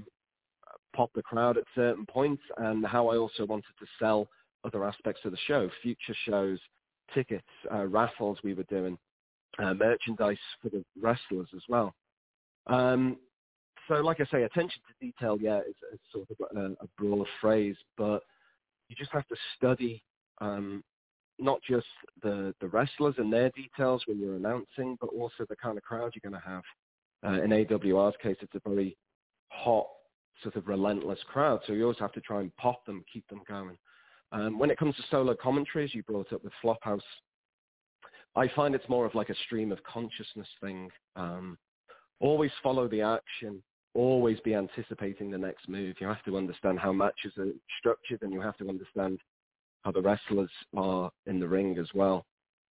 pop 0.94 1.10
the 1.14 1.22
crowd 1.22 1.56
at 1.56 1.64
certain 1.74 2.06
points, 2.06 2.42
and 2.58 2.84
how 2.84 3.08
I 3.08 3.16
also 3.16 3.46
wanted 3.46 3.72
to 3.78 3.86
sell 3.98 4.28
other 4.64 4.84
aspects 4.84 5.22
of 5.24 5.30
the 5.30 5.38
show, 5.46 5.70
future 5.82 6.14
shows, 6.26 6.58
tickets, 7.14 7.46
uh, 7.72 7.86
raffles 7.86 8.38
we 8.42 8.54
were 8.54 8.64
doing, 8.64 8.98
uh, 9.58 9.72
merchandise 9.74 10.38
for 10.60 10.68
the 10.68 10.84
wrestlers 11.00 11.48
as 11.54 11.62
well. 11.68 11.94
Um, 12.66 13.18
so, 13.88 13.94
like 13.94 14.20
I 14.20 14.24
say, 14.30 14.42
attention 14.44 14.80
to 14.88 15.06
detail, 15.06 15.36
yeah, 15.40 15.58
is, 15.60 15.74
is 15.92 16.00
sort 16.12 16.28
of 16.30 16.56
a, 16.56 16.84
a 16.84 16.88
broader 16.96 17.28
phrase, 17.40 17.76
but 17.96 18.22
you 18.88 18.96
just 18.96 19.10
have 19.12 19.26
to 19.28 19.36
study 19.56 20.02
um, 20.40 20.84
not 21.38 21.60
just 21.68 21.86
the, 22.22 22.54
the 22.60 22.68
wrestlers 22.68 23.14
and 23.18 23.32
their 23.32 23.50
details 23.50 24.02
when 24.06 24.18
you're 24.20 24.36
announcing, 24.36 24.96
but 25.00 25.08
also 25.08 25.44
the 25.48 25.56
kind 25.56 25.76
of 25.76 25.84
crowd 25.84 26.12
you're 26.14 26.30
going 26.30 26.40
to 26.40 26.48
have. 26.48 26.62
Uh, 27.24 27.42
in 27.42 27.50
AWR's 27.50 28.16
case, 28.22 28.36
it's 28.40 28.54
a 28.54 28.68
very 28.68 28.96
hot, 29.48 29.86
sort 30.42 30.56
of 30.56 30.68
relentless 30.68 31.18
crowd, 31.28 31.60
so 31.66 31.72
you 31.72 31.82
always 31.82 31.98
have 31.98 32.12
to 32.12 32.20
try 32.20 32.40
and 32.40 32.54
pop 32.56 32.84
them, 32.86 33.04
keep 33.12 33.26
them 33.28 33.42
going. 33.48 33.76
Um, 34.32 34.58
when 34.58 34.70
it 34.70 34.78
comes 34.78 34.96
to 34.96 35.02
solo 35.10 35.34
commentaries, 35.34 35.94
you 35.94 36.02
brought 36.04 36.32
up 36.32 36.44
with 36.44 36.52
Flophouse, 36.62 37.00
I 38.36 38.48
find 38.54 38.74
it's 38.74 38.88
more 38.88 39.06
of 39.06 39.14
like 39.14 39.28
a 39.28 39.34
stream 39.46 39.72
of 39.72 39.82
consciousness 39.82 40.46
thing. 40.60 40.88
Um, 41.16 41.58
always 42.20 42.50
follow 42.62 42.88
the 42.88 43.02
action, 43.02 43.62
always 43.94 44.38
be 44.40 44.54
anticipating 44.54 45.30
the 45.30 45.38
next 45.38 45.68
move. 45.68 45.96
You 46.00 46.06
have 46.06 46.22
to 46.24 46.36
understand 46.36 46.78
how 46.78 46.92
matches 46.92 47.32
are 47.38 47.48
structured 47.78 48.22
and 48.22 48.32
you 48.32 48.40
have 48.40 48.56
to 48.58 48.68
understand 48.68 49.18
how 49.82 49.92
the 49.92 50.02
wrestlers 50.02 50.50
are 50.76 51.10
in 51.26 51.40
the 51.40 51.48
ring 51.48 51.78
as 51.78 51.88
well. 51.94 52.24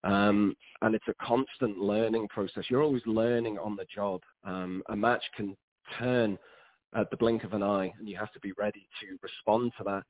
Um, 0.05 0.55
and 0.83 0.95
it's 0.95 1.09
a 1.09 1.25
constant 1.25 1.79
learning 1.79 2.29
process. 2.29 2.65
You're 2.69 2.83
always 2.83 3.03
learning 3.07 3.59
on 3.59 3.77
the 3.77 3.87
job. 3.93 4.21
Um, 4.45 4.83
a 4.89 4.97
match 4.97 5.23
can 5.37 5.57
turn 5.99 6.39
at 6.95 7.11
the 7.11 7.17
blink 7.17 7.45
of 7.45 7.53
an 7.53 7.63
eye 7.63 7.93
and 7.99 8.09
you 8.09 8.17
have 8.17 8.33
to 8.33 8.41
be 8.41 8.53
ready 8.53 8.89
to 9.01 9.19
respond 9.23 9.73
to 9.79 9.85
that 9.85 10.03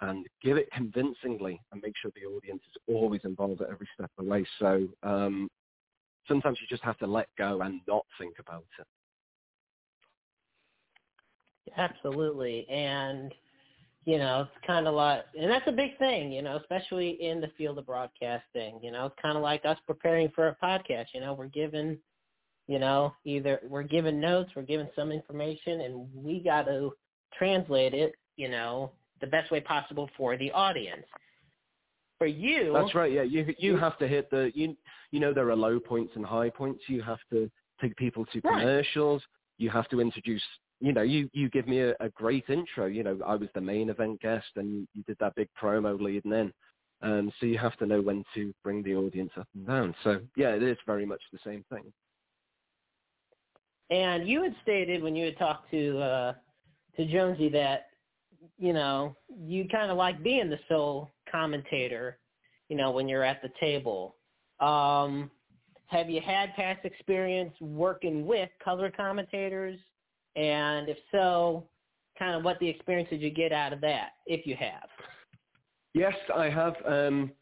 and 0.00 0.26
give 0.42 0.56
it 0.56 0.70
convincingly 0.72 1.60
and 1.70 1.80
make 1.82 1.94
sure 2.00 2.10
the 2.14 2.26
audience 2.26 2.62
is 2.68 2.82
always 2.88 3.20
involved 3.24 3.62
at 3.62 3.70
every 3.70 3.88
step 3.94 4.10
of 4.18 4.24
the 4.24 4.30
way. 4.30 4.44
So 4.58 4.88
um, 5.02 5.48
sometimes 6.28 6.58
you 6.60 6.66
just 6.68 6.84
have 6.84 6.98
to 6.98 7.06
let 7.06 7.28
go 7.36 7.60
and 7.62 7.80
not 7.86 8.04
think 8.18 8.34
about 8.38 8.64
it. 8.78 8.86
Absolutely. 11.76 12.66
And, 12.68 13.32
you 14.04 14.18
know, 14.18 14.42
it's 14.42 14.66
kind 14.66 14.86
of 14.86 14.94
like, 14.94 15.24
and 15.38 15.50
that's 15.50 15.66
a 15.68 15.72
big 15.72 15.96
thing, 15.98 16.32
you 16.32 16.42
know, 16.42 16.56
especially 16.56 17.10
in 17.22 17.40
the 17.40 17.50
field 17.56 17.78
of 17.78 17.86
broadcasting. 17.86 18.80
You 18.82 18.90
know, 18.90 19.06
it's 19.06 19.14
kind 19.22 19.36
of 19.36 19.42
like 19.42 19.64
us 19.64 19.78
preparing 19.86 20.30
for 20.34 20.48
a 20.48 20.56
podcast. 20.56 21.06
You 21.14 21.20
know, 21.20 21.34
we're 21.34 21.46
given, 21.46 21.98
you 22.66 22.78
know, 22.78 23.14
either 23.24 23.60
we're 23.68 23.82
given 23.84 24.20
notes, 24.20 24.50
we're 24.54 24.62
given 24.62 24.88
some 24.96 25.12
information, 25.12 25.82
and 25.82 26.08
we 26.14 26.40
got 26.40 26.66
to 26.66 26.92
translate 27.36 27.94
it, 27.94 28.14
you 28.36 28.48
know, 28.48 28.92
the 29.20 29.26
best 29.26 29.50
way 29.50 29.60
possible 29.60 30.10
for 30.16 30.36
the 30.36 30.50
audience. 30.52 31.06
For 32.22 32.26
you, 32.26 32.72
that's 32.72 32.94
right. 32.94 33.10
Yeah, 33.10 33.22
you 33.22 33.52
you 33.58 33.76
have 33.76 33.98
to 33.98 34.06
hit 34.06 34.30
the 34.30 34.52
you 34.54 34.76
you 35.10 35.18
know 35.18 35.34
there 35.34 35.50
are 35.50 35.56
low 35.56 35.80
points 35.80 36.12
and 36.14 36.24
high 36.24 36.50
points. 36.50 36.84
You 36.86 37.02
have 37.02 37.18
to 37.30 37.50
take 37.80 37.96
people 37.96 38.24
to 38.26 38.40
commercials. 38.40 39.22
Right. 39.22 39.64
You 39.64 39.70
have 39.70 39.88
to 39.88 40.00
introduce. 40.00 40.42
You 40.78 40.92
know, 40.92 41.02
you 41.02 41.28
you 41.32 41.50
give 41.50 41.66
me 41.66 41.80
a, 41.80 41.96
a 41.98 42.10
great 42.14 42.44
intro. 42.48 42.86
You 42.86 43.02
know, 43.02 43.18
I 43.26 43.34
was 43.34 43.48
the 43.56 43.60
main 43.60 43.90
event 43.90 44.20
guest, 44.20 44.46
and 44.54 44.86
you 44.94 45.02
did 45.04 45.16
that 45.18 45.34
big 45.34 45.48
promo 45.60 46.00
leading 46.00 46.30
in. 46.32 46.52
Um, 47.02 47.32
so 47.40 47.46
you 47.46 47.58
have 47.58 47.76
to 47.78 47.86
know 47.86 48.00
when 48.00 48.22
to 48.36 48.54
bring 48.62 48.84
the 48.84 48.94
audience 48.94 49.32
up 49.36 49.48
and 49.56 49.66
down. 49.66 49.92
So 50.04 50.20
yeah, 50.36 50.50
it 50.50 50.62
is 50.62 50.78
very 50.86 51.04
much 51.04 51.22
the 51.32 51.40
same 51.44 51.64
thing. 51.72 51.92
And 53.90 54.28
you 54.28 54.44
had 54.44 54.54
stated 54.62 55.02
when 55.02 55.16
you 55.16 55.24
had 55.24 55.38
talked 55.38 55.72
to 55.72 55.98
uh, 55.98 56.34
to 56.96 57.04
Jonesy 57.04 57.48
that 57.48 57.86
you 58.58 58.72
know, 58.72 59.16
you 59.28 59.68
kind 59.68 59.90
of 59.90 59.96
like 59.96 60.22
being 60.22 60.50
the 60.50 60.58
sole 60.68 61.12
commentator, 61.30 62.18
you 62.68 62.76
know, 62.76 62.90
when 62.90 63.08
you're 63.08 63.24
at 63.24 63.42
the 63.42 63.50
table. 63.60 64.16
Um, 64.60 65.30
have 65.86 66.08
you 66.08 66.20
had 66.20 66.54
past 66.54 66.84
experience 66.84 67.52
working 67.60 68.26
with 68.26 68.48
color 68.64 68.90
commentators? 68.90 69.78
And 70.36 70.88
if 70.88 70.96
so, 71.10 71.64
kind 72.18 72.34
of 72.34 72.44
what 72.44 72.58
the 72.60 72.68
experience 72.68 73.10
did 73.10 73.20
you 73.20 73.30
get 73.30 73.52
out 73.52 73.72
of 73.72 73.80
that, 73.82 74.12
if 74.26 74.46
you 74.46 74.56
have? 74.56 74.88
Yes, 75.94 76.14
I 76.34 76.48
have. 76.48 76.74
Um, 76.86 77.32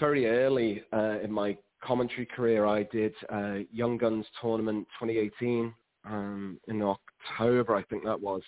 very 0.00 0.26
early 0.26 0.82
uh, 0.92 1.18
in 1.22 1.30
my 1.30 1.56
commentary 1.82 2.26
career, 2.26 2.66
I 2.66 2.84
did 2.84 3.14
uh, 3.32 3.58
Young 3.72 3.98
Guns 3.98 4.26
Tournament 4.40 4.86
2018 5.00 5.72
um, 6.08 6.60
in 6.68 6.82
October, 6.82 7.74
I 7.74 7.82
think 7.84 8.04
that 8.04 8.20
was 8.20 8.42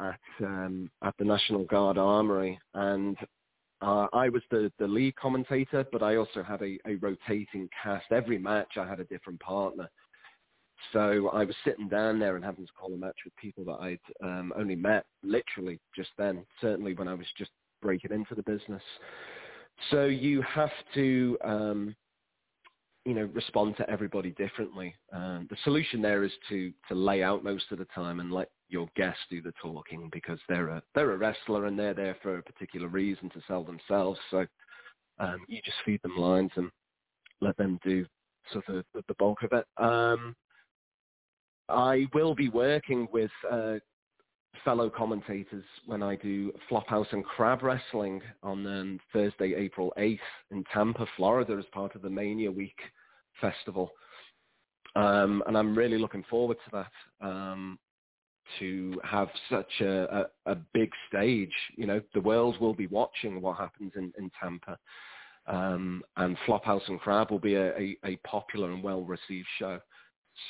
at 0.00 0.20
um, 0.40 0.90
at 1.02 1.14
the 1.18 1.24
National 1.24 1.64
Guard 1.64 1.98
Armory, 1.98 2.58
and 2.74 3.16
uh, 3.82 4.06
I 4.12 4.28
was 4.28 4.42
the, 4.50 4.72
the 4.78 4.86
lead 4.86 5.16
commentator, 5.16 5.86
but 5.92 6.02
I 6.02 6.16
also 6.16 6.42
had 6.42 6.62
a, 6.62 6.78
a 6.86 6.96
rotating 6.96 7.68
cast. 7.82 8.06
Every 8.10 8.38
match, 8.38 8.76
I 8.76 8.86
had 8.86 9.00
a 9.00 9.04
different 9.04 9.40
partner. 9.40 9.88
So 10.92 11.28
I 11.32 11.44
was 11.44 11.54
sitting 11.64 11.88
down 11.88 12.18
there 12.18 12.36
and 12.36 12.44
having 12.44 12.66
to 12.66 12.72
call 12.72 12.92
a 12.92 12.96
match 12.96 13.16
with 13.24 13.34
people 13.36 13.64
that 13.64 13.78
I'd 13.80 13.98
um, 14.22 14.52
only 14.56 14.76
met 14.76 15.06
literally 15.22 15.78
just 15.94 16.10
then, 16.18 16.44
certainly 16.60 16.94
when 16.94 17.08
I 17.08 17.14
was 17.14 17.26
just 17.36 17.50
breaking 17.82 18.12
into 18.12 18.34
the 18.34 18.42
business. 18.42 18.82
So 19.90 20.04
you 20.04 20.42
have 20.42 20.70
to 20.94 21.38
um, 21.44 21.96
you 23.06 23.14
know, 23.14 23.30
respond 23.32 23.76
to 23.76 23.88
everybody 23.88 24.30
differently. 24.32 24.94
Um, 25.12 25.46
the 25.48 25.56
solution 25.62 26.02
there 26.02 26.24
is 26.24 26.32
to 26.48 26.72
to 26.88 26.94
lay 26.94 27.22
out 27.22 27.44
most 27.44 27.64
of 27.70 27.78
the 27.78 27.86
time 27.94 28.20
and 28.20 28.32
let 28.32 28.50
your 28.68 28.88
guests 28.96 29.20
do 29.30 29.40
the 29.40 29.52
talking 29.62 30.08
because 30.12 30.38
they're 30.48 30.68
a 30.68 30.82
they're 30.94 31.12
a 31.12 31.16
wrestler 31.16 31.66
and 31.66 31.78
they're 31.78 31.94
there 31.94 32.16
for 32.22 32.38
a 32.38 32.42
particular 32.42 32.88
reason 32.88 33.30
to 33.30 33.40
sell 33.46 33.64
themselves. 33.64 34.18
So 34.30 34.46
um, 35.18 35.44
you 35.48 35.60
just 35.64 35.76
feed 35.84 36.02
them 36.02 36.16
lines 36.16 36.50
and 36.56 36.70
let 37.40 37.56
them 37.56 37.78
do 37.84 38.04
sort 38.52 38.68
of 38.68 38.84
the, 38.94 39.02
the 39.08 39.14
bulk 39.18 39.42
of 39.42 39.52
it. 39.52 39.66
Um, 39.82 40.34
I 41.68 42.06
will 42.14 42.34
be 42.34 42.48
working 42.48 43.08
with 43.12 43.30
uh, 43.50 43.76
fellow 44.64 44.90
commentators 44.90 45.64
when 45.86 46.02
I 46.02 46.16
do 46.16 46.52
Flophouse 46.70 47.12
and 47.12 47.24
Crab 47.24 47.62
Wrestling 47.62 48.22
on 48.42 48.66
um, 48.66 49.00
Thursday, 49.12 49.54
April 49.54 49.92
8th 49.98 50.18
in 50.50 50.64
Tampa, 50.72 51.06
Florida 51.16 51.56
as 51.58 51.64
part 51.72 51.94
of 51.94 52.02
the 52.02 52.10
Mania 52.10 52.50
Week 52.50 52.78
festival. 53.40 53.90
Um, 54.94 55.42
and 55.46 55.58
I'm 55.58 55.76
really 55.76 55.98
looking 55.98 56.24
forward 56.30 56.56
to 56.64 56.84
that. 57.20 57.26
Um, 57.26 57.78
to 58.58 59.00
have 59.04 59.28
such 59.50 59.70
a, 59.80 60.28
a, 60.46 60.52
a, 60.52 60.54
big 60.72 60.90
stage, 61.08 61.52
you 61.76 61.86
know, 61.86 62.00
the 62.14 62.20
world 62.20 62.60
will 62.60 62.74
be 62.74 62.86
watching 62.88 63.40
what 63.40 63.56
happens 63.56 63.92
in, 63.96 64.12
in 64.18 64.30
Tampa. 64.40 64.78
Um, 65.46 66.02
and 66.16 66.36
Flophouse 66.46 66.88
and 66.88 67.00
Crab 67.00 67.30
will 67.30 67.38
be 67.38 67.54
a, 67.54 67.76
a, 67.76 67.96
a 68.04 68.16
popular 68.26 68.72
and 68.72 68.82
well-received 68.82 69.46
show. 69.58 69.80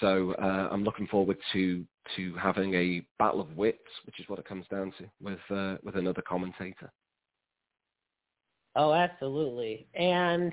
So 0.00 0.34
uh, 0.34 0.68
I'm 0.70 0.84
looking 0.84 1.06
forward 1.06 1.38
to 1.52 1.84
to 2.16 2.34
having 2.36 2.74
a 2.74 3.04
battle 3.18 3.40
of 3.40 3.56
wits, 3.56 3.78
which 4.04 4.20
is 4.20 4.28
what 4.28 4.38
it 4.38 4.48
comes 4.48 4.64
down 4.70 4.92
to, 4.98 5.04
with 5.20 5.38
uh, 5.50 5.76
with 5.82 5.96
another 5.96 6.22
commentator. 6.22 6.90
Oh, 8.74 8.92
absolutely. 8.92 9.86
And 9.94 10.52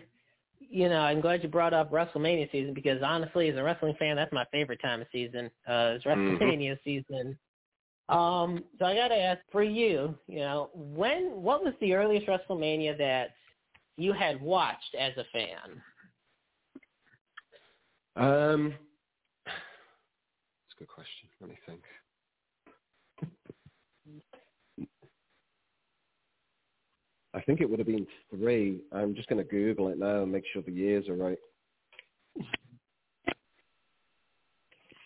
you 0.70 0.90
know, 0.90 1.00
I'm 1.00 1.22
glad 1.22 1.44
you 1.44 1.50
brought 1.50 1.74
up 1.74 1.92
WrestleMania 1.92 2.52
season 2.52 2.74
because 2.74 3.02
honestly, 3.04 3.50
as 3.50 3.58
a 3.58 3.64
wrestling 3.64 3.96
fan, 3.98 4.16
that's 4.16 4.34
my 4.34 4.46
favorite 4.52 4.82
time 4.82 5.02
of 5.02 5.08
season. 5.12 5.46
Uh, 5.68 5.96
it's 5.96 6.06
mm-hmm. 6.06 6.44
WrestleMania 6.44 6.78
mm-hmm. 6.78 6.84
season. 6.84 7.38
Um, 8.10 8.64
so 8.80 8.86
I 8.86 8.96
gotta 8.96 9.16
ask 9.16 9.42
for 9.52 9.64
you, 9.64 10.16
you 10.28 10.40
know, 10.40 10.70
when 10.74 11.32
what 11.42 11.64
was 11.64 11.74
the 11.80 11.94
earliest 11.94 12.28
WrestleMania 12.28 12.98
that 12.98 13.30
you 13.98 14.12
had 14.14 14.42
watched 14.42 14.96
as 15.00 15.14
a 15.18 15.24
fan? 15.32 15.82
Um, 18.16 18.74
that's 19.46 20.76
a 20.76 20.80
good 20.80 20.90
question. 20.90 21.30
Let 21.40 21.50
me 21.50 21.58
think. 21.66 21.82
I 27.34 27.42
think 27.42 27.62
it 27.62 27.70
would 27.70 27.80
have 27.80 27.88
been 27.88 28.08
three. 28.30 28.82
I'm 28.92 29.16
just 29.16 29.28
going 29.28 29.44
to 29.44 29.50
Google 29.50 29.90
it 29.90 29.98
now 29.98 30.24
and 30.24 30.32
make 30.32 30.44
sure 30.52 30.62
the 30.62 30.72
years 30.72 31.10
are 31.10 31.16
right. 31.16 31.38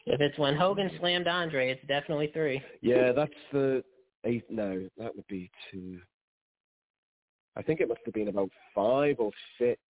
If 0.06 0.22
it's 0.22 0.38
when 0.38 0.56
Hogan 0.56 0.90
slammed 1.00 1.28
Andre, 1.28 1.70
it's 1.70 1.86
definitely 1.88 2.32
three. 2.34 2.62
Yeah, 2.82 3.12
that's 3.12 3.34
the 3.52 3.84
eight. 4.24 4.46
No, 4.50 4.88
that 4.98 5.16
would 5.16 5.28
be 5.28 5.52
two. 5.72 6.00
I 7.58 7.62
think 7.62 7.82
it 7.82 7.90
must 7.90 8.02
have 8.06 8.14
been 8.14 8.30
about 8.30 8.50
five 8.74 9.18
or 9.20 9.32
six. 9.58 9.82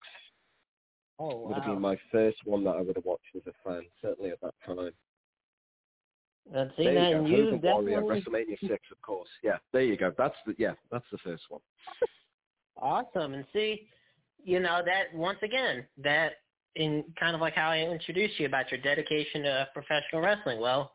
Oh, 1.20 1.48
Would 1.48 1.58
have 1.58 1.66
been 1.66 1.82
my 1.82 1.98
first 2.12 2.38
one 2.46 2.64
that 2.64 2.76
I 2.76 2.82
would 2.82 2.96
have 2.96 3.06
watched 3.06 3.36
as 3.36 3.42
a 3.48 3.68
fan, 3.68 3.82
certainly 4.02 4.30
at 4.32 4.42
that 4.42 4.54
time. 4.66 4.92
Let's 6.54 6.76
see 6.78 6.86
there 6.86 6.94
that, 6.94 7.10
you 7.10 7.18
go. 7.18 7.26
you 7.26 7.44
Hogan 7.52 7.62
Warrior, 7.62 8.02
definitely 8.02 8.22
WrestleMania 8.22 8.60
six, 8.70 8.84
of 8.92 9.02
course. 9.02 9.30
Yeah, 9.44 9.58
there 9.74 9.82
you 9.82 9.98
go. 9.98 10.14
That's 10.18 10.36
the 10.46 10.56
yeah, 10.58 10.74
that's 10.92 11.06
the 11.12 11.18
first 11.20 11.44
one. 11.50 11.62
awesome. 12.82 13.34
And 13.34 13.46
see, 13.54 13.88
you 14.44 14.60
know 14.60 14.82
that 14.86 15.18
once 15.18 15.40
again, 15.44 15.86
that 16.04 16.34
in 16.76 17.04
kind 17.20 17.36
of 17.36 17.42
like 17.42 17.54
how 17.54 17.70
I 17.70 17.80
introduced 17.80 18.40
you 18.40 18.46
about 18.46 18.72
your 18.72 18.80
dedication 18.82 19.44
to 19.44 19.68
professional 19.74 20.22
wrestling. 20.22 20.60
Well, 20.60 20.92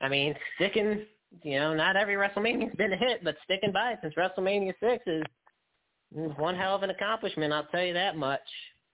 I 0.00 0.08
mean, 0.08 0.34
sticking, 0.56 1.04
you 1.42 1.58
know, 1.58 1.74
not 1.74 1.96
every 1.96 2.14
WrestleMania's 2.14 2.74
been 2.76 2.92
a 2.92 2.96
hit, 2.96 3.22
but 3.22 3.36
sticking 3.44 3.72
by 3.72 3.92
it 3.92 3.98
since 4.02 4.14
WrestleMania 4.14 4.72
six 4.80 5.02
is 5.06 5.22
is 6.16 6.32
one 6.38 6.56
hell 6.56 6.74
of 6.74 6.82
an 6.82 6.90
accomplishment. 6.90 7.52
I'll 7.52 7.66
tell 7.66 7.84
you 7.84 7.92
that 7.92 8.16
much. 8.16 8.40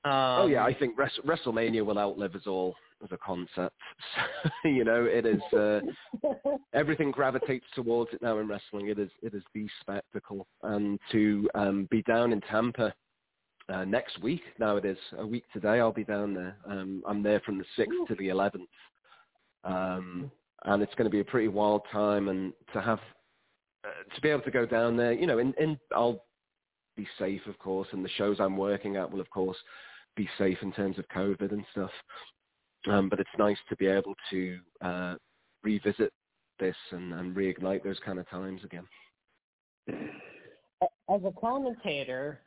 Um, 0.04 0.12
oh 0.12 0.46
yeah, 0.48 0.64
I 0.64 0.74
think 0.74 0.98
Wres- 0.98 1.20
WrestleMania 1.24 1.84
will 1.84 1.98
outlive 1.98 2.34
us 2.34 2.46
all 2.46 2.74
as 3.02 3.10
a 3.12 3.18
concept. 3.18 3.76
you 4.64 4.84
know, 4.84 5.04
it 5.04 5.26
is 5.26 5.42
uh, 5.52 5.80
everything 6.72 7.10
gravitates 7.10 7.66
towards 7.74 8.12
it 8.12 8.22
now 8.22 8.38
in 8.38 8.48
wrestling. 8.48 8.88
It 8.88 8.98
is 8.98 9.10
it 9.22 9.34
is 9.34 9.42
the 9.54 9.66
spectacle, 9.80 10.46
and 10.62 10.98
to 11.12 11.48
um, 11.54 11.88
be 11.90 12.02
down 12.02 12.32
in 12.32 12.40
Tampa 12.42 12.94
uh, 13.68 13.84
next 13.84 14.22
week. 14.22 14.42
Now 14.58 14.76
it 14.76 14.84
is 14.84 14.98
a 15.18 15.26
week 15.26 15.44
today. 15.52 15.80
I'll 15.80 15.92
be 15.92 16.04
down 16.04 16.34
there. 16.34 16.56
Um, 16.68 17.02
I'm 17.06 17.22
there 17.22 17.40
from 17.40 17.58
the 17.58 17.64
sixth 17.76 17.96
to 18.08 18.14
the 18.14 18.28
eleventh, 18.28 18.68
um, 19.64 20.30
and 20.64 20.82
it's 20.82 20.94
going 20.94 21.06
to 21.06 21.10
be 21.10 21.20
a 21.20 21.24
pretty 21.24 21.48
wild 21.48 21.82
time. 21.92 22.28
And 22.28 22.52
to 22.72 22.80
have 22.80 23.00
uh, 23.84 24.14
to 24.14 24.20
be 24.20 24.28
able 24.30 24.42
to 24.42 24.50
go 24.50 24.66
down 24.66 24.96
there, 24.96 25.12
you 25.12 25.26
know, 25.26 25.38
and 25.38 25.78
I'll 25.94 26.24
be 26.96 27.06
safe, 27.18 27.40
of 27.46 27.58
course, 27.58 27.88
and 27.92 28.04
the 28.04 28.10
shows 28.16 28.36
I'm 28.38 28.56
working 28.56 28.96
at 28.96 29.10
will, 29.10 29.20
of 29.20 29.30
course, 29.30 29.56
be 30.16 30.28
safe 30.38 30.58
in 30.62 30.72
terms 30.72 30.98
of 30.98 31.08
COVID 31.08 31.52
and 31.52 31.64
stuff. 31.72 31.90
Um, 32.90 33.08
but 33.08 33.20
it's 33.20 33.30
nice 33.38 33.56
to 33.68 33.76
be 33.76 33.86
able 33.86 34.14
to 34.30 34.58
uh, 34.82 35.14
revisit 35.62 36.12
this 36.60 36.76
and, 36.90 37.12
and 37.14 37.34
reignite 37.34 37.82
those 37.82 37.98
kind 38.04 38.18
of 38.18 38.28
times 38.28 38.60
again. 38.64 38.86
as 41.08 41.20
a 41.24 41.32
commentator, 41.40 42.40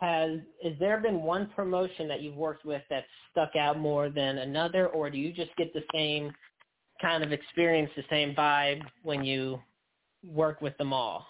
has 0.00 0.38
is 0.62 0.78
there 0.78 1.00
been 1.00 1.22
one 1.22 1.50
promotion 1.54 2.08
that 2.08 2.22
you've 2.22 2.36
worked 2.36 2.64
with 2.64 2.82
that 2.90 3.04
stuck 3.30 3.56
out 3.56 3.78
more 3.78 4.08
than 4.08 4.38
another, 4.38 4.88
or 4.88 5.10
do 5.10 5.18
you 5.18 5.32
just 5.32 5.54
get 5.56 5.72
the 5.74 5.82
same 5.92 6.32
kind 7.00 7.24
of 7.24 7.32
experience, 7.32 7.90
the 7.96 8.04
same 8.10 8.34
vibe 8.34 8.82
when 9.02 9.24
you 9.24 9.60
work 10.24 10.60
with 10.60 10.76
them 10.78 10.92
all? 10.92 11.26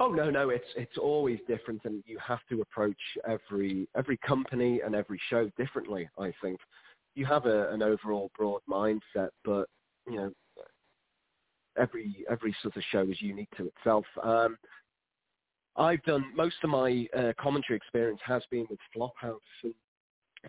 Oh 0.00 0.10
no, 0.10 0.28
no, 0.28 0.50
it's 0.50 0.64
it's 0.76 0.98
always 0.98 1.38
different, 1.46 1.82
and 1.84 2.02
you 2.06 2.18
have 2.18 2.40
to 2.50 2.60
approach 2.60 2.98
every 3.28 3.88
every 3.96 4.16
company 4.18 4.80
and 4.84 4.94
every 4.94 5.20
show 5.30 5.50
differently. 5.56 6.08
I 6.18 6.32
think 6.42 6.58
you 7.14 7.26
have 7.26 7.46
a, 7.46 7.70
an 7.72 7.82
overall 7.82 8.30
broad 8.36 8.60
mindset, 8.68 9.30
but 9.44 9.68
you 10.08 10.16
know 10.16 10.32
every 11.78 12.24
every 12.30 12.54
sort 12.62 12.76
of 12.76 12.82
show 12.90 13.02
is 13.02 13.20
unique 13.20 13.50
to 13.56 13.66
itself. 13.66 14.04
Um, 14.22 14.56
I've 15.76 16.02
done 16.04 16.24
most 16.36 16.56
of 16.62 16.70
my 16.70 17.06
uh, 17.16 17.32
commentary 17.38 17.76
experience 17.76 18.20
has 18.24 18.42
been 18.50 18.66
with 18.70 18.78
Flophouse, 18.94 19.38
and 19.62 19.74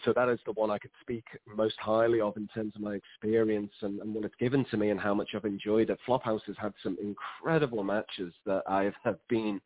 so 0.03 0.13
that 0.13 0.29
is 0.29 0.39
the 0.45 0.51
one 0.53 0.69
I 0.69 0.77
could 0.77 0.91
speak 1.01 1.23
most 1.47 1.75
highly 1.79 2.21
of 2.21 2.37
in 2.37 2.47
terms 2.47 2.73
of 2.75 2.81
my 2.81 2.95
experience 2.95 3.71
and, 3.81 3.99
and 4.01 4.13
what 4.13 4.25
it's 4.25 4.35
given 4.39 4.65
to 4.71 4.77
me 4.77 4.89
and 4.89 4.99
how 4.99 5.13
much 5.13 5.29
I've 5.33 5.45
enjoyed 5.45 5.89
it. 5.89 5.99
Flophouse 6.07 6.43
has 6.47 6.55
had 6.59 6.73
some 6.83 6.97
incredible 7.01 7.83
matches 7.83 8.33
that 8.45 8.63
I 8.67 8.91
have 9.03 9.17
been 9.29 9.61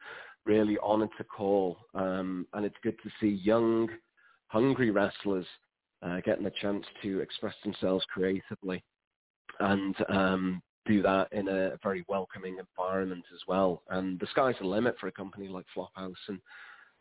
really 0.45 0.77
honoured 0.79 1.09
to 1.17 1.23
call, 1.23 1.77
um, 1.93 2.47
and 2.53 2.65
it's 2.65 2.77
good 2.83 2.97
to 3.03 3.09
see 3.19 3.41
young, 3.43 3.89
hungry 4.47 4.91
wrestlers 4.91 5.45
uh, 6.01 6.19
getting 6.21 6.45
a 6.45 6.51
chance 6.61 6.85
to 7.01 7.19
express 7.19 7.55
themselves 7.63 8.05
creatively 8.13 8.83
and 9.59 9.95
um, 10.09 10.61
do 10.85 11.01
that 11.01 11.31
in 11.31 11.47
a 11.47 11.77
very 11.83 12.05
welcoming 12.07 12.57
environment 12.57 13.23
as 13.33 13.41
well. 13.47 13.83
And 13.89 14.19
the 14.19 14.27
sky's 14.31 14.55
the 14.59 14.67
limit 14.67 14.95
for 14.99 15.07
a 15.07 15.11
company 15.11 15.47
like 15.47 15.65
Flophouse, 15.75 16.13
and 16.27 16.39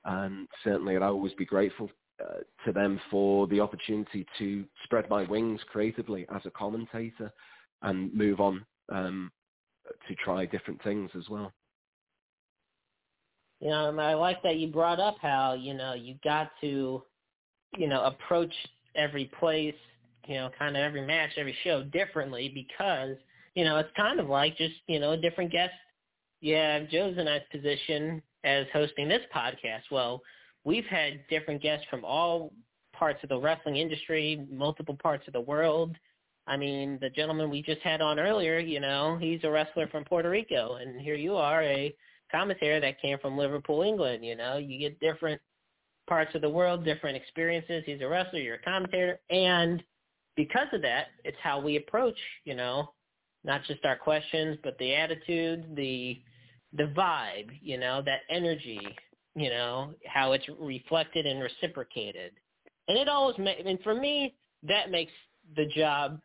and 0.05 0.49
certainly 0.65 0.97
I'd 0.97 1.03
always 1.03 1.35
be 1.35 1.45
grateful 1.45 1.91
uh, 2.23 2.39
to 2.65 2.73
them 2.73 3.01
for 3.11 3.47
the 3.49 3.61
opportunity 3.61 4.27
to 4.39 4.65
spread 4.85 5.09
my 5.09 5.25
wings 5.25 5.61
creatively 5.71 6.27
as 6.35 6.43
a 6.45 6.51
commentator 6.51 7.33
and 7.83 8.13
move 8.15 8.41
on 8.41 8.65
um, 8.91 9.31
to 10.09 10.15
try 10.17 10.47
different 10.47 10.83
things 10.83 11.11
as 11.17 11.29
well. 11.29 11.53
You 13.61 13.71
know, 13.71 13.97
I 13.99 14.15
like 14.15 14.43
that 14.45 14.57
you 14.57 14.69
brought 14.69 15.01
up 15.01 15.17
how 15.21 15.55
you 15.55 15.75
know 15.75 15.95
you 15.95 16.15
got 16.23 16.51
to, 16.61 17.03
you 17.77 17.89
know, 17.89 18.05
approach 18.05 18.55
every 18.99 19.31
place, 19.39 19.75
you 20.27 20.35
know, 20.35 20.51
kind 20.59 20.77
of 20.77 20.83
every 20.83 21.07
match, 21.07 21.31
every 21.37 21.57
show 21.65 21.85
differently 21.85 22.51
because 22.53 23.17
you 23.55 23.65
know 23.65 23.79
it's 23.79 23.91
kind 23.97 24.21
of 24.21 24.29
like 24.29 24.57
just 24.57 24.75
you 24.87 25.01
know 25.01 25.13
a 25.13 25.17
different 25.17 25.51
guest. 25.51 25.73
Yeah, 26.41 26.81
Joe's 26.85 27.19
in 27.19 27.25
that 27.25 27.51
position 27.51 28.23
as 28.45 28.67
hosting 28.73 29.09
this 29.09 29.23
podcast. 29.35 29.83
Well, 29.91 30.23
we've 30.65 30.85
had 30.85 31.21
different 31.29 31.63
guests 31.63 31.87
from 31.91 32.05
all 32.05 32.53
parts 32.93 33.21
of 33.23 33.29
the 33.29 33.39
wrestling 33.39 33.77
industry, 33.77 34.47
multiple 34.51 34.97
parts 35.01 35.27
of 35.27 35.33
the 35.33 35.41
world. 35.41 35.97
I 36.47 36.57
mean, 36.57 36.99
the 37.01 37.11
gentleman 37.11 37.51
we 37.51 37.63
just 37.63 37.81
had 37.83 38.01
on 38.01 38.19
earlier, 38.19 38.59
you 38.59 38.81
know, 38.81 39.19
he's 39.21 39.41
a 39.45 39.51
wrestler 39.51 39.87
from 39.89 40.05
Puerto 40.05 40.31
Rico, 40.31 40.77
and 40.77 41.01
here 41.01 41.15
you 41.15 41.37
are, 41.37 41.63
a 41.63 41.95
commentator 42.33 42.81
that 42.81 43.01
came 43.01 43.19
from 43.19 43.37
Liverpool, 43.37 43.83
England. 43.83 44.25
You 44.25 44.37
know, 44.37 44.57
you 44.57 44.79
get 44.79 45.01
different 45.01 45.41
parts 46.09 46.35
of 46.35 46.41
the 46.41 46.49
world, 46.49 46.85
different 46.85 47.17
experiences. 47.17 47.83
He's 47.87 48.01
a 48.01 48.09
wrestler, 48.09 48.41
you're 48.41 48.57
a 48.57 48.63
commentator, 48.63 49.21
and 49.31 49.83
because 50.37 50.69
of 50.73 50.83
that, 50.83 51.09
it's 51.25 51.37
how 51.43 51.61
we 51.61 51.77
approach, 51.77 52.19
you 52.45 52.55
know, 52.55 52.93
not 53.45 53.63
just 53.65 53.85
our 53.85 53.97
questions, 53.97 54.59
but 54.63 54.79
the 54.79 54.95
attitude, 54.95 55.75
the 55.77 56.21
the 56.75 56.85
vibe, 56.85 57.49
you 57.63 57.79
know, 57.79 58.03
that 58.05 58.21
energy, 58.29 58.81
you 59.35 59.49
know, 59.49 59.95
how 60.07 60.33
it's 60.33 60.45
reflected 60.61 61.27
and 61.27 61.41
reciprocated. 61.43 62.33
And 62.89 62.99
it 62.99 63.09
always, 63.09 63.39
ma- 63.39 63.53
and 63.65 63.81
for 63.83 63.95
me, 63.95 64.35
that 64.65 64.91
makes 64.91 65.13
the 65.57 65.67
job 65.75 66.21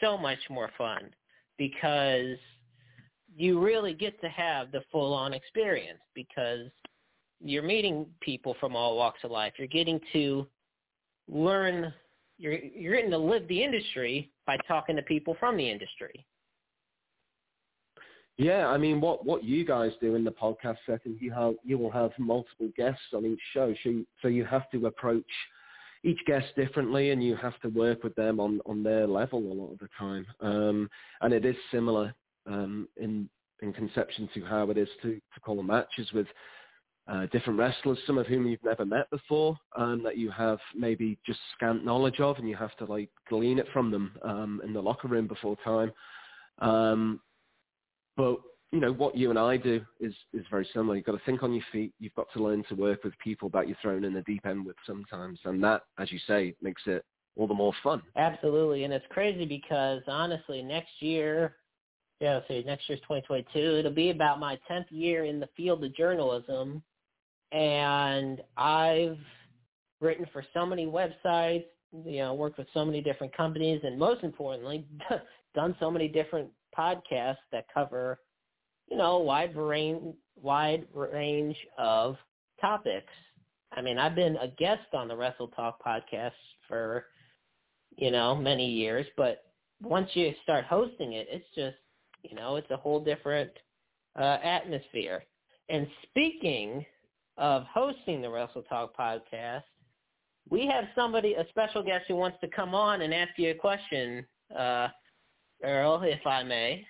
so 0.00 0.18
much 0.18 0.38
more 0.50 0.70
fun 0.76 1.10
because 1.56 2.36
you 3.34 3.58
really 3.58 3.94
get 3.94 4.20
to 4.20 4.28
have 4.28 4.70
the 4.70 4.82
full-on 4.92 5.32
experience 5.32 6.00
because 6.14 6.70
you're 7.44 7.62
meeting 7.62 8.06
people 8.20 8.56
from 8.60 8.74
all 8.74 8.96
walks 8.96 9.20
of 9.24 9.30
life. 9.30 9.52
You're 9.58 9.68
getting 9.68 10.00
to 10.12 10.46
learn, 11.28 11.92
you're, 12.38 12.54
you're 12.54 12.94
getting 12.96 13.10
to 13.10 13.18
live 13.18 13.46
the 13.48 13.62
industry 13.62 14.30
by 14.46 14.56
talking 14.68 14.96
to 14.96 15.02
people 15.02 15.36
from 15.38 15.56
the 15.56 15.68
industry. 15.68 16.26
Yeah, 18.38 18.66
I 18.66 18.76
mean, 18.76 19.00
what 19.00 19.24
what 19.24 19.44
you 19.44 19.64
guys 19.64 19.92
do 19.98 20.14
in 20.14 20.22
the 20.22 20.30
podcast 20.30 20.76
setting, 20.84 21.16
you 21.20 21.32
have 21.32 21.54
you 21.64 21.78
will 21.78 21.90
have 21.90 22.10
multiple 22.18 22.68
guests 22.76 23.00
on 23.14 23.24
each 23.24 23.40
show, 23.54 23.74
so 23.82 23.88
you, 23.88 24.06
so 24.20 24.28
you 24.28 24.44
have 24.44 24.70
to 24.72 24.86
approach 24.86 25.24
each 26.04 26.20
guest 26.26 26.46
differently, 26.54 27.12
and 27.12 27.24
you 27.24 27.34
have 27.36 27.58
to 27.60 27.68
work 27.68 28.04
with 28.04 28.14
them 28.14 28.38
on 28.38 28.60
on 28.66 28.82
their 28.82 29.06
level 29.06 29.38
a 29.38 29.54
lot 29.54 29.72
of 29.72 29.78
the 29.78 29.88
time. 29.98 30.26
Um, 30.40 30.90
and 31.22 31.32
it 31.32 31.46
is 31.46 31.56
similar 31.70 32.14
um, 32.46 32.88
in 32.98 33.26
in 33.62 33.72
conception 33.72 34.28
to 34.34 34.44
how 34.44 34.68
it 34.68 34.76
is 34.76 34.88
to 35.00 35.14
to 35.14 35.40
call 35.40 35.58
a 35.60 35.62
matches 35.62 36.12
with 36.12 36.26
uh, 37.08 37.26
different 37.26 37.58
wrestlers, 37.58 37.98
some 38.06 38.18
of 38.18 38.26
whom 38.26 38.46
you've 38.46 38.64
never 38.64 38.84
met 38.84 39.08
before, 39.10 39.56
um, 39.76 40.02
that 40.02 40.16
you 40.16 40.30
have 40.30 40.58
maybe 40.74 41.18
just 41.24 41.38
scant 41.56 41.84
knowledge 41.84 42.20
of, 42.20 42.36
and 42.38 42.48
you 42.48 42.56
have 42.56 42.76
to 42.76 42.84
like 42.84 43.10
glean 43.28 43.58
it 43.58 43.66
from 43.72 43.90
them 43.90 44.12
um, 44.22 44.60
in 44.64 44.72
the 44.72 44.80
locker 44.80 45.08
room 45.08 45.26
before 45.26 45.56
time. 45.64 45.92
Um, 46.58 47.20
but 48.16 48.36
you 48.72 48.80
know 48.80 48.92
what 48.92 49.16
you 49.16 49.30
and 49.30 49.38
I 49.38 49.56
do 49.56 49.80
is 50.00 50.12
is 50.32 50.44
very 50.50 50.68
similar. 50.72 50.96
You've 50.96 51.04
got 51.04 51.12
to 51.12 51.24
think 51.24 51.42
on 51.42 51.52
your 51.52 51.64
feet. 51.70 51.94
You've 52.00 52.14
got 52.14 52.26
to 52.32 52.42
learn 52.42 52.64
to 52.68 52.74
work 52.74 53.04
with 53.04 53.14
people 53.22 53.50
that 53.50 53.68
you're 53.68 53.76
thrown 53.80 54.04
in 54.04 54.12
the 54.12 54.22
deep 54.22 54.44
end 54.44 54.66
with 54.66 54.76
sometimes, 54.84 55.38
and 55.44 55.62
that, 55.62 55.82
as 55.98 56.10
you 56.10 56.18
say, 56.26 56.54
makes 56.60 56.82
it 56.86 57.04
all 57.36 57.46
the 57.46 57.54
more 57.54 57.74
fun. 57.82 58.02
Absolutely, 58.16 58.82
and 58.84 58.92
it's 58.92 59.06
crazy 59.10 59.44
because 59.44 60.02
honestly, 60.08 60.62
next 60.62 60.90
year 61.00 61.54
yeah, 62.20 62.40
see, 62.48 62.62
next 62.66 62.88
year's 62.88 63.00
2022. 63.02 63.78
It'll 63.78 63.90
be 63.90 64.10
about 64.10 64.40
my 64.40 64.58
10th 64.70 64.86
year 64.90 65.24
in 65.24 65.38
the 65.38 65.48
field 65.56 65.84
of 65.84 65.94
journalism, 65.94 66.82
and 67.52 68.40
I've 68.56 69.18
written 70.00 70.26
for 70.32 70.44
so 70.52 70.66
many 70.66 70.86
websites, 70.86 71.64
you 72.04 72.18
know, 72.18 72.34
worked 72.34 72.58
with 72.58 72.66
so 72.74 72.84
many 72.84 73.00
different 73.00 73.36
companies, 73.36 73.80
and 73.84 73.98
most 73.98 74.22
importantly, 74.22 74.86
done 75.54 75.74
so 75.80 75.90
many 75.90 76.08
different 76.08 76.50
podcasts 76.76 77.36
that 77.52 77.66
cover, 77.72 78.18
you 78.88 78.96
know, 78.96 79.16
a 79.16 79.22
wide 79.22 79.56
range, 79.56 80.14
wide 80.40 80.86
range 80.92 81.56
of 81.78 82.16
topics. 82.60 83.12
I 83.72 83.82
mean, 83.82 83.98
I've 83.98 84.14
been 84.14 84.36
a 84.36 84.48
guest 84.48 84.92
on 84.92 85.08
the 85.08 85.16
Wrestle 85.16 85.48
Talk 85.48 85.82
podcast 85.84 86.32
for, 86.68 87.06
you 87.96 88.10
know, 88.10 88.34
many 88.34 88.68
years, 88.68 89.06
but 89.16 89.44
once 89.82 90.10
you 90.14 90.32
start 90.42 90.64
hosting 90.64 91.14
it, 91.14 91.26
it's 91.30 91.46
just, 91.54 91.76
you 92.22 92.34
know, 92.36 92.56
it's 92.56 92.70
a 92.70 92.76
whole 92.76 93.00
different 93.00 93.50
uh, 94.18 94.38
atmosphere. 94.42 95.24
And 95.68 95.86
speaking 96.04 96.84
of 97.36 97.64
hosting 97.64 98.22
the 98.22 98.30
Wrestle 98.30 98.62
Talk 98.62 98.96
podcast, 98.96 99.62
we 100.48 100.66
have 100.66 100.84
somebody, 100.94 101.34
a 101.34 101.46
special 101.48 101.82
guest 101.82 102.04
who 102.08 102.16
wants 102.16 102.38
to 102.40 102.48
come 102.48 102.74
on 102.74 103.02
and 103.02 103.12
ask 103.12 103.32
you 103.36 103.50
a 103.50 103.54
question, 103.54 104.24
uh, 104.56 104.88
Earl, 105.62 106.02
if 106.02 106.24
I 106.26 106.42
may. 106.42 106.86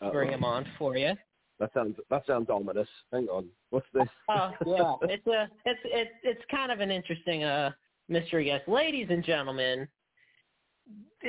Uh-oh. 0.00 0.10
Bring 0.10 0.30
him 0.30 0.44
on 0.44 0.66
for 0.78 0.96
you. 0.96 1.12
That 1.60 1.72
sounds 1.74 1.96
that 2.10 2.26
sounds 2.26 2.50
ominous. 2.50 2.88
Hang 3.12 3.28
on, 3.28 3.46
what's 3.70 3.86
this? 3.94 4.08
Oh 4.28 4.50
yeah, 4.66 4.94
it's 5.02 5.26
a 5.28 5.48
it's 5.64 5.80
it's 5.84 6.10
it's 6.24 6.42
kind 6.50 6.72
of 6.72 6.80
an 6.80 6.90
interesting 6.90 7.44
uh 7.44 7.70
mystery 8.08 8.46
guest, 8.46 8.66
ladies 8.66 9.06
and 9.10 9.24
gentlemen. 9.24 9.86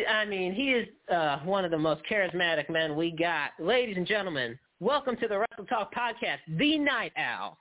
I 0.09 0.25
mean, 0.25 0.53
he 0.53 0.71
is 0.71 0.87
uh 1.11 1.39
one 1.39 1.65
of 1.65 1.71
the 1.71 1.77
most 1.77 2.01
charismatic 2.09 2.67
men 2.67 2.95
we 2.95 3.11
got. 3.11 3.51
Ladies 3.59 3.95
and 3.95 4.07
gentlemen, 4.07 4.57
welcome 4.79 5.15
to 5.17 5.27
the 5.27 5.37
Wrestle 5.37 5.65
Talk 5.65 5.93
podcast, 5.93 6.39
the 6.57 6.79
Night 6.79 7.11
Owl. 7.15 7.59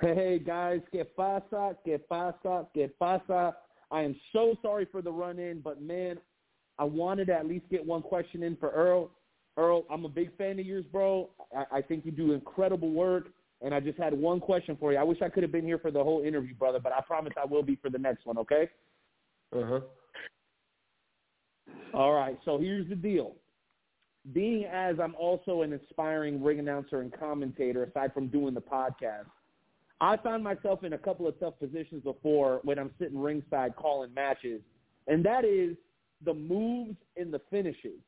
Hey 0.00 0.38
guys, 0.38 0.80
que 0.90 1.04
pasa, 1.04 1.76
que 1.84 1.98
pasa, 1.98 2.66
que 2.72 2.88
pasa. 2.98 3.54
I 3.90 4.02
am 4.02 4.16
so 4.32 4.56
sorry 4.62 4.86
for 4.90 5.02
the 5.02 5.12
run 5.12 5.38
in, 5.38 5.60
but 5.60 5.82
man, 5.82 6.16
I 6.78 6.84
wanted 6.84 7.26
to 7.26 7.34
at 7.34 7.46
least 7.46 7.68
get 7.70 7.84
one 7.84 8.00
question 8.00 8.42
in 8.42 8.56
for 8.56 8.70
Earl. 8.70 9.10
Earl, 9.58 9.84
I'm 9.90 10.06
a 10.06 10.08
big 10.08 10.34
fan 10.38 10.58
of 10.58 10.64
yours, 10.64 10.86
bro. 10.90 11.28
I, 11.54 11.78
I 11.78 11.82
think 11.82 12.06
you 12.06 12.12
do 12.12 12.32
incredible 12.32 12.90
work, 12.90 13.26
and 13.60 13.74
I 13.74 13.80
just 13.80 13.98
had 13.98 14.14
one 14.14 14.40
question 14.40 14.74
for 14.80 14.90
you. 14.90 14.96
I 14.96 15.02
wish 15.02 15.20
I 15.20 15.28
could 15.28 15.42
have 15.42 15.52
been 15.52 15.66
here 15.66 15.78
for 15.78 15.90
the 15.90 16.02
whole 16.02 16.22
interview, 16.22 16.54
brother, 16.54 16.80
but 16.80 16.92
I 16.92 17.02
promise 17.02 17.34
I 17.38 17.44
will 17.44 17.62
be 17.62 17.76
for 17.76 17.90
the 17.90 17.98
next 17.98 18.24
one, 18.24 18.38
okay? 18.38 18.70
Uh-huh. 19.54 19.80
All 21.92 22.12
right, 22.14 22.38
so 22.46 22.56
here's 22.56 22.88
the 22.88 22.94
deal. 22.94 23.34
Being 24.32 24.64
as 24.64 24.96
I'm 24.98 25.14
also 25.16 25.60
an 25.60 25.74
aspiring 25.74 26.42
ring 26.42 26.58
announcer 26.58 27.02
and 27.02 27.12
commentator, 27.12 27.84
aside 27.84 28.14
from 28.14 28.28
doing 28.28 28.54
the 28.54 28.62
podcast, 28.62 29.26
I 30.00 30.16
found 30.16 30.42
myself 30.42 30.82
in 30.82 30.94
a 30.94 30.98
couple 30.98 31.28
of 31.28 31.38
tough 31.38 31.58
positions 31.58 32.02
before 32.04 32.60
when 32.62 32.78
I'm 32.78 32.90
sitting 32.98 33.20
ringside 33.20 33.76
calling 33.76 34.12
matches, 34.14 34.62
and 35.06 35.24
that 35.24 35.44
is 35.44 35.76
the 36.24 36.32
moves 36.32 36.96
and 37.16 37.32
the 37.32 37.40
finishes. 37.50 38.00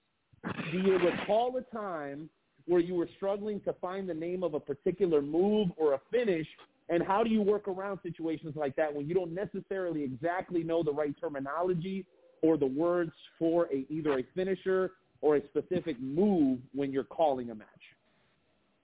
Do 0.70 0.78
you 0.78 0.98
recall 0.98 1.56
a 1.56 1.74
time 1.74 2.30
where 2.66 2.80
you 2.80 2.94
were 2.94 3.08
struggling 3.16 3.60
to 3.60 3.72
find 3.74 4.08
the 4.08 4.14
name 4.14 4.42
of 4.42 4.54
a 4.54 4.60
particular 4.60 5.20
move 5.20 5.68
or 5.76 5.94
a 5.94 6.00
finish, 6.10 6.46
and 6.88 7.02
how 7.02 7.22
do 7.22 7.30
you 7.30 7.42
work 7.42 7.68
around 7.68 7.98
situations 8.02 8.54
like 8.56 8.74
that 8.76 8.94
when 8.94 9.06
you 9.06 9.14
don't 9.14 9.34
necessarily 9.34 10.02
exactly 10.02 10.62
know 10.62 10.82
the 10.82 10.92
right 10.92 11.14
terminology 11.20 12.06
or 12.42 12.56
the 12.56 12.66
words 12.66 13.12
for 13.38 13.66
a, 13.66 13.84
either 13.88 14.18
a 14.18 14.24
finisher 14.34 14.92
or 15.20 15.36
a 15.36 15.42
specific 15.48 16.00
move 16.00 16.58
when 16.74 16.90
you're 16.90 17.04
calling 17.04 17.50
a 17.50 17.54
match? 17.54 17.68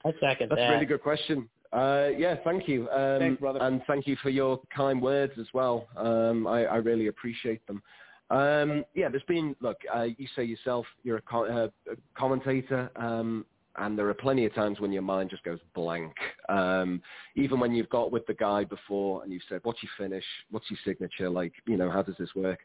I 0.04 0.12
second 0.20 0.50
That's 0.50 0.60
that. 0.60 0.70
a 0.70 0.72
really 0.74 0.86
good 0.86 1.02
question. 1.02 1.48
Uh, 1.72 2.08
yeah, 2.16 2.36
thank 2.44 2.66
you. 2.66 2.88
Um, 2.90 3.18
Thanks, 3.18 3.40
brother. 3.40 3.60
And 3.62 3.82
thank 3.86 4.06
you 4.06 4.16
for 4.22 4.30
your 4.30 4.60
kind 4.74 5.00
words 5.02 5.34
as 5.38 5.46
well. 5.52 5.86
Um, 5.96 6.46
I, 6.46 6.64
I 6.64 6.76
really 6.76 7.08
appreciate 7.08 7.66
them. 7.66 7.82
Um, 8.30 8.84
yeah, 8.94 9.08
there's 9.08 9.22
been, 9.24 9.54
look, 9.60 9.78
uh, 9.94 10.06
you 10.16 10.26
say 10.36 10.44
yourself, 10.44 10.86
you're 11.02 11.18
a, 11.18 11.22
co- 11.22 11.46
uh, 11.46 11.92
a 11.92 11.96
commentator, 12.14 12.90
um, 12.96 13.46
and 13.76 13.98
there 13.98 14.08
are 14.08 14.14
plenty 14.14 14.44
of 14.44 14.54
times 14.54 14.80
when 14.80 14.92
your 14.92 15.02
mind 15.02 15.30
just 15.30 15.44
goes 15.44 15.60
blank. 15.74 16.12
Um, 16.48 17.00
even 17.36 17.60
when 17.60 17.72
you've 17.72 17.88
got 17.88 18.10
with 18.12 18.26
the 18.26 18.34
guy 18.34 18.64
before 18.64 19.22
and 19.22 19.32
you've 19.32 19.42
said, 19.48 19.60
what's 19.62 19.82
your 19.82 19.90
finish? 19.96 20.24
What's 20.50 20.70
your 20.70 20.78
signature? 20.84 21.30
Like, 21.30 21.52
you 21.66 21.76
know, 21.76 21.90
how 21.90 22.02
does 22.02 22.16
this 22.18 22.34
work? 22.34 22.58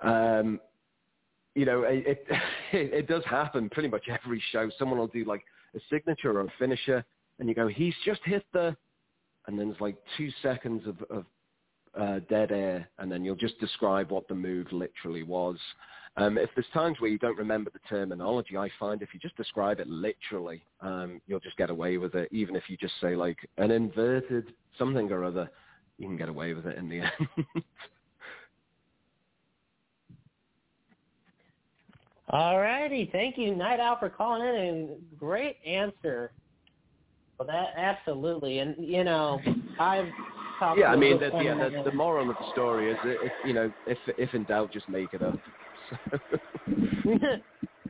Um, 0.00 0.60
you 1.54 1.64
know, 1.64 1.82
it, 1.82 2.06
it, 2.06 2.26
it 2.72 3.08
does 3.08 3.24
happen 3.24 3.68
pretty 3.70 3.88
much 3.88 4.04
every 4.08 4.42
show. 4.52 4.70
Someone 4.78 4.98
will 4.98 5.08
do 5.08 5.24
like 5.24 5.42
a 5.74 5.80
signature 5.90 6.32
or 6.32 6.40
a 6.42 6.52
finisher, 6.58 7.04
and 7.40 7.48
you 7.48 7.54
go, 7.54 7.66
he's 7.66 7.94
just 8.04 8.20
hit 8.24 8.44
the, 8.52 8.76
and 9.46 9.58
then 9.58 9.68
there's 9.68 9.80
like 9.80 9.96
two 10.16 10.30
seconds 10.42 10.86
of, 10.86 11.02
of 11.10 11.24
uh, 11.98 12.20
dead 12.28 12.52
air, 12.52 12.88
and 12.98 13.10
then 13.10 13.24
you'll 13.24 13.34
just 13.34 13.58
describe 13.58 14.10
what 14.10 14.28
the 14.28 14.34
move 14.34 14.66
literally 14.70 15.22
was. 15.22 15.56
Um, 16.16 16.38
if 16.38 16.50
there's 16.54 16.66
times 16.72 17.00
where 17.00 17.10
you 17.10 17.18
don't 17.18 17.38
remember 17.38 17.70
the 17.70 17.80
terminology, 17.88 18.56
I 18.56 18.68
find 18.78 19.00
if 19.00 19.08
you 19.14 19.20
just 19.20 19.36
describe 19.36 19.80
it 19.80 19.88
literally, 19.88 20.62
um, 20.80 21.20
you'll 21.26 21.40
just 21.40 21.56
get 21.56 21.70
away 21.70 21.96
with 21.96 22.14
it. 22.14 22.28
Even 22.30 22.54
if 22.54 22.64
you 22.68 22.76
just 22.76 22.94
say 23.00 23.16
like 23.16 23.38
an 23.56 23.70
inverted 23.70 24.52
something 24.78 25.10
or 25.10 25.24
other, 25.24 25.48
you 25.98 26.06
can 26.06 26.16
get 26.16 26.28
away 26.28 26.52
with 26.52 26.66
it 26.66 26.76
in 26.76 26.88
the 26.88 27.00
end. 27.00 27.64
All 32.28 32.60
righty, 32.60 33.08
thank 33.10 33.36
you, 33.36 33.56
Night 33.56 33.80
Owl, 33.80 33.98
for 33.98 34.08
calling 34.08 34.46
in, 34.46 34.54
and 34.54 35.18
great 35.18 35.56
answer. 35.66 36.32
Well, 37.40 37.46
that 37.46 37.72
absolutely, 37.74 38.58
and 38.58 38.74
you 38.78 39.02
know, 39.02 39.40
I've 39.78 40.04
talked. 40.58 40.78
yeah, 40.78 40.88
I 40.88 40.96
mean, 40.96 41.18
the, 41.18 41.30
yeah, 41.42 41.82
the, 41.82 41.90
moral 41.90 42.28
of 42.28 42.36
the 42.36 42.52
story 42.52 42.92
is, 42.92 42.98
if, 43.02 43.32
you 43.46 43.54
know, 43.54 43.72
if 43.86 43.96
if 44.18 44.34
in 44.34 44.44
doubt, 44.44 44.70
just 44.70 44.86
make 44.90 45.08
it 45.14 45.22
up. 45.22 45.40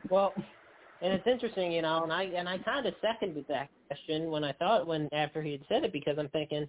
well, 0.09 0.33
and 1.01 1.11
it's 1.11 1.27
interesting, 1.27 1.73
you 1.73 1.81
know, 1.81 2.01
and 2.03 2.13
I 2.13 2.23
and 2.23 2.47
I 2.47 2.59
kind 2.59 2.85
of 2.85 2.93
seconded 3.01 3.43
that 3.49 3.67
question 3.89 4.31
when 4.31 4.45
I 4.45 4.53
thought 4.53 4.87
when 4.87 5.09
after 5.11 5.41
he 5.41 5.51
had 5.51 5.65
said 5.67 5.83
it 5.83 5.91
because 5.91 6.17
I'm 6.17 6.29
thinking, 6.29 6.65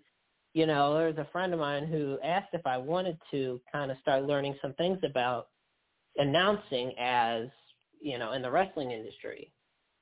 you 0.53 0.67
know, 0.67 0.93
there's 0.93 1.19
a 1.19 1.29
friend 1.31 1.53
of 1.53 1.61
mine 1.61 1.87
who 1.87 2.19
asked 2.25 2.51
if 2.53 2.67
I 2.67 2.79
wanted 2.79 3.17
to 3.31 3.61
kind 3.71 3.93
of 3.93 3.97
start 4.03 4.25
learning 4.25 4.57
some 4.61 4.73
things 4.75 4.99
about 5.05 5.51
announcing 6.17 6.95
as 6.99 7.45
you 8.01 8.19
know 8.19 8.33
in 8.33 8.43
the 8.43 8.51
wrestling 8.51 8.91
industry, 8.91 9.53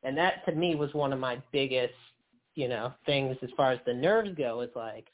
and 0.02 0.16
that 0.16 0.46
to 0.46 0.52
me 0.52 0.76
was 0.76 0.94
one 0.94 1.12
of 1.12 1.18
my 1.18 1.42
biggest 1.52 1.92
you 2.60 2.68
know 2.68 2.92
things 3.06 3.36
as 3.42 3.50
far 3.56 3.72
as 3.72 3.80
the 3.86 3.94
nerves 3.94 4.30
go. 4.36 4.60
Is 4.60 4.70
like 4.76 5.06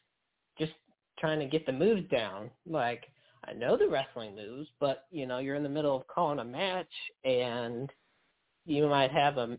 just 0.59 0.73
trying 1.19 1.39
to 1.39 1.47
get 1.47 1.67
the 1.67 1.73
moves 1.73 2.09
down, 2.11 2.51
like. 2.67 3.05
I 3.49 3.53
know 3.53 3.77
the 3.77 3.89
wrestling 3.89 4.35
moves, 4.35 4.69
but 4.81 5.05
you 5.13 5.25
know 5.25 5.39
you're 5.39 5.55
in 5.55 5.63
the 5.63 5.69
middle 5.69 5.97
of 5.97 6.09
calling 6.09 6.41
a 6.41 6.45
match, 6.45 6.91
and 7.25 7.89
you 8.65 8.89
might 8.89 9.13
have 9.13 9.39
a 9.39 9.57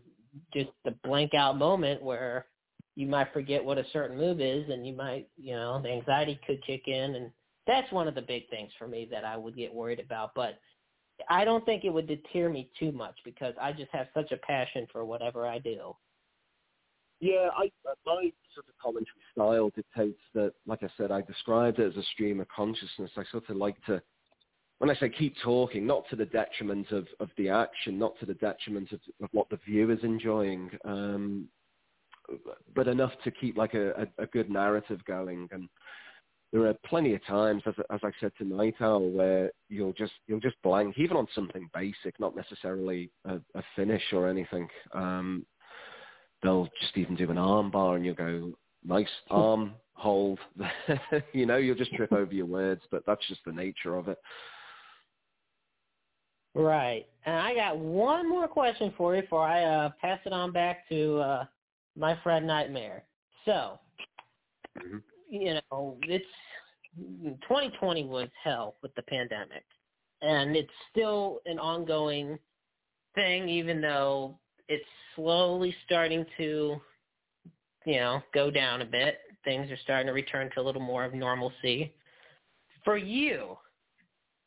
just 0.52 0.68
a 0.84 0.90
blank 1.04 1.32
out 1.32 1.56
moment 1.56 2.02
where 2.02 2.46
you 2.96 3.06
might 3.06 3.32
forget 3.32 3.64
what 3.64 3.78
a 3.78 3.86
certain 3.92 4.18
move 4.18 4.42
is, 4.42 4.68
and 4.68 4.86
you 4.86 4.94
might 4.94 5.28
you 5.38 5.54
know 5.54 5.80
the 5.80 5.88
anxiety 5.88 6.38
could 6.46 6.62
kick 6.66 6.82
in, 6.86 7.14
and 7.14 7.30
that's 7.66 7.90
one 7.90 8.08
of 8.08 8.14
the 8.14 8.20
big 8.20 8.50
things 8.50 8.70
for 8.78 8.88
me 8.88 9.08
that 9.10 9.24
I 9.24 9.38
would 9.38 9.56
get 9.56 9.72
worried 9.72 10.00
about. 10.00 10.32
But 10.34 10.58
I 11.30 11.46
don't 11.46 11.64
think 11.64 11.84
it 11.84 11.90
would 11.90 12.08
deter 12.08 12.50
me 12.50 12.70
too 12.78 12.92
much 12.92 13.16
because 13.24 13.54
I 13.60 13.72
just 13.72 13.90
have 13.92 14.08
such 14.12 14.32
a 14.32 14.36
passion 14.38 14.86
for 14.92 15.04
whatever 15.06 15.46
I 15.46 15.60
do. 15.60 15.94
Yeah, 17.20 17.48
I, 17.56 17.70
uh, 17.88 17.94
my 18.06 18.30
sort 18.54 18.66
of 18.68 18.74
commentary 18.80 19.22
style 19.32 19.70
dictates 19.74 20.20
that, 20.34 20.52
like 20.66 20.82
I 20.82 20.88
said, 20.96 21.10
I 21.10 21.20
described 21.22 21.80
it 21.80 21.88
as 21.88 21.96
a 21.96 22.06
stream 22.14 22.40
of 22.40 22.48
consciousness. 22.48 23.10
I 23.16 23.24
sort 23.30 23.48
of 23.48 23.56
like 23.56 23.76
to, 23.86 24.00
when 24.78 24.88
I 24.88 24.94
say 24.94 25.08
keep 25.08 25.34
talking, 25.42 25.84
not 25.84 26.04
to 26.10 26.16
the 26.16 26.26
detriment 26.26 26.92
of, 26.92 27.08
of 27.18 27.30
the 27.36 27.48
action, 27.48 27.98
not 27.98 28.18
to 28.20 28.26
the 28.26 28.34
detriment 28.34 28.92
of, 28.92 29.00
of 29.20 29.28
what 29.32 29.48
the 29.50 29.58
viewer's 29.66 30.04
enjoying, 30.04 30.70
um, 30.84 31.48
but 32.74 32.86
enough 32.86 33.12
to 33.24 33.32
keep 33.32 33.56
like 33.56 33.74
a, 33.74 33.90
a, 34.02 34.22
a 34.22 34.26
good 34.26 34.48
narrative 34.48 35.00
going. 35.04 35.48
And 35.50 35.68
there 36.52 36.66
are 36.66 36.74
plenty 36.86 37.14
of 37.14 37.26
times, 37.26 37.62
as, 37.66 37.74
as 37.90 38.00
I 38.04 38.10
said 38.20 38.32
to 38.38 38.44
Night 38.44 38.76
Owl, 38.80 39.10
where 39.10 39.50
you'll 39.68 39.92
just 39.92 40.12
you'll 40.26 40.40
just 40.40 40.62
blank, 40.62 40.96
even 40.98 41.16
on 41.16 41.26
something 41.34 41.68
basic, 41.74 42.18
not 42.20 42.36
necessarily 42.36 43.10
a, 43.24 43.36
a 43.54 43.62
finish 43.74 44.04
or 44.12 44.28
anything. 44.28 44.68
Um, 44.92 45.44
they'll 46.42 46.68
just 46.80 46.96
even 46.96 47.16
do 47.16 47.30
an 47.30 47.38
arm 47.38 47.70
bar 47.70 47.96
and 47.96 48.04
you'll 48.04 48.14
go, 48.14 48.52
nice 48.84 49.08
arm, 49.30 49.74
hold. 49.94 50.38
you 51.32 51.46
know, 51.46 51.56
you'll 51.56 51.76
just 51.76 51.92
trip 51.94 52.12
over 52.12 52.32
your 52.32 52.46
words, 52.46 52.82
but 52.90 53.04
that's 53.06 53.26
just 53.28 53.40
the 53.44 53.52
nature 53.52 53.96
of 53.96 54.08
it. 54.08 54.18
Right. 56.54 57.06
And 57.24 57.36
I 57.36 57.54
got 57.54 57.78
one 57.78 58.28
more 58.28 58.48
question 58.48 58.92
for 58.96 59.14
you 59.14 59.22
before 59.22 59.46
I 59.46 59.64
uh, 59.64 59.90
pass 60.00 60.18
it 60.24 60.32
on 60.32 60.52
back 60.52 60.88
to 60.88 61.18
uh, 61.18 61.44
my 61.96 62.18
friend 62.22 62.46
Nightmare. 62.46 63.04
So, 63.44 63.78
mm-hmm. 64.78 64.98
you 65.30 65.54
know, 65.70 65.98
it's 66.02 66.24
2020 67.42 68.04
was 68.06 68.28
hell 68.42 68.76
with 68.82 68.94
the 68.94 69.02
pandemic, 69.02 69.64
and 70.22 70.56
it's 70.56 70.72
still 70.90 71.40
an 71.46 71.58
ongoing 71.58 72.38
thing, 73.14 73.48
even 73.48 73.80
though 73.80 74.38
it's 74.68 74.84
slowly 75.14 75.74
starting 75.84 76.24
to, 76.36 76.80
you 77.86 77.96
know, 77.96 78.22
go 78.34 78.50
down 78.50 78.82
a 78.82 78.84
bit. 78.84 79.18
Things 79.44 79.70
are 79.70 79.78
starting 79.82 80.06
to 80.06 80.12
return 80.12 80.50
to 80.54 80.60
a 80.60 80.62
little 80.62 80.82
more 80.82 81.04
of 81.04 81.14
normalcy. 81.14 81.94
For 82.84 82.96
you, 82.96 83.56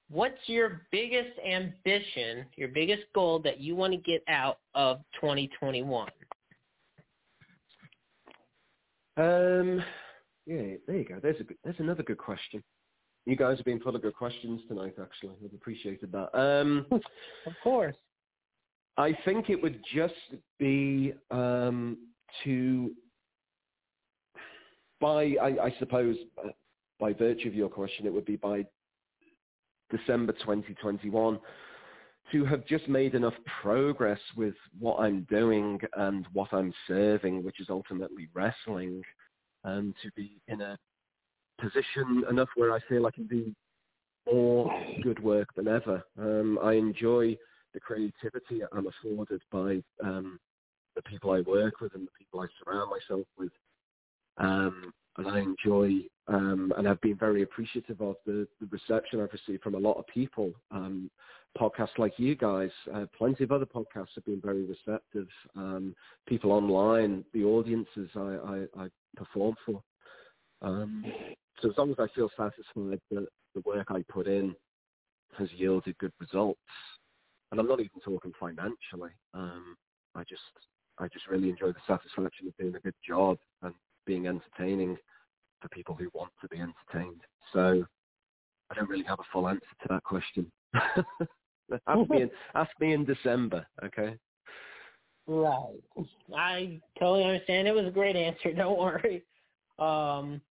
what's 0.09 0.37
your 0.45 0.83
biggest 0.91 1.37
ambition, 1.45 2.45
your 2.55 2.69
biggest 2.69 3.03
goal 3.13 3.39
that 3.39 3.59
you 3.59 3.75
want 3.75 3.93
to 3.93 3.97
get 3.97 4.23
out 4.27 4.59
of 4.75 4.99
2021? 5.19 6.09
Um, 9.17 9.83
yeah, 10.45 10.75
there 10.87 10.97
you 10.97 11.05
go. 11.05 11.19
There's 11.21 11.39
a 11.39 11.43
good, 11.43 11.57
there's 11.63 11.79
another 11.79 12.03
good 12.03 12.17
question. 12.17 12.63
You 13.25 13.35
guys 13.35 13.57
have 13.57 13.65
been 13.65 13.79
full 13.79 13.95
of 13.95 14.01
good 14.01 14.15
questions 14.15 14.61
tonight. 14.67 14.95
Actually, 15.01 15.35
I've 15.45 15.53
appreciated 15.53 16.11
that. 16.11 16.37
Um, 16.37 16.85
of 16.91 17.53
course. 17.63 17.95
I 18.97 19.17
think 19.25 19.49
it 19.49 19.61
would 19.61 19.83
just 19.93 20.13
be 20.59 21.13
um, 21.31 21.97
to, 22.43 22.91
by 24.99 25.35
I, 25.41 25.65
I 25.65 25.75
suppose, 25.79 26.17
uh, 26.43 26.49
by 26.99 27.13
virtue 27.13 27.47
of 27.47 27.55
your 27.55 27.69
question, 27.69 28.05
it 28.05 28.13
would 28.13 28.25
be 28.25 28.35
by 28.35 28.65
December 29.89 30.33
2021 30.33 31.39
to 32.31 32.45
have 32.45 32.65
just 32.65 32.87
made 32.87 33.15
enough 33.15 33.33
progress 33.61 34.19
with 34.37 34.53
what 34.79 34.97
I'm 34.99 35.27
doing 35.29 35.79
and 35.97 36.25
what 36.33 36.53
I'm 36.53 36.73
serving, 36.87 37.43
which 37.43 37.59
is 37.59 37.67
ultimately 37.69 38.29
wrestling, 38.33 39.01
and 39.63 39.93
to 40.01 40.11
be 40.15 40.39
in 40.47 40.61
a 40.61 40.77
position 41.59 42.23
enough 42.29 42.49
where 42.55 42.73
I 42.73 42.79
feel 42.87 43.05
I 43.05 43.11
can 43.11 43.27
do 43.27 43.53
more 44.31 44.71
good 45.03 45.21
work 45.21 45.47
than 45.55 45.67
ever. 45.67 46.03
Um, 46.17 46.59
I 46.63 46.73
enjoy 46.73 47.37
the 47.73 47.79
creativity 47.79 48.61
I'm 48.71 48.87
afforded 48.87 49.41
by 49.51 49.81
um, 50.03 50.39
the 50.95 51.01
people 51.03 51.31
I 51.31 51.41
work 51.41 51.81
with 51.81 51.93
and 51.95 52.05
the 52.05 52.11
people 52.17 52.41
I 52.41 52.47
surround 52.63 52.91
myself 52.91 53.27
with. 53.37 53.51
Um, 54.37 54.93
and 55.17 55.27
I 55.27 55.39
enjoy 55.39 56.03
um, 56.27 56.71
and 56.77 56.87
I've 56.87 57.01
been 57.01 57.17
very 57.17 57.41
appreciative 57.41 57.99
of 58.01 58.15
the, 58.25 58.47
the 58.61 58.67
reception 58.67 59.19
I've 59.19 59.33
received 59.33 59.63
from 59.63 59.75
a 59.75 59.79
lot 59.79 59.97
of 59.97 60.07
people. 60.07 60.53
Um, 60.71 61.11
podcasts 61.59 61.97
like 61.97 62.13
you 62.17 62.35
guys, 62.35 62.69
uh, 62.93 63.05
plenty 63.17 63.43
of 63.43 63.51
other 63.51 63.65
podcasts 63.65 64.15
have 64.15 64.25
been 64.25 64.39
very 64.39 64.63
receptive. 64.63 65.27
Um, 65.57 65.93
people 66.27 66.51
online, 66.53 67.25
the 67.33 67.43
audiences 67.43 68.09
I, 68.15 68.19
I, 68.77 68.83
I 68.83 68.87
perform 69.17 69.55
for. 69.65 69.83
Um, 70.61 71.03
so 71.61 71.69
as 71.71 71.77
long 71.77 71.89
as 71.89 71.97
I 71.99 72.07
feel 72.15 72.29
satisfied 72.37 73.01
that 73.11 73.27
the 73.55 73.61
work 73.65 73.87
I 73.89 74.03
put 74.07 74.27
in 74.27 74.55
has 75.37 75.49
yielded 75.57 75.97
good 75.97 76.13
results, 76.19 76.59
and 77.51 77.59
I'm 77.59 77.67
not 77.67 77.79
even 77.79 77.99
talking 78.03 78.31
financially. 78.39 79.11
Um, 79.33 79.75
I 80.15 80.23
just 80.23 80.41
I 80.99 81.07
just 81.07 81.27
really 81.27 81.49
enjoy 81.49 81.67
the 81.67 81.79
satisfaction 81.87 82.47
of 82.47 82.57
doing 82.57 82.75
a 82.75 82.79
good 82.79 82.95
job 83.07 83.37
and 83.61 83.73
being 84.05 84.27
entertaining 84.27 84.97
for 85.61 85.69
people 85.69 85.95
who 85.95 86.09
want 86.13 86.31
to 86.41 86.47
be 86.47 86.57
entertained. 86.57 87.21
So 87.53 87.85
I 88.69 88.75
don't 88.75 88.89
really 88.89 89.05
have 89.05 89.19
a 89.19 89.29
full 89.31 89.47
answer 89.47 89.61
to 89.81 89.87
that 89.89 90.03
question. 90.03 90.51
ask 90.73 92.09
me 92.09 92.23
in 92.23 92.31
ask 92.55 92.71
me 92.79 92.93
in 92.93 93.05
December, 93.05 93.65
okay? 93.83 94.17
Right. 95.27 95.81
I 96.35 96.79
totally 96.99 97.23
understand. 97.23 97.67
It 97.67 97.75
was 97.75 97.85
a 97.85 97.91
great 97.91 98.15
answer. 98.15 98.53
Don't 98.55 98.77
worry. 98.77 99.23
Um, 99.79 100.41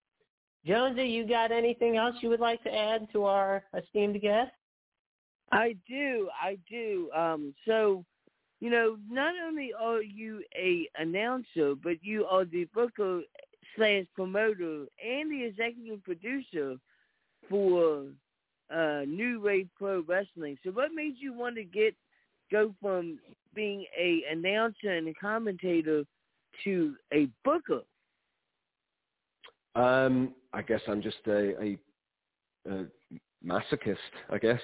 Jonesy, 0.65 1.07
you 1.07 1.27
got 1.27 1.51
anything 1.51 1.97
else 1.97 2.15
you 2.21 2.29
would 2.29 2.39
like 2.39 2.63
to 2.63 2.73
add 2.73 3.07
to 3.13 3.25
our 3.25 3.63
esteemed 3.77 4.19
guest? 4.21 4.51
I 5.51 5.75
do, 5.87 6.29
I 6.41 6.57
do. 6.69 7.09
Um, 7.15 7.53
so, 7.65 8.05
you 8.59 8.69
know, 8.69 8.97
not 9.09 9.33
only 9.45 9.71
are 9.79 10.01
you 10.01 10.43
a 10.55 10.87
announcer, 10.97 11.75
but 11.75 11.97
you 12.01 12.25
are 12.25 12.45
the 12.45 12.65
booker 12.73 13.21
slash 13.75 14.05
promoter 14.15 14.85
and 15.03 15.31
the 15.31 15.43
executive 15.43 16.03
producer 16.03 16.75
for 17.49 18.05
uh, 18.73 19.01
New 19.05 19.41
Wave 19.41 19.69
Pro 19.77 20.03
Wrestling. 20.07 20.57
So, 20.63 20.71
what 20.71 20.93
made 20.93 21.15
you 21.17 21.33
want 21.33 21.55
to 21.55 21.63
get 21.63 21.95
go 22.51 22.73
from 22.81 23.19
being 23.53 23.85
a 23.99 24.23
announcer 24.31 24.89
and 24.89 25.07
a 25.07 25.13
commentator 25.15 26.03
to 26.63 26.95
a 27.13 27.27
booker? 27.43 27.81
Um, 29.75 30.33
I 30.53 30.61
guess 30.61 30.81
I'm 30.87 31.01
just 31.01 31.17
a, 31.27 31.61
a, 31.61 31.77
a 32.69 32.85
masochist. 33.45 33.97
I 34.29 34.37
guess. 34.37 34.61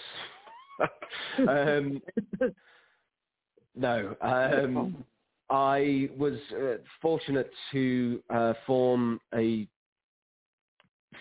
um, 1.47 2.01
no, 3.75 4.15
um, 4.21 5.03
I 5.49 6.09
was 6.17 6.37
uh, 6.53 6.77
fortunate 7.01 7.51
to 7.71 8.21
uh, 8.29 8.53
form 8.65 9.19
a 9.33 9.67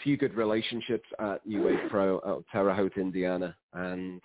few 0.03 0.16
good 0.16 0.35
relationships 0.35 1.09
at 1.20 1.47
New 1.47 1.62
Wave 1.62 1.91
Pro 1.91 2.16
at 2.19 2.45
Terre 2.51 2.74
Haute, 2.74 2.97
Indiana, 2.97 3.57
and 3.73 4.20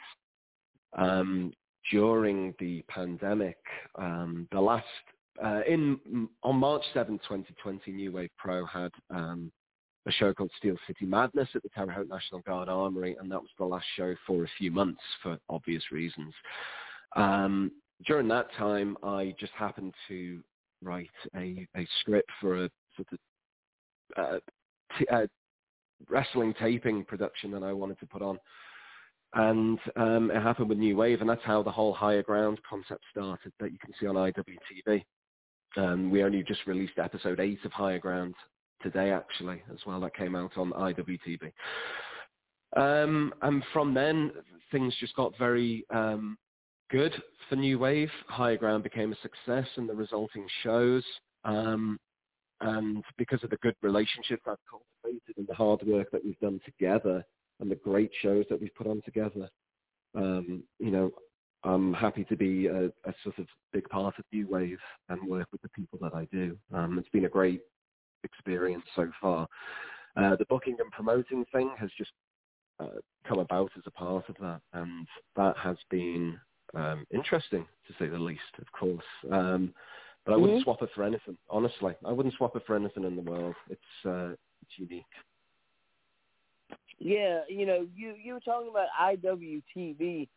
um, 0.98 1.54
during 1.92 2.54
the 2.60 2.84
pandemic, 2.90 3.58
um, 3.96 4.48
the 4.52 4.60
last 4.60 4.86
uh, 5.44 5.62
in 5.68 6.28
on 6.44 6.58
March 6.58 6.84
7, 6.94 7.18
2020, 7.20 7.92
New 7.92 8.12
Wave 8.12 8.30
Pro 8.38 8.66
had 8.66 8.92
um, 9.10 9.52
a 10.08 10.12
show 10.12 10.34
called 10.34 10.52
Steel 10.58 10.76
City 10.88 11.06
Madness 11.06 11.50
at 11.54 11.64
the 11.64 11.70
Terre 11.70 11.92
Haute 11.92 12.10
National 12.10 12.42
Guard 12.42 12.70
Armory, 12.70 13.16
and 13.20 13.32
that 13.32 13.42
was 13.42 13.52
the 13.58 13.66
last 13.66 13.86
show 13.96 14.16
for 14.26 14.44
a 14.44 14.50
few 14.58 14.72
months 14.72 15.02
for 15.22 15.38
obvious 15.50 15.84
reasons. 15.92 16.34
Um, 17.16 17.72
during 18.06 18.28
that 18.30 18.48
time, 18.58 18.98
I 19.04 19.36
just 19.40 19.54
happened 19.54 19.94
to 20.08 20.42
write 20.82 21.10
a, 21.36 21.68
a 21.78 21.88
script 22.00 22.30
for 22.40 22.66
a 22.66 22.70
sort 22.96 23.08
of 23.12 23.20
uh, 24.18 24.40
t- 24.98 25.08
uh, 25.12 25.28
wrestling 26.10 26.54
taping 26.60 27.06
production 27.06 27.52
that 27.52 27.64
I 27.64 27.74
wanted 27.74 28.00
to 28.00 28.08
put 28.08 28.24
on. 28.24 28.40
And 29.34 29.80
um, 29.96 30.32
it 30.32 30.42
happened 30.42 30.70
with 30.70 30.78
New 30.78 30.98
Wave, 30.98 31.22
and 31.22 31.30
that's 31.30 31.44
how 31.44 31.64
the 31.64 31.72
whole 31.72 31.94
Higher 31.94 32.24
Ground 32.24 32.60
concept 32.68 33.04
started 33.12 33.54
that 33.60 33.72
you 33.72 33.78
can 33.78 33.94
see 34.00 34.08
on 34.08 34.16
IWTV. 34.16 35.04
Um, 35.78 36.12
we 36.12 36.24
only 36.24 36.44
just 36.44 36.68
released 36.68 36.98
episode 36.98 37.40
eight 37.40 37.64
of 37.64 37.72
Higher 37.72 38.00
Ground 38.00 38.36
today, 38.84 39.12
actually, 39.12 39.62
as 39.72 39.80
well. 39.86 40.00
That 40.00 40.16
came 40.16 40.36
out 40.36 40.58
on 40.58 40.72
IWTV. 40.72 41.52
Um, 42.78 43.34
and 43.42 43.64
from 43.74 43.94
then, 43.94 44.32
things 44.72 44.96
just 45.00 45.16
got 45.16 45.38
very 45.38 45.86
um, 45.94 46.38
good 46.90 47.14
for 47.50 47.56
New 47.56 47.80
Wave. 47.80 48.12
Higher 48.28 48.58
Ground 48.58 48.84
became 48.84 49.12
a 49.12 49.18
success 49.22 49.68
in 49.78 49.88
the 49.88 49.94
resulting 49.94 50.46
shows. 50.64 51.04
Um, 51.44 52.00
and 52.62 53.04
because 53.18 53.44
of 53.44 53.50
the 53.50 53.58
good 53.58 53.76
relationships 53.82 54.44
I've 54.48 54.58
cultivated 54.70 55.38
and 55.38 55.48
the 55.48 55.56
hard 55.56 55.82
work 55.84 56.12
that 56.12 56.24
we've 56.24 56.40
done 56.40 56.60
together 56.64 57.26
and 57.60 57.72
the 57.72 57.76
great 57.76 58.12
shows 58.22 58.46
that 58.50 58.62
we've 58.62 58.76
put 58.76 58.88
on 58.88 59.02
together, 59.04 59.50
um, 60.16 60.64
you 60.80 60.92
know, 60.92 61.12
I'm 61.64 61.94
happy 61.94 62.24
to 62.26 62.36
be 62.36 62.68
a, 62.68 62.86
a, 62.86 63.14
sort 63.24 63.38
of 63.38 63.46
big 63.72 63.88
part 63.90 64.18
of 64.18 64.26
New 64.32 64.48
Wave 64.48 64.80
and 65.10 65.30
work 65.30 65.48
with 65.52 65.62
the 65.62 65.70
people 65.70 66.00
that 66.02 66.14
I 66.14 66.28
do. 66.32 66.58
Um, 66.74 66.98
it's 66.98 67.10
been 67.10 67.26
a 67.26 67.30
great 67.30 67.62
experience 68.24 68.84
so 68.96 69.10
far. 69.20 69.48
Uh, 70.18 70.36
the 70.36 70.46
booking 70.46 70.76
and 70.80 70.92
promoting 70.92 71.46
thing 71.54 71.72
has 71.80 71.90
just 71.98 72.12
uh, 72.80 73.00
come 73.28 73.40
about 73.40 73.72
as 73.78 73.84
a 73.86 73.92
part 73.92 74.28
of 74.28 74.36
that, 74.42 74.62
and 74.74 75.08
that 75.36 75.56
has 75.58 75.78
been 75.90 76.38
um, 76.74 77.06
interesting 77.14 77.66
to 77.88 77.94
say 78.00 78.10
the 78.10 78.20
least, 78.20 78.42
of 78.60 78.72
course. 78.72 79.06
Um, 79.32 79.74
but 80.26 80.34
I 80.34 80.38
wouldn't 80.38 80.60
mm-hmm. 80.60 80.64
swap 80.64 80.82
it 80.82 80.90
for 80.94 81.04
anything. 81.04 81.38
Honestly, 81.50 81.94
I 82.06 82.12
wouldn't 82.12 82.36
swap 82.36 82.56
it 82.56 82.64
for 82.68 82.76
anything 82.76 83.04
in 83.04 83.16
the 83.16 83.22
world. 83.22 83.56
It's 83.70 84.06
uh, 84.06 84.34
it's 84.62 84.78
unique. 84.78 85.04
Yeah, 87.00 87.42
you 87.50 87.66
know, 87.66 87.88
you 87.96 88.14
you 88.22 88.34
were 88.34 88.40
talking 88.40 88.70
about 88.70 88.88
IWTV. 89.02 90.28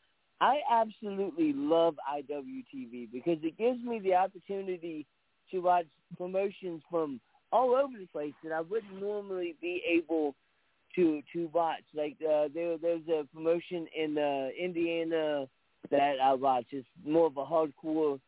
I 0.40 0.60
absolutely 0.70 1.52
love 1.54 1.96
IWTV 2.10 3.12
because 3.12 3.38
it 3.42 3.56
gives 3.58 3.82
me 3.84 4.00
the 4.00 4.14
opportunity 4.14 5.06
to 5.50 5.60
watch 5.60 5.86
promotions 6.16 6.82
from 6.90 7.20
all 7.54 7.76
over 7.76 7.96
the 7.96 8.06
place 8.06 8.34
that 8.42 8.52
I 8.52 8.60
wouldn't 8.60 9.00
normally 9.00 9.54
be 9.60 9.80
able 9.88 10.34
to 10.96 11.22
to 11.32 11.48
watch. 11.52 11.84
Like 11.94 12.16
uh, 12.20 12.48
there 12.52 12.76
there's 12.76 13.08
a 13.08 13.24
promotion 13.32 13.86
in 13.96 14.18
uh, 14.18 14.48
Indiana 14.60 15.46
that 15.90 16.16
I 16.20 16.34
watch. 16.34 16.66
It's 16.70 16.86
more 17.06 17.28
of 17.28 17.36
a 17.36 17.44
hardcore 17.44 18.18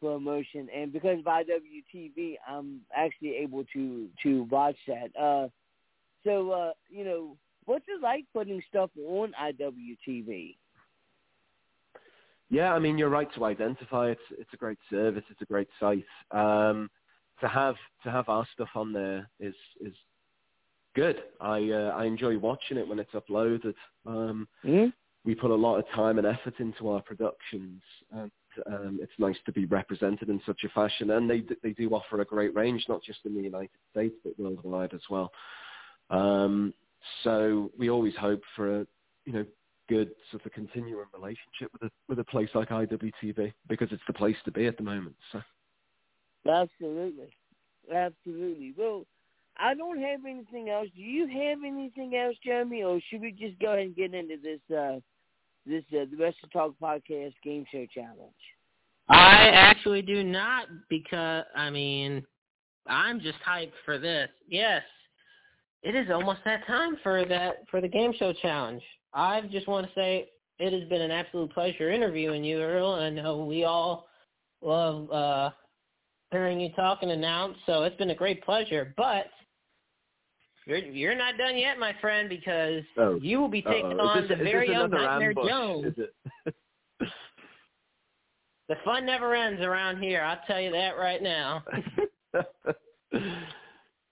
promotion, 0.00 0.68
and 0.74 0.92
because 0.92 1.18
of 1.18 1.24
IWTV, 1.24 2.36
I'm 2.48 2.82
actually 2.94 3.36
able 3.36 3.64
to 3.72 4.08
to 4.22 4.44
watch 4.44 4.76
that. 4.86 5.10
Uh, 5.20 5.48
so 6.22 6.52
uh, 6.52 6.72
you 6.88 7.04
know, 7.04 7.36
what's 7.64 7.86
it 7.88 8.00
like 8.00 8.24
putting 8.32 8.62
stuff 8.68 8.90
on 9.04 9.32
IWTV? 9.42 10.56
Yeah, 12.50 12.72
I 12.72 12.78
mean, 12.78 12.98
you're 12.98 13.08
right 13.08 13.32
to 13.34 13.46
identify 13.46 14.10
it. 14.10 14.18
It's 14.38 14.52
a 14.52 14.56
great 14.56 14.78
service. 14.88 15.24
It's 15.28 15.42
a 15.42 15.46
great 15.46 15.66
site. 15.80 16.04
Um, 16.30 16.88
to 17.40 17.48
have 17.48 17.76
to 18.04 18.10
have 18.10 18.28
our 18.28 18.46
stuff 18.54 18.68
on 18.74 18.92
there 18.92 19.28
is 19.40 19.54
is 19.80 19.94
good. 20.94 21.16
I 21.40 21.70
uh, 21.70 21.94
I 21.96 22.04
enjoy 22.04 22.38
watching 22.38 22.76
it 22.76 22.86
when 22.86 22.98
it's 22.98 23.12
uploaded. 23.12 23.74
Um, 24.06 24.48
mm-hmm. 24.64 24.90
We 25.24 25.34
put 25.34 25.50
a 25.50 25.54
lot 25.54 25.78
of 25.78 25.88
time 25.94 26.18
and 26.18 26.26
effort 26.26 26.54
into 26.58 26.90
our 26.90 27.00
productions. 27.00 27.82
And 28.12 28.30
um, 28.66 28.98
it's 29.02 29.12
nice 29.18 29.36
to 29.46 29.52
be 29.52 29.64
represented 29.64 30.28
in 30.28 30.40
such 30.46 30.60
a 30.64 30.68
fashion. 30.68 31.10
And 31.10 31.28
they 31.28 31.42
they 31.62 31.72
do 31.72 31.90
offer 31.90 32.20
a 32.20 32.24
great 32.24 32.54
range, 32.54 32.84
not 32.88 33.02
just 33.02 33.20
in 33.24 33.34
the 33.34 33.42
United 33.42 33.70
States 33.90 34.14
but 34.22 34.38
worldwide 34.38 34.94
as 34.94 35.02
well. 35.10 35.30
Um, 36.10 36.74
so 37.22 37.70
we 37.78 37.90
always 37.90 38.14
hope 38.16 38.42
for 38.54 38.80
a 38.80 38.86
you 39.24 39.32
know 39.32 39.46
good 39.88 40.10
sort 40.30 40.44
of 40.46 40.52
continuing 40.52 41.04
relationship 41.12 41.70
with 41.72 41.82
a 41.82 41.90
with 42.08 42.18
a 42.18 42.24
place 42.24 42.48
like 42.54 42.68
IWTV 42.70 43.52
because 43.68 43.88
it's 43.90 44.02
the 44.06 44.12
place 44.12 44.36
to 44.44 44.50
be 44.50 44.66
at 44.66 44.76
the 44.76 44.82
moment. 44.82 45.16
So 45.32 45.40
absolutely, 46.48 47.34
absolutely. 47.92 48.74
Well, 48.76 49.04
I 49.56 49.74
don't 49.74 50.00
have 50.00 50.20
anything 50.28 50.70
else. 50.70 50.88
Do 50.96 51.02
you 51.02 51.26
have 51.26 51.58
anything 51.64 52.16
else, 52.16 52.36
Jeremy, 52.44 52.82
or 52.82 53.00
should 53.08 53.20
we 53.20 53.32
just 53.32 53.58
go 53.60 53.68
ahead 53.68 53.86
and 53.86 53.96
get 53.96 54.14
into 54.14 54.36
this 54.42 54.60
uh 54.76 54.98
this 55.66 55.84
uh, 55.92 56.04
the 56.10 56.24
of 56.26 56.52
Talk 56.52 56.74
podcast 56.82 57.34
game 57.42 57.64
show 57.70 57.86
challenge? 57.94 58.32
I 59.08 59.50
actually 59.52 60.02
do 60.02 60.24
not 60.24 60.66
because 60.88 61.44
I 61.54 61.70
mean 61.70 62.24
I'm 62.86 63.20
just 63.20 63.38
hyped 63.46 63.72
for 63.84 63.98
this. 63.98 64.28
Yes, 64.48 64.82
it 65.82 65.94
is 65.94 66.10
almost 66.10 66.40
that 66.44 66.66
time 66.66 66.96
for 67.02 67.24
that 67.24 67.64
for 67.70 67.80
the 67.80 67.88
game 67.88 68.12
show 68.18 68.32
challenge. 68.32 68.82
I 69.12 69.40
just 69.42 69.68
want 69.68 69.86
to 69.86 69.92
say 69.94 70.30
it 70.58 70.72
has 70.72 70.88
been 70.88 71.00
an 71.00 71.10
absolute 71.10 71.52
pleasure 71.52 71.90
interviewing 71.90 72.44
you, 72.44 72.60
Earl, 72.60 72.96
and 72.96 73.24
uh, 73.24 73.36
we 73.36 73.64
all 73.64 74.06
love 74.62 75.10
uh, 75.10 75.50
hearing 76.30 76.60
you 76.60 76.70
talk 76.72 77.00
and 77.02 77.10
announce. 77.10 77.56
So 77.66 77.82
it's 77.82 77.96
been 77.96 78.10
a 78.10 78.14
great 78.14 78.42
pleasure. 78.44 78.94
But 78.96 79.26
you're 80.66 80.78
you're 80.78 81.14
not 81.14 81.36
done 81.36 81.56
yet, 81.58 81.78
my 81.78 81.94
friend, 82.00 82.28
because 82.28 82.82
oh. 82.96 83.18
you 83.20 83.40
will 83.40 83.48
be 83.48 83.62
taking 83.62 83.98
Uh-oh. 83.98 84.08
on 84.08 84.20
this, 84.22 84.30
the 84.30 84.44
very 84.44 84.70
young 84.70 84.90
Nightmare 84.90 85.30
ambush, 85.30 85.48
Jones. 85.48 85.86
Is 85.86 85.94
it? 85.98 86.54
the 88.68 88.76
fun 88.84 89.04
never 89.04 89.34
ends 89.34 89.60
around 89.62 90.02
here. 90.02 90.22
I'll 90.22 90.40
tell 90.46 90.60
you 90.60 90.72
that 90.72 90.96
right 90.96 91.22
now. 91.22 91.62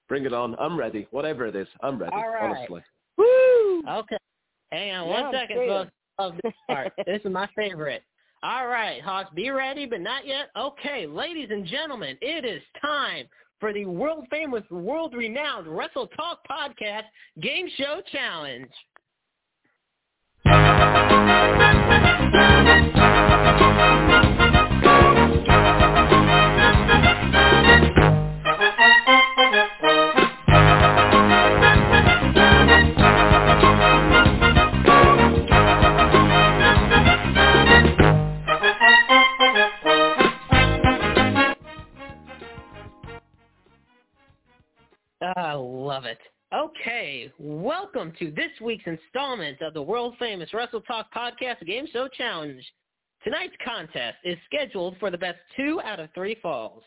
Bring 0.09 0.27
it 0.27 0.35
on. 0.35 0.55
I'm 0.59 0.79
ready. 0.79 1.07
Whatever 1.11 1.47
it 1.47 1.57
is, 1.57 1.69
I'm 1.83 1.99
ready. 1.99 2.13
All 2.13 2.29
right. 2.29 2.57
Honestly. 2.57 2.83
Woo! 3.17 3.83
Okay. 3.89 4.19
Hang 4.71 4.91
on 4.93 5.09
Yeah, 5.09 5.13
one 5.13 5.25
I'm 5.25 5.33
second, 5.33 5.57
scared. 5.57 5.69
folks, 5.69 5.91
of 6.19 6.35
this 6.43 6.53
part. 6.69 6.93
this 7.07 7.21
is 7.25 7.33
my 7.33 7.49
favorite. 7.57 8.03
All 8.45 8.67
right, 8.67 9.01
Hoss, 9.01 9.27
be 9.35 9.51
ready, 9.51 9.87
but 9.87 10.01
not 10.01 10.27
yet. 10.27 10.51
Okay, 10.57 11.07
ladies 11.07 11.49
and 11.51 11.65
gentlemen, 11.65 12.17
it 12.21 12.45
is 12.45 12.61
time 12.81 13.27
for 13.61 13.73
the 13.73 13.85
world 13.85 14.27
famous, 14.31 14.65
world 14.69 15.15
renowned 15.15 15.69
Wrestle 15.69 16.09
Talk 16.09 16.41
Podcast 16.51 17.05
Game 17.41 17.69
Show 17.77 18.03
Challenge. 18.11 18.69
I 45.37 45.53
love 45.55 46.05
it. 46.05 46.19
Okay, 46.55 47.33
welcome 47.39 48.13
to 48.19 48.31
this 48.33 48.51
week's 48.61 48.87
installment 48.87 49.63
of 49.63 49.73
the 49.73 49.81
world 49.81 50.15
famous 50.19 50.53
Wrestle 50.53 50.83
Talk 50.83 51.07
Podcast 51.15 51.65
Game 51.67 51.87
Show 51.91 52.09
Challenge. 52.09 52.63
Tonight's 53.25 53.55
contest 53.65 54.17
is 54.25 54.37
scheduled 54.45 54.97
for 54.99 55.11
the 55.11 55.17
best 55.17 55.39
two 55.57 55.81
out 55.85 56.01
of 56.01 56.11
three 56.15 56.37
falls. 56.43 56.83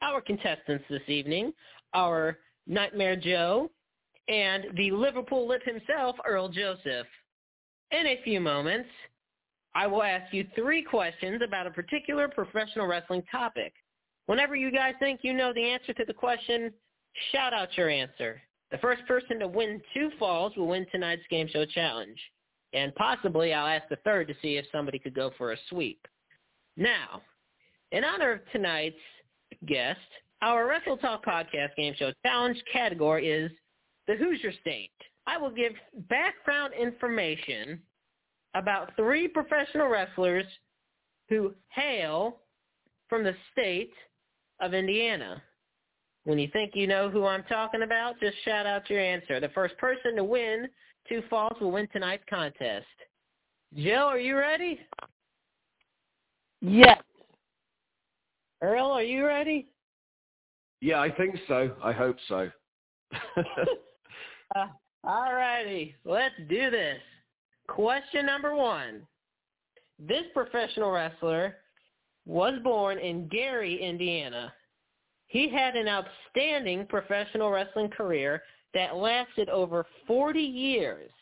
Our 0.00 0.22
contestants 0.22 0.84
this 0.88 1.02
evening 1.08 1.52
are 1.92 2.38
Nightmare 2.66 3.16
Joe 3.16 3.70
and 4.28 4.66
the 4.76 4.92
Liverpool 4.92 5.46
Lip 5.46 5.62
himself, 5.64 6.16
Earl 6.26 6.48
Joseph. 6.48 7.06
In 7.90 8.06
a 8.06 8.20
few 8.24 8.40
moments, 8.40 8.88
I 9.74 9.86
will 9.86 10.02
ask 10.02 10.32
you 10.32 10.46
three 10.54 10.82
questions 10.82 11.42
about 11.44 11.66
a 11.66 11.70
particular 11.70 12.28
professional 12.28 12.86
wrestling 12.86 13.24
topic. 13.30 13.74
Whenever 14.26 14.56
you 14.56 14.70
guys 14.70 14.94
think 15.00 15.20
you 15.22 15.34
know 15.34 15.52
the 15.52 15.68
answer 15.68 15.92
to 15.92 16.04
the 16.06 16.14
question, 16.14 16.72
shout 17.32 17.52
out 17.52 17.76
your 17.76 17.88
answer. 17.88 18.40
The 18.70 18.78
first 18.78 19.04
person 19.06 19.40
to 19.40 19.48
win 19.48 19.80
two 19.94 20.10
falls 20.18 20.56
will 20.56 20.68
win 20.68 20.86
tonight's 20.92 21.22
game 21.30 21.48
show 21.48 21.64
challenge. 21.64 22.18
And 22.72 22.94
possibly 22.94 23.52
I'll 23.52 23.66
ask 23.66 23.88
the 23.88 23.96
third 24.04 24.28
to 24.28 24.34
see 24.40 24.56
if 24.56 24.64
somebody 24.70 24.98
could 24.98 25.14
go 25.14 25.32
for 25.36 25.52
a 25.52 25.56
sweep. 25.68 26.06
Now, 26.76 27.22
in 27.90 28.04
honor 28.04 28.32
of 28.32 28.40
tonight's 28.52 28.96
guest, 29.66 29.98
our 30.42 30.66
Wrestle 30.66 30.96
Talk 30.96 31.24
Podcast 31.24 31.74
Game 31.76 31.94
Show 31.98 32.12
Challenge 32.24 32.56
category 32.72 33.28
is 33.28 33.50
the 34.06 34.14
Hoosier 34.14 34.52
State. 34.60 34.92
I 35.26 35.36
will 35.36 35.50
give 35.50 35.72
background 36.08 36.72
information 36.74 37.80
about 38.54 38.96
three 38.96 39.28
professional 39.28 39.88
wrestlers 39.88 40.46
who 41.28 41.54
hail 41.68 42.38
from 43.08 43.24
the 43.24 43.34
state 43.52 43.92
of 44.60 44.74
Indiana. 44.74 45.42
When 46.24 46.38
you 46.38 46.48
think 46.52 46.72
you 46.74 46.86
know 46.86 47.08
who 47.08 47.26
I'm 47.26 47.44
talking 47.44 47.82
about, 47.82 48.20
just 48.20 48.36
shout 48.44 48.66
out 48.66 48.90
your 48.90 49.00
answer. 49.00 49.40
The 49.40 49.48
first 49.50 49.76
person 49.78 50.16
to 50.16 50.24
win 50.24 50.68
two 51.08 51.22
falls 51.30 51.58
will 51.60 51.72
win 51.72 51.88
tonight's 51.92 52.24
contest. 52.28 52.86
Jill, 53.74 54.02
are 54.02 54.18
you 54.18 54.36
ready? 54.36 54.80
Yes. 56.60 57.00
Earl, 58.62 58.90
are 58.90 59.02
you 59.02 59.24
ready? 59.26 59.68
Yeah, 60.80 61.00
I 61.00 61.10
think 61.10 61.36
so. 61.48 61.70
I 61.82 61.92
hope 61.92 62.16
so. 62.28 62.50
Uh, 64.56 64.66
all 65.04 65.32
righty, 65.32 65.94
let's 66.04 66.34
do 66.48 66.72
this. 66.72 66.98
Question 67.68 68.26
number 68.26 68.52
one. 68.56 69.06
This 70.00 70.24
professional 70.34 70.90
wrestler 70.90 71.58
was 72.26 72.54
born 72.64 72.98
in 72.98 73.28
Gary, 73.28 73.80
Indiana. 73.80 74.52
He 75.30 75.48
had 75.48 75.76
an 75.76 75.86
outstanding 75.86 76.86
professional 76.86 77.50
wrestling 77.50 77.88
career 77.88 78.42
that 78.74 78.96
lasted 78.96 79.48
over 79.48 79.86
40 80.08 80.40
years. 80.40 81.12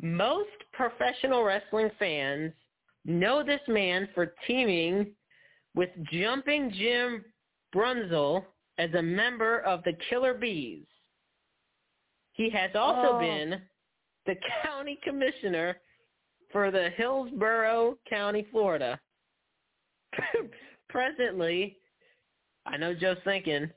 Most 0.00 0.50
professional 0.72 1.42
wrestling 1.42 1.90
fans 1.98 2.52
know 3.04 3.42
this 3.42 3.60
man 3.66 4.08
for 4.14 4.32
teaming 4.46 5.08
with 5.74 5.90
Jumping 6.12 6.70
Jim 6.70 7.24
Brunzell 7.74 8.44
as 8.78 8.90
a 8.94 9.02
member 9.02 9.58
of 9.62 9.82
the 9.82 9.94
Killer 10.08 10.34
Bees. 10.34 10.86
He 12.34 12.48
has 12.50 12.70
also 12.76 13.16
Oh. 13.16 13.18
been 13.18 13.60
the 14.24 14.36
county 14.62 15.00
commissioner 15.02 15.80
for 16.52 16.70
the 16.70 16.90
Hillsborough 16.90 17.98
County, 18.08 18.46
Florida. 18.52 19.00
Presently, 20.88 21.76
I 22.66 22.76
know 22.76 22.94
Joe's 22.94 23.18
thinking, 23.24 23.70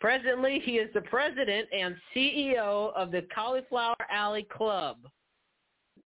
presently 0.00 0.60
he 0.64 0.72
is 0.72 0.90
the 0.94 1.00
president 1.02 1.68
and 1.76 1.94
CEO 2.14 2.92
of 2.94 3.10
the 3.10 3.26
Cauliflower 3.34 3.96
Alley 4.10 4.46
Club. 4.50 4.98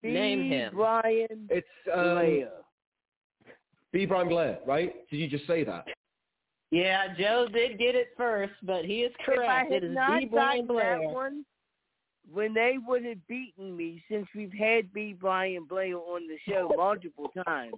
Name 0.03 0.43
B. 0.43 0.49
him. 0.49 0.75
Brian 0.75 1.49
it's 1.49 1.67
um, 1.93 2.03
Blair. 2.03 2.49
B. 3.93 4.05
Brian 4.05 4.29
Blair, 4.29 4.59
right? 4.67 5.09
Did 5.11 5.17
you 5.17 5.29
just 5.29 5.47
say 5.47 5.65
that? 5.65 5.87
Yeah, 6.71 7.15
Joe 7.17 7.47
did 7.53 7.79
get 7.79 7.95
it 7.95 8.09
first, 8.17 8.53
but 8.65 8.85
he 8.85 9.01
is 9.03 9.13
If 9.21 9.29
I 9.29 9.35
correct. 9.37 9.73
had 9.73 9.85
It 9.85 9.87
is 9.87 9.95
not 9.95 10.21
B. 10.21 10.27
Brian 10.27 10.67
gotten 10.67 10.67
Blair. 10.67 10.99
that 10.99 11.09
one, 11.09 11.45
when 12.31 12.53
they 12.53 12.77
would 12.85 13.05
have 13.05 13.25
beaten 13.29 13.77
me, 13.77 14.03
since 14.11 14.27
we've 14.35 14.53
had 14.53 14.93
B. 14.93 15.15
Brian 15.19 15.65
Blair 15.65 15.97
on 15.97 16.27
the 16.27 16.37
show 16.49 16.71
multiple 16.77 17.31
times. 17.47 17.75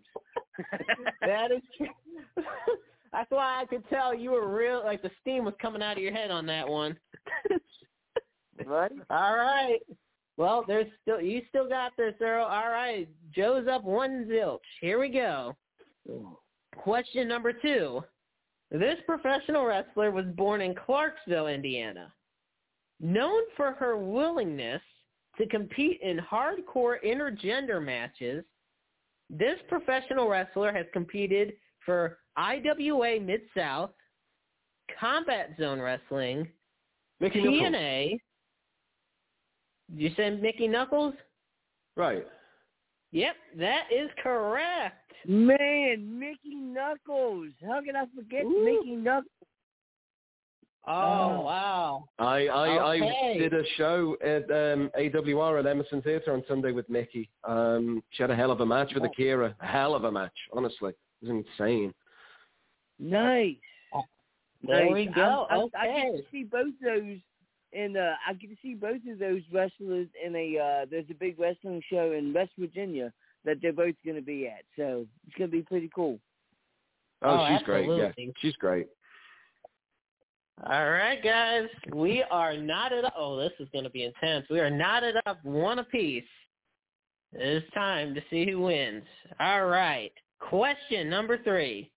that 1.21 1.53
is 1.53 1.63
true. 1.77 1.89
That's 3.17 3.31
why 3.31 3.63
I 3.63 3.65
could 3.65 3.89
tell 3.89 4.15
you 4.15 4.33
were 4.33 4.55
real, 4.55 4.83
like 4.85 5.01
the 5.01 5.11
steam 5.23 5.47
was 5.47 5.55
coming 5.61 5.83
out 5.83 5.97
of 5.97 6.03
your 6.03 6.13
head 6.13 6.31
on 6.31 6.45
that 6.47 6.69
one. 6.69 6.99
right? 8.67 8.93
All 9.09 9.35
right. 9.35 9.79
Well, 10.37 10.67
there's 10.69 10.89
still 11.01 11.23
you 11.23 11.41
still 11.49 11.67
got 11.67 11.93
this, 11.97 12.13
Earl. 12.21 12.45
All 12.45 12.69
right, 12.69 13.09
Joe's 13.35 13.67
up 13.69 13.85
one 13.85 14.27
zilch. 14.31 14.59
Here 14.83 15.01
we 15.01 15.09
go. 15.09 15.57
Question 16.77 17.27
number 17.27 17.55
two. 17.55 18.05
This 18.71 18.99
professional 19.07 19.65
wrestler 19.65 20.11
was 20.11 20.27
born 20.37 20.61
in 20.61 20.75
Clarksville, 20.75 21.47
Indiana. 21.47 22.13
Known 23.01 23.43
for 23.57 23.73
her 23.73 23.97
willingness 23.97 24.83
to 25.39 25.47
compete 25.47 26.01
in 26.03 26.19
hardcore 26.19 26.97
intergender 27.03 27.83
matches, 27.83 28.45
this 29.31 29.59
professional 29.69 30.29
wrestler 30.29 30.71
has 30.71 30.87
competed 30.93 31.55
for 31.87 32.19
IWA 32.37 33.19
Mid-South, 33.21 33.91
Combat 35.01 35.51
Zone 35.59 35.81
Wrestling, 35.81 36.47
Mickie 37.21 37.41
Knuckles. 37.43 37.63
TNA. 37.63 38.21
Did 39.91 40.01
you 40.01 40.11
said 40.17 40.43
Mickie 40.43 40.69
Knuckles? 40.69 41.15
Right. 41.97 42.27
Yep, 43.13 43.37
that 43.59 43.85
is 43.91 44.11
correct. 44.23 45.13
Man, 45.27 46.19
Mickie 46.19 46.55
Knuckles. 46.57 47.49
How 47.67 47.81
can 47.83 47.97
I 47.97 48.05
forget 48.15 48.45
Ooh. 48.45 48.65
Mickie 48.65 48.97
Knuckles? 48.97 49.31
Oh, 50.89 50.93
Oh. 50.93 51.41
wow. 51.41 52.05
I 52.19 52.47
I, 52.47 52.97
Okay. 53.01 53.35
I 53.35 53.39
did 53.39 53.55
a 53.55 53.65
show 53.77 54.17
at 54.23 54.45
um, 54.51 54.91
AWR 54.99 55.59
at 55.61 55.67
Emerson 55.67 56.01
Theatre 56.03 56.33
on 56.33 56.45
Sunday 56.47 56.71
with 56.73 56.89
Mickie. 56.89 57.29
Um, 57.45 58.03
she 58.11 58.23
had 58.23 58.31
a 58.31 58.37
hell 58.37 58.51
of 58.53 58.61
a 58.61 58.67
match 58.67 58.93
with 58.95 59.05
Akira. 59.05 59.55
A 59.61 59.67
hell 59.67 59.95
of 59.95 60.05
a 60.05 60.13
match, 60.13 60.37
honestly. 60.53 60.93
It 61.23 61.29
was 61.29 61.45
insane. 61.59 61.93
Nice. 62.99 63.57
There 64.63 64.85
nice. 64.85 64.93
we 64.93 65.07
go. 65.07 65.47
I'm- 65.51 65.61
I'm- 65.61 65.71
I 65.75 65.87
get 65.87 66.17
to 66.17 66.31
see 66.31 66.45
both 66.45 66.75
those, 66.83 67.19
and 67.73 67.97
uh, 67.97 68.17
I 68.27 68.33
get 68.35 68.51
to 68.51 68.57
see 68.63 68.75
both 68.75 69.01
of 69.09 69.19
those 69.19 69.43
wrestlers 69.53 70.09
in 70.25 70.35
a. 70.35 70.59
Uh, 70.59 70.87
there's 70.91 71.09
a 71.11 71.15
big 71.15 71.39
wrestling 71.39 71.83
show 71.89 72.13
in 72.13 72.33
West 72.33 72.53
Virginia 72.59 73.13
that 73.45 73.61
they're 73.61 73.73
both 73.73 73.95
going 74.05 74.17
to 74.17 74.23
be 74.23 74.49
at, 74.49 74.65
so 74.77 75.07
it's 75.27 75.37
going 75.37 75.51
to 75.51 75.57
be 75.57 75.63
pretty 75.63 75.91
cool. 75.95 76.19
Oh, 77.23 77.31
Oh, 77.41 77.49
she's 77.49 77.65
great. 77.65 77.89
Yeah, 77.89 78.13
she's 78.39 78.57
great. 78.57 78.89
All 80.65 80.91
right, 80.91 81.23
guys. 81.23 81.69
We 81.95 82.23
are 82.31 82.57
knotted 82.57 83.05
up. 83.05 83.15
Oh, 83.17 83.37
this 83.37 83.53
is 83.61 83.69
going 83.73 83.85
to 83.85 83.91
be 83.91 84.05
intense. 84.05 84.47
We 84.49 84.59
are 84.59 84.71
knotted 84.71 85.17
up 85.27 85.45
one 85.45 85.79
apiece. 85.79 86.25
It's 87.33 87.71
time 87.75 88.15
to 88.15 88.23
see 88.31 88.51
who 88.51 88.61
wins. 88.63 89.05
All 89.39 89.67
right. 89.67 90.13
Question 90.41 91.09
number 91.09 91.39
three. 91.43 91.91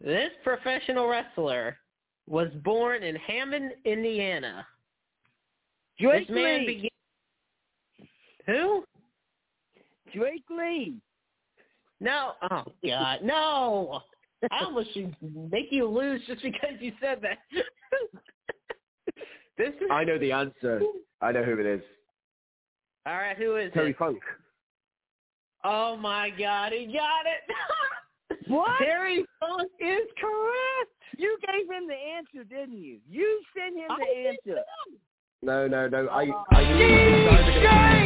This 0.00 0.30
professional 0.42 1.08
wrestler 1.08 1.78
was 2.28 2.48
born 2.62 3.02
in 3.02 3.16
Hammond, 3.16 3.72
Indiana. 3.84 4.66
Drake 5.98 6.26
this 6.26 6.34
man 6.34 6.60
Lee. 6.60 6.66
began. 6.66 6.90
Who? 8.46 8.84
Drake 10.14 10.44
Lee. 10.50 10.96
No. 12.00 12.32
Oh 12.50 12.64
God, 12.86 13.20
no! 13.22 14.00
I 14.50 14.64
almost 14.64 14.92
should 14.92 15.14
make 15.50 15.68
you 15.70 15.86
lose 15.86 16.20
just 16.26 16.42
because 16.42 16.74
you 16.80 16.92
said 17.00 17.20
that. 17.22 17.38
this 19.56 19.68
is 19.68 19.88
I 19.90 20.04
know 20.04 20.18
the 20.18 20.32
answer. 20.32 20.82
I 21.20 21.32
know 21.32 21.42
who 21.44 21.58
it 21.58 21.66
is. 21.66 21.82
all 23.06 23.14
right. 23.14 23.36
Who 23.36 23.56
is 23.56 23.72
Terry 23.72 23.90
it? 23.90 23.98
Funk. 23.98 24.18
Oh 25.64 25.96
my 25.96 26.30
God, 26.30 26.72
he 26.72 26.86
got 26.86 27.26
it! 27.26 27.42
What? 28.48 28.78
Terry 28.78 29.24
Funk 29.40 29.70
is 29.80 30.06
correct. 30.20 30.92
You 31.16 31.38
gave 31.46 31.70
him 31.70 31.86
the 31.88 31.94
answer, 31.94 32.44
didn't 32.44 32.76
you? 32.76 32.98
You 33.08 33.40
sent 33.56 33.76
him 33.76 33.88
the 33.88 34.04
did 34.04 34.26
answer. 34.26 34.62
No, 35.40 35.66
no, 35.66 35.88
no. 35.88 36.08
I 36.08 36.24
I 36.54 36.72
knew 36.72 36.86
it 36.86 37.24
was 37.30 37.44
either 37.48 38.04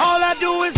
All 0.00 0.22
I 0.22 0.34
do 0.40 0.64
is 0.64 0.77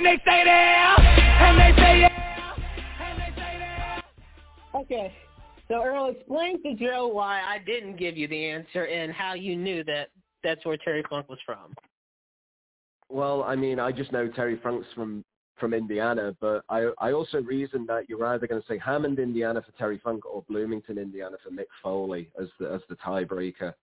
And 0.00 0.06
they 0.06 0.18
stay 0.22 0.44
there, 0.44 0.98
and 0.98 1.58
they 1.58 1.78
say 1.78 2.00
yeah. 2.00 4.00
Okay. 4.74 5.12
So 5.68 5.84
Earl, 5.84 6.08
explain 6.08 6.62
to 6.62 6.74
Joe 6.74 7.08
why 7.08 7.42
I 7.42 7.58
didn't 7.58 7.96
give 7.96 8.16
you 8.16 8.26
the 8.26 8.46
answer 8.46 8.86
and 8.86 9.12
how 9.12 9.34
you 9.34 9.56
knew 9.56 9.84
that 9.84 10.08
that's 10.42 10.64
where 10.64 10.78
Terry 10.78 11.04
Funk 11.10 11.28
was 11.28 11.38
from. 11.44 11.74
Well, 13.10 13.42
I 13.42 13.54
mean, 13.56 13.78
I 13.78 13.92
just 13.92 14.10
know 14.10 14.26
Terry 14.28 14.58
Funk's 14.62 14.86
from 14.94 15.22
from 15.58 15.74
Indiana, 15.74 16.34
but 16.40 16.64
I 16.70 16.90
I 16.96 17.12
also 17.12 17.42
reasoned 17.42 17.86
that 17.90 18.08
you're 18.08 18.24
either 18.24 18.46
going 18.46 18.62
to 18.62 18.66
say 18.66 18.78
Hammond, 18.78 19.18
Indiana 19.18 19.60
for 19.60 19.72
Terry 19.72 20.00
Funk 20.02 20.24
or 20.24 20.42
Bloomington, 20.48 20.96
Indiana 20.96 21.36
for 21.44 21.50
Mick 21.50 21.66
Foley 21.82 22.30
as 22.40 22.48
the 22.58 22.72
as 22.72 22.80
the 22.88 22.96
tiebreaker. 22.96 23.74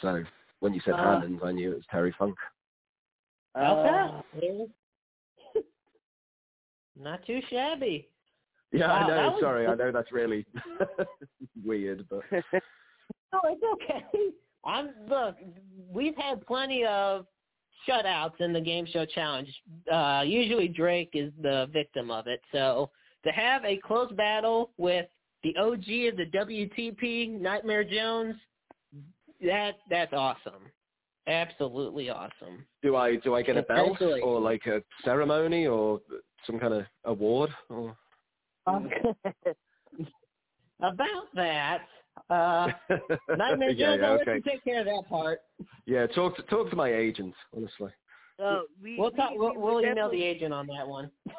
So 0.00 0.22
when 0.60 0.74
you 0.74 0.80
said 0.84 0.94
Uh. 0.94 0.98
Hammond, 0.98 1.40
I 1.42 1.50
knew 1.50 1.72
it 1.72 1.74
was 1.74 1.86
Terry 1.90 2.14
Funk. 2.16 2.36
Okay. 3.56 4.66
Not 6.98 7.24
too 7.26 7.40
shabby. 7.50 8.08
Yeah, 8.72 8.88
Wow, 8.88 8.94
I 8.94 9.06
know. 9.08 9.30
was- 9.32 9.40
Sorry, 9.40 9.66
I 9.66 9.74
know 9.74 9.92
that's 9.92 10.12
really 10.12 10.44
weird, 11.64 12.06
but 12.08 12.22
No, 12.32 13.40
it's 13.44 13.62
okay. 13.74 14.04
I'm 14.64 14.90
look. 15.08 15.36
We've 15.90 16.16
had 16.16 16.44
plenty 16.46 16.84
of 16.84 17.26
shutouts 17.88 18.40
in 18.40 18.52
the 18.52 18.60
game 18.60 18.86
show 18.86 19.04
challenge. 19.04 19.48
Uh, 19.92 20.22
usually 20.24 20.68
Drake 20.68 21.10
is 21.14 21.32
the 21.42 21.68
victim 21.72 22.10
of 22.10 22.26
it. 22.28 22.40
So 22.52 22.90
to 23.24 23.30
have 23.32 23.64
a 23.64 23.76
close 23.78 24.10
battle 24.12 24.70
with 24.78 25.06
the 25.42 25.54
OG 25.56 26.12
of 26.12 26.16
the 26.16 26.30
WTP, 26.32 27.38
Nightmare 27.40 27.84
Jones, 27.84 28.36
that 29.42 29.72
that's 29.90 30.12
awesome. 30.12 30.70
Absolutely 31.26 32.10
awesome. 32.10 32.66
do 32.82 32.96
I 32.96 33.16
do 33.16 33.34
I 33.34 33.42
get 33.42 33.56
a 33.56 33.62
belt 33.62 34.00
or 34.00 34.40
like 34.40 34.66
a 34.66 34.82
ceremony 35.04 35.66
or 35.66 36.00
some 36.46 36.58
kind 36.58 36.74
of 36.74 36.84
award? 37.04 37.50
Or... 37.70 37.96
About 40.80 41.26
that, 41.34 41.82
uh, 42.30 42.68
Nightmare 43.36 43.70
yeah, 43.70 43.96
Jones, 43.96 44.00
yeah, 44.02 44.06
I'll 44.06 44.20
okay. 44.20 44.40
take 44.40 44.64
care 44.64 44.80
of 44.80 44.86
that 44.86 45.04
part. 45.08 45.40
Yeah, 45.86 46.06
talk 46.08 46.36
to 46.36 46.42
talk 46.42 46.68
to 46.70 46.76
my 46.76 46.92
agent, 46.92 47.34
honestly. 47.56 47.90
Uh, 48.42 48.60
we, 48.82 48.98
We'll 48.98 49.10
talk. 49.12 49.30
we- 49.32 49.38
We'll, 49.38 49.54
we 49.54 49.58
we'll 49.58 49.80
email 49.80 50.10
the 50.10 50.22
agent 50.22 50.52
on 50.52 50.66
that 50.66 50.86
one. 50.86 51.10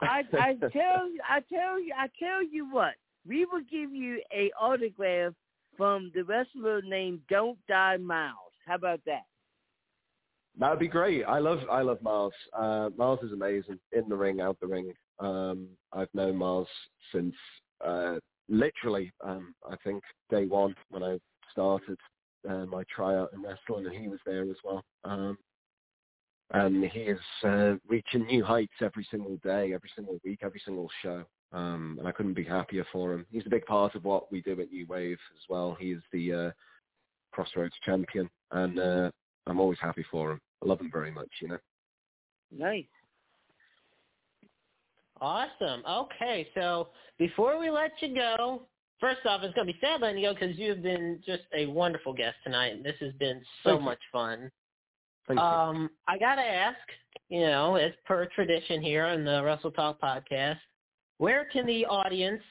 I 0.00 0.24
I 0.32 0.54
tell 0.72 1.08
you, 1.08 1.20
I 1.28 1.40
tell 1.52 1.78
you, 1.78 1.92
I 1.96 2.08
tell 2.18 2.42
you 2.42 2.72
what. 2.72 2.94
We 3.28 3.44
will 3.44 3.60
give 3.70 3.92
you 3.92 4.22
a 4.34 4.50
autograph 4.58 5.34
from 5.76 6.10
the 6.14 6.22
wrestler 6.22 6.80
named 6.82 7.20
Don't 7.28 7.58
Die 7.68 7.96
Miles. 7.98 8.49
How 8.70 8.76
about 8.76 9.00
that? 9.04 9.22
That 10.60 10.70
would 10.70 10.78
be 10.78 10.86
great. 10.86 11.24
I 11.24 11.40
love 11.40 11.58
I 11.68 11.82
love 11.82 12.00
Miles. 12.02 12.32
Uh, 12.56 12.90
Miles 12.96 13.18
is 13.24 13.32
amazing 13.32 13.80
in 13.90 14.08
the 14.08 14.14
ring, 14.14 14.40
out 14.40 14.58
the 14.60 14.68
ring. 14.68 14.92
Um, 15.18 15.66
I've 15.92 16.14
known 16.14 16.36
Miles 16.36 16.68
since 17.12 17.34
uh, 17.84 18.20
literally 18.48 19.12
um, 19.24 19.56
I 19.68 19.74
think 19.82 20.04
day 20.30 20.46
one 20.46 20.76
when 20.90 21.02
I 21.02 21.18
started 21.50 21.98
uh, 22.48 22.64
my 22.66 22.84
tryout 22.94 23.32
in 23.32 23.42
wrestling, 23.42 23.86
and 23.86 23.94
he 24.00 24.06
was 24.06 24.20
there 24.24 24.42
as 24.42 24.56
well. 24.62 24.84
Um, 25.02 25.36
and 26.52 26.84
he 26.84 27.00
is 27.00 27.18
uh, 27.42 27.74
reaching 27.88 28.24
new 28.26 28.44
heights 28.44 28.74
every 28.82 29.06
single 29.10 29.36
day, 29.42 29.74
every 29.74 29.90
single 29.96 30.20
week, 30.24 30.40
every 30.44 30.62
single 30.64 30.88
show. 31.02 31.24
Um, 31.52 31.96
and 31.98 32.06
I 32.06 32.12
couldn't 32.12 32.34
be 32.34 32.44
happier 32.44 32.86
for 32.92 33.14
him. 33.14 33.26
He's 33.32 33.46
a 33.46 33.50
big 33.50 33.66
part 33.66 33.96
of 33.96 34.04
what 34.04 34.30
we 34.30 34.42
do 34.42 34.60
at 34.60 34.70
New 34.70 34.86
Wave 34.86 35.18
as 35.34 35.42
well. 35.48 35.76
He 35.78 35.90
is 35.90 36.02
the 36.12 36.32
uh, 36.32 36.50
Crossroads 37.32 37.74
champion, 37.84 38.28
and 38.52 38.78
uh, 38.78 39.10
I'm 39.46 39.60
always 39.60 39.78
happy 39.80 40.04
for 40.10 40.32
him. 40.32 40.40
I 40.62 40.66
love 40.68 40.80
him 40.80 40.90
very 40.92 41.10
much, 41.10 41.28
you 41.40 41.48
know. 41.48 41.58
Nice. 42.56 42.84
Awesome. 45.20 45.82
Okay, 45.88 46.48
so 46.54 46.88
before 47.18 47.58
we 47.58 47.70
let 47.70 47.92
you 48.00 48.14
go, 48.14 48.62
first 49.00 49.20
off, 49.26 49.42
it's 49.42 49.54
going 49.54 49.66
to 49.66 49.72
be 49.72 49.78
sad 49.80 50.00
letting 50.00 50.18
you 50.22 50.28
go 50.28 50.34
because 50.34 50.56
you've 50.56 50.82
been 50.82 51.20
just 51.26 51.42
a 51.54 51.66
wonderful 51.66 52.12
guest 52.12 52.36
tonight. 52.42 52.72
and 52.74 52.84
This 52.84 52.96
has 53.00 53.12
been 53.14 53.42
so 53.62 53.70
Thank 53.70 53.80
you. 53.80 53.84
much 53.84 53.98
fun. 54.10 54.50
Thank 55.28 55.38
you. 55.38 55.44
Um, 55.44 55.90
I 56.08 56.18
got 56.18 56.36
to 56.36 56.42
ask, 56.42 56.78
you 57.28 57.42
know, 57.42 57.76
as 57.76 57.92
per 58.06 58.26
tradition 58.34 58.80
here 58.82 59.04
on 59.04 59.24
the 59.24 59.42
Wrestle 59.44 59.70
Talk 59.70 60.00
podcast, 60.00 60.58
where 61.18 61.44
can 61.52 61.66
the 61.66 61.84
audience 61.86 62.42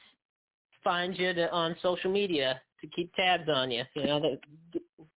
find 0.84 1.18
you 1.18 1.34
to, 1.34 1.50
on 1.50 1.76
social 1.82 2.10
media 2.10 2.60
to 2.80 2.86
keep 2.88 3.14
tabs 3.14 3.48
on 3.48 3.70
you? 3.70 3.84
You 3.94 4.06
know, 4.06 4.20
that 4.20 4.40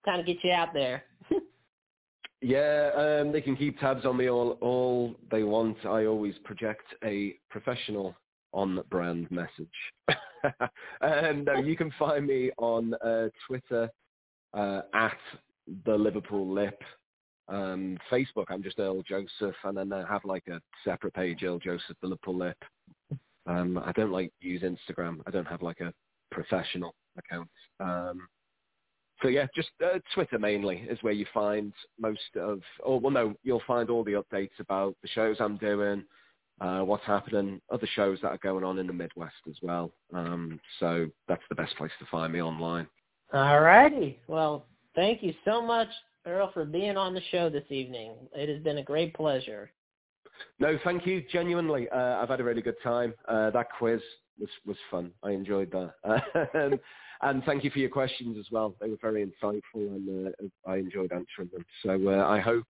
kind 0.05 0.21
of 0.21 0.27
get 0.27 0.43
you 0.43 0.53
out 0.53 0.73
there. 0.73 1.05
Yeah, 2.43 2.91
um, 2.97 3.33
they 3.33 3.43
can 3.43 3.55
keep 3.55 3.79
tabs 3.79 4.07
on 4.07 4.17
me 4.17 4.31
all 4.31 4.53
all 4.63 5.15
they 5.31 5.43
want. 5.43 5.77
I 5.85 6.07
always 6.07 6.35
project 6.43 6.87
a 7.05 7.35
professional 7.51 8.17
on-brand 8.55 9.31
message. 9.31 9.69
and 11.03 11.49
uh, 11.49 11.57
you 11.57 11.77
can 11.77 11.93
find 11.99 12.27
me 12.27 12.51
on 12.57 12.95
uh, 12.95 13.29
Twitter 13.47 13.91
uh, 14.55 14.81
at 14.95 15.19
the 15.85 15.95
Liverpool 15.95 16.51
Lip. 16.51 16.81
Um, 17.49 17.99
Facebook, 18.11 18.47
I'm 18.49 18.63
just 18.63 18.79
Earl 18.79 19.03
Joseph, 19.03 19.57
and 19.65 19.77
then 19.77 19.93
I 19.93 20.07
have 20.07 20.25
like 20.25 20.47
a 20.49 20.61
separate 20.83 21.15
page, 21.15 21.43
Earl 21.43 21.59
Joseph 21.59 21.97
the 22.01 22.09
Liverpool 22.09 22.39
Lip. 22.39 22.57
Um, 23.47 23.79
I 23.85 23.93
don't 23.93 24.13
like 24.13 24.33
use 24.41 24.63
Instagram. 24.63 25.21
I 25.27 25.31
don't 25.31 25.47
have 25.47 25.63
like 25.63 25.81
a 25.81 25.93
professional 26.31 26.95
account. 27.21 27.49
Um, 27.79 28.29
so 29.23 29.29
yeah, 29.29 29.47
just 29.55 29.69
uh, 29.85 29.99
Twitter 30.15 30.39
mainly 30.39 30.79
is 30.89 30.99
where 31.03 31.13
you 31.13 31.27
find 31.33 31.73
most 31.99 32.37
of, 32.37 32.61
or 32.83 32.99
well, 33.01 33.13
no, 33.13 33.35
you'll 33.43 33.63
find 33.67 33.91
all 33.91 34.03
the 34.03 34.13
updates 34.23 34.59
about 34.59 34.97
the 35.03 35.09
shows 35.09 35.37
I'm 35.41 35.59
doing, 35.59 36.05
uh, 36.61 36.81
what's 36.81 37.05
happening, 37.05 37.61
other 37.71 37.89
shows 37.95 38.19
that 38.23 38.29
are 38.29 38.39
going 38.39 38.65
on 38.65 38.79
in 38.79 38.87
the 38.87 38.93
Midwest 38.93 39.35
as 39.49 39.57
well. 39.63 39.93
Um, 40.15 40.59
so 40.79 41.09
that's 41.29 41.43
the 41.49 41.55
best 41.55 41.77
place 41.77 41.93
to 41.99 42.07
find 42.11 42.33
me 42.33 42.41
online. 42.41 42.87
All 43.33 43.61
righty. 43.61 44.19
Well, 44.27 44.67
thank 44.95 45.23
you 45.23 45.35
so 45.45 45.63
much, 45.63 45.89
Earl, 46.27 46.51
for 46.53 46.65
being 46.65 46.97
on 46.97 47.15
the 47.15 47.23
show 47.31 47.51
this 47.51 47.65
evening. 47.71 48.13
It 48.35 48.49
has 48.49 48.63
been 48.63 48.79
a 48.79 48.83
great 48.83 49.15
pleasure. 49.15 49.71
No, 50.59 50.79
thank 50.85 51.07
you. 51.07 51.23
Genuinely, 51.31 51.89
uh, 51.91 52.23
I've 52.23 52.31
had 52.31 52.41
a 52.41 52.45
really 52.45 52.63
good 52.63 52.81
time. 52.83 53.13
Uh, 53.29 53.51
that 53.51 53.67
quiz 53.79 54.01
was 54.41 54.49
was 54.67 54.77
fun. 54.91 55.13
I 55.23 55.31
enjoyed 55.31 55.73
that, 55.73 55.95
um, 56.55 56.81
and 57.23 57.45
thank 57.45 57.65
you 57.65 57.71
for 57.71 57.79
your 57.79 57.91
questions 57.91 58.37
as 58.39 58.47
well. 58.51 58.75
They 58.81 58.89
were 58.89 58.99
very 59.01 59.25
insightful, 59.25 59.61
and 59.75 60.29
uh, 60.29 60.71
I 60.71 60.77
enjoyed 60.77 61.13
answering 61.13 61.51
them. 61.53 61.65
So 61.83 62.09
uh, 62.09 62.27
I 62.27 62.41
hope 62.41 62.67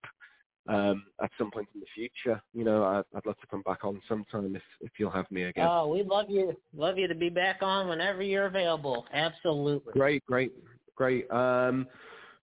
um, 0.69 1.05
at 1.23 1.31
some 1.39 1.51
point 1.51 1.69
in 1.75 1.81
the 1.81 1.87
future, 1.95 2.41
you 2.53 2.65
know, 2.65 2.85
I'd, 2.85 3.05
I'd 3.17 3.27
love 3.27 3.39
to 3.41 3.47
come 3.47 3.63
back 3.63 3.85
on 3.85 4.01
sometime 4.09 4.55
if 4.57 4.63
if 4.81 4.93
you'll 4.99 5.11
have 5.11 5.31
me 5.31 5.45
again. 5.45 5.69
Oh, 5.71 5.89
we'd 5.89 6.07
love 6.07 6.27
you 6.29 6.57
love 6.75 6.99
you 6.99 7.09
to 7.09 7.15
be 7.15 7.29
back 7.29 7.63
on 7.63 7.89
whenever 7.89 8.23
you're 8.23 8.47
available. 8.47 9.07
Absolutely. 9.13 9.93
Great, 9.93 10.25
great, 10.27 10.53
great. 10.97 11.31
Um, 11.31 11.87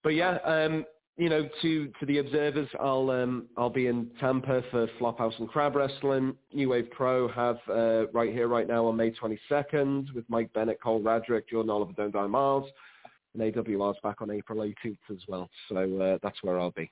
but 0.03 0.13
yeah, 0.13 0.37
um, 0.43 0.85
you 1.18 1.30
know, 1.30 1.49
to 1.64 1.91
to 1.99 2.06
the 2.06 2.19
observers, 2.19 2.69
I'll 2.80 3.10
um, 3.10 3.48
I'll 3.57 3.72
be 3.72 3.88
in 3.88 4.10
Tampa 4.19 4.61
for 4.69 4.88
Flophouse 4.99 5.38
and 5.39 5.49
Crab 5.49 5.76
Wrestling. 5.76 6.35
New 6.53 6.69
Wave 6.69 6.89
Pro 6.91 7.27
have 7.30 7.57
uh, 7.69 8.07
right 8.10 8.31
here, 8.31 8.48
right 8.48 8.68
now 8.68 8.85
on 8.85 8.95
May 8.95 9.11
22nd 9.11 10.14
with 10.14 10.26
Mike 10.30 10.53
Bennett, 10.53 10.81
Cole 10.81 11.02
Radrick, 11.02 11.49
Jordan 11.49 11.72
Oliver, 11.72 11.94
Don't 11.98 12.14
Die 12.14 12.27
Miles, 12.27 12.69
and 13.34 13.53
AWR's 13.53 13.98
back 14.03 14.22
on 14.22 14.30
April 14.30 14.60
18th 14.60 14.98
as 15.11 15.18
well. 15.27 15.49
So 15.69 15.99
uh, 15.99 16.18
that's 16.22 16.38
where 16.44 16.60
I'll 16.60 16.72
be. 16.72 16.89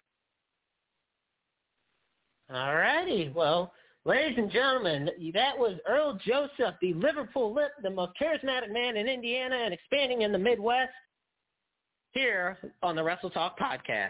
All 2.52 2.76
righty. 2.76 3.31
Well, 3.35 3.73
ladies 4.06 4.38
and 4.39 4.52
gentlemen, 4.52 5.10
that 5.34 5.57
was 5.57 5.77
Earl 5.88 6.19
Joseph, 6.26 6.76
the 6.81 6.93
Liverpool 6.93 7.53
Lip, 7.53 7.72
the 7.84 7.89
most 7.91 8.14
charismatic 8.19 8.72
man 8.72 8.97
in 8.97 9.07
Indiana 9.07 9.56
and 9.56 9.73
expanding 9.73 10.23
in 10.23 10.31
the 10.31 10.39
Midwest, 10.39 10.91
here 12.15 12.57
on 12.81 12.95
the 12.95 13.03
Wrestle 13.03 13.29
Talk 13.29 13.59
podcast. 13.59 14.09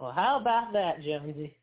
Well, 0.00 0.12
how 0.12 0.40
about 0.40 0.72
that, 0.72 1.02
Jonesy? 1.02 1.54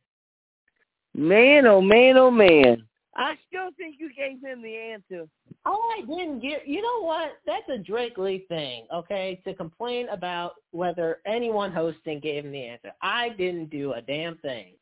Man, 1.16 1.66
oh 1.66 1.82
man, 1.82 2.18
oh 2.18 2.30
man. 2.30 2.84
I 3.16 3.36
still 3.48 3.70
think 3.78 3.96
you 3.98 4.14
gave 4.14 4.40
him 4.40 4.62
the 4.62 4.76
answer. 4.76 5.28
Oh, 5.66 5.98
I 5.98 6.02
didn't 6.02 6.40
get. 6.40 6.68
You 6.68 6.84
know 6.84 7.02
what? 7.02 7.32
That's 7.48 7.68
a 7.68 7.80
Drake 7.80 8.20
Lee 8.20 8.46
thing, 8.48 8.86
okay? 8.94 9.42
To 9.46 9.56
complain 9.56 10.08
about 10.10 10.54
whether 10.70 11.18
anyone 11.26 11.72
hosting 11.72 12.20
gave 12.20 12.46
him 12.46 12.52
the 12.52 12.64
answer. 12.64 12.92
I 13.02 13.30
didn't 13.30 13.72
do 13.72 13.94
a 13.94 14.02
damn 14.04 14.38
thing, 14.38 14.74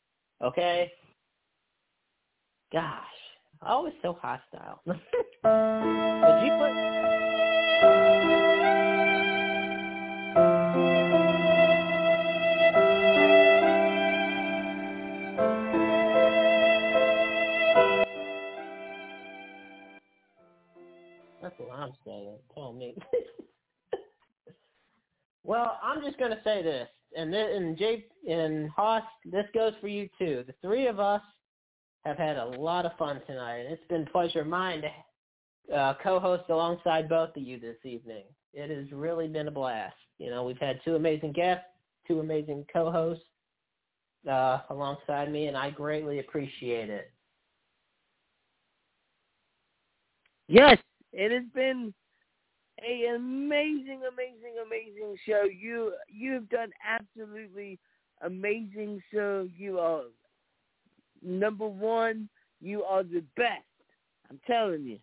okay? 0.43 0.91
Gosh, 2.73 2.99
always 3.61 3.93
so 4.01 4.17
hostile. 4.21 4.81
Would 4.85 4.95
you 6.45 6.51
put? 6.57 6.95
That's 21.41 21.59
what 21.59 21.77
I'm 21.77 21.93
saying. 22.05 22.37
Tell 22.53 22.73
me. 22.73 22.95
well, 25.43 25.79
I'm 25.83 26.01
just 26.01 26.17
gonna 26.17 26.39
say 26.43 26.63
this, 26.63 26.89
and 27.15 27.31
then, 27.31 27.51
and 27.51 27.77
Jay 27.77 28.05
and 28.27 28.69
Hoss, 28.71 29.03
this 29.25 29.45
goes 29.53 29.73
for 29.79 29.87
you 29.87 30.09
too. 30.17 30.43
The 30.47 30.53
three 30.61 30.87
of 30.87 30.99
us 30.99 31.21
have 32.05 32.17
had 32.17 32.37
a 32.37 32.45
lot 32.45 32.85
of 32.85 32.95
fun 32.97 33.21
tonight, 33.25 33.57
and 33.57 33.73
it's 33.73 33.87
been 33.89 34.05
pleasure 34.05 34.41
of 34.41 34.47
mine 34.47 34.83
to 34.83 35.75
uh, 35.75 35.95
co-host 36.03 36.43
alongside 36.49 37.09
both 37.09 37.35
of 37.35 37.43
you 37.43 37.59
this 37.59 37.77
evening. 37.83 38.23
It 38.53 38.69
has 38.69 38.91
really 38.91 39.27
been 39.27 39.47
a 39.47 39.51
blast. 39.51 39.95
You 40.19 40.29
know, 40.29 40.43
we've 40.43 40.59
had 40.59 40.79
two 40.85 40.95
amazing 40.95 41.33
guests, 41.33 41.65
two 42.07 42.19
amazing 42.19 42.65
co-hosts 42.71 43.25
uh, 44.29 44.59
alongside 44.69 45.31
me, 45.31 45.47
and 45.47 45.57
I 45.57 45.71
greatly 45.71 46.19
appreciate 46.19 46.89
it. 46.89 47.11
Yes, 50.47 50.77
it 51.11 51.31
has 51.31 51.49
been 51.55 51.91
a 52.87 53.15
amazing, 53.15 54.01
amazing, 54.07 54.55
amazing 54.63 55.17
show. 55.25 55.43
You 55.43 55.93
you've 56.07 56.49
done 56.49 56.69
absolutely 56.87 57.79
amazing. 58.21 59.01
So 59.11 59.49
you 59.57 59.79
are 59.79 60.03
number 61.25 61.67
one. 61.67 62.29
You 62.61 62.83
are 62.83 63.03
the 63.03 63.23
best. 63.35 63.63
I'm 64.29 64.39
telling 64.47 64.83
you. 64.83 64.99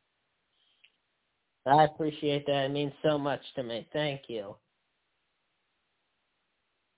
I 1.66 1.84
appreciate 1.84 2.46
that. 2.46 2.64
It 2.64 2.72
means 2.72 2.92
so 3.02 3.18
much 3.18 3.40
to 3.56 3.62
me. 3.62 3.86
Thank 3.92 4.22
you. 4.28 4.56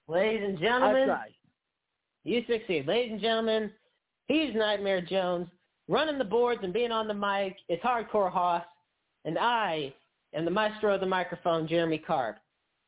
Ladies 0.08 0.42
and 0.44 0.58
gentlemen, 0.58 1.16
you 2.24 2.42
succeed. 2.48 2.86
Ladies 2.86 3.12
and 3.12 3.20
gentlemen, 3.20 3.70
he's 4.26 4.54
Nightmare 4.54 5.00
Jones. 5.00 5.48
Running 5.88 6.18
the 6.18 6.24
boards 6.24 6.60
and 6.62 6.72
being 6.72 6.92
on 6.92 7.08
the 7.08 7.14
mic 7.14 7.56
is 7.68 7.78
Hardcore 7.80 8.30
Hoss. 8.30 8.64
And 9.26 9.38
I 9.38 9.92
am 10.34 10.44
the 10.44 10.50
maestro 10.50 10.94
of 10.94 11.00
the 11.00 11.06
microphone, 11.06 11.68
Jeremy 11.68 11.98
Karp. 11.98 12.38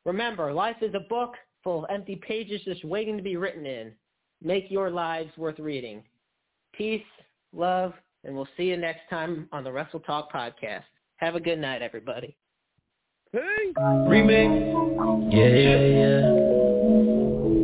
Remember, 0.05 0.53
life 0.53 0.77
is 0.83 0.95
a 0.95 1.09
book 1.09 1.35
full 1.63 1.85
of 1.85 1.91
empty 1.91 2.17
pages 2.17 2.61
just 2.65 2.85
waiting 2.85 3.17
to 3.17 3.23
be 3.23 3.37
written 3.37 3.67
in. 3.67 3.93
Make 4.43 4.71
your 4.71 4.91
lives 4.91 5.31
worth 5.37 5.59
reading. 5.59 6.03
Peace, 6.77 7.03
love, 7.55 7.95
and 8.25 8.35
we'll 8.35 8.49
see 8.55 8.65
you 8.65 8.77
next 8.77 9.09
time 9.09 9.49
on 9.51 9.65
the 9.65 9.73
Wrestle 9.73 10.01
Talk 10.01 10.31
podcast. 10.31 10.83
Have 11.17 11.35
a 11.35 11.41
good 11.41 11.59
night, 11.59 11.81
everybody. 11.81 12.37
Hey. 13.33 13.41
Remix. 13.79 14.51
Yeah, 15.33 15.47
yeah, 15.47 15.79
yeah. 15.97 16.21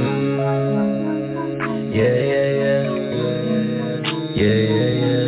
Yeah, 1.97 2.15
yeah, 2.31 2.51
yeah. 2.63 2.83
Yeah, 4.37 4.55
yeah, 4.55 4.93
yeah. 5.03 5.27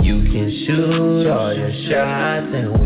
You 0.00 0.16
can 0.30 0.48
shoot 0.64 1.26
all 1.28 1.52
your 1.52 1.72
shots 1.88 2.54
and 2.54 2.79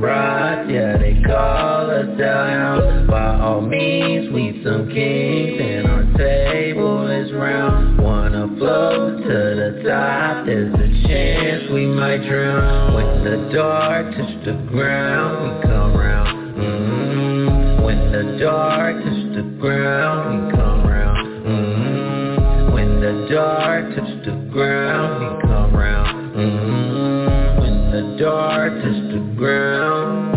rods, 0.00 0.70
yeah, 0.70 0.96
they 0.96 1.20
call 1.24 1.90
us 1.90 2.18
down. 2.18 3.06
By 3.06 3.38
all 3.40 3.60
means, 3.60 4.32
we 4.32 4.60
some 4.64 4.88
kings 4.88 5.60
and 5.60 5.86
our 5.86 6.04
table 6.16 7.06
is 7.10 7.32
round. 7.32 7.98
Wanna 8.00 8.48
float 8.58 9.18
to 9.22 9.28
the 9.28 9.82
top, 9.88 10.46
there's 10.46 10.74
a 10.74 11.08
chance 11.08 11.70
we 11.72 11.86
might 11.86 12.22
drown. 12.26 12.94
When 12.94 13.24
the 13.24 13.52
dark 13.52 14.14
touch 14.16 14.44
the 14.44 14.54
ground, 14.70 15.42
we 15.44 15.68
come 15.68 15.96
round. 15.96 16.56
mm 16.56 17.84
When 17.84 18.12
the 18.12 18.38
dark 18.38 18.96
touch 19.04 19.34
the 19.36 19.42
ground, 19.60 20.46
we 20.46 20.56
come 20.56 20.86
round. 20.86 21.46
mm 21.46 22.72
When 22.72 23.00
the 23.00 23.28
dark 23.32 23.94
touch 23.94 24.24
the 24.24 24.34
ground, 24.52 25.20
we 25.20 25.48
come 25.48 25.74
round. 25.74 26.36
mm 26.36 27.60
When 27.60 27.76
the 27.92 28.02
dark 28.22 28.72
touch 28.82 28.99
ground, 29.40 30.32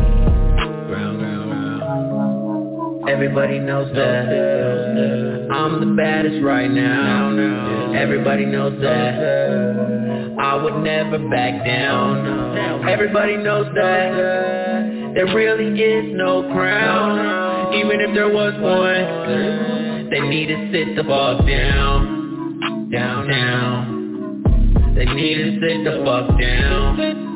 ground, 0.87 1.19
ground, 1.19 1.49
ground. 1.49 3.09
Everybody 3.09 3.59
knows 3.59 3.93
that 3.93 5.49
I'm 5.51 5.81
the 5.81 5.93
baddest 5.97 6.41
right 6.41 6.71
now. 6.71 7.91
Everybody 7.93 8.45
knows 8.45 8.79
that 8.81 10.35
I 10.39 10.55
would 10.55 10.83
never 10.83 11.19
back 11.29 11.65
down. 11.65 12.87
Everybody 12.87 13.35
knows 13.35 13.67
that 13.75 15.13
there 15.15 15.35
really 15.35 15.77
is 15.81 16.15
no 16.15 16.43
crown. 16.53 17.73
Even 17.73 17.99
if 17.99 18.15
there 18.15 18.29
was 18.29 18.53
one, 18.53 20.09
they 20.11 20.21
need 20.21 20.47
to 20.47 20.71
sit 20.71 20.95
the 20.95 21.03
fuck 21.03 21.45
down, 21.45 22.89
down, 22.89 23.27
down. 23.27 24.95
They 24.95 25.05
need 25.05 25.35
to 25.35 25.59
sit 25.59 25.83
the 25.83 26.03
fuck 26.05 26.39
down, 26.39 27.33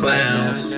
clowns. 0.00 0.77